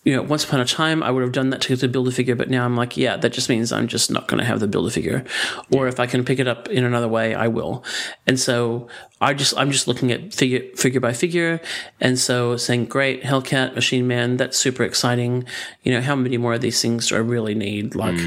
you 0.04 0.16
know, 0.16 0.24
once 0.24 0.44
upon 0.44 0.60
a 0.60 0.66
time, 0.66 1.04
I 1.04 1.12
would 1.12 1.22
have 1.22 1.32
done 1.32 1.52
that 1.52 1.62
to, 1.62 1.78
to 1.78 1.88
build 1.88 2.08
a 2.08 2.12
figure, 2.12 2.36
but 2.36 2.50
now 2.50 2.66
I'm 2.66 2.76
like, 2.76 2.98
yeah, 2.98 3.18
that 3.18 3.34
just 3.34 3.50
means 3.50 3.72
I'm 3.72 3.88
just 3.88 4.10
not 4.10 4.28
going 4.28 4.40
to 4.40 4.46
have 4.46 4.60
the 4.60 4.68
build 4.68 4.88
a 4.88 4.92
figure. 4.92 5.24
Or 5.72 5.88
if 5.88 6.00
I 6.00 6.08
can 6.08 6.26
pick 6.26 6.40
it 6.40 6.48
up 6.48 6.68
in 6.70 6.84
another 6.84 7.08
way, 7.08 7.36
I 7.36 7.48
will. 7.48 7.84
And 8.26 8.40
so 8.40 8.88
I 9.20 9.36
just, 9.36 9.56
I'm 9.56 9.70
just 9.70 9.88
looking 9.88 10.12
at 10.12 10.34
figure, 10.34 10.62
figure 10.76 11.00
by 11.00 11.14
figure. 11.14 11.62
And 12.00 12.18
so 12.18 12.58
saying, 12.58 12.86
great, 12.86 13.22
Hellcat, 13.22 13.76
Machine 13.76 14.08
Man, 14.08 14.38
that's 14.38 14.58
super 14.58 14.82
exciting. 14.82 15.46
You 15.84 15.92
know, 15.92 16.02
how 16.02 16.16
many 16.16 16.38
more 16.38 16.56
of 16.56 16.62
these 16.62 16.82
things 16.82 17.10
do 17.10 17.16
I 17.16 17.20
really 17.20 17.54
need? 17.54 17.94
Like, 17.94 18.18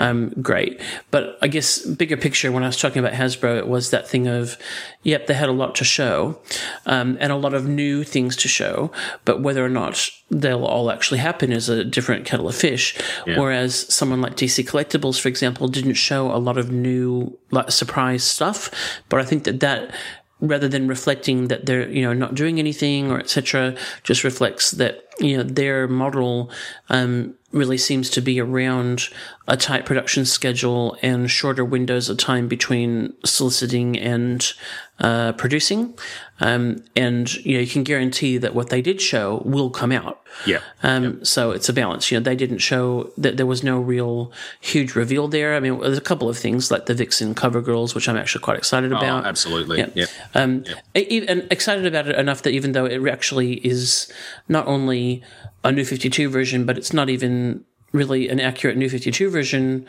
um, 0.00 0.30
great. 0.42 0.80
But 1.12 1.38
I 1.40 1.46
guess 1.46 1.78
bigger 1.86 2.16
picture, 2.16 2.50
when 2.50 2.64
I 2.64 2.66
was 2.66 2.76
talking 2.76 2.98
about 2.98 3.12
Hasbro, 3.12 3.56
it 3.56 3.68
was 3.68 3.90
that 3.90 4.08
thing 4.08 4.26
of, 4.26 4.58
yep, 5.04 5.28
they 5.28 5.34
had 5.34 5.48
a 5.48 5.52
lot 5.52 5.76
to 5.76 5.84
show, 5.84 6.40
um, 6.86 7.16
and 7.20 7.30
a 7.30 7.36
lot 7.36 7.54
of 7.54 7.68
new 7.68 8.02
things 8.02 8.34
to 8.38 8.48
show, 8.48 8.90
but 9.24 9.40
whether 9.40 9.64
or 9.64 9.68
not 9.68 10.10
they'll 10.30 10.64
all 10.64 10.90
actually 10.90 11.19
happen 11.20 11.52
is 11.52 11.68
a 11.68 11.84
different 11.84 12.24
kettle 12.24 12.48
of 12.48 12.54
fish. 12.54 12.98
Yeah. 13.26 13.38
Whereas 13.38 13.92
someone 13.94 14.20
like 14.20 14.36
DC 14.36 14.66
Collectibles, 14.66 15.20
for 15.20 15.28
example, 15.28 15.68
didn't 15.68 15.94
show 15.94 16.30
a 16.34 16.38
lot 16.38 16.58
of 16.58 16.70
new 16.70 17.38
like 17.50 17.70
surprise 17.70 18.24
stuff, 18.24 18.70
but 19.08 19.20
I 19.20 19.24
think 19.24 19.44
that 19.44 19.60
that 19.60 19.94
rather 20.40 20.68
than 20.68 20.88
reflecting 20.88 21.48
that 21.48 21.66
they're 21.66 21.88
you 21.90 22.02
know 22.02 22.12
not 22.12 22.34
doing 22.34 22.58
anything 22.58 23.10
or 23.10 23.18
etc 23.18 23.76
just 24.02 24.24
reflects 24.24 24.70
that 24.72 25.04
you 25.18 25.36
know 25.36 25.42
their 25.42 25.86
model 25.86 26.50
um, 26.88 27.34
really 27.52 27.76
seems 27.76 28.08
to 28.08 28.20
be 28.20 28.40
around 28.40 29.08
a 29.48 29.56
tight 29.56 29.84
production 29.84 30.24
schedule 30.24 30.96
and 31.02 31.30
shorter 31.30 31.64
windows 31.64 32.08
of 32.08 32.16
time 32.16 32.48
between 32.48 33.12
soliciting 33.24 33.98
and 33.98 34.54
uh, 35.00 35.32
producing 35.32 35.94
um, 36.40 36.82
and 36.94 37.34
you 37.36 37.54
know 37.54 37.60
you 37.60 37.66
can 37.66 37.82
guarantee 37.84 38.36
that 38.38 38.54
what 38.54 38.68
they 38.68 38.82
did 38.82 39.00
show 39.00 39.42
will 39.46 39.70
come 39.70 39.92
out 39.92 40.20
Yeah. 40.46 40.60
um, 40.82 41.24
So 41.24 41.50
it's 41.52 41.68
a 41.68 41.72
balance. 41.72 42.10
You 42.10 42.18
know, 42.18 42.22
they 42.24 42.36
didn't 42.36 42.58
show 42.58 43.10
that 43.16 43.36
there 43.36 43.46
was 43.46 43.62
no 43.62 43.78
real 43.80 44.30
huge 44.60 44.94
reveal 44.94 45.26
there. 45.28 45.54
I 45.56 45.60
mean, 45.60 45.80
there's 45.80 45.98
a 45.98 46.02
couple 46.02 46.28
of 46.28 46.36
things 46.38 46.70
like 46.70 46.84
the 46.86 46.94
Vixen 46.94 47.34
cover 47.34 47.60
girls, 47.62 47.94
which 47.94 48.08
I'm 48.08 48.16
actually 48.16 48.42
quite 48.42 48.58
excited 48.58 48.92
Oh, 48.92 48.96
about. 48.98 49.26
absolutely. 49.26 49.78
Yeah. 49.78 49.88
Yeah. 49.94 50.06
Um, 50.34 50.64
e- 50.94 51.24
and 51.26 51.46
excited 51.50 51.86
about 51.86 52.06
it 52.08 52.16
enough 52.16 52.42
that 52.42 52.50
even 52.50 52.72
though 52.72 52.84
it 52.86 53.00
actually 53.08 53.54
is 53.66 54.10
not 54.48 54.66
only 54.66 55.22
a 55.64 55.72
new 55.72 55.84
52 55.84 56.28
version, 56.28 56.64
but 56.66 56.76
it's 56.78 56.92
not 56.92 57.08
even 57.10 57.64
really 57.92 58.28
an 58.28 58.38
accurate 58.40 58.76
new 58.76 58.88
52 58.88 59.30
version, 59.30 59.86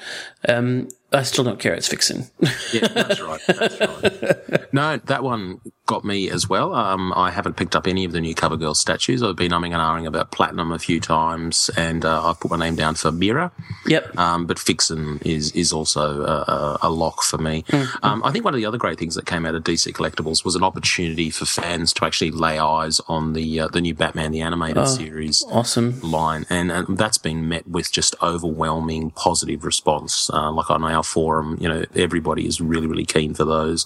um, 0.49 0.87
I 1.13 1.23
still 1.23 1.43
don't 1.43 1.59
care. 1.59 1.73
It's 1.73 1.87
Vixen. 1.89 2.25
Yeah, 2.73 2.87
that's 2.87 3.19
right. 3.21 3.41
That's 3.47 3.79
right. 3.79 4.67
No, 4.73 4.95
that 4.97 5.21
one 5.23 5.59
got 5.87 6.05
me 6.05 6.29
as 6.29 6.47
well. 6.47 6.73
Um, 6.73 7.11
I 7.15 7.31
haven't 7.31 7.57
picked 7.57 7.75
up 7.75 7.87
any 7.87 8.05
of 8.05 8.11
the 8.11 8.21
new 8.21 8.33
CoverGirl 8.35 8.75
statues. 8.75 9.21
I've 9.23 9.35
been 9.35 9.51
umming 9.51 9.73
and 9.73 9.75
ahhing 9.75 10.07
about 10.07 10.31
Platinum 10.31 10.71
a 10.71 10.79
few 10.79 10.99
times, 10.99 11.69
and 11.75 12.05
uh, 12.05 12.29
I've 12.29 12.39
put 12.39 12.51
my 12.51 12.57
name 12.57 12.75
down 12.75 12.95
for 12.95 13.11
Mera. 13.11 13.51
yep. 13.87 14.15
Um, 14.17 14.45
but 14.45 14.59
Vixen 14.59 15.19
is 15.25 15.51
is 15.53 15.73
also 15.73 16.21
a, 16.23 16.77
a, 16.83 16.89
lock 16.89 17.23
for 17.23 17.37
me. 17.37 17.63
Mm-hmm. 17.63 18.05
Um, 18.05 18.23
I 18.23 18.31
think 18.31 18.45
one 18.45 18.53
of 18.53 18.57
the 18.59 18.65
other 18.65 18.77
great 18.77 18.99
things 18.99 19.15
that 19.15 19.25
came 19.25 19.45
out 19.45 19.55
of 19.55 19.63
DC 19.63 19.91
Collectibles 19.93 20.45
was 20.45 20.55
an 20.55 20.63
opportunity 20.63 21.29
for 21.29 21.45
fans 21.45 21.93
to 21.93 22.05
actually 22.05 22.31
lay 22.31 22.59
eyes 22.59 23.01
on 23.07 23.33
the 23.33 23.59
uh, 23.61 23.67
the 23.67 23.81
new 23.81 23.93
Batman 23.93 24.31
the 24.31 24.41
animated 24.41 24.77
Oh. 24.77 24.85
series 24.85 25.43
Awesome. 25.49 25.99
line, 26.01 26.45
and, 26.49 26.71
and 26.71 26.97
that's 26.97 27.17
been 27.17 27.47
met 27.49 27.67
with 27.67 27.91
just 27.91 28.15
overwhelming 28.21 29.11
positive 29.11 29.65
response. 29.65 30.29
Uh, 30.31 30.51
like 30.51 30.69
on 30.69 30.83
our 30.83 31.03
forum, 31.03 31.57
you 31.59 31.67
know, 31.67 31.83
everybody 31.95 32.45
is 32.45 32.61
really, 32.61 32.87
really 32.87 33.05
keen 33.05 33.33
for 33.33 33.45
those, 33.45 33.85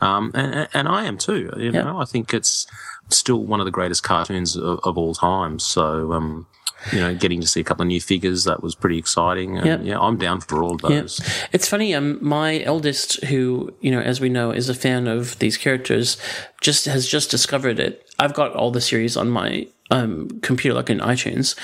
um, 0.00 0.30
and, 0.34 0.68
and 0.72 0.88
I 0.88 1.04
am 1.04 1.18
too. 1.18 1.31
You 1.34 1.72
know, 1.72 1.98
I 2.00 2.04
think 2.04 2.32
it's 2.34 2.66
still 3.08 3.44
one 3.44 3.60
of 3.60 3.66
the 3.66 3.70
greatest 3.72 4.02
cartoons 4.02 4.56
of, 4.56 4.80
of 4.84 4.96
all 4.98 5.14
time. 5.14 5.58
So. 5.58 6.12
Um, 6.12 6.46
you 6.90 6.98
know, 6.98 7.14
getting 7.14 7.40
to 7.40 7.46
see 7.46 7.60
a 7.60 7.62
couple 7.62 7.82
of 7.82 7.86
new 7.86 8.00
figures 8.00 8.42
that 8.42 8.60
was 8.60 8.74
pretty 8.74 8.98
exciting. 8.98 9.56
And 9.56 9.64
Yep. 9.66 9.80
Yeah, 9.84 10.00
I'm 10.00 10.16
down 10.16 10.40
for 10.40 10.64
all 10.64 10.74
of 10.74 10.80
Yeah. 10.90 11.02
those. 11.02 11.20
It's 11.52 11.68
funny, 11.68 11.94
um, 11.94 12.18
my 12.20 12.60
eldest, 12.64 13.22
who, 13.26 13.72
you 13.80 13.92
know, 13.92 14.00
as 14.00 14.20
we 14.20 14.28
know, 14.28 14.50
is 14.50 14.68
a 14.68 14.74
fan 14.74 15.06
of 15.06 15.38
these 15.38 15.56
characters, 15.56 16.16
just 16.60 16.86
has 16.86 17.06
just 17.06 17.30
discovered 17.30 17.78
it. 17.78 18.04
I've 18.18 18.34
got 18.34 18.56
all 18.56 18.72
the 18.72 18.80
series 18.80 19.16
on 19.16 19.30
my 19.30 19.68
um, 19.92 20.40
computer, 20.40 20.74
like 20.74 20.88
in 20.88 21.00
iTunes, 21.00 21.54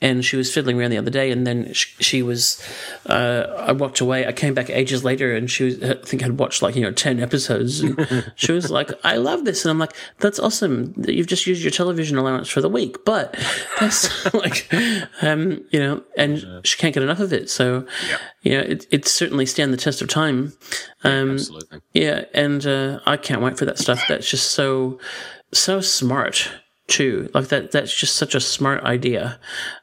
and 0.00 0.24
she 0.24 0.36
was 0.36 0.52
fiddling 0.52 0.78
around 0.78 0.90
the 0.90 0.98
other 0.98 1.10
day, 1.10 1.30
and 1.30 1.46
then 1.46 1.72
she, 1.72 2.02
she 2.02 2.22
was, 2.22 2.60
uh, 3.06 3.46
I 3.58 3.70
walked 3.72 4.00
away. 4.00 4.26
I 4.26 4.32
came 4.32 4.54
back 4.54 4.68
ages 4.68 5.04
later, 5.04 5.34
and 5.34 5.48
she 5.48 5.64
was, 5.64 5.82
I 5.82 5.94
think 5.94 6.20
had 6.20 6.38
watched 6.38 6.62
like, 6.62 6.74
you 6.74 6.82
know, 6.82 6.90
10 6.90 7.20
episodes. 7.20 7.80
And 7.80 8.32
she 8.34 8.50
was 8.50 8.72
like, 8.72 8.90
I 9.04 9.18
love 9.18 9.44
this. 9.44 9.64
And 9.64 9.70
I'm 9.70 9.78
like, 9.78 9.94
that's 10.18 10.40
awesome. 10.40 10.94
You've 11.06 11.28
just 11.28 11.46
used 11.46 11.62
your 11.62 11.70
television 11.70 12.18
allowance 12.18 12.48
for 12.48 12.60
the 12.60 12.68
week, 12.68 13.04
but 13.04 13.38
that's 13.78 14.34
like, 14.34 14.68
um, 15.22 15.64
you 15.70 15.78
know, 15.78 16.02
and 16.16 16.44
she 16.64 16.76
can't 16.76 16.92
get 16.92 17.04
enough 17.04 17.20
of 17.20 17.32
it. 17.32 17.48
So, 17.48 17.86
you 18.42 18.52
know, 18.52 18.60
it, 18.62 18.86
it's 18.90 19.12
certainly 19.12 19.46
stand 19.46 19.72
the 19.72 19.78
test 19.78 20.02
of 20.02 20.08
time. 20.08 20.54
Um, 21.04 21.34
Absolutely. 21.34 21.80
yeah, 21.94 22.24
and 22.34 22.66
uh, 22.66 22.98
I 23.06 23.16
can't 23.16 23.42
wait 23.42 23.56
for 23.56 23.64
that 23.64 23.78
stuff. 23.78 24.02
That's 24.08 24.28
just 24.28 24.50
so 24.50 24.98
so 25.52 25.80
smart 25.80 26.50
too. 26.88 27.30
Like 27.34 27.48
that. 27.48 27.72
That's 27.72 27.94
just 27.94 28.16
such 28.16 28.34
a 28.34 28.40
smart 28.40 28.84
idea. 28.84 29.38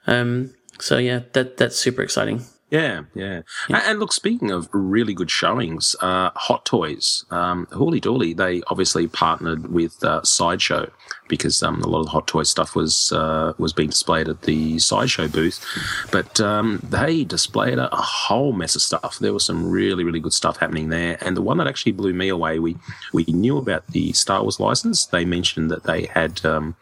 Um, 0.08 0.54
so 0.80 0.98
yeah, 0.98 1.22
that 1.34 1.58
that's 1.58 1.76
super 1.76 2.02
exciting. 2.02 2.44
Yeah, 2.74 3.04
yeah. 3.14 3.44
And, 3.68 3.84
and 3.86 4.00
look, 4.00 4.12
speaking 4.12 4.50
of 4.50 4.68
really 4.72 5.14
good 5.14 5.30
showings, 5.30 5.96
uh, 6.02 6.32
Hot 6.34 6.66
Toys, 6.66 7.24
um, 7.30 7.68
Hooly 7.68 8.02
Dooly, 8.02 8.36
they 8.36 8.64
obviously 8.66 9.06
partnered 9.06 9.72
with 9.72 10.04
uh, 10.04 10.24
Sideshow 10.24 10.92
because 11.28 11.62
um, 11.62 11.84
a 11.84 11.88
lot 11.88 12.00
of 12.00 12.06
the 12.06 12.12
Hot 12.14 12.26
Toy 12.26 12.42
stuff 12.42 12.76
was 12.76 13.12
uh, 13.12 13.54
was 13.60 13.74
being 13.74 13.90
displayed 13.90 14.28
at 14.28 14.42
the 14.42 14.80
Sideshow 14.80 15.28
booth. 15.28 15.64
But 16.12 16.42
um, 16.42 16.80
they 16.82 17.24
displayed 17.24 17.78
a, 17.78 17.94
a 17.94 18.02
whole 18.02 18.54
mess 18.54 18.76
of 18.76 18.82
stuff. 18.82 19.20
There 19.20 19.34
was 19.34 19.46
some 19.46 19.70
really, 19.70 20.04
really 20.04 20.20
good 20.20 20.34
stuff 20.34 20.58
happening 20.58 20.90
there. 20.90 21.20
And 21.22 21.38
the 21.38 21.44
one 21.44 21.60
that 21.60 21.68
actually 21.68 21.92
blew 21.92 22.14
me 22.14 22.28
away, 22.30 22.58
we 22.58 22.76
we 23.14 23.24
knew 23.26 23.60
about 23.60 23.86
the 23.86 24.14
Star 24.14 24.42
Wars 24.42 24.60
license. 24.60 25.06
They 25.06 25.26
mentioned 25.26 25.70
that 25.70 25.84
they 25.84 26.08
had. 26.08 26.44
Um, 26.44 26.76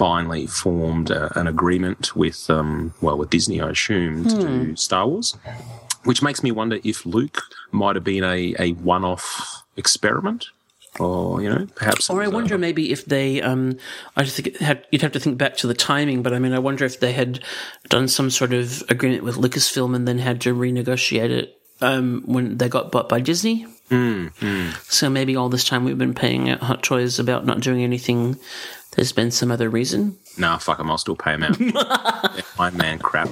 finally 0.00 0.46
formed 0.46 1.10
uh, 1.10 1.28
an 1.36 1.46
agreement 1.46 2.16
with, 2.16 2.48
um, 2.48 2.94
well, 3.02 3.18
with 3.18 3.28
Disney, 3.28 3.60
I 3.60 3.68
assume, 3.68 4.24
to 4.24 4.36
do 4.40 4.76
Star 4.76 5.06
Wars, 5.06 5.36
which 6.04 6.22
makes 6.22 6.42
me 6.42 6.50
wonder 6.50 6.78
if 6.82 7.04
Luke 7.04 7.42
might 7.70 7.96
have 7.96 8.04
been 8.04 8.24
a, 8.24 8.54
a 8.58 8.72
one 8.72 9.04
off 9.04 9.62
experiment. 9.76 10.46
Or, 10.98 11.42
you 11.42 11.50
know, 11.50 11.66
perhaps. 11.74 12.08
Or 12.08 12.22
I 12.22 12.26
a- 12.26 12.30
wonder 12.30 12.56
maybe 12.56 12.90
if 12.92 13.04
they, 13.04 13.42
um, 13.42 13.76
I 14.16 14.24
just 14.24 14.36
think 14.40 14.56
had, 14.56 14.86
you'd 14.90 15.02
have 15.02 15.12
to 15.12 15.20
think 15.20 15.36
back 15.36 15.56
to 15.58 15.66
the 15.66 15.74
timing, 15.74 16.22
but 16.22 16.32
I 16.32 16.38
mean, 16.38 16.54
I 16.54 16.58
wonder 16.58 16.86
if 16.86 16.98
they 16.98 17.12
had 17.12 17.40
done 17.90 18.08
some 18.08 18.30
sort 18.30 18.54
of 18.54 18.82
agreement 18.88 19.22
with 19.22 19.36
Lucasfilm 19.36 19.94
and 19.94 20.08
then 20.08 20.18
had 20.18 20.40
to 20.40 20.54
renegotiate 20.54 21.30
it 21.30 21.58
um, 21.82 22.22
when 22.24 22.56
they 22.56 22.68
got 22.70 22.90
bought 22.90 23.08
by 23.10 23.20
Disney. 23.20 23.66
So 24.88 25.10
maybe 25.10 25.36
all 25.36 25.48
this 25.48 25.64
time 25.64 25.84
we've 25.84 25.98
been 25.98 26.14
paying 26.14 26.48
out 26.48 26.60
Hot 26.60 26.82
Toys 26.82 27.18
about 27.18 27.44
not 27.44 27.60
doing 27.60 27.82
anything. 27.82 28.38
There's 28.92 29.12
been 29.12 29.30
some 29.30 29.50
other 29.50 29.68
reason. 29.68 30.18
Nah, 30.36 30.58
fuck 30.58 30.80
him. 30.80 30.90
I'll 30.90 30.98
still 30.98 31.16
pay 31.16 31.34
him 31.34 31.44
out. 31.44 31.58
My 32.58 32.70
man 32.70 32.98
crap. 32.98 33.28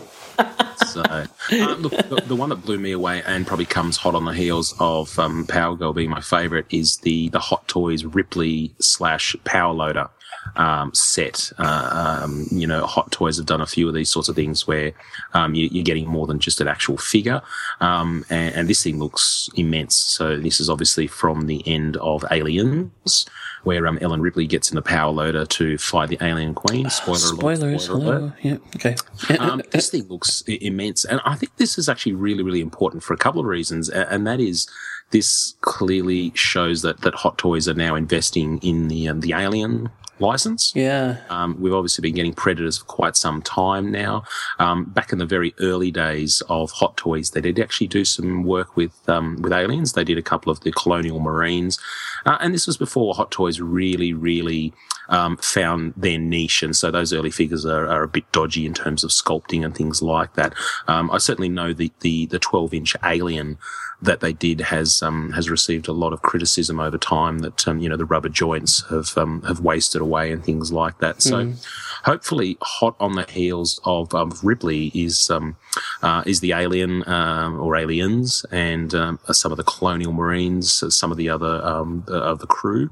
So, 0.86 1.02
uh, 1.02 1.26
look, 1.50 1.92
the, 2.08 2.22
the 2.26 2.36
one 2.36 2.50
that 2.50 2.64
blew 2.64 2.78
me 2.78 2.92
away 2.92 3.22
and 3.26 3.46
probably 3.46 3.66
comes 3.66 3.96
hot 3.96 4.14
on 4.14 4.24
the 4.24 4.32
heels 4.32 4.74
of 4.78 5.18
um, 5.18 5.46
Power 5.46 5.74
Girl 5.76 5.92
being 5.92 6.10
my 6.10 6.20
favourite 6.20 6.66
is 6.70 6.98
the 6.98 7.28
the 7.30 7.40
Hot 7.40 7.66
Toys 7.66 8.04
Ripley 8.04 8.72
slash 8.78 9.34
Power 9.44 9.74
Loader 9.74 10.08
um, 10.56 10.92
set. 10.94 11.52
Uh, 11.58 12.20
um, 12.22 12.46
you 12.50 12.66
know, 12.66 12.86
Hot 12.86 13.10
Toys 13.10 13.36
have 13.36 13.46
done 13.46 13.60
a 13.60 13.66
few 13.66 13.88
of 13.88 13.94
these 13.94 14.10
sorts 14.10 14.28
of 14.28 14.36
things 14.36 14.66
where 14.66 14.92
um, 15.34 15.54
you, 15.54 15.68
you're 15.70 15.84
getting 15.84 16.06
more 16.06 16.26
than 16.26 16.38
just 16.38 16.60
an 16.60 16.68
actual 16.68 16.96
figure, 16.96 17.42
um, 17.80 18.24
and, 18.30 18.54
and 18.54 18.68
this 18.68 18.82
thing 18.82 18.98
looks 18.98 19.50
immense. 19.56 19.96
So 19.96 20.36
this 20.38 20.60
is 20.60 20.70
obviously 20.70 21.06
from 21.06 21.46
the 21.46 21.66
end 21.66 21.96
of 21.98 22.24
Aliens. 22.30 23.26
Where 23.64 23.86
um, 23.86 23.98
Ellen 24.00 24.20
Ripley 24.20 24.46
gets 24.46 24.70
in 24.70 24.76
the 24.76 24.82
power 24.82 25.10
loader 25.10 25.44
to 25.46 25.78
fight 25.78 26.08
the 26.08 26.18
alien 26.20 26.54
queen. 26.54 26.88
Spoiler 26.90 27.18
alert. 27.18 27.38
Spoilers. 27.38 27.84
spoiler 27.84 28.16
alert 28.16 28.32
Yeah. 28.42 28.56
Okay. 28.76 28.96
um, 29.38 29.62
this 29.72 29.90
thing 29.90 30.06
looks 30.08 30.42
immense, 30.46 31.04
and 31.04 31.20
I 31.24 31.34
think 31.34 31.56
this 31.56 31.78
is 31.78 31.88
actually 31.88 32.14
really, 32.14 32.42
really 32.42 32.60
important 32.60 33.02
for 33.02 33.14
a 33.14 33.18
couple 33.18 33.40
of 33.40 33.46
reasons, 33.46 33.88
and 33.88 34.26
that 34.26 34.40
is 34.40 34.68
this 35.10 35.54
clearly 35.62 36.32
shows 36.34 36.82
that 36.82 37.00
that 37.00 37.14
Hot 37.14 37.38
Toys 37.38 37.68
are 37.68 37.74
now 37.74 37.94
investing 37.94 38.58
in 38.58 38.88
the 38.88 39.08
um, 39.08 39.20
the 39.20 39.32
Alien 39.32 39.90
license. 40.20 40.72
yeah. 40.74 41.18
Um, 41.28 41.56
we've 41.60 41.74
obviously 41.74 42.02
been 42.02 42.14
getting 42.14 42.34
Predators 42.34 42.78
for 42.78 42.84
quite 42.84 43.16
some 43.16 43.42
time 43.42 43.90
now. 43.90 44.24
Um, 44.58 44.84
back 44.84 45.12
in 45.12 45.18
the 45.18 45.26
very 45.26 45.54
early 45.60 45.90
days 45.90 46.42
of 46.48 46.70
Hot 46.72 46.96
Toys, 46.96 47.30
they 47.30 47.40
did 47.40 47.58
actually 47.58 47.88
do 47.88 48.04
some 48.04 48.44
work 48.44 48.76
with 48.76 48.92
um, 49.08 49.40
with 49.42 49.52
aliens. 49.52 49.92
They 49.92 50.04
did 50.04 50.18
a 50.18 50.22
couple 50.22 50.50
of 50.50 50.60
the 50.60 50.72
Colonial 50.72 51.20
Marines, 51.20 51.78
uh, 52.26 52.38
and 52.40 52.54
this 52.54 52.66
was 52.66 52.76
before 52.76 53.14
Hot 53.14 53.30
Toys 53.30 53.60
really, 53.60 54.12
really 54.12 54.72
um, 55.08 55.36
found 55.38 55.94
their 55.96 56.18
niche, 56.18 56.62
and 56.62 56.76
so 56.76 56.90
those 56.90 57.12
early 57.12 57.30
figures 57.30 57.64
are, 57.64 57.86
are 57.88 58.02
a 58.02 58.08
bit 58.08 58.30
dodgy 58.32 58.66
in 58.66 58.74
terms 58.74 59.04
of 59.04 59.10
sculpting 59.10 59.64
and 59.64 59.76
things 59.76 60.02
like 60.02 60.34
that. 60.34 60.54
Um, 60.86 61.10
I 61.10 61.18
certainly 61.18 61.48
know 61.48 61.72
the 61.72 61.90
the 62.00 62.26
the 62.26 62.38
12 62.38 62.74
inch 62.74 62.96
Alien 63.04 63.58
that 64.00 64.20
they 64.20 64.32
did 64.32 64.60
has 64.60 65.02
um, 65.02 65.32
has 65.32 65.50
received 65.50 65.88
a 65.88 65.92
lot 65.92 66.12
of 66.12 66.22
criticism 66.22 66.78
over 66.78 66.96
time 66.98 67.40
that 67.40 67.66
um, 67.66 67.80
you 67.80 67.88
know 67.88 67.96
the 67.96 68.04
rubber 68.04 68.28
joints 68.28 68.84
have 68.90 69.16
um, 69.18 69.42
have 69.42 69.60
wasted 69.60 70.00
away 70.00 70.30
and 70.30 70.44
things 70.44 70.70
like 70.72 70.98
that. 70.98 71.20
So 71.22 71.38
Mm. 71.38 71.66
hopefully, 72.04 72.56
hot 72.62 72.94
on 73.00 73.12
the 73.16 73.24
heels 73.24 73.80
of 73.84 74.14
um, 74.14 74.32
Ripley 74.42 74.90
is 74.94 75.30
um, 75.30 75.56
uh, 76.02 76.22
is 76.26 76.40
the 76.40 76.52
alien 76.52 77.08
um, 77.08 77.60
or 77.60 77.76
aliens 77.76 78.44
and 78.52 78.94
um, 78.94 79.18
some 79.32 79.52
of 79.52 79.56
the 79.58 79.64
colonial 79.64 80.12
marines, 80.12 80.82
some 80.94 81.10
of 81.10 81.16
the 81.16 81.28
other 81.28 81.60
um, 81.64 82.04
of 82.08 82.38
the 82.40 82.46
crew. 82.46 82.90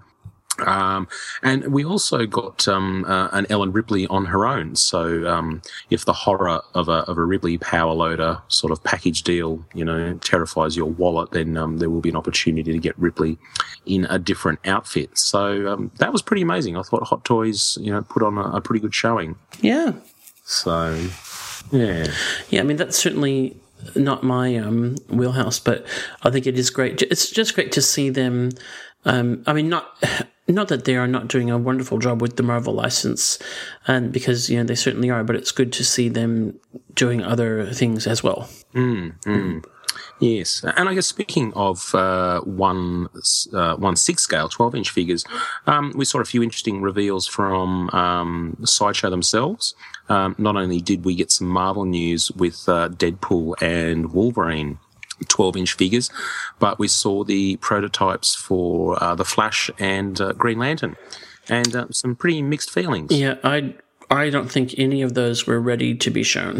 Um, 0.60 1.08
and 1.42 1.72
we 1.72 1.84
also 1.84 2.26
got 2.26 2.66
um, 2.68 3.04
uh, 3.04 3.28
an 3.32 3.46
Ellen 3.50 3.72
Ripley 3.72 4.06
on 4.06 4.26
her 4.26 4.46
own. 4.46 4.76
So 4.76 5.26
um, 5.28 5.62
if 5.90 6.04
the 6.04 6.12
horror 6.12 6.62
of 6.74 6.88
a, 6.88 7.04
of 7.04 7.18
a 7.18 7.24
Ripley 7.24 7.58
power 7.58 7.92
loader 7.92 8.40
sort 8.48 8.72
of 8.72 8.82
package 8.82 9.22
deal, 9.22 9.64
you 9.74 9.84
know, 9.84 10.14
terrifies 10.14 10.76
your 10.76 10.86
wallet, 10.86 11.32
then 11.32 11.56
um, 11.56 11.78
there 11.78 11.90
will 11.90 12.00
be 12.00 12.10
an 12.10 12.16
opportunity 12.16 12.72
to 12.72 12.78
get 12.78 12.98
Ripley 12.98 13.38
in 13.84 14.06
a 14.06 14.18
different 14.18 14.58
outfit. 14.66 15.16
So 15.18 15.68
um, 15.68 15.90
that 15.98 16.12
was 16.12 16.22
pretty 16.22 16.42
amazing. 16.42 16.76
I 16.76 16.82
thought 16.82 17.02
Hot 17.04 17.24
Toys, 17.24 17.78
you 17.80 17.92
know, 17.92 18.02
put 18.02 18.22
on 18.22 18.38
a, 18.38 18.56
a 18.56 18.60
pretty 18.60 18.80
good 18.80 18.94
showing. 18.94 19.36
Yeah. 19.60 19.92
So 20.44 21.08
yeah, 21.72 22.06
Yeah, 22.50 22.60
I 22.60 22.62
mean 22.62 22.76
that's 22.76 22.96
certainly 22.96 23.56
not 23.94 24.22
my 24.22 24.56
um, 24.56 24.96
wheelhouse, 25.08 25.58
but 25.58 25.86
I 26.22 26.30
think 26.30 26.46
it 26.46 26.58
is 26.58 26.70
great. 26.70 27.02
It's 27.02 27.30
just 27.30 27.54
great 27.54 27.72
to 27.72 27.82
see 27.82 28.10
them. 28.10 28.50
Um, 29.04 29.42
I 29.46 29.52
mean, 29.52 29.68
not 29.68 29.96
not 30.48 30.68
that 30.68 30.84
they 30.84 30.96
are 30.96 31.08
not 31.08 31.28
doing 31.28 31.50
a 31.50 31.58
wonderful 31.58 31.98
job 31.98 32.22
with 32.22 32.36
the 32.36 32.42
Marvel 32.42 32.74
license, 32.74 33.38
and 33.86 34.12
because 34.12 34.48
you 34.48 34.58
know 34.58 34.64
they 34.64 34.74
certainly 34.74 35.10
are, 35.10 35.24
but 35.24 35.36
it's 35.36 35.52
good 35.52 35.72
to 35.74 35.84
see 35.84 36.08
them 36.08 36.58
doing 36.94 37.22
other 37.22 37.72
things 37.72 38.06
as 38.06 38.22
well. 38.22 38.48
Mm, 38.74 39.20
mm. 39.22 39.64
Yes, 40.18 40.64
and 40.76 40.88
I 40.88 40.94
guess 40.94 41.06
speaking 41.06 41.52
of 41.54 41.94
uh, 41.94 42.40
one 42.40 43.08
uh, 43.52 43.76
one 43.76 43.96
six 43.96 44.22
scale, 44.22 44.48
twelve 44.48 44.74
inch 44.74 44.90
figures, 44.90 45.24
um, 45.66 45.92
we 45.94 46.04
saw 46.04 46.20
a 46.20 46.24
few 46.24 46.42
interesting 46.42 46.80
reveals 46.80 47.26
from 47.26 47.90
um, 47.90 48.56
Sideshow 48.64 49.10
themselves. 49.10 49.74
Um, 50.08 50.34
not 50.38 50.56
only 50.56 50.80
did 50.80 51.04
we 51.04 51.14
get 51.16 51.30
some 51.30 51.48
Marvel 51.48 51.84
news 51.84 52.30
with 52.32 52.68
uh, 52.68 52.88
Deadpool 52.88 53.60
and 53.60 54.12
Wolverine. 54.12 54.78
12 55.28 55.56
inch 55.56 55.72
figures, 55.74 56.10
but 56.58 56.78
we 56.78 56.88
saw 56.88 57.24
the 57.24 57.56
prototypes 57.56 58.34
for 58.34 59.02
uh, 59.02 59.14
the 59.14 59.24
Flash 59.24 59.70
and 59.78 60.20
uh, 60.20 60.32
Green 60.32 60.58
Lantern, 60.58 60.96
and 61.48 61.74
uh, 61.74 61.86
some 61.90 62.14
pretty 62.14 62.42
mixed 62.42 62.70
feelings. 62.70 63.12
Yeah, 63.12 63.36
I 63.44 63.74
I 64.10 64.30
don't 64.30 64.50
think 64.50 64.74
any 64.78 65.02
of 65.02 65.14
those 65.14 65.46
were 65.46 65.60
ready 65.60 65.94
to 65.94 66.10
be 66.10 66.22
shown. 66.22 66.56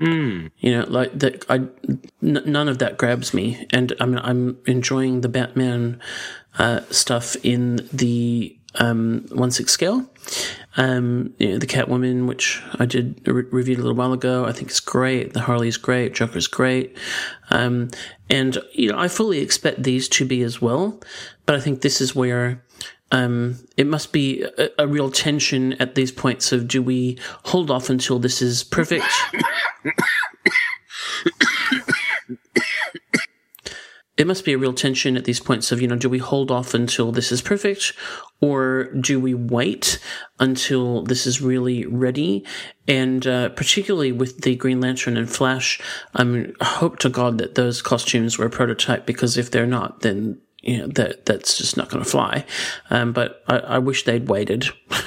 Mm. 0.00 0.50
You 0.58 0.72
know, 0.72 0.84
like 0.88 1.18
that. 1.18 1.44
I 1.48 1.54
n- 1.54 2.42
none 2.44 2.68
of 2.68 2.78
that 2.78 2.98
grabs 2.98 3.32
me, 3.32 3.66
and 3.72 3.94
I 4.00 4.06
mean, 4.06 4.18
I'm 4.18 4.58
enjoying 4.66 5.22
the 5.22 5.28
Batman 5.28 6.00
uh, 6.58 6.80
stuff 6.90 7.36
in 7.42 7.88
the 7.92 8.56
um, 8.74 9.26
one 9.30 9.50
six 9.50 9.72
scale. 9.72 10.08
Um, 10.76 11.34
you 11.38 11.50
know, 11.50 11.58
the 11.58 11.66
Catwoman, 11.66 12.26
which 12.26 12.62
I 12.78 12.84
did 12.84 13.26
re- 13.26 13.44
reviewed 13.50 13.78
a 13.78 13.82
little 13.82 13.96
while 13.96 14.12
ago, 14.12 14.44
I 14.44 14.52
think 14.52 14.70
is 14.70 14.80
great. 14.80 15.32
The 15.32 15.40
Harley's 15.40 15.76
great. 15.76 16.14
Joker's 16.14 16.46
great. 16.46 16.96
Um, 17.50 17.88
and 18.28 18.58
you 18.72 18.92
know, 18.92 18.98
I 18.98 19.08
fully 19.08 19.38
expect 19.38 19.82
these 19.82 20.08
to 20.10 20.24
be 20.24 20.42
as 20.42 20.60
well. 20.60 21.00
But 21.46 21.56
I 21.56 21.60
think 21.60 21.80
this 21.80 22.00
is 22.00 22.14
where 22.14 22.62
um, 23.12 23.58
it 23.76 23.86
must 23.86 24.12
be 24.12 24.42
a, 24.42 24.70
a 24.80 24.86
real 24.86 25.10
tension 25.10 25.74
at 25.74 25.94
these 25.94 26.12
points 26.12 26.52
of 26.52 26.68
do 26.68 26.82
we 26.82 27.18
hold 27.44 27.70
off 27.70 27.88
until 27.88 28.18
this 28.18 28.42
is 28.42 28.64
perfect? 28.64 29.06
it 34.16 34.26
must 34.26 34.44
be 34.44 34.52
a 34.52 34.58
real 34.58 34.72
tension 34.72 35.16
at 35.16 35.24
these 35.24 35.40
points 35.40 35.70
of, 35.72 35.80
you 35.80 35.88
know, 35.88 35.96
do 35.96 36.08
we 36.08 36.18
hold 36.18 36.50
off 36.50 36.72
until 36.72 37.12
this 37.12 37.30
is 37.30 37.42
perfect 37.42 37.92
or 38.40 38.84
do 38.94 39.20
we 39.20 39.34
wait 39.34 39.98
until 40.38 41.02
this 41.02 41.26
is 41.26 41.42
really 41.42 41.84
ready? 41.86 42.44
And 42.88 43.26
uh, 43.26 43.50
particularly 43.50 44.12
with 44.12 44.42
the 44.42 44.56
Green 44.56 44.80
Lantern 44.80 45.16
and 45.16 45.28
Flash, 45.28 45.80
I 46.14 46.24
mean, 46.24 46.54
hope 46.62 46.98
to 47.00 47.08
God 47.08 47.38
that 47.38 47.56
those 47.56 47.82
costumes 47.82 48.38
were 48.38 48.48
prototype 48.48 49.04
because 49.06 49.36
if 49.36 49.50
they're 49.50 49.66
not, 49.66 50.00
then 50.00 50.38
you 50.62 50.78
know 50.78 50.86
that 50.88 51.26
that's 51.26 51.58
just 51.58 51.76
not 51.76 51.90
going 51.90 52.02
to 52.02 52.10
fly. 52.10 52.44
Um, 52.90 53.12
but 53.12 53.44
I, 53.46 53.58
I 53.58 53.78
wish 53.78 54.04
they'd 54.04 54.28
waited. 54.28 54.66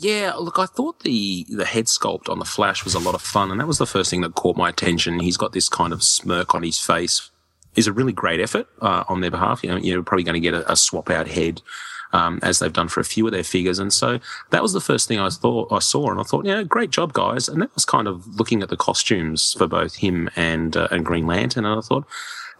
Yeah, 0.00 0.34
look, 0.38 0.60
I 0.60 0.66
thought 0.66 1.00
the 1.00 1.44
the 1.48 1.64
head 1.64 1.86
sculpt 1.86 2.28
on 2.28 2.38
the 2.38 2.44
Flash 2.44 2.84
was 2.84 2.94
a 2.94 3.00
lot 3.00 3.16
of 3.16 3.20
fun, 3.20 3.50
and 3.50 3.58
that 3.58 3.66
was 3.66 3.78
the 3.78 3.86
first 3.86 4.10
thing 4.10 4.20
that 4.20 4.36
caught 4.36 4.56
my 4.56 4.68
attention. 4.68 5.18
He's 5.18 5.36
got 5.36 5.52
this 5.52 5.68
kind 5.68 5.92
of 5.92 6.04
smirk 6.04 6.54
on 6.54 6.62
his 6.62 6.78
face. 6.78 7.32
Is 7.78 7.86
a 7.86 7.92
really 7.92 8.12
great 8.12 8.40
effort 8.40 8.66
uh, 8.82 9.04
on 9.08 9.20
their 9.20 9.30
behalf. 9.30 9.62
You 9.62 9.70
know, 9.70 9.76
you're 9.76 10.02
probably 10.02 10.24
going 10.24 10.34
to 10.34 10.46
get 10.48 10.54
a, 10.54 10.70
a 10.72 10.76
swap 10.76 11.10
out 11.10 11.28
head. 11.28 11.62
Um, 12.10 12.38
as 12.42 12.58
they've 12.58 12.72
done 12.72 12.88
for 12.88 13.00
a 13.00 13.04
few 13.04 13.26
of 13.26 13.32
their 13.34 13.44
figures, 13.44 13.78
and 13.78 13.92
so 13.92 14.18
that 14.48 14.62
was 14.62 14.72
the 14.72 14.80
first 14.80 15.08
thing 15.08 15.18
I 15.20 15.28
thought 15.28 15.70
I 15.70 15.78
saw, 15.78 16.10
and 16.10 16.18
I 16.18 16.22
thought, 16.22 16.46
yeah, 16.46 16.62
great 16.62 16.88
job, 16.90 17.12
guys. 17.12 17.50
And 17.50 17.60
that 17.60 17.74
was 17.74 17.84
kind 17.84 18.08
of 18.08 18.26
looking 18.40 18.62
at 18.62 18.70
the 18.70 18.78
costumes 18.78 19.52
for 19.52 19.66
both 19.66 19.96
him 19.96 20.30
and 20.34 20.74
uh, 20.74 20.88
and 20.90 21.04
Green 21.04 21.26
Lantern, 21.26 21.66
and 21.66 21.78
I 21.78 21.82
thought, 21.82 22.06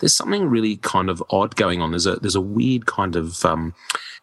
there's 0.00 0.12
something 0.12 0.50
really 0.50 0.76
kind 0.76 1.08
of 1.08 1.22
odd 1.30 1.56
going 1.56 1.80
on. 1.80 1.92
There's 1.92 2.04
a 2.04 2.16
there's 2.16 2.34
a 2.34 2.42
weird 2.42 2.84
kind 2.84 3.16
of 3.16 3.42
um, 3.46 3.72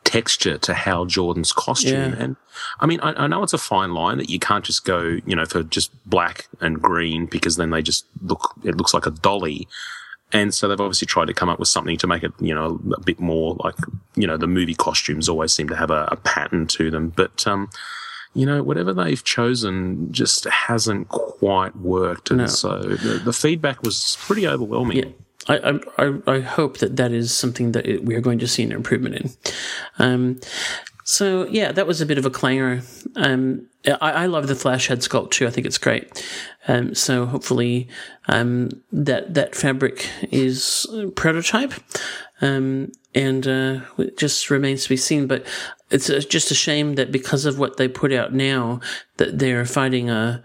texture 0.03 0.59
to 0.59 0.75
Hal 0.75 1.05
Jordan's 1.07 1.51
costume, 1.51 2.13
Yeah. 2.13 2.23
and 2.23 2.35
I 2.79 2.85
mean, 2.85 2.99
I, 2.99 3.23
I 3.23 3.27
know 3.27 3.41
it's 3.41 3.51
a 3.53 3.57
fine 3.57 3.95
line 3.95 4.19
that 4.19 4.29
you 4.29 4.37
can't 4.37 4.63
just 4.63 4.85
go, 4.85 5.17
you 5.25 5.35
know, 5.35 5.45
for 5.45 5.63
just 5.63 5.89
black 6.07 6.47
and 6.61 6.79
green 6.79 7.25
because 7.25 7.55
then 7.57 7.71
they 7.71 7.81
just 7.81 8.05
look, 8.21 8.53
it 8.63 8.77
looks 8.77 8.93
like 8.93 9.07
a 9.07 9.11
dolly. 9.11 9.67
And 10.33 10.53
so 10.53 10.67
they've 10.67 10.79
obviously 10.81 11.05
tried 11.05 11.25
to 11.27 11.33
come 11.33 11.49
up 11.49 11.59
with 11.59 11.67
something 11.67 11.97
to 11.97 12.07
make 12.07 12.23
it, 12.23 12.31
you 12.39 12.53
know, 12.53 12.79
a 12.95 12.99
bit 12.99 13.19
more 13.19 13.55
like, 13.63 13.75
you 14.15 14.27
know, 14.27 14.37
the 14.37 14.47
movie 14.47 14.73
costumes 14.75 15.29
always 15.29 15.53
seem 15.53 15.69
to 15.69 15.75
have 15.75 15.91
a, 15.91 16.07
a 16.11 16.15
pattern 16.17 16.67
to 16.67 16.89
them. 16.91 17.09
But, 17.09 17.45
um, 17.47 17.69
you 18.33 18.45
know, 18.45 18.61
whatever 18.63 18.91
they've 18.93 19.23
chosen 19.23 20.11
just 20.11 20.43
hasn't 20.45 21.07
quite 21.09 21.75
worked. 21.77 22.31
And 22.31 22.39
No. 22.39 22.47
so 22.47 22.79
the, 22.79 23.21
the 23.23 23.31
feedback 23.33 23.81
was 23.83 24.17
pretty 24.21 24.45
overwhelming. 24.47 24.97
Yeah. 24.97 25.05
I, 25.47 25.79
I, 25.99 26.13
I- 26.27 26.39
hope 26.39 26.79
that 26.79 26.95
that 26.97 27.11
is 27.11 27.31
something 27.31 27.71
that 27.73 27.85
it, 27.85 28.03
we 28.03 28.15
are 28.15 28.19
going 28.21 28.39
to 28.39 28.47
see 28.47 28.63
an 28.63 28.71
improvement 28.71 29.15
in. 29.15 29.29
Um, 29.99 30.39
so 31.07 31.45
yeah, 31.45 31.71
that 31.71 31.85
was 31.85 32.01
a 32.01 32.05
bit 32.05 32.17
of 32.17 32.25
a 32.25 32.31
clanger. 32.31 32.81
Um, 33.15 33.67
I, 33.85 34.11
I 34.11 34.25
love 34.25 34.47
the 34.47 34.55
Flash 34.55 34.87
head 34.87 34.99
sculpt 34.99 35.31
too. 35.31 35.45
I 35.45 35.51
think 35.51 35.67
it's 35.67 35.77
great. 35.77 36.25
Um, 36.67 36.95
so 36.95 37.27
hopefully, 37.27 37.87
um, 38.27 38.71
that 38.91 39.35
that 39.35 39.53
fabric 39.55 40.09
is 40.31 40.87
prototype, 41.15 41.75
um, 42.41 42.91
and 43.13 43.47
uh, 43.47 43.81
it 43.99 44.17
just 44.17 44.49
remains 44.49 44.81
to 44.83 44.89
be 44.89 44.97
seen. 44.97 45.27
But 45.27 45.45
it's 45.91 46.07
just 46.25 46.49
a 46.49 46.55
shame 46.55 46.95
that 46.95 47.11
because 47.11 47.45
of 47.45 47.59
what 47.59 47.77
they 47.77 47.87
put 47.87 48.11
out 48.11 48.33
now, 48.33 48.79
that 49.17 49.37
they're 49.37 49.65
fighting 49.65 50.09
a 50.09 50.43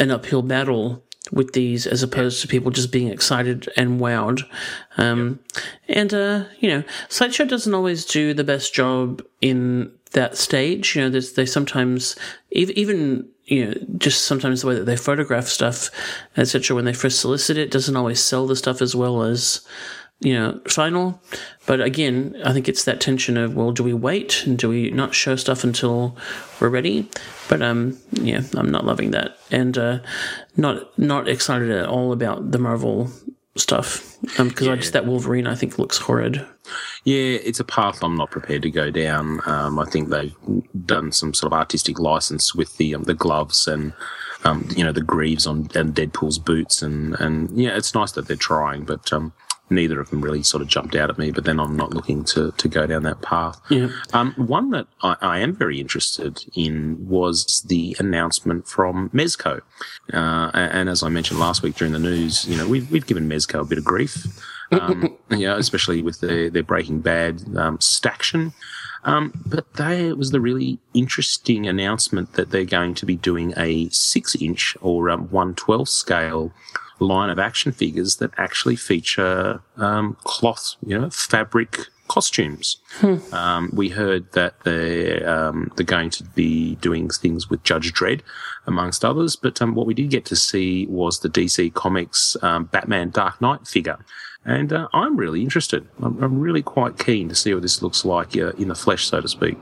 an 0.00 0.10
uphill 0.10 0.42
battle 0.42 1.04
with 1.30 1.52
these 1.52 1.86
as 1.86 2.02
opposed 2.02 2.42
to 2.42 2.48
people 2.48 2.70
just 2.70 2.90
being 2.90 3.08
excited 3.08 3.70
and 3.76 4.00
wowed. 4.00 4.42
Um, 4.98 5.38
And, 5.88 6.12
uh, 6.12 6.44
you 6.58 6.68
know, 6.68 6.82
Sideshow 7.08 7.44
doesn't 7.44 7.74
always 7.74 8.04
do 8.04 8.34
the 8.34 8.44
best 8.44 8.74
job 8.74 9.22
in 9.40 9.92
that 10.12 10.36
stage. 10.36 10.96
You 10.96 11.02
know, 11.02 11.10
there's, 11.10 11.34
they 11.34 11.46
sometimes, 11.46 12.16
even, 12.50 13.28
you 13.44 13.66
know, 13.66 13.74
just 13.98 14.24
sometimes 14.24 14.62
the 14.62 14.68
way 14.68 14.74
that 14.74 14.84
they 14.84 14.96
photograph 14.96 15.46
stuff, 15.46 15.90
etc., 16.36 16.74
when 16.74 16.86
they 16.86 16.92
first 16.92 17.20
solicit 17.20 17.58
it, 17.58 17.70
doesn't 17.70 17.96
always 17.96 18.20
sell 18.20 18.46
the 18.46 18.56
stuff 18.56 18.80
as 18.80 18.96
well 18.96 19.22
as, 19.22 19.60
you 20.22 20.34
know, 20.34 20.60
final. 20.66 21.20
But 21.66 21.80
again, 21.80 22.40
I 22.44 22.52
think 22.52 22.68
it's 22.68 22.84
that 22.84 23.00
tension 23.00 23.36
of, 23.36 23.54
well, 23.54 23.72
do 23.72 23.82
we 23.82 23.92
wait 23.92 24.44
and 24.46 24.58
do 24.58 24.68
we 24.68 24.90
not 24.90 25.14
show 25.14 25.36
stuff 25.36 25.64
until 25.64 26.16
we're 26.60 26.68
ready? 26.68 27.08
But 27.48 27.62
um, 27.62 27.98
yeah, 28.12 28.42
I'm 28.56 28.70
not 28.70 28.84
loving 28.84 29.10
that, 29.10 29.38
and 29.50 29.76
uh, 29.76 29.98
not 30.56 30.96
not 30.98 31.28
excited 31.28 31.70
at 31.70 31.88
all 31.88 32.12
about 32.12 32.52
the 32.52 32.58
Marvel 32.58 33.10
stuff 33.56 34.16
because 34.38 34.66
I 34.66 34.76
just 34.76 34.94
that 34.94 35.04
Wolverine 35.04 35.46
I 35.46 35.54
think 35.54 35.78
looks 35.78 35.98
horrid. 35.98 36.46
Yeah, 37.04 37.38
it's 37.44 37.60
a 37.60 37.64
path 37.64 38.02
I'm 38.02 38.16
not 38.16 38.30
prepared 38.30 38.62
to 38.62 38.70
go 38.70 38.90
down. 38.90 39.40
Um, 39.46 39.78
I 39.78 39.84
think 39.84 40.08
they've 40.08 40.34
done 40.86 41.12
some 41.12 41.34
sort 41.34 41.52
of 41.52 41.58
artistic 41.58 41.98
license 41.98 42.54
with 42.54 42.76
the 42.78 42.94
um, 42.94 43.04
the 43.04 43.14
gloves 43.14 43.68
and 43.68 43.92
um, 44.44 44.68
you 44.74 44.84
know 44.84 44.92
the 44.92 45.02
greaves 45.02 45.46
on 45.46 45.68
and 45.74 45.94
Deadpool's 45.94 46.38
boots 46.38 46.82
and 46.82 47.14
and 47.20 47.50
yeah, 47.58 47.76
it's 47.76 47.94
nice 47.94 48.12
that 48.12 48.26
they're 48.26 48.36
trying, 48.36 48.84
but 48.84 49.12
um, 49.12 49.32
neither 49.70 50.00
of 50.00 50.10
them 50.10 50.20
really 50.20 50.42
sort 50.42 50.62
of 50.62 50.68
jumped 50.68 50.94
out 50.94 51.10
at 51.10 51.18
me. 51.18 51.30
But 51.30 51.44
then 51.44 51.58
I'm 51.58 51.76
not 51.76 51.94
looking 51.94 52.24
to 52.24 52.52
to 52.52 52.68
go 52.68 52.86
down 52.86 53.02
that 53.04 53.22
path. 53.22 53.60
Yeah. 53.70 53.88
Um, 54.12 54.32
one 54.34 54.70
that 54.70 54.86
I, 55.02 55.16
I 55.20 55.38
am 55.40 55.54
very 55.54 55.80
interested 55.80 56.44
in 56.54 57.08
was 57.08 57.62
the 57.62 57.96
announcement 57.98 58.66
from 58.66 59.10
Mezco. 59.10 59.60
Uh, 60.12 60.50
and, 60.54 60.88
as 60.88 61.02
I 61.02 61.08
mentioned 61.08 61.40
last 61.40 61.62
week 61.62 61.76
during 61.76 61.92
the 61.92 61.98
news, 61.98 62.46
you 62.46 62.56
know, 62.56 62.68
we've, 62.68 62.90
we've 62.90 63.06
given 63.06 63.28
Mezco 63.28 63.60
a 63.60 63.64
bit 63.64 63.78
of 63.78 63.84
grief. 63.84 64.26
Um, 64.72 65.16
yeah, 65.30 65.56
especially 65.56 66.02
with 66.02 66.20
their, 66.20 66.50
their 66.50 66.62
Breaking 66.62 67.00
Bad 67.00 67.42
um, 67.56 67.80
staction. 67.80 68.52
Um, 69.04 69.32
but 69.46 69.72
they, 69.74 70.08
it 70.08 70.18
was 70.18 70.30
the 70.30 70.40
really 70.40 70.78
interesting 70.94 71.66
announcement 71.66 72.34
that 72.34 72.50
they're 72.50 72.64
going 72.64 72.94
to 72.94 73.06
be 73.06 73.16
doing 73.16 73.52
a 73.56 73.88
six 73.88 74.36
inch 74.36 74.76
or 74.80 75.10
um, 75.10 75.28
112 75.30 75.88
scale 75.88 76.52
line 77.02 77.30
of 77.30 77.38
action 77.38 77.72
figures 77.72 78.16
that 78.16 78.30
actually 78.36 78.76
feature 78.76 79.60
um, 79.76 80.16
cloth, 80.24 80.76
you 80.86 80.98
know, 80.98 81.10
fabric 81.10 81.78
costumes. 82.08 82.76
Um, 83.32 83.70
we 83.72 83.88
heard 83.88 84.30
that 84.32 84.60
they're 84.64 85.28
um, 85.28 85.72
they're 85.76 85.86
going 85.86 86.10
to 86.10 86.24
be 86.24 86.74
doing 86.76 87.08
things 87.08 87.48
with 87.48 87.62
Judge 87.64 87.92
Dredd, 87.92 88.20
amongst 88.66 89.04
others. 89.04 89.36
But 89.36 89.60
um, 89.62 89.74
what 89.74 89.86
we 89.86 89.94
did 89.94 90.10
get 90.10 90.24
to 90.26 90.36
see 90.36 90.86
was 90.86 91.20
the 91.20 91.28
DC 91.28 91.74
Comics 91.74 92.36
um, 92.42 92.64
Batman 92.64 93.10
Dark 93.10 93.40
Knight 93.40 93.66
figure. 93.66 93.98
And 94.44 94.72
uh, 94.72 94.88
I'm 94.92 95.16
really 95.16 95.42
interested. 95.42 95.86
I'm, 96.02 96.22
I'm 96.22 96.40
really 96.40 96.62
quite 96.62 96.98
keen 96.98 97.28
to 97.28 97.34
see 97.34 97.54
what 97.54 97.62
this 97.62 97.80
looks 97.82 98.04
like 98.04 98.36
uh, 98.36 98.50
in 98.52 98.68
the 98.68 98.74
flesh, 98.74 99.06
so 99.06 99.20
to 99.20 99.28
speak. 99.28 99.56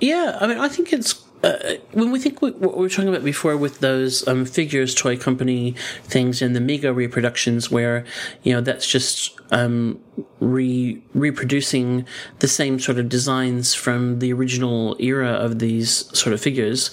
Yeah, 0.00 0.38
I 0.40 0.46
mean, 0.46 0.58
I 0.58 0.68
think 0.68 0.92
it's 0.92 1.21
uh, 1.42 1.74
when 1.92 2.12
we 2.12 2.18
think 2.18 2.40
we, 2.40 2.52
what 2.52 2.76
we 2.76 2.82
were 2.82 2.88
talking 2.88 3.08
about 3.08 3.24
before 3.24 3.56
with 3.56 3.80
those 3.80 4.26
um, 4.28 4.44
figures 4.44 4.94
toy 4.94 5.16
company 5.16 5.74
things 6.04 6.40
and 6.40 6.54
the 6.54 6.60
Mego 6.60 6.94
reproductions, 6.94 7.70
where 7.70 8.04
you 8.42 8.52
know 8.52 8.60
that's 8.60 8.86
just 8.86 9.38
um, 9.50 10.00
re 10.40 11.02
reproducing 11.14 12.06
the 12.38 12.48
same 12.48 12.78
sort 12.78 12.98
of 12.98 13.08
designs 13.08 13.74
from 13.74 14.20
the 14.20 14.32
original 14.32 14.96
era 15.00 15.30
of 15.30 15.58
these 15.58 16.16
sort 16.16 16.32
of 16.32 16.40
figures, 16.40 16.90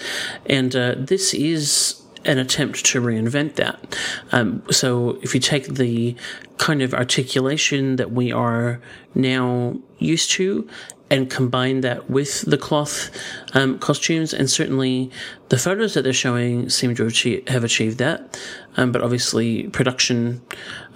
and 0.47 0.75
uh, 0.75 0.95
this 0.97 1.33
is 1.33 2.01
an 2.25 2.37
attempt 2.37 2.85
to 2.85 3.01
reinvent 3.01 3.55
that. 3.55 3.97
Um, 4.31 4.63
so 4.71 5.17
if 5.21 5.33
you 5.33 5.39
take 5.39 5.75
the 5.75 6.15
kind 6.57 6.81
of 6.81 6.93
articulation 6.93 7.95
that 7.95 8.11
we 8.11 8.31
are 8.31 8.81
now 9.15 9.79
used 9.99 10.31
to 10.31 10.67
and 11.11 11.29
combine 11.29 11.81
that 11.81 12.09
with 12.09 12.41
the 12.41 12.57
cloth 12.57 13.09
um, 13.53 13.79
costumes, 13.79 14.33
and 14.33 14.49
certainly 14.49 15.09
the 15.49 15.57
photos 15.57 15.93
that 15.95 16.03
they're 16.03 16.13
showing 16.13 16.69
seem 16.69 16.95
to 16.95 17.43
have 17.47 17.63
achieved 17.63 17.97
that. 17.97 18.39
Um, 18.77 18.91
but 18.91 19.01
obviously, 19.01 19.63
production 19.69 20.41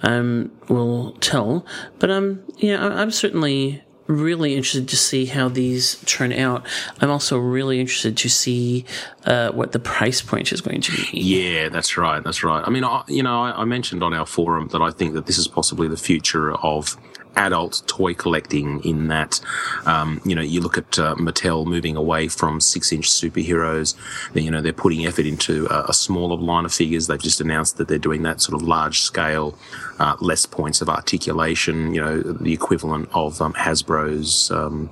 um, 0.02 0.50
will 0.68 1.12
tell. 1.20 1.66
But 1.98 2.10
um, 2.10 2.42
yeah, 2.58 2.84
I- 2.86 3.00
I'm 3.02 3.10
certainly 3.10 3.82
really 4.06 4.54
interested 4.54 4.86
to 4.86 4.96
see 4.96 5.24
how 5.24 5.48
these 5.48 5.96
turn 6.04 6.30
out. 6.32 6.66
I'm 7.00 7.10
also 7.10 7.38
really 7.38 7.80
interested 7.80 8.16
to 8.18 8.28
see 8.28 8.84
uh, 9.24 9.50
what 9.52 9.72
the 9.72 9.78
price 9.78 10.20
point 10.20 10.52
is 10.52 10.60
going 10.60 10.82
to 10.82 10.92
be. 10.92 11.18
Yeah, 11.18 11.70
that's 11.70 11.96
right. 11.96 12.22
That's 12.22 12.44
right. 12.44 12.62
I 12.66 12.70
mean, 12.70 12.84
I, 12.84 13.02
you 13.08 13.22
know, 13.22 13.42
I, 13.42 13.62
I 13.62 13.64
mentioned 13.64 14.02
on 14.02 14.12
our 14.12 14.26
forum 14.26 14.68
that 14.68 14.82
I 14.82 14.90
think 14.90 15.14
that 15.14 15.24
this 15.24 15.38
is 15.38 15.48
possibly 15.48 15.88
the 15.88 15.96
future 15.96 16.52
of 16.52 16.98
adult 17.36 17.82
toy 17.86 18.14
collecting 18.14 18.82
in 18.84 19.08
that, 19.08 19.40
um, 19.86 20.20
you 20.24 20.34
know, 20.34 20.42
you 20.42 20.60
look 20.60 20.78
at 20.78 20.98
uh, 20.98 21.14
Mattel 21.16 21.66
moving 21.66 21.96
away 21.96 22.28
from 22.28 22.60
six 22.60 22.92
inch 22.92 23.08
superheroes. 23.08 23.94
You 24.34 24.50
know, 24.50 24.60
they're 24.60 24.72
putting 24.72 25.06
effort 25.06 25.26
into 25.26 25.66
a, 25.70 25.86
a 25.88 25.94
smaller 25.94 26.36
line 26.36 26.64
of 26.64 26.72
figures. 26.72 27.06
They've 27.06 27.20
just 27.20 27.40
announced 27.40 27.76
that 27.76 27.88
they're 27.88 27.98
doing 27.98 28.22
that 28.22 28.40
sort 28.40 28.60
of 28.60 28.66
large 28.66 29.00
scale, 29.00 29.56
uh, 29.98 30.16
less 30.20 30.46
points 30.46 30.80
of 30.80 30.88
articulation, 30.88 31.94
you 31.94 32.00
know, 32.00 32.20
the 32.20 32.52
equivalent 32.52 33.08
of 33.12 33.40
um, 33.40 33.52
Hasbro's, 33.54 34.50
um, 34.50 34.90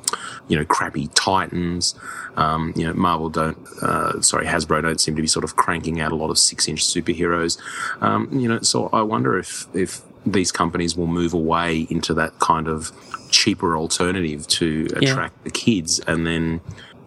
you 0.48 0.56
know, 0.56 0.64
crappy 0.64 1.08
Titans. 1.08 1.94
Um, 2.36 2.72
you 2.76 2.86
know, 2.86 2.94
Marvel 2.94 3.28
don't, 3.28 3.58
uh, 3.82 4.20
sorry, 4.22 4.46
Hasbro 4.46 4.80
don't 4.82 5.00
seem 5.00 5.14
to 5.16 5.22
be 5.22 5.28
sort 5.28 5.44
of 5.44 5.56
cranking 5.56 6.00
out 6.00 6.12
a 6.12 6.16
lot 6.16 6.30
of 6.30 6.38
six 6.38 6.66
inch 6.66 6.82
superheroes. 6.82 7.58
Um, 8.00 8.28
you 8.32 8.48
know, 8.48 8.60
so 8.60 8.88
I 8.92 9.02
wonder 9.02 9.38
if, 9.38 9.66
if 9.74 10.00
these 10.24 10.52
companies 10.52 10.96
will 10.96 11.06
move 11.06 11.34
away 11.34 11.86
into 11.90 12.14
that 12.14 12.38
kind 12.38 12.68
of 12.68 12.92
cheaper 13.30 13.76
alternative 13.76 14.46
to 14.46 14.86
attract 14.96 15.42
the 15.44 15.50
kids 15.50 15.98
and 16.00 16.26
then 16.26 16.60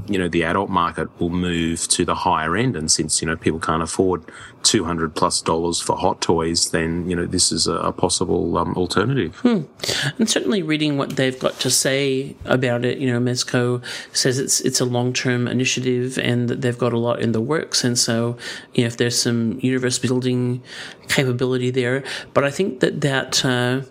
you 0.08 0.18
know 0.18 0.28
the 0.28 0.44
adult 0.44 0.70
market 0.70 1.10
will 1.20 1.30
move 1.30 1.88
to 1.88 2.06
the 2.06 2.16
higher 2.16 2.56
end 2.56 2.76
and 2.76 2.92
since 2.92 3.22
you 3.22 3.28
know 3.28 3.36
people 3.36 3.60
can't 3.60 3.82
afford 3.82 4.24
200 4.64 5.16
plus 5.16 5.42
dollars 5.42 5.80
for 5.80 5.96
hot 5.98 6.22
toys 6.22 6.72
then 6.72 7.10
you 7.10 7.16
know 7.16 7.26
this 7.26 7.52
is 7.52 7.68
a, 7.68 7.92
possible 7.92 8.58
um, 8.58 8.76
alternative 8.76 9.42
And 10.18 10.30
certainly 10.30 10.62
reading 10.62 10.98
what 10.98 11.16
they've 11.16 11.38
got 11.38 11.60
to 11.62 11.70
say 11.70 12.36
about 12.46 12.86
it, 12.86 12.98
you 12.98 13.12
know, 13.12 13.20
Mezco 13.20 13.84
says 14.14 14.40
it's 14.40 14.62
it's 14.62 14.80
a 14.80 14.86
long 14.86 15.14
term 15.14 15.48
initiative 15.48 16.18
and 16.18 16.50
that 16.50 16.62
they've 16.62 16.78
got 16.78 16.94
a 16.94 17.00
lot 17.00 17.20
in 17.20 17.32
the 17.32 17.42
works. 17.42 17.84
And 17.84 17.98
so, 17.98 18.38
you 18.74 18.84
know, 18.84 18.88
if 18.88 18.98
there's 18.98 19.18
some 19.18 19.60
universe 19.62 20.00
building 20.00 20.62
capability 21.08 21.72
there, 21.72 22.04
but 22.34 22.44
I 22.44 22.52
think 22.52 22.80
that 22.80 23.02
that. 23.02 23.44
Uh, 23.44 23.82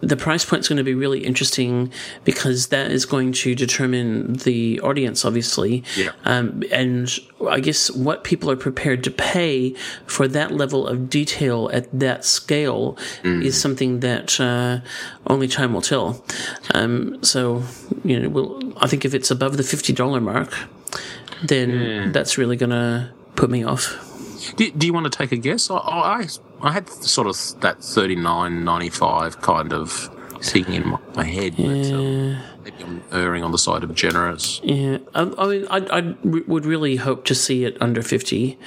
the 0.00 0.16
price 0.16 0.44
point 0.44 0.60
is 0.60 0.68
going 0.68 0.76
to 0.76 0.84
be 0.84 0.94
really 0.94 1.24
interesting 1.24 1.90
because 2.24 2.68
that 2.68 2.90
is 2.90 3.06
going 3.06 3.32
to 3.32 3.54
determine 3.54 4.34
the 4.34 4.80
audience, 4.80 5.24
obviously. 5.24 5.82
Yeah. 5.96 6.10
Um, 6.24 6.62
and 6.70 7.10
I 7.48 7.60
guess 7.60 7.90
what 7.90 8.24
people 8.24 8.50
are 8.50 8.56
prepared 8.56 9.02
to 9.04 9.10
pay 9.10 9.74
for 10.06 10.28
that 10.28 10.50
level 10.52 10.86
of 10.86 11.08
detail 11.08 11.70
at 11.72 11.98
that 11.98 12.24
scale 12.24 12.98
is 13.42 13.60
something 13.60 14.00
that 14.00 14.38
uh, 14.40 14.80
only 15.26 15.48
time 15.48 15.72
will 15.72 15.82
tell. 15.82 16.24
Um, 16.74 17.22
so, 17.22 17.62
you 18.04 18.20
know, 18.20 18.28
we'll, 18.28 18.72
I 18.78 18.86
think 18.86 19.04
if 19.04 19.14
it's 19.14 19.30
above 19.30 19.56
the 19.56 19.62
$50 19.62 20.22
mark, 20.22 20.54
then 21.42 22.12
that's 22.12 22.38
really 22.38 22.56
going 22.56 22.70
to 22.70 23.10
put 23.36 23.50
me 23.50 23.64
off. 23.64 24.13
Do, 24.56 24.70
do 24.70 24.86
you 24.86 24.92
want 24.92 25.04
to 25.04 25.16
take 25.16 25.32
a 25.32 25.36
guess? 25.36 25.70
I, 25.70 25.76
I 25.76 26.28
i 26.62 26.72
had 26.72 26.88
sort 26.88 27.26
of 27.26 27.36
that 27.60 27.78
39.95 27.80 29.40
kind 29.42 29.72
of 29.72 30.10
thing 30.40 30.66
in 30.72 30.88
my, 30.88 30.98
my 31.14 31.24
head 31.24 31.54
but 31.56 31.92
um, 31.92 32.38
maybe 32.62 32.82
i'm 32.84 33.02
erring 33.12 33.42
on 33.42 33.50
the 33.52 33.58
side 33.58 33.82
of 33.82 33.94
generous. 33.94 34.60
Yeah, 34.62 34.98
I, 35.14 35.22
I 35.38 35.46
mean, 35.46 35.66
I, 35.70 35.78
I 35.78 35.98
re- 36.22 36.44
would 36.46 36.66
really 36.66 36.96
hope 36.96 37.24
to 37.26 37.34
see 37.34 37.64
it 37.64 37.76
under 37.80 38.02
fifty, 38.02 38.58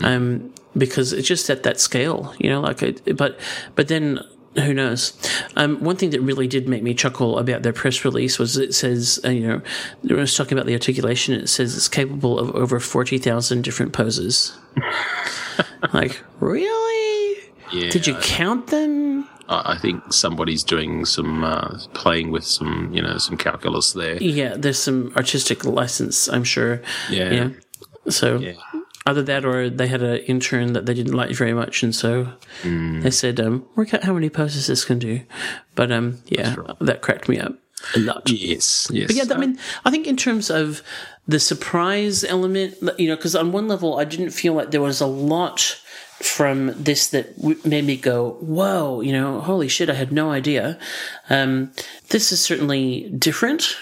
um, 0.00 0.52
because 0.76 1.12
it's 1.12 1.26
just 1.28 1.48
at 1.50 1.62
that 1.62 1.80
scale, 1.80 2.34
you 2.38 2.50
know. 2.50 2.60
Like, 2.60 2.82
it, 2.82 3.16
but 3.16 3.38
but 3.74 3.88
then 3.88 4.20
who 4.56 4.74
knows? 4.74 5.12
Um, 5.56 5.82
one 5.82 5.96
thing 5.96 6.10
that 6.10 6.20
really 6.20 6.46
did 6.46 6.68
make 6.68 6.82
me 6.82 6.94
chuckle 6.94 7.38
about 7.38 7.62
their 7.62 7.72
press 7.72 8.04
release 8.04 8.38
was 8.38 8.56
it 8.56 8.74
says, 8.74 9.18
uh, 9.24 9.30
you 9.30 9.46
know, 9.46 9.62
it 10.04 10.14
was 10.14 10.36
talking 10.36 10.56
about 10.56 10.66
the 10.66 10.74
articulation. 10.74 11.34
It 11.34 11.48
says 11.48 11.76
it's 11.76 11.88
capable 11.88 12.38
of 12.38 12.54
over 12.54 12.78
forty 12.80 13.18
thousand 13.18 13.62
different 13.62 13.92
poses. 13.92 14.56
like, 15.92 16.22
really? 16.40 17.42
yeah 17.72 17.90
Did 17.90 18.06
you 18.06 18.14
count 18.16 18.68
them? 18.68 19.28
I, 19.48 19.74
I 19.74 19.78
think 19.78 20.12
somebody's 20.12 20.62
doing 20.62 21.04
some 21.04 21.44
uh, 21.44 21.78
playing 21.94 22.30
with 22.30 22.44
some 22.44 22.90
you 22.92 23.02
know 23.02 23.18
some 23.18 23.36
calculus 23.36 23.92
there 23.92 24.16
Yeah, 24.22 24.56
there's 24.56 24.78
some 24.78 25.12
artistic 25.16 25.64
license, 25.64 26.28
I'm 26.28 26.44
sure. 26.44 26.80
Yeah. 27.10 27.30
Yeah. 27.30 27.48
So 28.08 28.38
Yeah. 28.38 28.54
Either 29.06 29.22
that 29.22 29.44
or 29.44 29.68
they 29.70 29.86
had 29.86 30.02
an 30.02 30.16
intern 30.26 30.72
that 30.72 30.86
they 30.86 30.94
didn't 30.94 31.12
like 31.12 31.30
very 31.32 31.52
much, 31.54 31.82
and 31.82 31.94
so 31.94 32.28
Mm. 32.62 33.02
they 33.02 33.10
said, 33.10 33.38
um, 33.40 33.64
"Work 33.76 33.92
out 33.94 34.04
how 34.04 34.14
many 34.14 34.30
poses 34.30 34.66
this 34.66 34.84
can 34.84 34.98
do." 34.98 35.20
But 35.74 35.92
um, 35.92 36.18
yeah, 36.26 36.56
that 36.80 37.02
cracked 37.02 37.28
me 37.28 37.38
up 37.38 37.54
a 37.94 37.98
lot. 37.98 38.30
yes 38.30 38.88
yes 38.90 39.06
But 39.08 39.16
yeah, 39.16 39.24
I 39.34 39.38
mean, 39.38 39.58
I 39.84 39.90
think 39.90 40.06
in 40.06 40.16
terms 40.16 40.50
of 40.50 40.82
the 41.28 41.38
surprise 41.40 42.24
element, 42.24 42.76
you 42.98 43.08
know, 43.08 43.16
because 43.16 43.34
on 43.36 43.52
one 43.52 43.68
level, 43.68 43.98
I 43.98 44.04
didn't 44.04 44.30
feel 44.30 44.54
like 44.54 44.70
there 44.70 44.80
was 44.82 45.00
a 45.00 45.06
lot 45.06 45.78
from 46.22 46.72
this 46.82 47.08
that 47.08 47.36
w- 47.36 47.58
made 47.64 47.84
me 47.84 47.96
go, 47.96 48.38
"Whoa!" 48.40 49.00
You 49.02 49.12
know, 49.12 49.40
holy 49.40 49.68
shit, 49.68 49.90
I 49.90 49.94
had 49.94 50.12
no 50.12 50.30
idea. 50.30 50.78
Um, 51.28 51.72
this 52.10 52.32
is 52.32 52.40
certainly 52.40 53.10
different. 53.18 53.76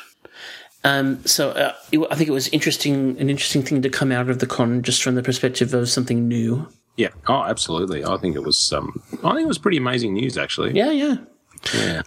Um, 0.84 1.24
so 1.24 1.50
uh, 1.50 1.74
it, 1.92 2.00
I 2.10 2.14
think 2.16 2.28
it 2.28 2.32
was 2.32 2.48
interesting, 2.48 3.16
an 3.18 3.30
interesting 3.30 3.62
thing 3.62 3.82
to 3.82 3.88
come 3.90 4.10
out 4.10 4.28
of 4.28 4.40
the 4.40 4.46
con, 4.46 4.82
just 4.82 5.02
from 5.02 5.14
the 5.14 5.22
perspective 5.22 5.72
of 5.74 5.88
something 5.88 6.26
new. 6.28 6.66
yeah 6.96 7.08
oh 7.28 7.42
absolutely 7.44 8.04
i 8.04 8.16
think 8.18 8.36
it 8.36 8.42
was 8.44 8.70
um 8.72 9.00
i 9.24 9.30
think 9.32 9.44
it 9.44 9.48
was 9.48 9.56
pretty 9.58 9.78
amazing 9.78 10.12
news 10.12 10.36
actually 10.36 10.72
Yeah, 10.74 10.90
yeah. 10.90 11.16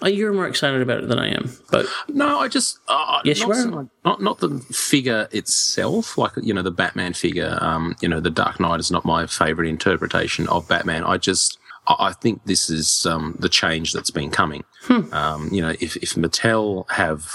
Uh, 0.02 0.08
you're 0.08 0.34
more 0.34 0.48
excited 0.48 0.82
about 0.82 1.02
it 1.02 1.08
than 1.08 1.18
I 1.18 1.30
am, 1.30 1.50
but 1.72 1.86
No, 2.10 2.40
I 2.40 2.50
just 2.50 2.78
uh, 2.90 3.22
Yes, 3.24 3.40
not 3.40 3.48
you 3.56 3.78
are. 3.78 3.88
not 4.04 4.22
not 4.22 4.40
the 4.40 4.50
figure 4.74 5.30
itself, 5.32 6.18
like 6.18 6.34
you 6.44 6.54
know 6.54 6.62
the 6.62 6.72
Batman 6.72 7.14
figure. 7.14 7.58
Um, 7.62 7.96
you 8.02 8.10
know, 8.10 8.20
the 8.20 8.30
Dark 8.30 8.60
Knight 8.60 8.82
is 8.82 8.92
not 8.92 9.06
my 9.06 9.26
favorite 9.28 9.70
interpretation 9.70 10.46
of 10.50 10.68
Batman. 10.68 11.06
I 11.06 11.16
just 11.18 11.58
I 11.88 12.12
think 12.22 12.44
this 12.46 12.70
is 12.70 13.06
um, 13.06 13.38
the 13.40 13.48
change 13.48 13.94
that's 13.94 14.12
been 14.12 14.30
coming. 14.30 14.66
Um, 15.14 15.48
you 15.54 15.62
know, 15.62 15.74
if 15.80 15.96
if 15.98 16.16
Mattel 16.16 16.84
have 16.92 17.32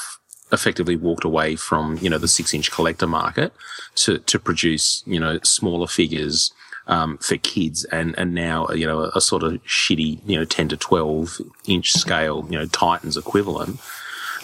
effectively 0.52 0.96
walked 0.96 1.24
away 1.24 1.56
from 1.56 1.98
you 1.98 2.10
know 2.10 2.18
the 2.18 2.28
six 2.28 2.52
inch 2.54 2.70
collector 2.70 3.06
market 3.06 3.52
to 3.94 4.18
to 4.18 4.38
produce 4.38 5.02
you 5.06 5.20
know 5.20 5.38
smaller 5.44 5.86
figures 5.86 6.52
um, 6.86 7.18
for 7.18 7.36
kids 7.36 7.84
and 7.86 8.18
and 8.18 8.34
now 8.34 8.68
you 8.70 8.86
know 8.86 9.00
a, 9.00 9.10
a 9.14 9.20
sort 9.20 9.42
of 9.42 9.52
shitty 9.64 10.20
you 10.26 10.38
know 10.38 10.44
ten 10.44 10.68
to 10.68 10.76
twelve 10.76 11.38
inch 11.66 11.92
scale 11.92 12.46
you 12.50 12.58
know 12.58 12.66
Titans 12.66 13.16
equivalent. 13.16 13.80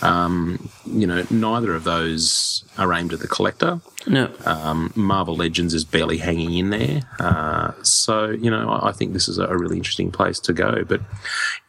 Um, 0.02 0.68
you 0.84 1.06
know, 1.06 1.24
neither 1.30 1.74
of 1.74 1.84
those 1.84 2.64
are 2.76 2.92
aimed 2.92 3.14
at 3.14 3.20
the 3.20 3.28
collector. 3.28 3.80
no. 4.06 4.30
Um, 4.44 4.92
Marvel 4.94 5.34
Legends 5.34 5.72
is 5.72 5.84
barely 5.84 6.18
hanging 6.18 6.52
in 6.52 6.68
there. 6.68 7.00
Uh, 7.18 7.72
so, 7.82 8.28
you 8.28 8.50
know, 8.50 8.68
I, 8.68 8.90
I 8.90 8.92
think 8.92 9.14
this 9.14 9.26
is 9.26 9.38
a, 9.38 9.46
a 9.46 9.56
really 9.56 9.78
interesting 9.78 10.12
place 10.12 10.38
to 10.40 10.52
go. 10.52 10.84
But 10.84 11.00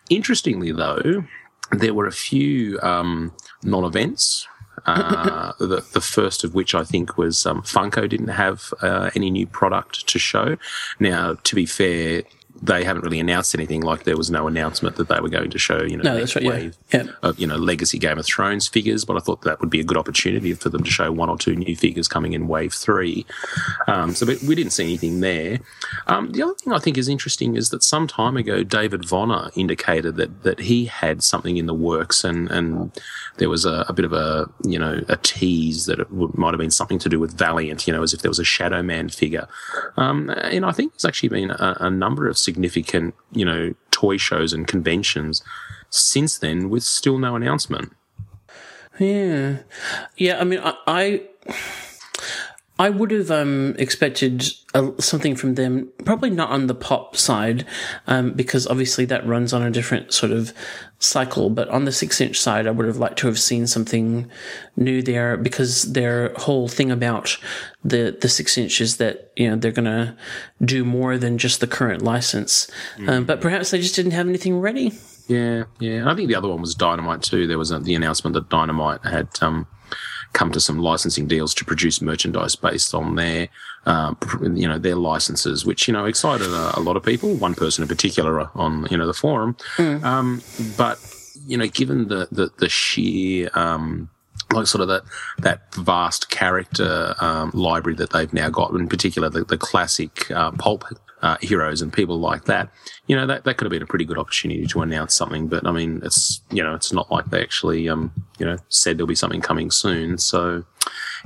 interestingly, 0.10 0.74
though, 0.74 1.24
there 1.72 1.94
were 1.94 2.08
a 2.08 2.12
few 2.12 2.80
um, 2.82 3.34
non 3.64 3.84
events 3.84 4.48
Uh, 4.86 5.52
the, 5.60 5.84
the 5.94 6.02
first 6.02 6.44
of 6.44 6.54
which 6.54 6.74
I 6.74 6.84
think 6.84 7.18
was 7.18 7.46
um, 7.46 7.62
Funko 7.62 8.08
didn't 8.08 8.30
have 8.30 8.74
uh, 8.82 9.10
any 9.16 9.30
new 9.30 9.48
product 9.48 10.08
to 10.08 10.20
show. 10.20 10.58
Now, 11.00 11.36
to 11.44 11.56
be 11.56 11.66
fair, 11.66 12.24
they 12.62 12.84
haven't 12.84 13.04
really 13.04 13.20
announced 13.20 13.54
anything. 13.56 13.82
Like 13.82 14.04
there 14.04 14.18
was 14.18 14.30
no 14.32 14.48
announcement 14.48 14.96
that 14.98 15.08
they 15.08 15.20
were 15.20 15.30
going 15.30 15.50
to 15.52 15.60
show, 15.60 15.84
you 15.84 15.98
know, 15.98 16.04
No, 16.04 16.18
next 16.18 16.34
that's 16.34 16.36
right, 16.36 16.44
yeah. 16.44 16.50
wave 16.52 16.78
Yeah. 16.94 17.04
of 17.24 17.40
you 17.40 17.48
know 17.48 17.56
legacy 17.58 17.98
Game 18.00 18.18
of 18.18 18.26
Thrones 18.26 18.68
figures. 18.68 19.06
But 19.06 19.18
I 19.18 19.20
thought 19.20 19.42
that 19.44 19.60
would 19.60 19.70
be 19.70 19.80
a 19.80 19.84
good 19.84 19.98
opportunity 19.98 20.54
for 20.54 20.70
them 20.70 20.84
to 20.84 20.90
show 20.92 21.12
one 21.12 21.30
or 21.30 21.38
two 21.38 21.56
new 21.56 21.76
figures 21.76 22.08
coming 22.08 22.34
in 22.34 22.48
Wave 22.48 22.74
Three. 22.74 23.26
Um, 23.88 24.14
so 24.14 24.26
but 24.26 24.42
we 24.44 24.56
didn't 24.56 24.72
see 24.74 24.84
anything 24.84 25.20
there. 25.22 25.60
Um, 26.08 26.32
the 26.32 26.44
other 26.44 26.54
thing 26.56 26.74
I 26.74 26.80
think 26.80 26.98
is 26.98 27.08
interesting 27.08 27.56
is 27.56 27.70
that 27.70 27.84
some 27.84 28.08
time 28.08 28.38
ago 28.38 28.64
David 28.64 29.02
Vonner 29.02 29.52
indicated 29.56 30.16
that 30.18 30.44
that 30.44 30.60
he 30.60 30.86
had 30.86 31.24
something 31.24 31.58
in 31.58 31.66
the 31.66 31.74
works, 31.74 32.24
and 32.24 32.50
and 32.52 32.92
there 33.38 33.50
was 33.50 33.66
a, 33.66 33.86
a 33.88 33.94
bit 33.94 34.06
of 34.06 34.14
a 34.14 34.50
you 34.64 34.80
know 34.80 35.02
a 35.08 35.18
tease 35.18 35.86
that 35.86 36.00
it 36.00 36.08
might 36.12 36.52
have 36.54 36.60
been 36.60 36.72
something 36.72 37.00
to 37.00 37.10
do 37.10 37.20
with 37.20 37.38
Valiant, 37.38 37.88
you 37.88 37.94
know, 37.94 38.04
as 38.04 38.14
if 38.14 38.22
there 38.22 38.30
was 38.32 38.40
a 38.40 38.44
Shadow 38.44 38.82
Man 38.82 39.10
figure. 39.10 39.48
Um, 39.98 40.30
and 40.30 40.66
I 40.66 40.72
think 40.72 40.94
there's 40.94 41.06
actually 41.06 41.30
been 41.30 41.52
a, 41.52 41.78
a 41.82 41.90
number 41.90 42.28
of 42.28 42.38
significant 42.48 43.14
you 43.40 43.46
know 43.50 43.74
toy 43.92 44.18
shows 44.18 44.54
and 44.54 44.68
conventions 44.68 45.44
since 45.90 46.40
then 46.40 46.70
with 46.70 46.84
still 46.84 47.18
no 47.18 47.36
announcement. 47.36 47.92
Yeah, 49.00 49.60
yeah. 50.16 50.40
I 50.40 50.44
mean, 50.44 50.60
I 50.64 50.74
I, 50.88 51.22
I 52.80 52.90
would 52.90 53.12
have 53.12 53.32
um, 53.32 53.76
expected 53.80 54.46
a, 54.74 54.92
something 55.00 55.36
from 55.36 55.56
them. 55.56 55.92
Probably 56.06 56.30
not 56.30 56.52
on 56.52 56.68
the 56.68 56.76
pop 56.76 57.16
side, 57.16 57.66
um, 58.06 58.34
because 58.34 58.68
obviously 58.68 59.06
that 59.06 59.26
runs 59.26 59.54
on 59.54 59.64
a 59.64 59.72
different 59.72 60.14
sort 60.14 60.32
of 60.32 60.54
cycle. 61.00 61.50
But 61.50 61.70
on 61.70 61.86
the 61.86 61.92
six-inch 61.92 62.40
side, 62.40 62.68
I 62.68 62.72
would 62.72 62.86
have 62.86 62.98
liked 62.98 63.18
to 63.20 63.28
have 63.28 63.40
seen 63.40 63.66
something 63.66 64.30
new 64.76 65.02
there, 65.02 65.38
because 65.38 65.94
their 65.94 66.34
whole 66.36 66.68
thing 66.68 66.92
about 66.92 67.38
the 67.84 68.16
the 68.20 68.30
six-inch 68.30 68.80
is 68.82 68.98
that 68.98 69.32
you 69.36 69.50
know 69.50 69.56
they're 69.56 69.72
gonna 69.72 70.16
do 70.64 70.86
more 70.86 71.18
than 71.18 71.38
just 71.38 71.60
the 71.60 71.68
current 71.68 72.02
license. 72.04 72.70
Um, 73.08 73.26
but 73.26 73.42
perhaps 73.42 73.72
they 73.72 73.82
just 73.82 73.96
didn't 73.96 74.12
have 74.12 74.28
anything 74.28 74.60
ready. 74.60 74.94
Yeah, 75.28 75.64
yeah. 75.80 75.96
And 75.96 76.10
I 76.10 76.16
think 76.16 76.30
the 76.30 76.36
other 76.36 76.48
one 76.48 76.62
was 76.62 76.74
Dynamite 76.74 77.22
too. 77.22 77.48
There 77.48 77.58
was 77.58 77.72
a, 77.72 77.80
the 77.80 77.96
announcement 77.96 78.34
that 78.36 78.50
Dynamite 78.50 79.04
had 79.04 79.28
um, 79.42 79.68
come 80.34 80.52
to 80.52 80.60
some 80.60 80.80
licensing 80.80 81.28
deals 81.28 81.54
to 81.56 81.66
produce 81.66 82.02
merchandise 82.02 82.56
based 82.56 82.94
on 82.94 83.16
their, 83.16 83.50
uh, 83.86 84.14
you 84.42 84.68
know, 84.68 84.78
their 84.78 84.96
licenses, 84.96 85.66
which 85.66 85.88
you 85.88 85.94
know 85.94 86.06
excited 86.06 86.48
a, 86.48 86.80
a 86.80 86.82
lot 86.82 86.98
of 86.98 87.04
people. 87.04 87.36
One 87.36 87.56
person 87.56 87.82
in 87.82 87.88
particular 87.88 88.50
on 88.56 88.88
you 88.90 88.98
know 88.98 89.08
the 89.08 89.14
forum. 89.14 89.58
Um, 90.04 90.42
but 90.78 91.00
you 91.46 91.58
know, 91.58 91.68
given 91.68 92.08
the 92.08 92.28
the, 92.32 92.52
the 92.58 92.70
sheer 92.70 93.50
um, 93.54 94.10
like 94.54 94.68
sort 94.68 94.82
of 94.82 94.88
that 94.88 95.04
that 95.40 95.74
vast 95.76 96.30
character 96.30 97.16
um, 97.20 97.52
library 97.54 97.96
that 97.96 98.12
they've 98.12 98.34
now 98.34 98.50
got, 98.50 98.72
in 98.72 98.88
particular 98.88 99.30
the, 99.30 99.44
the 99.44 99.58
classic 99.58 100.30
uh, 100.32 100.52
pulp 100.52 100.86
uh, 101.22 101.38
heroes 101.42 101.82
and 101.82 101.92
people 101.92 102.20
like 102.20 102.46
that. 102.46 102.70
You 103.08 103.16
know, 103.16 103.26
that, 103.28 103.44
that 103.46 103.58
could 103.58 103.66
have 103.66 103.72
been 103.72 103.82
a 103.82 103.88
pretty 103.88 104.06
good 104.06 104.18
opportunity 104.18 104.68
to 104.68 104.82
announce 104.82 105.16
something, 105.16 105.48
but 105.48 105.66
I 105.66 105.72
mean, 105.72 106.02
it's 106.04 106.42
you 106.52 106.62
know, 106.64 106.76
it's 106.76 106.94
not 106.94 107.10
like 107.12 107.26
they 107.32 107.42
actually 107.42 107.90
um, 107.90 108.12
you 108.40 108.46
know 108.46 108.58
said 108.70 108.98
there'll 108.98 109.08
be 109.08 109.16
something 109.16 109.42
coming 109.42 109.72
soon. 109.72 110.18
So 110.18 110.64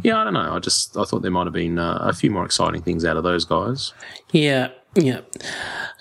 yeah, 0.04 0.18
I 0.20 0.24
don't 0.24 0.34
know. 0.34 0.54
I 0.54 0.60
just 0.60 0.96
I 0.98 1.04
thought 1.04 1.22
there 1.22 1.32
might 1.32 1.46
have 1.46 1.54
been 1.54 1.78
uh, 1.80 1.98
a 2.02 2.14
few 2.14 2.32
more 2.32 2.46
exciting 2.46 2.82
things 2.82 3.04
out 3.06 3.18
of 3.18 3.24
those 3.24 3.46
guys. 3.46 3.94
Yeah, 4.32 4.70
yeah. 4.96 5.22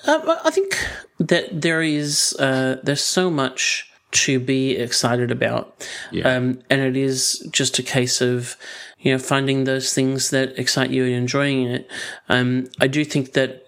Uh, 0.06 0.36
I 0.44 0.50
think 0.50 0.76
that 1.18 1.60
there 1.62 1.82
is 1.82 2.34
uh, 2.38 2.76
there's 2.82 3.02
so 3.02 3.30
much 3.30 3.86
to 4.12 4.40
be 4.40 4.76
excited 4.76 5.30
about, 5.30 5.86
Yeah. 6.10 6.34
um, 6.34 6.60
and 6.68 6.80
it 6.80 6.96
is 6.96 7.46
just 7.52 7.78
a 7.78 7.82
case 7.82 8.20
of 8.20 8.56
you 8.98 9.12
know 9.12 9.18
finding 9.18 9.64
those 9.64 9.94
things 9.94 10.30
that 10.30 10.58
excite 10.58 10.90
you 10.90 11.04
and 11.04 11.12
enjoying 11.14 11.66
it. 11.66 11.88
Um, 12.28 12.68
I 12.80 12.86
do 12.88 13.04
think 13.04 13.32
that 13.34 13.66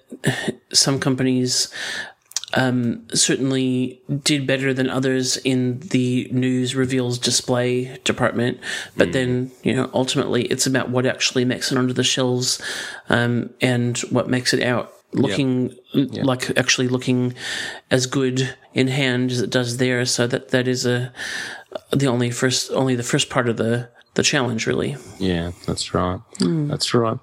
some 0.72 0.98
companies 0.98 1.72
um, 2.54 3.06
certainly 3.14 4.00
did 4.24 4.46
better 4.46 4.74
than 4.74 4.90
others 4.90 5.36
in 5.38 5.80
the 5.80 6.28
news 6.32 6.74
reveals 6.74 7.18
display 7.18 7.98
department. 8.04 8.58
But 8.96 9.12
then, 9.12 9.50
you 9.62 9.74
know, 9.74 9.90
ultimately 9.94 10.44
it's 10.44 10.66
about 10.66 10.90
what 10.90 11.06
actually 11.06 11.44
makes 11.44 11.72
it 11.72 11.78
onto 11.78 11.94
the 11.94 12.04
shelves 12.04 12.60
um, 13.08 13.50
and 13.60 13.98
what 14.10 14.28
makes 14.28 14.52
it 14.52 14.62
out 14.62 14.92
looking 15.14 15.76
like 15.92 16.56
actually 16.56 16.88
looking 16.88 17.34
as 17.90 18.06
good 18.06 18.56
in 18.72 18.88
hand 18.88 19.30
as 19.30 19.40
it 19.40 19.50
does 19.50 19.76
there. 19.78 20.04
So 20.04 20.26
that 20.26 20.48
that 20.50 20.68
is 20.68 20.86
a 20.86 21.12
the 21.90 22.06
only 22.06 22.30
first 22.30 22.70
only 22.70 22.94
the 22.94 23.02
first 23.02 23.30
part 23.30 23.48
of 23.48 23.56
the 23.56 23.88
the 24.14 24.22
challenge 24.22 24.66
really. 24.66 24.96
Yeah, 25.18 25.52
that's 25.66 25.94
right. 25.94 26.20
That's 26.40 26.92
right. 26.94 27.18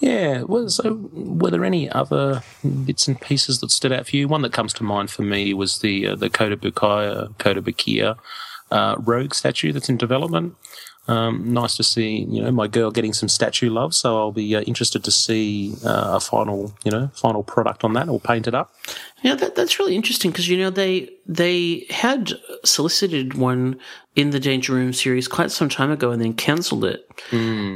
Yeah. 0.00 0.42
Well, 0.42 0.68
so 0.68 1.08
were 1.12 1.50
there 1.50 1.64
any 1.64 1.88
other 1.90 2.42
bits 2.84 3.06
and 3.06 3.20
pieces 3.20 3.60
that 3.60 3.70
stood 3.70 3.92
out 3.92 4.08
for 4.08 4.16
you? 4.16 4.26
One 4.26 4.42
that 4.42 4.52
comes 4.52 4.72
to 4.74 4.84
mind 4.84 5.10
for 5.10 5.22
me 5.22 5.54
was 5.54 5.78
the 5.78 6.08
uh, 6.08 6.16
the 6.16 6.30
Kota 6.30 6.56
Bukaya, 6.56 7.36
Kota 7.38 7.62
Bukia 7.62 8.16
uh, 8.70 8.96
rogue 8.98 9.34
statue 9.34 9.72
that's 9.72 9.88
in 9.88 9.96
development. 9.96 10.56
Um, 11.06 11.52
nice 11.52 11.76
to 11.76 11.82
see, 11.82 12.24
you 12.30 12.42
know, 12.42 12.50
my 12.50 12.66
girl 12.66 12.90
getting 12.90 13.12
some 13.12 13.28
statue 13.28 13.68
love. 13.68 13.94
So 13.94 14.16
I'll 14.16 14.32
be 14.32 14.56
uh, 14.56 14.62
interested 14.62 15.04
to 15.04 15.10
see 15.10 15.74
uh, 15.84 16.12
a 16.14 16.20
final, 16.20 16.72
you 16.82 16.90
know, 16.90 17.08
final 17.14 17.42
product 17.42 17.84
on 17.84 17.92
that 17.92 18.08
or 18.08 18.18
painted 18.18 18.54
up. 18.54 18.72
Yeah, 19.22 19.34
that, 19.34 19.54
that's 19.54 19.78
really 19.78 19.96
interesting 19.96 20.30
because 20.30 20.48
you 20.48 20.58
know 20.58 20.70
they 20.70 21.10
they 21.26 21.86
had 21.90 22.32
solicited 22.64 23.34
one 23.34 23.78
in 24.16 24.30
the 24.30 24.40
Danger 24.40 24.72
Room 24.72 24.92
series 24.92 25.28
quite 25.28 25.50
some 25.50 25.68
time 25.68 25.90
ago 25.90 26.10
and 26.10 26.22
then 26.22 26.34
cancelled 26.34 26.84
it. 26.84 27.08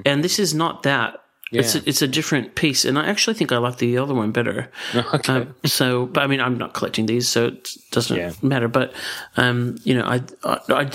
And 0.07 0.25
this 0.25 0.39
is 0.39 0.55
not 0.55 0.83
that. 0.85 1.23
It's 1.51 1.75
a, 1.75 1.83
it's 1.89 2.03
a 2.03 2.07
different 2.09 2.55
piece, 2.55 2.85
and 2.85 2.99
I 2.99 3.07
actually 3.07 3.35
think 3.35 3.53
I 3.53 3.59
like 3.59 3.79
the 3.79 3.97
other 3.99 4.15
one 4.15 4.33
better. 4.33 4.70
Okay. 4.95 5.33
Um, 5.33 5.55
so, 5.65 6.07
but 6.07 6.23
I 6.23 6.27
mean, 6.27 6.41
I'm 6.41 6.59
not 6.59 6.75
collecting 6.75 7.07
these, 7.07 7.29
so 7.29 7.47
it 7.47 7.70
doesn't 7.91 8.16
Yeah. 8.16 8.33
matter. 8.43 8.69
But 8.69 8.93
um, 9.37 9.77
you 9.85 9.95
know, 9.95 10.05
I, 10.05 10.20
I 10.45 10.59
I'm 10.70 10.91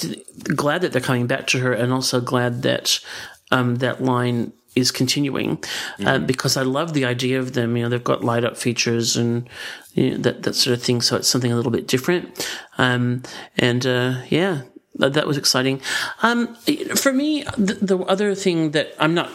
glad 0.56 0.82
that 0.82 0.92
they're 0.92 1.02
coming 1.02 1.28
back 1.28 1.48
to 1.48 1.60
her, 1.60 1.74
and 1.74 1.92
also 1.92 2.22
glad 2.22 2.62
that 2.64 3.00
um, 3.52 3.78
that 3.78 4.04
line 4.04 4.54
is 4.76 4.92
continuing 4.92 5.64
uh, 6.04 6.18
because 6.18 6.58
I 6.58 6.64
love 6.64 6.94
the 6.94 7.06
idea 7.06 7.40
of 7.40 7.54
them. 7.54 7.78
You 7.78 7.84
know, 7.84 7.90
they've 7.90 8.04
got 8.04 8.24
light 8.24 8.44
up 8.44 8.58
features 8.58 9.16
and 9.16 9.48
you 9.94 10.12
know, 10.12 10.18
that 10.18 10.44
that 10.44 10.56
sort 10.56 10.76
of 10.78 10.84
thing. 10.84 11.02
So 11.02 11.16
it's 11.16 11.28
something 11.28 11.52
a 11.52 11.56
little 11.56 11.72
bit 11.72 11.88
different. 11.88 12.48
Um, 12.80 13.22
and 13.58 13.86
uh, 13.86 14.22
yeah, 14.30 14.64
that, 14.96 15.14
that 15.14 15.28
was 15.28 15.38
exciting. 15.38 15.80
Um, 16.24 16.56
for 16.96 17.14
me, 17.14 17.44
the, 17.58 17.76
the 17.82 17.98
other 18.00 18.34
thing 18.36 18.72
that 18.72 18.94
I'm 19.00 19.14
not 19.14 19.30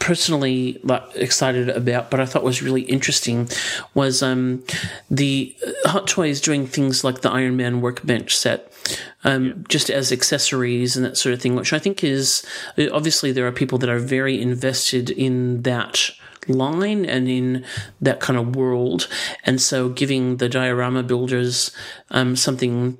personally 0.00 0.80
like, 0.82 1.02
excited 1.14 1.68
about, 1.68 2.10
but 2.10 2.20
I 2.20 2.26
thought 2.26 2.42
was 2.42 2.62
really 2.62 2.82
interesting, 2.82 3.48
was 3.94 4.22
um, 4.22 4.64
the 5.10 5.54
uh, 5.66 5.90
Hot 5.90 6.06
Toys 6.06 6.40
doing 6.40 6.66
things 6.66 7.04
like 7.04 7.20
the 7.20 7.30
Iron 7.30 7.56
Man 7.56 7.80
workbench 7.80 8.36
set, 8.36 8.72
um, 9.24 9.64
just 9.68 9.90
as 9.90 10.12
accessories 10.12 10.96
and 10.96 11.04
that 11.04 11.16
sort 11.16 11.32
of 11.32 11.40
thing, 11.40 11.54
which 11.54 11.72
I 11.72 11.78
think 11.78 12.02
is 12.02 12.44
uh, 12.78 12.90
obviously 12.92 13.32
there 13.32 13.46
are 13.46 13.52
people 13.52 13.78
that 13.78 13.90
are 13.90 13.98
very 13.98 14.40
invested 14.40 15.10
in 15.10 15.62
that 15.62 16.10
line 16.48 17.04
and 17.04 17.28
in 17.28 17.64
that 18.00 18.20
kind 18.20 18.38
of 18.38 18.56
world. 18.56 19.08
And 19.44 19.60
so 19.60 19.88
giving 19.88 20.36
the 20.38 20.48
diorama 20.48 21.02
builders 21.02 21.70
um, 22.10 22.36
something 22.36 22.98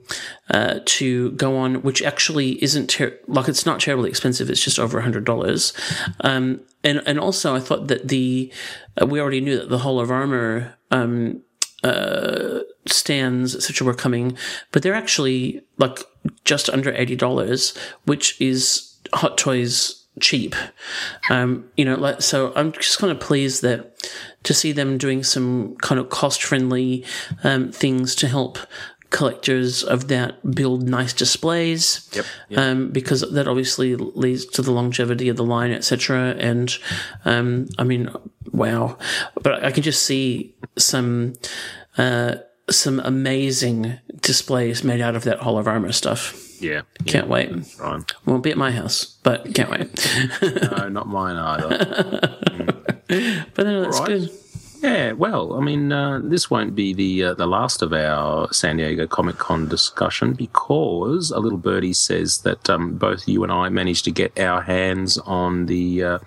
uh, 0.50 0.80
to 0.84 1.32
go 1.32 1.56
on, 1.56 1.82
which 1.82 2.02
actually 2.02 2.62
isn't 2.62 2.88
ter- 2.88 3.18
like 3.26 3.48
it's 3.48 3.66
not 3.66 3.80
terribly 3.80 4.08
expensive. 4.08 4.50
It's 4.50 4.64
just 4.64 4.78
over 4.78 4.98
a 4.98 5.02
hundred 5.02 5.24
dollars. 5.24 5.72
Um, 6.20 6.60
and 6.84 7.02
and 7.06 7.18
also 7.18 7.56
I 7.56 7.60
thought 7.60 7.88
that 7.88 8.08
the 8.08 8.52
uh, 9.00 9.06
we 9.06 9.20
already 9.20 9.40
knew 9.40 9.58
that 9.58 9.70
the 9.70 9.78
Hall 9.78 9.98
of 9.98 10.10
Armor 10.10 10.76
um, 10.90 11.42
uh, 11.82 12.60
stands 12.86 13.56
etc. 13.56 13.86
were 13.86 13.94
coming, 13.94 14.36
but 14.70 14.82
they're 14.82 14.94
actually 14.94 15.62
like 15.78 15.98
just 16.44 16.70
under 16.70 16.92
eighty 16.92 17.16
dollars, 17.16 17.76
which 18.04 18.40
is 18.40 18.96
Hot 19.14 19.36
Toys 19.36 20.04
cheap. 20.20 20.54
Um, 21.30 21.68
you 21.76 21.84
know, 21.84 21.96
like 21.96 22.22
so 22.22 22.52
I'm 22.54 22.72
just 22.72 22.98
kind 22.98 23.10
of 23.10 23.18
pleased 23.18 23.62
that 23.62 24.08
to 24.44 24.54
see 24.54 24.72
them 24.72 24.98
doing 24.98 25.22
some 25.22 25.76
kind 25.76 25.98
of 25.98 26.10
cost 26.10 26.42
friendly 26.42 27.04
um, 27.42 27.72
things 27.72 28.14
to 28.16 28.28
help 28.28 28.58
collectors 29.18 29.84
of 29.84 30.08
that 30.08 30.30
build 30.54 30.80
nice 30.88 31.12
displays 31.12 32.10
Yep. 32.16 32.24
um, 32.58 32.90
because 32.90 33.20
that 33.36 33.46
obviously 33.46 33.94
leads 33.94 34.44
to 34.56 34.60
the 34.62 34.72
longevity 34.72 35.28
of 35.28 35.36
the 35.36 35.44
line 35.44 35.70
etc 35.72 36.34
and 36.50 36.76
um, 37.24 37.68
i 37.78 37.84
mean 37.84 38.10
wow 38.52 38.98
but 39.44 39.62
i 39.64 39.70
can 39.70 39.82
just 39.84 40.02
see 40.02 40.54
some 40.76 41.34
uh, 41.96 42.34
some 42.70 42.98
amazing 43.04 43.98
displays 44.20 44.82
made 44.82 45.00
out 45.00 45.14
of 45.14 45.22
that 45.24 45.38
hall 45.44 45.58
of 45.58 45.68
armor 45.68 45.92
stuff 45.92 46.22
Yeah. 46.60 46.82
can't 47.06 47.28
wait 47.28 47.50
Right. 47.78 48.02
won't 48.26 48.42
be 48.42 48.50
at 48.50 48.58
my 48.58 48.72
house 48.72 49.16
but 49.22 49.54
can't 49.54 49.70
wait 49.70 49.88
No, 50.72 50.88
not 50.88 51.06
mine 51.06 51.36
either. 51.36 51.68
but 53.54 53.64
no 53.66 53.82
that's 53.82 54.00
right. 54.00 54.08
good 54.08 54.30
Yeah, 54.84 55.12
well, 55.12 55.54
I 55.54 55.60
mean, 55.60 55.92
uh, 55.92 56.20
this 56.22 56.50
won't 56.50 56.74
be 56.74 56.92
the 56.92 57.24
uh, 57.24 57.34
the 57.34 57.46
last 57.46 57.80
of 57.80 57.94
our 57.94 58.52
San 58.52 58.76
Diego 58.76 59.06
Comic 59.06 59.38
Con 59.38 59.66
discussion 59.66 60.34
because 60.34 61.30
a 61.30 61.40
little 61.40 61.56
birdie 61.56 61.94
says 61.94 62.38
that 62.42 62.68
um, 62.68 62.98
both 62.98 63.26
you 63.26 63.42
and 63.44 63.50
I 63.50 63.70
managed 63.70 64.04
to 64.04 64.10
get 64.10 64.38
our 64.38 64.60
hands 64.60 65.16
on 65.18 65.66
the 65.66 66.04
uh, 66.04 66.18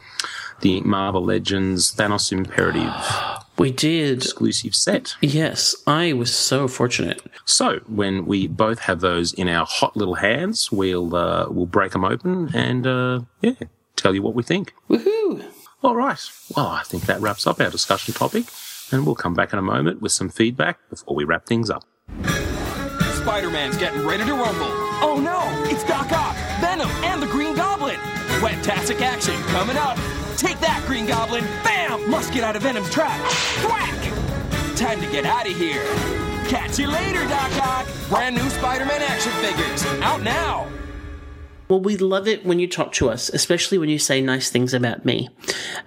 the 0.61 0.81
Marvel 0.81 1.23
Legends 1.23 1.93
Thanos 1.93 2.31
Imperative 2.31 2.91
We 3.59 3.71
did. 3.71 4.23
exclusive 4.23 4.73
set. 4.73 5.15
Yes, 5.21 5.75
I 5.85 6.13
was 6.13 6.33
so 6.33 6.67
fortunate. 6.67 7.21
So 7.45 7.81
when 7.85 8.25
we 8.25 8.47
both 8.47 8.79
have 8.79 9.01
those 9.01 9.33
in 9.33 9.47
our 9.49 9.67
hot 9.67 9.95
little 9.95 10.15
hands, 10.15 10.71
we'll 10.71 11.15
uh, 11.15 11.47
we'll 11.51 11.67
break 11.67 11.91
them 11.91 12.03
open 12.03 12.49
and 12.55 12.87
uh, 12.87 13.19
yeah, 13.41 13.53
tell 13.95 14.15
you 14.15 14.23
what 14.23 14.33
we 14.33 14.41
think. 14.41 14.73
Woohoo! 14.89 15.45
All 15.83 15.95
right. 15.95 16.19
Well, 16.55 16.67
I 16.67 16.83
think 16.83 17.05
that 17.05 17.21
wraps 17.21 17.45
up 17.45 17.61
our 17.61 17.69
discussion 17.69 18.13
topic, 18.13 18.45
and 18.91 19.05
we'll 19.05 19.15
come 19.15 19.33
back 19.33 19.53
in 19.53 19.59
a 19.59 19.61
moment 19.61 20.01
with 20.01 20.11
some 20.11 20.29
feedback 20.29 20.79
before 20.89 21.15
we 21.15 21.23
wrap 21.23 21.45
things 21.45 21.69
up. 21.69 21.83
Spider-Man's 23.17 23.77
getting 23.77 24.05
ready 24.05 24.23
to 24.25 24.33
rumble. 24.33 24.71
Oh 24.99 25.19
no, 25.21 25.41
it's 25.69 25.83
Doc 25.83 26.11
Ock, 26.11 26.35
Venom, 26.59 26.89
and 27.03 27.21
the 27.21 27.27
Green 27.27 27.55
Goblin. 27.55 27.99
Fantastic 28.41 29.01
action 29.01 29.35
coming 29.49 29.77
up. 29.77 29.97
Take 30.37 30.59
that, 30.59 30.83
Green 30.87 31.05
Goblin. 31.05 31.43
Bam! 31.63 32.09
Must 32.09 32.33
get 32.33 32.43
out 32.43 32.55
of 32.55 32.63
Venom's 32.63 32.89
trap. 32.89 33.19
Thwack! 33.61 34.75
Time 34.77 34.99
to 35.01 35.11
get 35.11 35.25
out 35.25 35.47
of 35.47 35.55
here. 35.57 35.83
Catch 36.47 36.79
you 36.79 36.87
later, 36.87 37.27
Doc 37.27 37.51
Ock. 37.61 37.87
Brand 38.09 38.35
new 38.35 38.49
Spider-Man 38.49 39.01
action 39.01 39.31
figures. 39.33 39.83
Out 40.01 40.21
now. 40.21 40.67
Well, 41.67 41.81
we 41.81 41.97
love 41.97 42.27
it 42.27 42.45
when 42.45 42.59
you 42.59 42.67
talk 42.67 42.93
to 42.93 43.09
us, 43.09 43.29
especially 43.29 43.77
when 43.77 43.89
you 43.89 43.99
say 43.99 44.21
nice 44.21 44.49
things 44.49 44.73
about 44.73 45.05
me. 45.05 45.29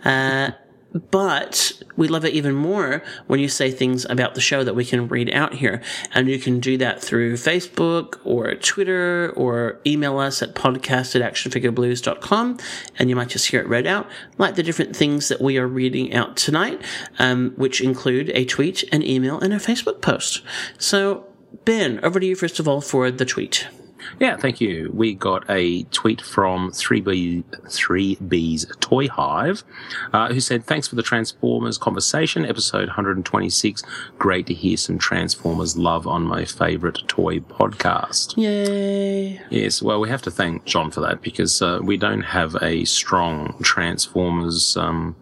Uh, 0.04 0.50
but 0.92 1.80
we 1.96 2.08
love 2.08 2.24
it 2.24 2.34
even 2.34 2.54
more 2.54 3.02
when 3.26 3.38
you 3.38 3.48
say 3.48 3.70
things 3.70 4.04
about 4.06 4.34
the 4.34 4.40
show 4.40 4.64
that 4.64 4.74
we 4.74 4.84
can 4.84 5.08
read 5.08 5.32
out 5.32 5.54
here. 5.54 5.80
And 6.12 6.28
you 6.28 6.38
can 6.38 6.60
do 6.60 6.76
that 6.78 7.00
through 7.00 7.34
Facebook 7.34 8.18
or 8.24 8.54
Twitter 8.56 9.32
or 9.36 9.80
email 9.86 10.18
us 10.18 10.42
at 10.42 10.54
podcast 10.54 11.14
at 11.14 11.32
actionfigureblues.com. 11.32 12.58
And 12.98 13.08
you 13.08 13.16
might 13.16 13.28
just 13.28 13.48
hear 13.48 13.60
it 13.60 13.68
read 13.68 13.86
out, 13.86 14.08
like 14.38 14.56
the 14.56 14.62
different 14.62 14.96
things 14.96 15.28
that 15.28 15.40
we 15.40 15.58
are 15.58 15.68
reading 15.68 16.12
out 16.12 16.36
tonight, 16.36 16.82
um, 17.18 17.52
which 17.56 17.80
include 17.80 18.30
a 18.30 18.44
tweet, 18.44 18.82
an 18.92 19.02
email, 19.02 19.38
and 19.38 19.52
a 19.52 19.58
Facebook 19.58 20.00
post. 20.00 20.42
So, 20.78 21.26
Ben, 21.64 22.00
over 22.02 22.18
to 22.18 22.26
you 22.26 22.34
first 22.34 22.58
of 22.58 22.66
all 22.66 22.80
for 22.80 23.10
the 23.10 23.24
tweet. 23.24 23.68
Yeah, 24.18 24.36
thank 24.36 24.60
you. 24.60 24.90
We 24.92 25.14
got 25.14 25.44
a 25.48 25.84
tweet 25.84 26.20
from 26.20 26.70
3B, 26.70 27.44
3B's 27.44 28.66
Toy 28.80 29.08
Hive, 29.08 29.64
uh, 30.12 30.32
who 30.32 30.40
said, 30.40 30.64
Thanks 30.64 30.88
for 30.88 30.96
the 30.96 31.02
Transformers 31.02 31.78
conversation, 31.78 32.44
episode 32.44 32.88
126. 32.88 33.82
Great 34.18 34.46
to 34.46 34.54
hear 34.54 34.76
some 34.76 34.98
Transformers 34.98 35.76
love 35.76 36.06
on 36.06 36.22
my 36.22 36.44
favorite 36.44 36.98
toy 37.08 37.40
podcast. 37.40 38.36
Yay! 38.36 39.40
Yes, 39.50 39.82
well, 39.82 40.00
we 40.00 40.08
have 40.08 40.22
to 40.22 40.30
thank 40.30 40.64
John 40.64 40.90
for 40.90 41.00
that 41.00 41.22
because 41.22 41.60
uh, 41.62 41.80
we 41.82 41.96
don't 41.96 42.22
have 42.22 42.56
a 42.62 42.84
strong 42.84 43.54
Transformers 43.62 44.76
um, 44.76 45.16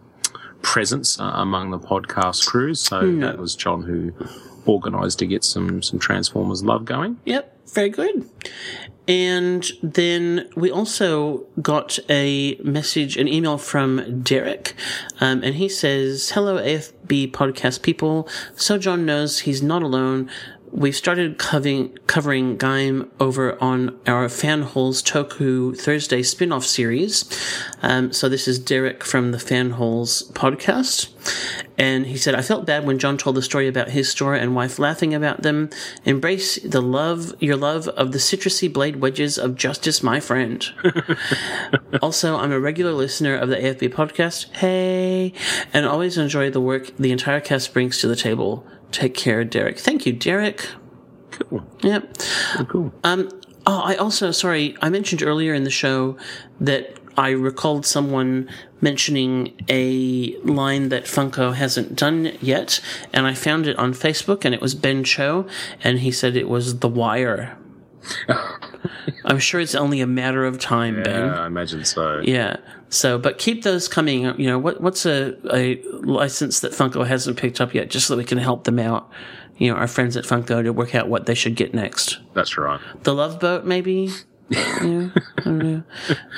presence 0.61 1.19
uh, 1.19 1.31
among 1.35 1.71
the 1.71 1.79
podcast 1.79 2.45
crew. 2.45 2.73
So 2.75 3.15
that 3.17 3.37
was 3.37 3.55
John 3.55 3.83
who 3.83 4.13
organised 4.67 5.19
to 5.19 5.25
get 5.25 5.43
some, 5.43 5.81
some 5.81 5.99
Transformers 5.99 6.63
love 6.63 6.85
going. 6.85 7.17
Yep, 7.25 7.57
very 7.73 7.89
good. 7.89 8.29
And 9.07 9.65
then 9.81 10.49
we 10.55 10.69
also 10.69 11.47
got 11.59 11.97
a 12.09 12.55
message, 12.63 13.17
an 13.17 13.27
email 13.27 13.57
from 13.57 14.21
Derek, 14.21 14.75
um, 15.19 15.41
and 15.43 15.55
he 15.55 15.67
says, 15.67 16.29
"Hello, 16.29 16.57
AFB 16.57 17.31
podcast 17.31 17.81
people. 17.81 18.29
So 18.55 18.77
John 18.77 19.07
knows 19.07 19.39
he's 19.39 19.63
not 19.63 19.81
alone." 19.81 20.29
We've 20.71 20.95
started 20.95 21.39
covering, 21.39 21.97
covering 22.05 22.57
Gaim 22.57 23.09
over 23.19 23.61
on 23.61 23.99
our 24.05 24.27
Fanholes 24.27 25.03
Toku 25.03 25.75
Thursday 25.75 26.21
spin-off 26.21 26.63
series. 26.63 27.25
Um, 27.81 28.13
so 28.13 28.29
this 28.29 28.47
is 28.47 28.59
Derek 28.59 29.03
from 29.03 29.31
the 29.31 29.39
Fanholes 29.39 30.31
podcast. 30.33 31.09
And 31.77 32.05
he 32.05 32.17
said, 32.17 32.35
I 32.35 32.41
felt 32.41 32.65
bad 32.65 32.85
when 32.85 32.99
John 32.99 33.17
told 33.17 33.35
the 33.35 33.41
story 33.41 33.67
about 33.67 33.89
his 33.89 34.11
store 34.11 34.35
and 34.35 34.55
wife 34.55 34.77
laughing 34.77 35.13
about 35.13 35.41
them. 35.41 35.71
Embrace 36.05 36.61
the 36.61 36.81
love, 36.81 37.33
your 37.39 37.55
love 37.55 37.87
of 37.89 38.11
the 38.11 38.19
citrusy 38.19 38.71
blade 38.71 38.97
wedges 38.97 39.39
of 39.39 39.55
justice, 39.55 40.03
my 40.03 40.19
friend. 40.19 40.69
also, 42.01 42.37
I'm 42.37 42.51
a 42.51 42.59
regular 42.59 42.91
listener 42.91 43.35
of 43.35 43.49
the 43.49 43.55
AFB 43.55 43.89
podcast. 43.93 44.53
Hey, 44.55 45.33
and 45.73 45.85
always 45.87 46.17
enjoy 46.17 46.51
the 46.51 46.61
work 46.61 46.95
the 46.97 47.11
entire 47.11 47.39
cast 47.39 47.73
brings 47.73 47.99
to 47.99 48.07
the 48.07 48.15
table. 48.15 48.67
Take 48.91 49.13
care, 49.13 49.43
Derek. 49.43 49.79
Thank 49.79 50.05
you, 50.05 50.13
Derek. 50.13 50.67
Cool. 51.31 51.65
Yep. 51.81 52.17
cool. 52.67 52.93
Um, 53.03 53.29
oh, 53.65 53.81
I 53.81 53.95
also, 53.95 54.31
sorry, 54.31 54.75
I 54.81 54.89
mentioned 54.89 55.21
earlier 55.23 55.53
in 55.53 55.63
the 55.63 55.69
show 55.69 56.17
that 56.59 56.97
I 57.17 57.31
recalled 57.31 57.85
someone 57.85 58.49
mentioning 58.81 59.53
a 59.67 60.37
line 60.37 60.89
that 60.89 61.03
Funko 61.03 61.53
hasn't 61.53 61.95
done 61.95 62.31
yet, 62.41 62.79
and 63.13 63.27
I 63.27 63.33
found 63.33 63.67
it 63.67 63.77
on 63.77 63.93
Facebook, 63.93 64.45
and 64.45 64.55
it 64.55 64.61
was 64.61 64.73
Ben 64.73 65.03
Cho, 65.03 65.45
and 65.83 65.99
he 65.99 66.11
said 66.11 66.35
it 66.35 66.47
was 66.47 66.79
The 66.79 66.87
Wire. 66.87 67.57
I'm 69.25 69.39
sure 69.39 69.59
it's 69.59 69.75
only 69.75 70.01
a 70.01 70.07
matter 70.07 70.45
of 70.45 70.59
time, 70.59 71.03
Ben. 71.03 71.27
Yeah, 71.27 71.41
I 71.41 71.47
imagine 71.47 71.85
so. 71.85 72.21
Yeah. 72.23 72.57
So, 72.89 73.17
but 73.17 73.37
keep 73.37 73.63
those 73.63 73.87
coming. 73.87 74.23
You 74.39 74.47
know, 74.47 74.59
what 74.59 74.81
what's 74.81 75.05
a, 75.05 75.35
a 75.53 75.81
license 76.01 76.61
that 76.61 76.71
Funko 76.71 77.05
hasn't 77.05 77.37
picked 77.37 77.61
up 77.61 77.73
yet, 77.73 77.89
just 77.89 78.07
so 78.07 78.17
we 78.17 78.23
can 78.23 78.37
help 78.37 78.63
them 78.63 78.79
out. 78.79 79.09
You 79.57 79.71
know, 79.71 79.77
our 79.77 79.87
friends 79.87 80.15
at 80.15 80.23
Funko 80.23 80.63
to 80.63 80.71
work 80.71 80.95
out 80.95 81.09
what 81.09 81.25
they 81.25 81.35
should 81.35 81.55
get 81.55 81.73
next. 81.73 82.19
That's 82.33 82.57
right. 82.57 82.79
The 83.03 83.13
Love 83.13 83.39
Boat, 83.39 83.65
maybe. 83.65 84.09
Yeah, 84.49 85.09
I 85.37 85.41
don't 85.43 85.57
know. 85.59 85.83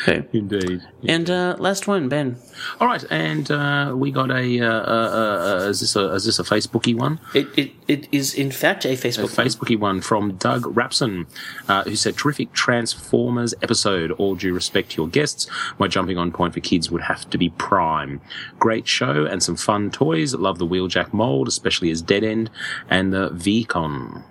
Okay. 0.01 0.27
Indeed. 0.33 0.81
And 1.07 1.29
uh, 1.29 1.55
last 1.59 1.87
one, 1.87 2.09
Ben. 2.09 2.37
All 2.79 2.87
right, 2.87 3.03
and 3.09 3.49
uh, 3.49 3.93
we 3.95 4.11
got 4.11 4.31
a. 4.31 4.59
Uh, 4.59 4.67
uh, 4.67 5.63
uh, 5.65 5.69
is 5.69 5.79
this 5.79 5.95
a 5.95 6.13
is 6.13 6.25
this 6.25 6.39
a 6.39 6.43
Facebooky 6.43 6.95
one? 6.95 7.19
It 7.33 7.47
it, 7.57 7.71
it 7.87 8.07
is 8.11 8.33
in 8.33 8.51
fact 8.51 8.85
a 8.85 8.89
A 8.89 8.97
Facebook. 8.97 9.33
Facebooky 9.33 9.79
one 9.79 10.01
from 10.01 10.35
Doug 10.35 10.63
Rapson, 10.63 11.27
uh, 11.67 11.83
who 11.83 11.95
said, 11.95 12.17
"Terrific 12.17 12.51
Transformers 12.53 13.53
episode. 13.61 14.11
All 14.11 14.35
due 14.35 14.53
respect 14.53 14.91
to 14.91 15.01
your 15.01 15.07
guests, 15.07 15.47
my 15.79 15.87
jumping 15.87 16.17
on 16.17 16.31
point 16.31 16.53
for 16.53 16.59
kids 16.59 16.91
would 16.91 17.03
have 17.03 17.29
to 17.29 17.37
be 17.37 17.49
Prime. 17.49 18.21
Great 18.59 18.87
show 18.87 19.25
and 19.25 19.41
some 19.41 19.55
fun 19.55 19.89
toys. 19.89 20.33
Love 20.33 20.59
the 20.59 20.67
Wheeljack 20.67 21.13
mold, 21.13 21.47
especially 21.47 21.91
as 21.91 22.01
Dead 22.01 22.23
End 22.23 22.49
and 22.89 23.13
the 23.13 23.29
V-Con. 23.29 24.23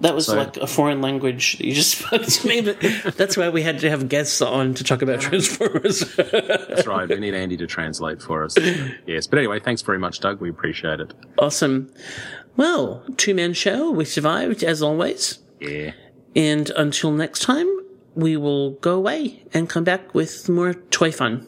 That 0.00 0.14
was 0.14 0.26
So- 0.26 0.36
like 0.36 0.56
a 0.56 0.66
foreign 0.66 1.00
language 1.00 1.58
that 1.58 1.66
you 1.66 1.72
just 1.72 1.96
spoke 1.98 2.22
to 2.24 2.46
me, 2.48 2.60
but 2.60 2.80
that's 3.16 3.36
why 3.36 3.48
we 3.48 3.62
had 3.62 3.78
to 3.80 3.90
have 3.90 4.08
guests 4.08 4.42
on 4.42 4.74
to 4.74 4.84
talk 4.84 5.02
about 5.02 5.20
Transformers. 5.20 6.00
That's 6.16 6.86
right. 6.86 7.08
we 7.08 7.20
need 7.20 7.34
Andy 7.34 7.56
to 7.58 7.66
translate 7.66 8.20
for 8.20 8.44
us. 8.44 8.56
Yes, 9.06 9.26
but 9.26 9.38
anyway, 9.38 9.60
thanks 9.60 9.82
very 9.82 9.98
much, 9.98 10.20
Doug. 10.20 10.40
We 10.40 10.50
appreciate 10.50 11.00
it. 11.00 11.14
awesome. 11.38 11.92
Well, 12.56 13.04
two 13.16 13.34
man 13.34 13.52
show. 13.54 13.90
We 13.90 14.04
survived 14.04 14.62
as 14.62 14.82
always. 14.82 15.38
Yeah. 15.60 15.92
And 16.36 16.70
until 16.70 17.10
next 17.12 17.40
time, 17.42 17.68
we 18.14 18.36
will 18.36 18.72
go 18.74 18.94
away 18.96 19.42
and 19.52 19.68
come 19.68 19.84
back 19.84 20.14
with 20.14 20.48
more 20.48 20.74
toy 20.74 21.10
fun. 21.12 21.46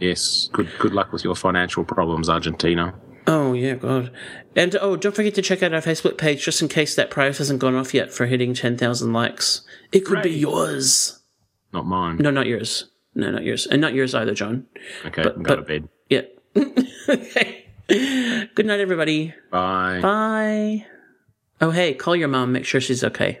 Yes. 0.00 0.48
Good. 0.52 0.68
Good 0.78 0.92
luck 0.92 1.12
with 1.12 1.24
your 1.24 1.34
financial 1.34 1.84
problems, 1.84 2.28
Argentina. 2.28 2.94
Oh, 3.26 3.52
yeah, 3.54 3.74
God. 3.74 4.12
And 4.54 4.76
oh, 4.80 4.96
don't 4.96 5.14
forget 5.14 5.34
to 5.34 5.42
check 5.42 5.62
out 5.62 5.74
our 5.74 5.80
Facebook 5.80 6.16
page 6.16 6.44
just 6.44 6.62
in 6.62 6.68
case 6.68 6.94
that 6.94 7.10
prize 7.10 7.38
hasn't 7.38 7.58
gone 7.58 7.74
off 7.74 7.92
yet 7.92 8.12
for 8.12 8.26
hitting 8.26 8.54
10,000 8.54 9.12
likes. 9.12 9.62
It 9.92 10.00
could 10.00 10.22
be 10.22 10.30
yours. 10.30 11.20
Not 11.72 11.86
mine. 11.86 12.18
No, 12.18 12.30
not 12.30 12.46
yours. 12.46 12.88
No, 13.14 13.30
not 13.30 13.42
yours. 13.44 13.66
And 13.66 13.80
not 13.80 13.94
yours 13.94 14.14
either, 14.14 14.34
John. 14.34 14.66
Okay. 15.04 15.22
but- 15.22 15.42
go 15.42 15.56
to 15.56 15.62
but- 15.62 15.68
bed. 15.68 15.88
Yeah. 16.08 16.22
okay. 17.08 17.66
Good 17.88 18.66
night, 18.66 18.80
everybody. 18.80 19.34
Bye. 19.50 20.00
Bye. 20.00 20.86
Oh, 21.60 21.70
hey, 21.70 21.94
call 21.94 22.14
your 22.14 22.28
mom. 22.28 22.52
Make 22.52 22.64
sure 22.64 22.80
she's 22.80 23.02
okay. 23.02 23.40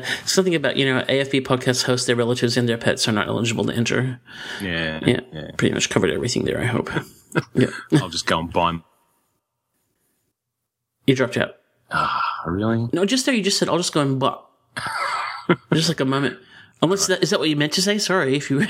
Yeah, 0.00 0.04
something 0.24 0.54
about 0.54 0.76
you 0.76 0.84
know 0.86 1.02
AFB 1.02 1.42
podcast 1.42 1.84
hosts, 1.84 2.06
their 2.06 2.16
relatives 2.16 2.56
and 2.56 2.68
their 2.68 2.78
pets 2.78 3.06
are 3.08 3.12
not 3.12 3.28
eligible 3.28 3.64
to 3.66 3.72
enter. 3.74 4.20
Yeah, 4.60 5.00
Yeah, 5.06 5.50
pretty 5.56 5.74
much 5.74 5.90
covered 5.90 6.10
everything 6.10 6.44
there. 6.44 6.60
I 6.60 6.64
hope. 6.66 6.90
yeah, 7.54 7.68
I'll 7.94 8.08
just 8.08 8.26
go 8.26 8.38
and 8.40 8.52
buy. 8.52 8.68
Them. 8.72 8.84
you 11.06 11.14
dropped 11.14 11.36
out. 11.36 11.56
Ah, 11.90 12.22
really? 12.46 12.88
No, 12.92 13.04
just 13.04 13.26
there. 13.26 13.34
You 13.34 13.42
just 13.42 13.58
said 13.58 13.68
I'll 13.68 13.76
just 13.78 13.92
go 13.92 14.00
and 14.00 14.18
buy. 14.18 14.36
just 15.74 15.88
like 15.88 16.00
a 16.00 16.04
moment. 16.04 16.38
Unless 16.80 17.06
that 17.08 17.22
is 17.22 17.30
that 17.30 17.38
what 17.38 17.48
you 17.48 17.56
meant 17.56 17.72
to 17.74 17.82
say? 17.82 17.98
Sorry 17.98 18.34
if 18.36 18.50
you. 18.50 18.60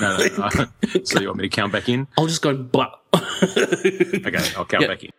No, 0.00 0.16
no, 0.18 0.48
no. 0.56 0.66
so 1.04 1.20
you 1.20 1.26
want 1.28 1.38
me 1.38 1.48
to 1.48 1.54
count 1.54 1.72
back 1.72 1.88
in? 1.88 2.08
I'll 2.18 2.26
just 2.26 2.42
go 2.42 2.50
and 2.50 2.70
butt. 2.72 2.98
Okay, 3.14 4.50
I'll 4.56 4.64
count 4.64 4.82
Yeah. 4.82 4.86
back 4.88 5.04
in. 5.04 5.10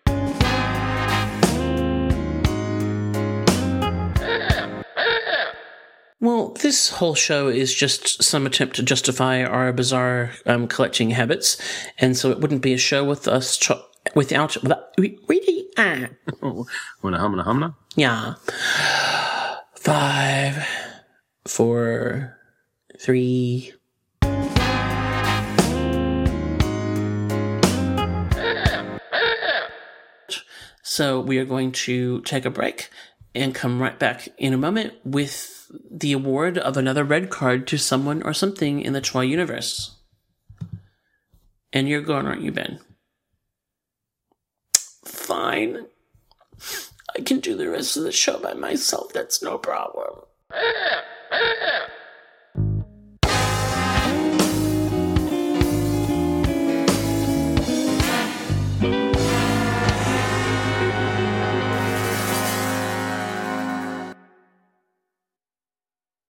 Well, 6.21 6.49
this 6.49 6.89
whole 6.89 7.15
show 7.15 7.47
is 7.47 7.73
just 7.73 8.21
some 8.21 8.45
attempt 8.45 8.75
to 8.75 8.83
justify 8.83 9.43
our 9.43 9.73
bizarre 9.73 10.31
um, 10.45 10.67
collecting 10.67 11.09
habits, 11.09 11.57
and 11.97 12.15
so 12.15 12.29
it 12.29 12.39
wouldn't 12.39 12.61
be 12.61 12.73
a 12.73 12.77
show 12.77 13.03
with 13.03 13.27
us 13.27 13.57
tr- 13.57 13.73
without. 14.13 14.55
without 14.61 14.83
really, 14.99 15.67
ah, 15.79 16.09
Wanna 17.01 17.17
humna 17.17 17.43
humna? 17.43 17.75
yeah. 17.95 18.35
Five, 19.75 20.63
four, 21.47 22.37
three. 22.99 23.73
So 30.83 31.19
we 31.21 31.37
are 31.37 31.45
going 31.45 31.71
to 31.73 32.21
take 32.21 32.45
a 32.45 32.49
break 32.49 32.89
and 33.33 33.55
come 33.55 33.81
right 33.81 33.97
back 33.97 34.27
in 34.37 34.53
a 34.53 34.57
moment 34.57 34.93
with 35.05 35.60
the 35.89 36.11
award 36.11 36.57
of 36.57 36.77
another 36.77 37.03
red 37.03 37.29
card 37.29 37.67
to 37.67 37.77
someone 37.77 38.21
or 38.23 38.33
something 38.33 38.81
in 38.81 38.93
the 38.93 39.01
Troy 39.01 39.21
universe. 39.21 39.95
And 41.73 41.87
you're 41.87 42.01
gone, 42.01 42.27
aren't 42.27 42.41
you, 42.41 42.51
Ben? 42.51 42.79
Fine. 45.05 45.85
I 47.17 47.21
can 47.21 47.39
do 47.39 47.55
the 47.55 47.69
rest 47.69 47.97
of 47.97 48.03
the 48.03 48.11
show 48.11 48.39
by 48.39 48.53
myself. 48.53 49.13
That's 49.13 49.41
no 49.41 49.57
problem. 49.57 50.21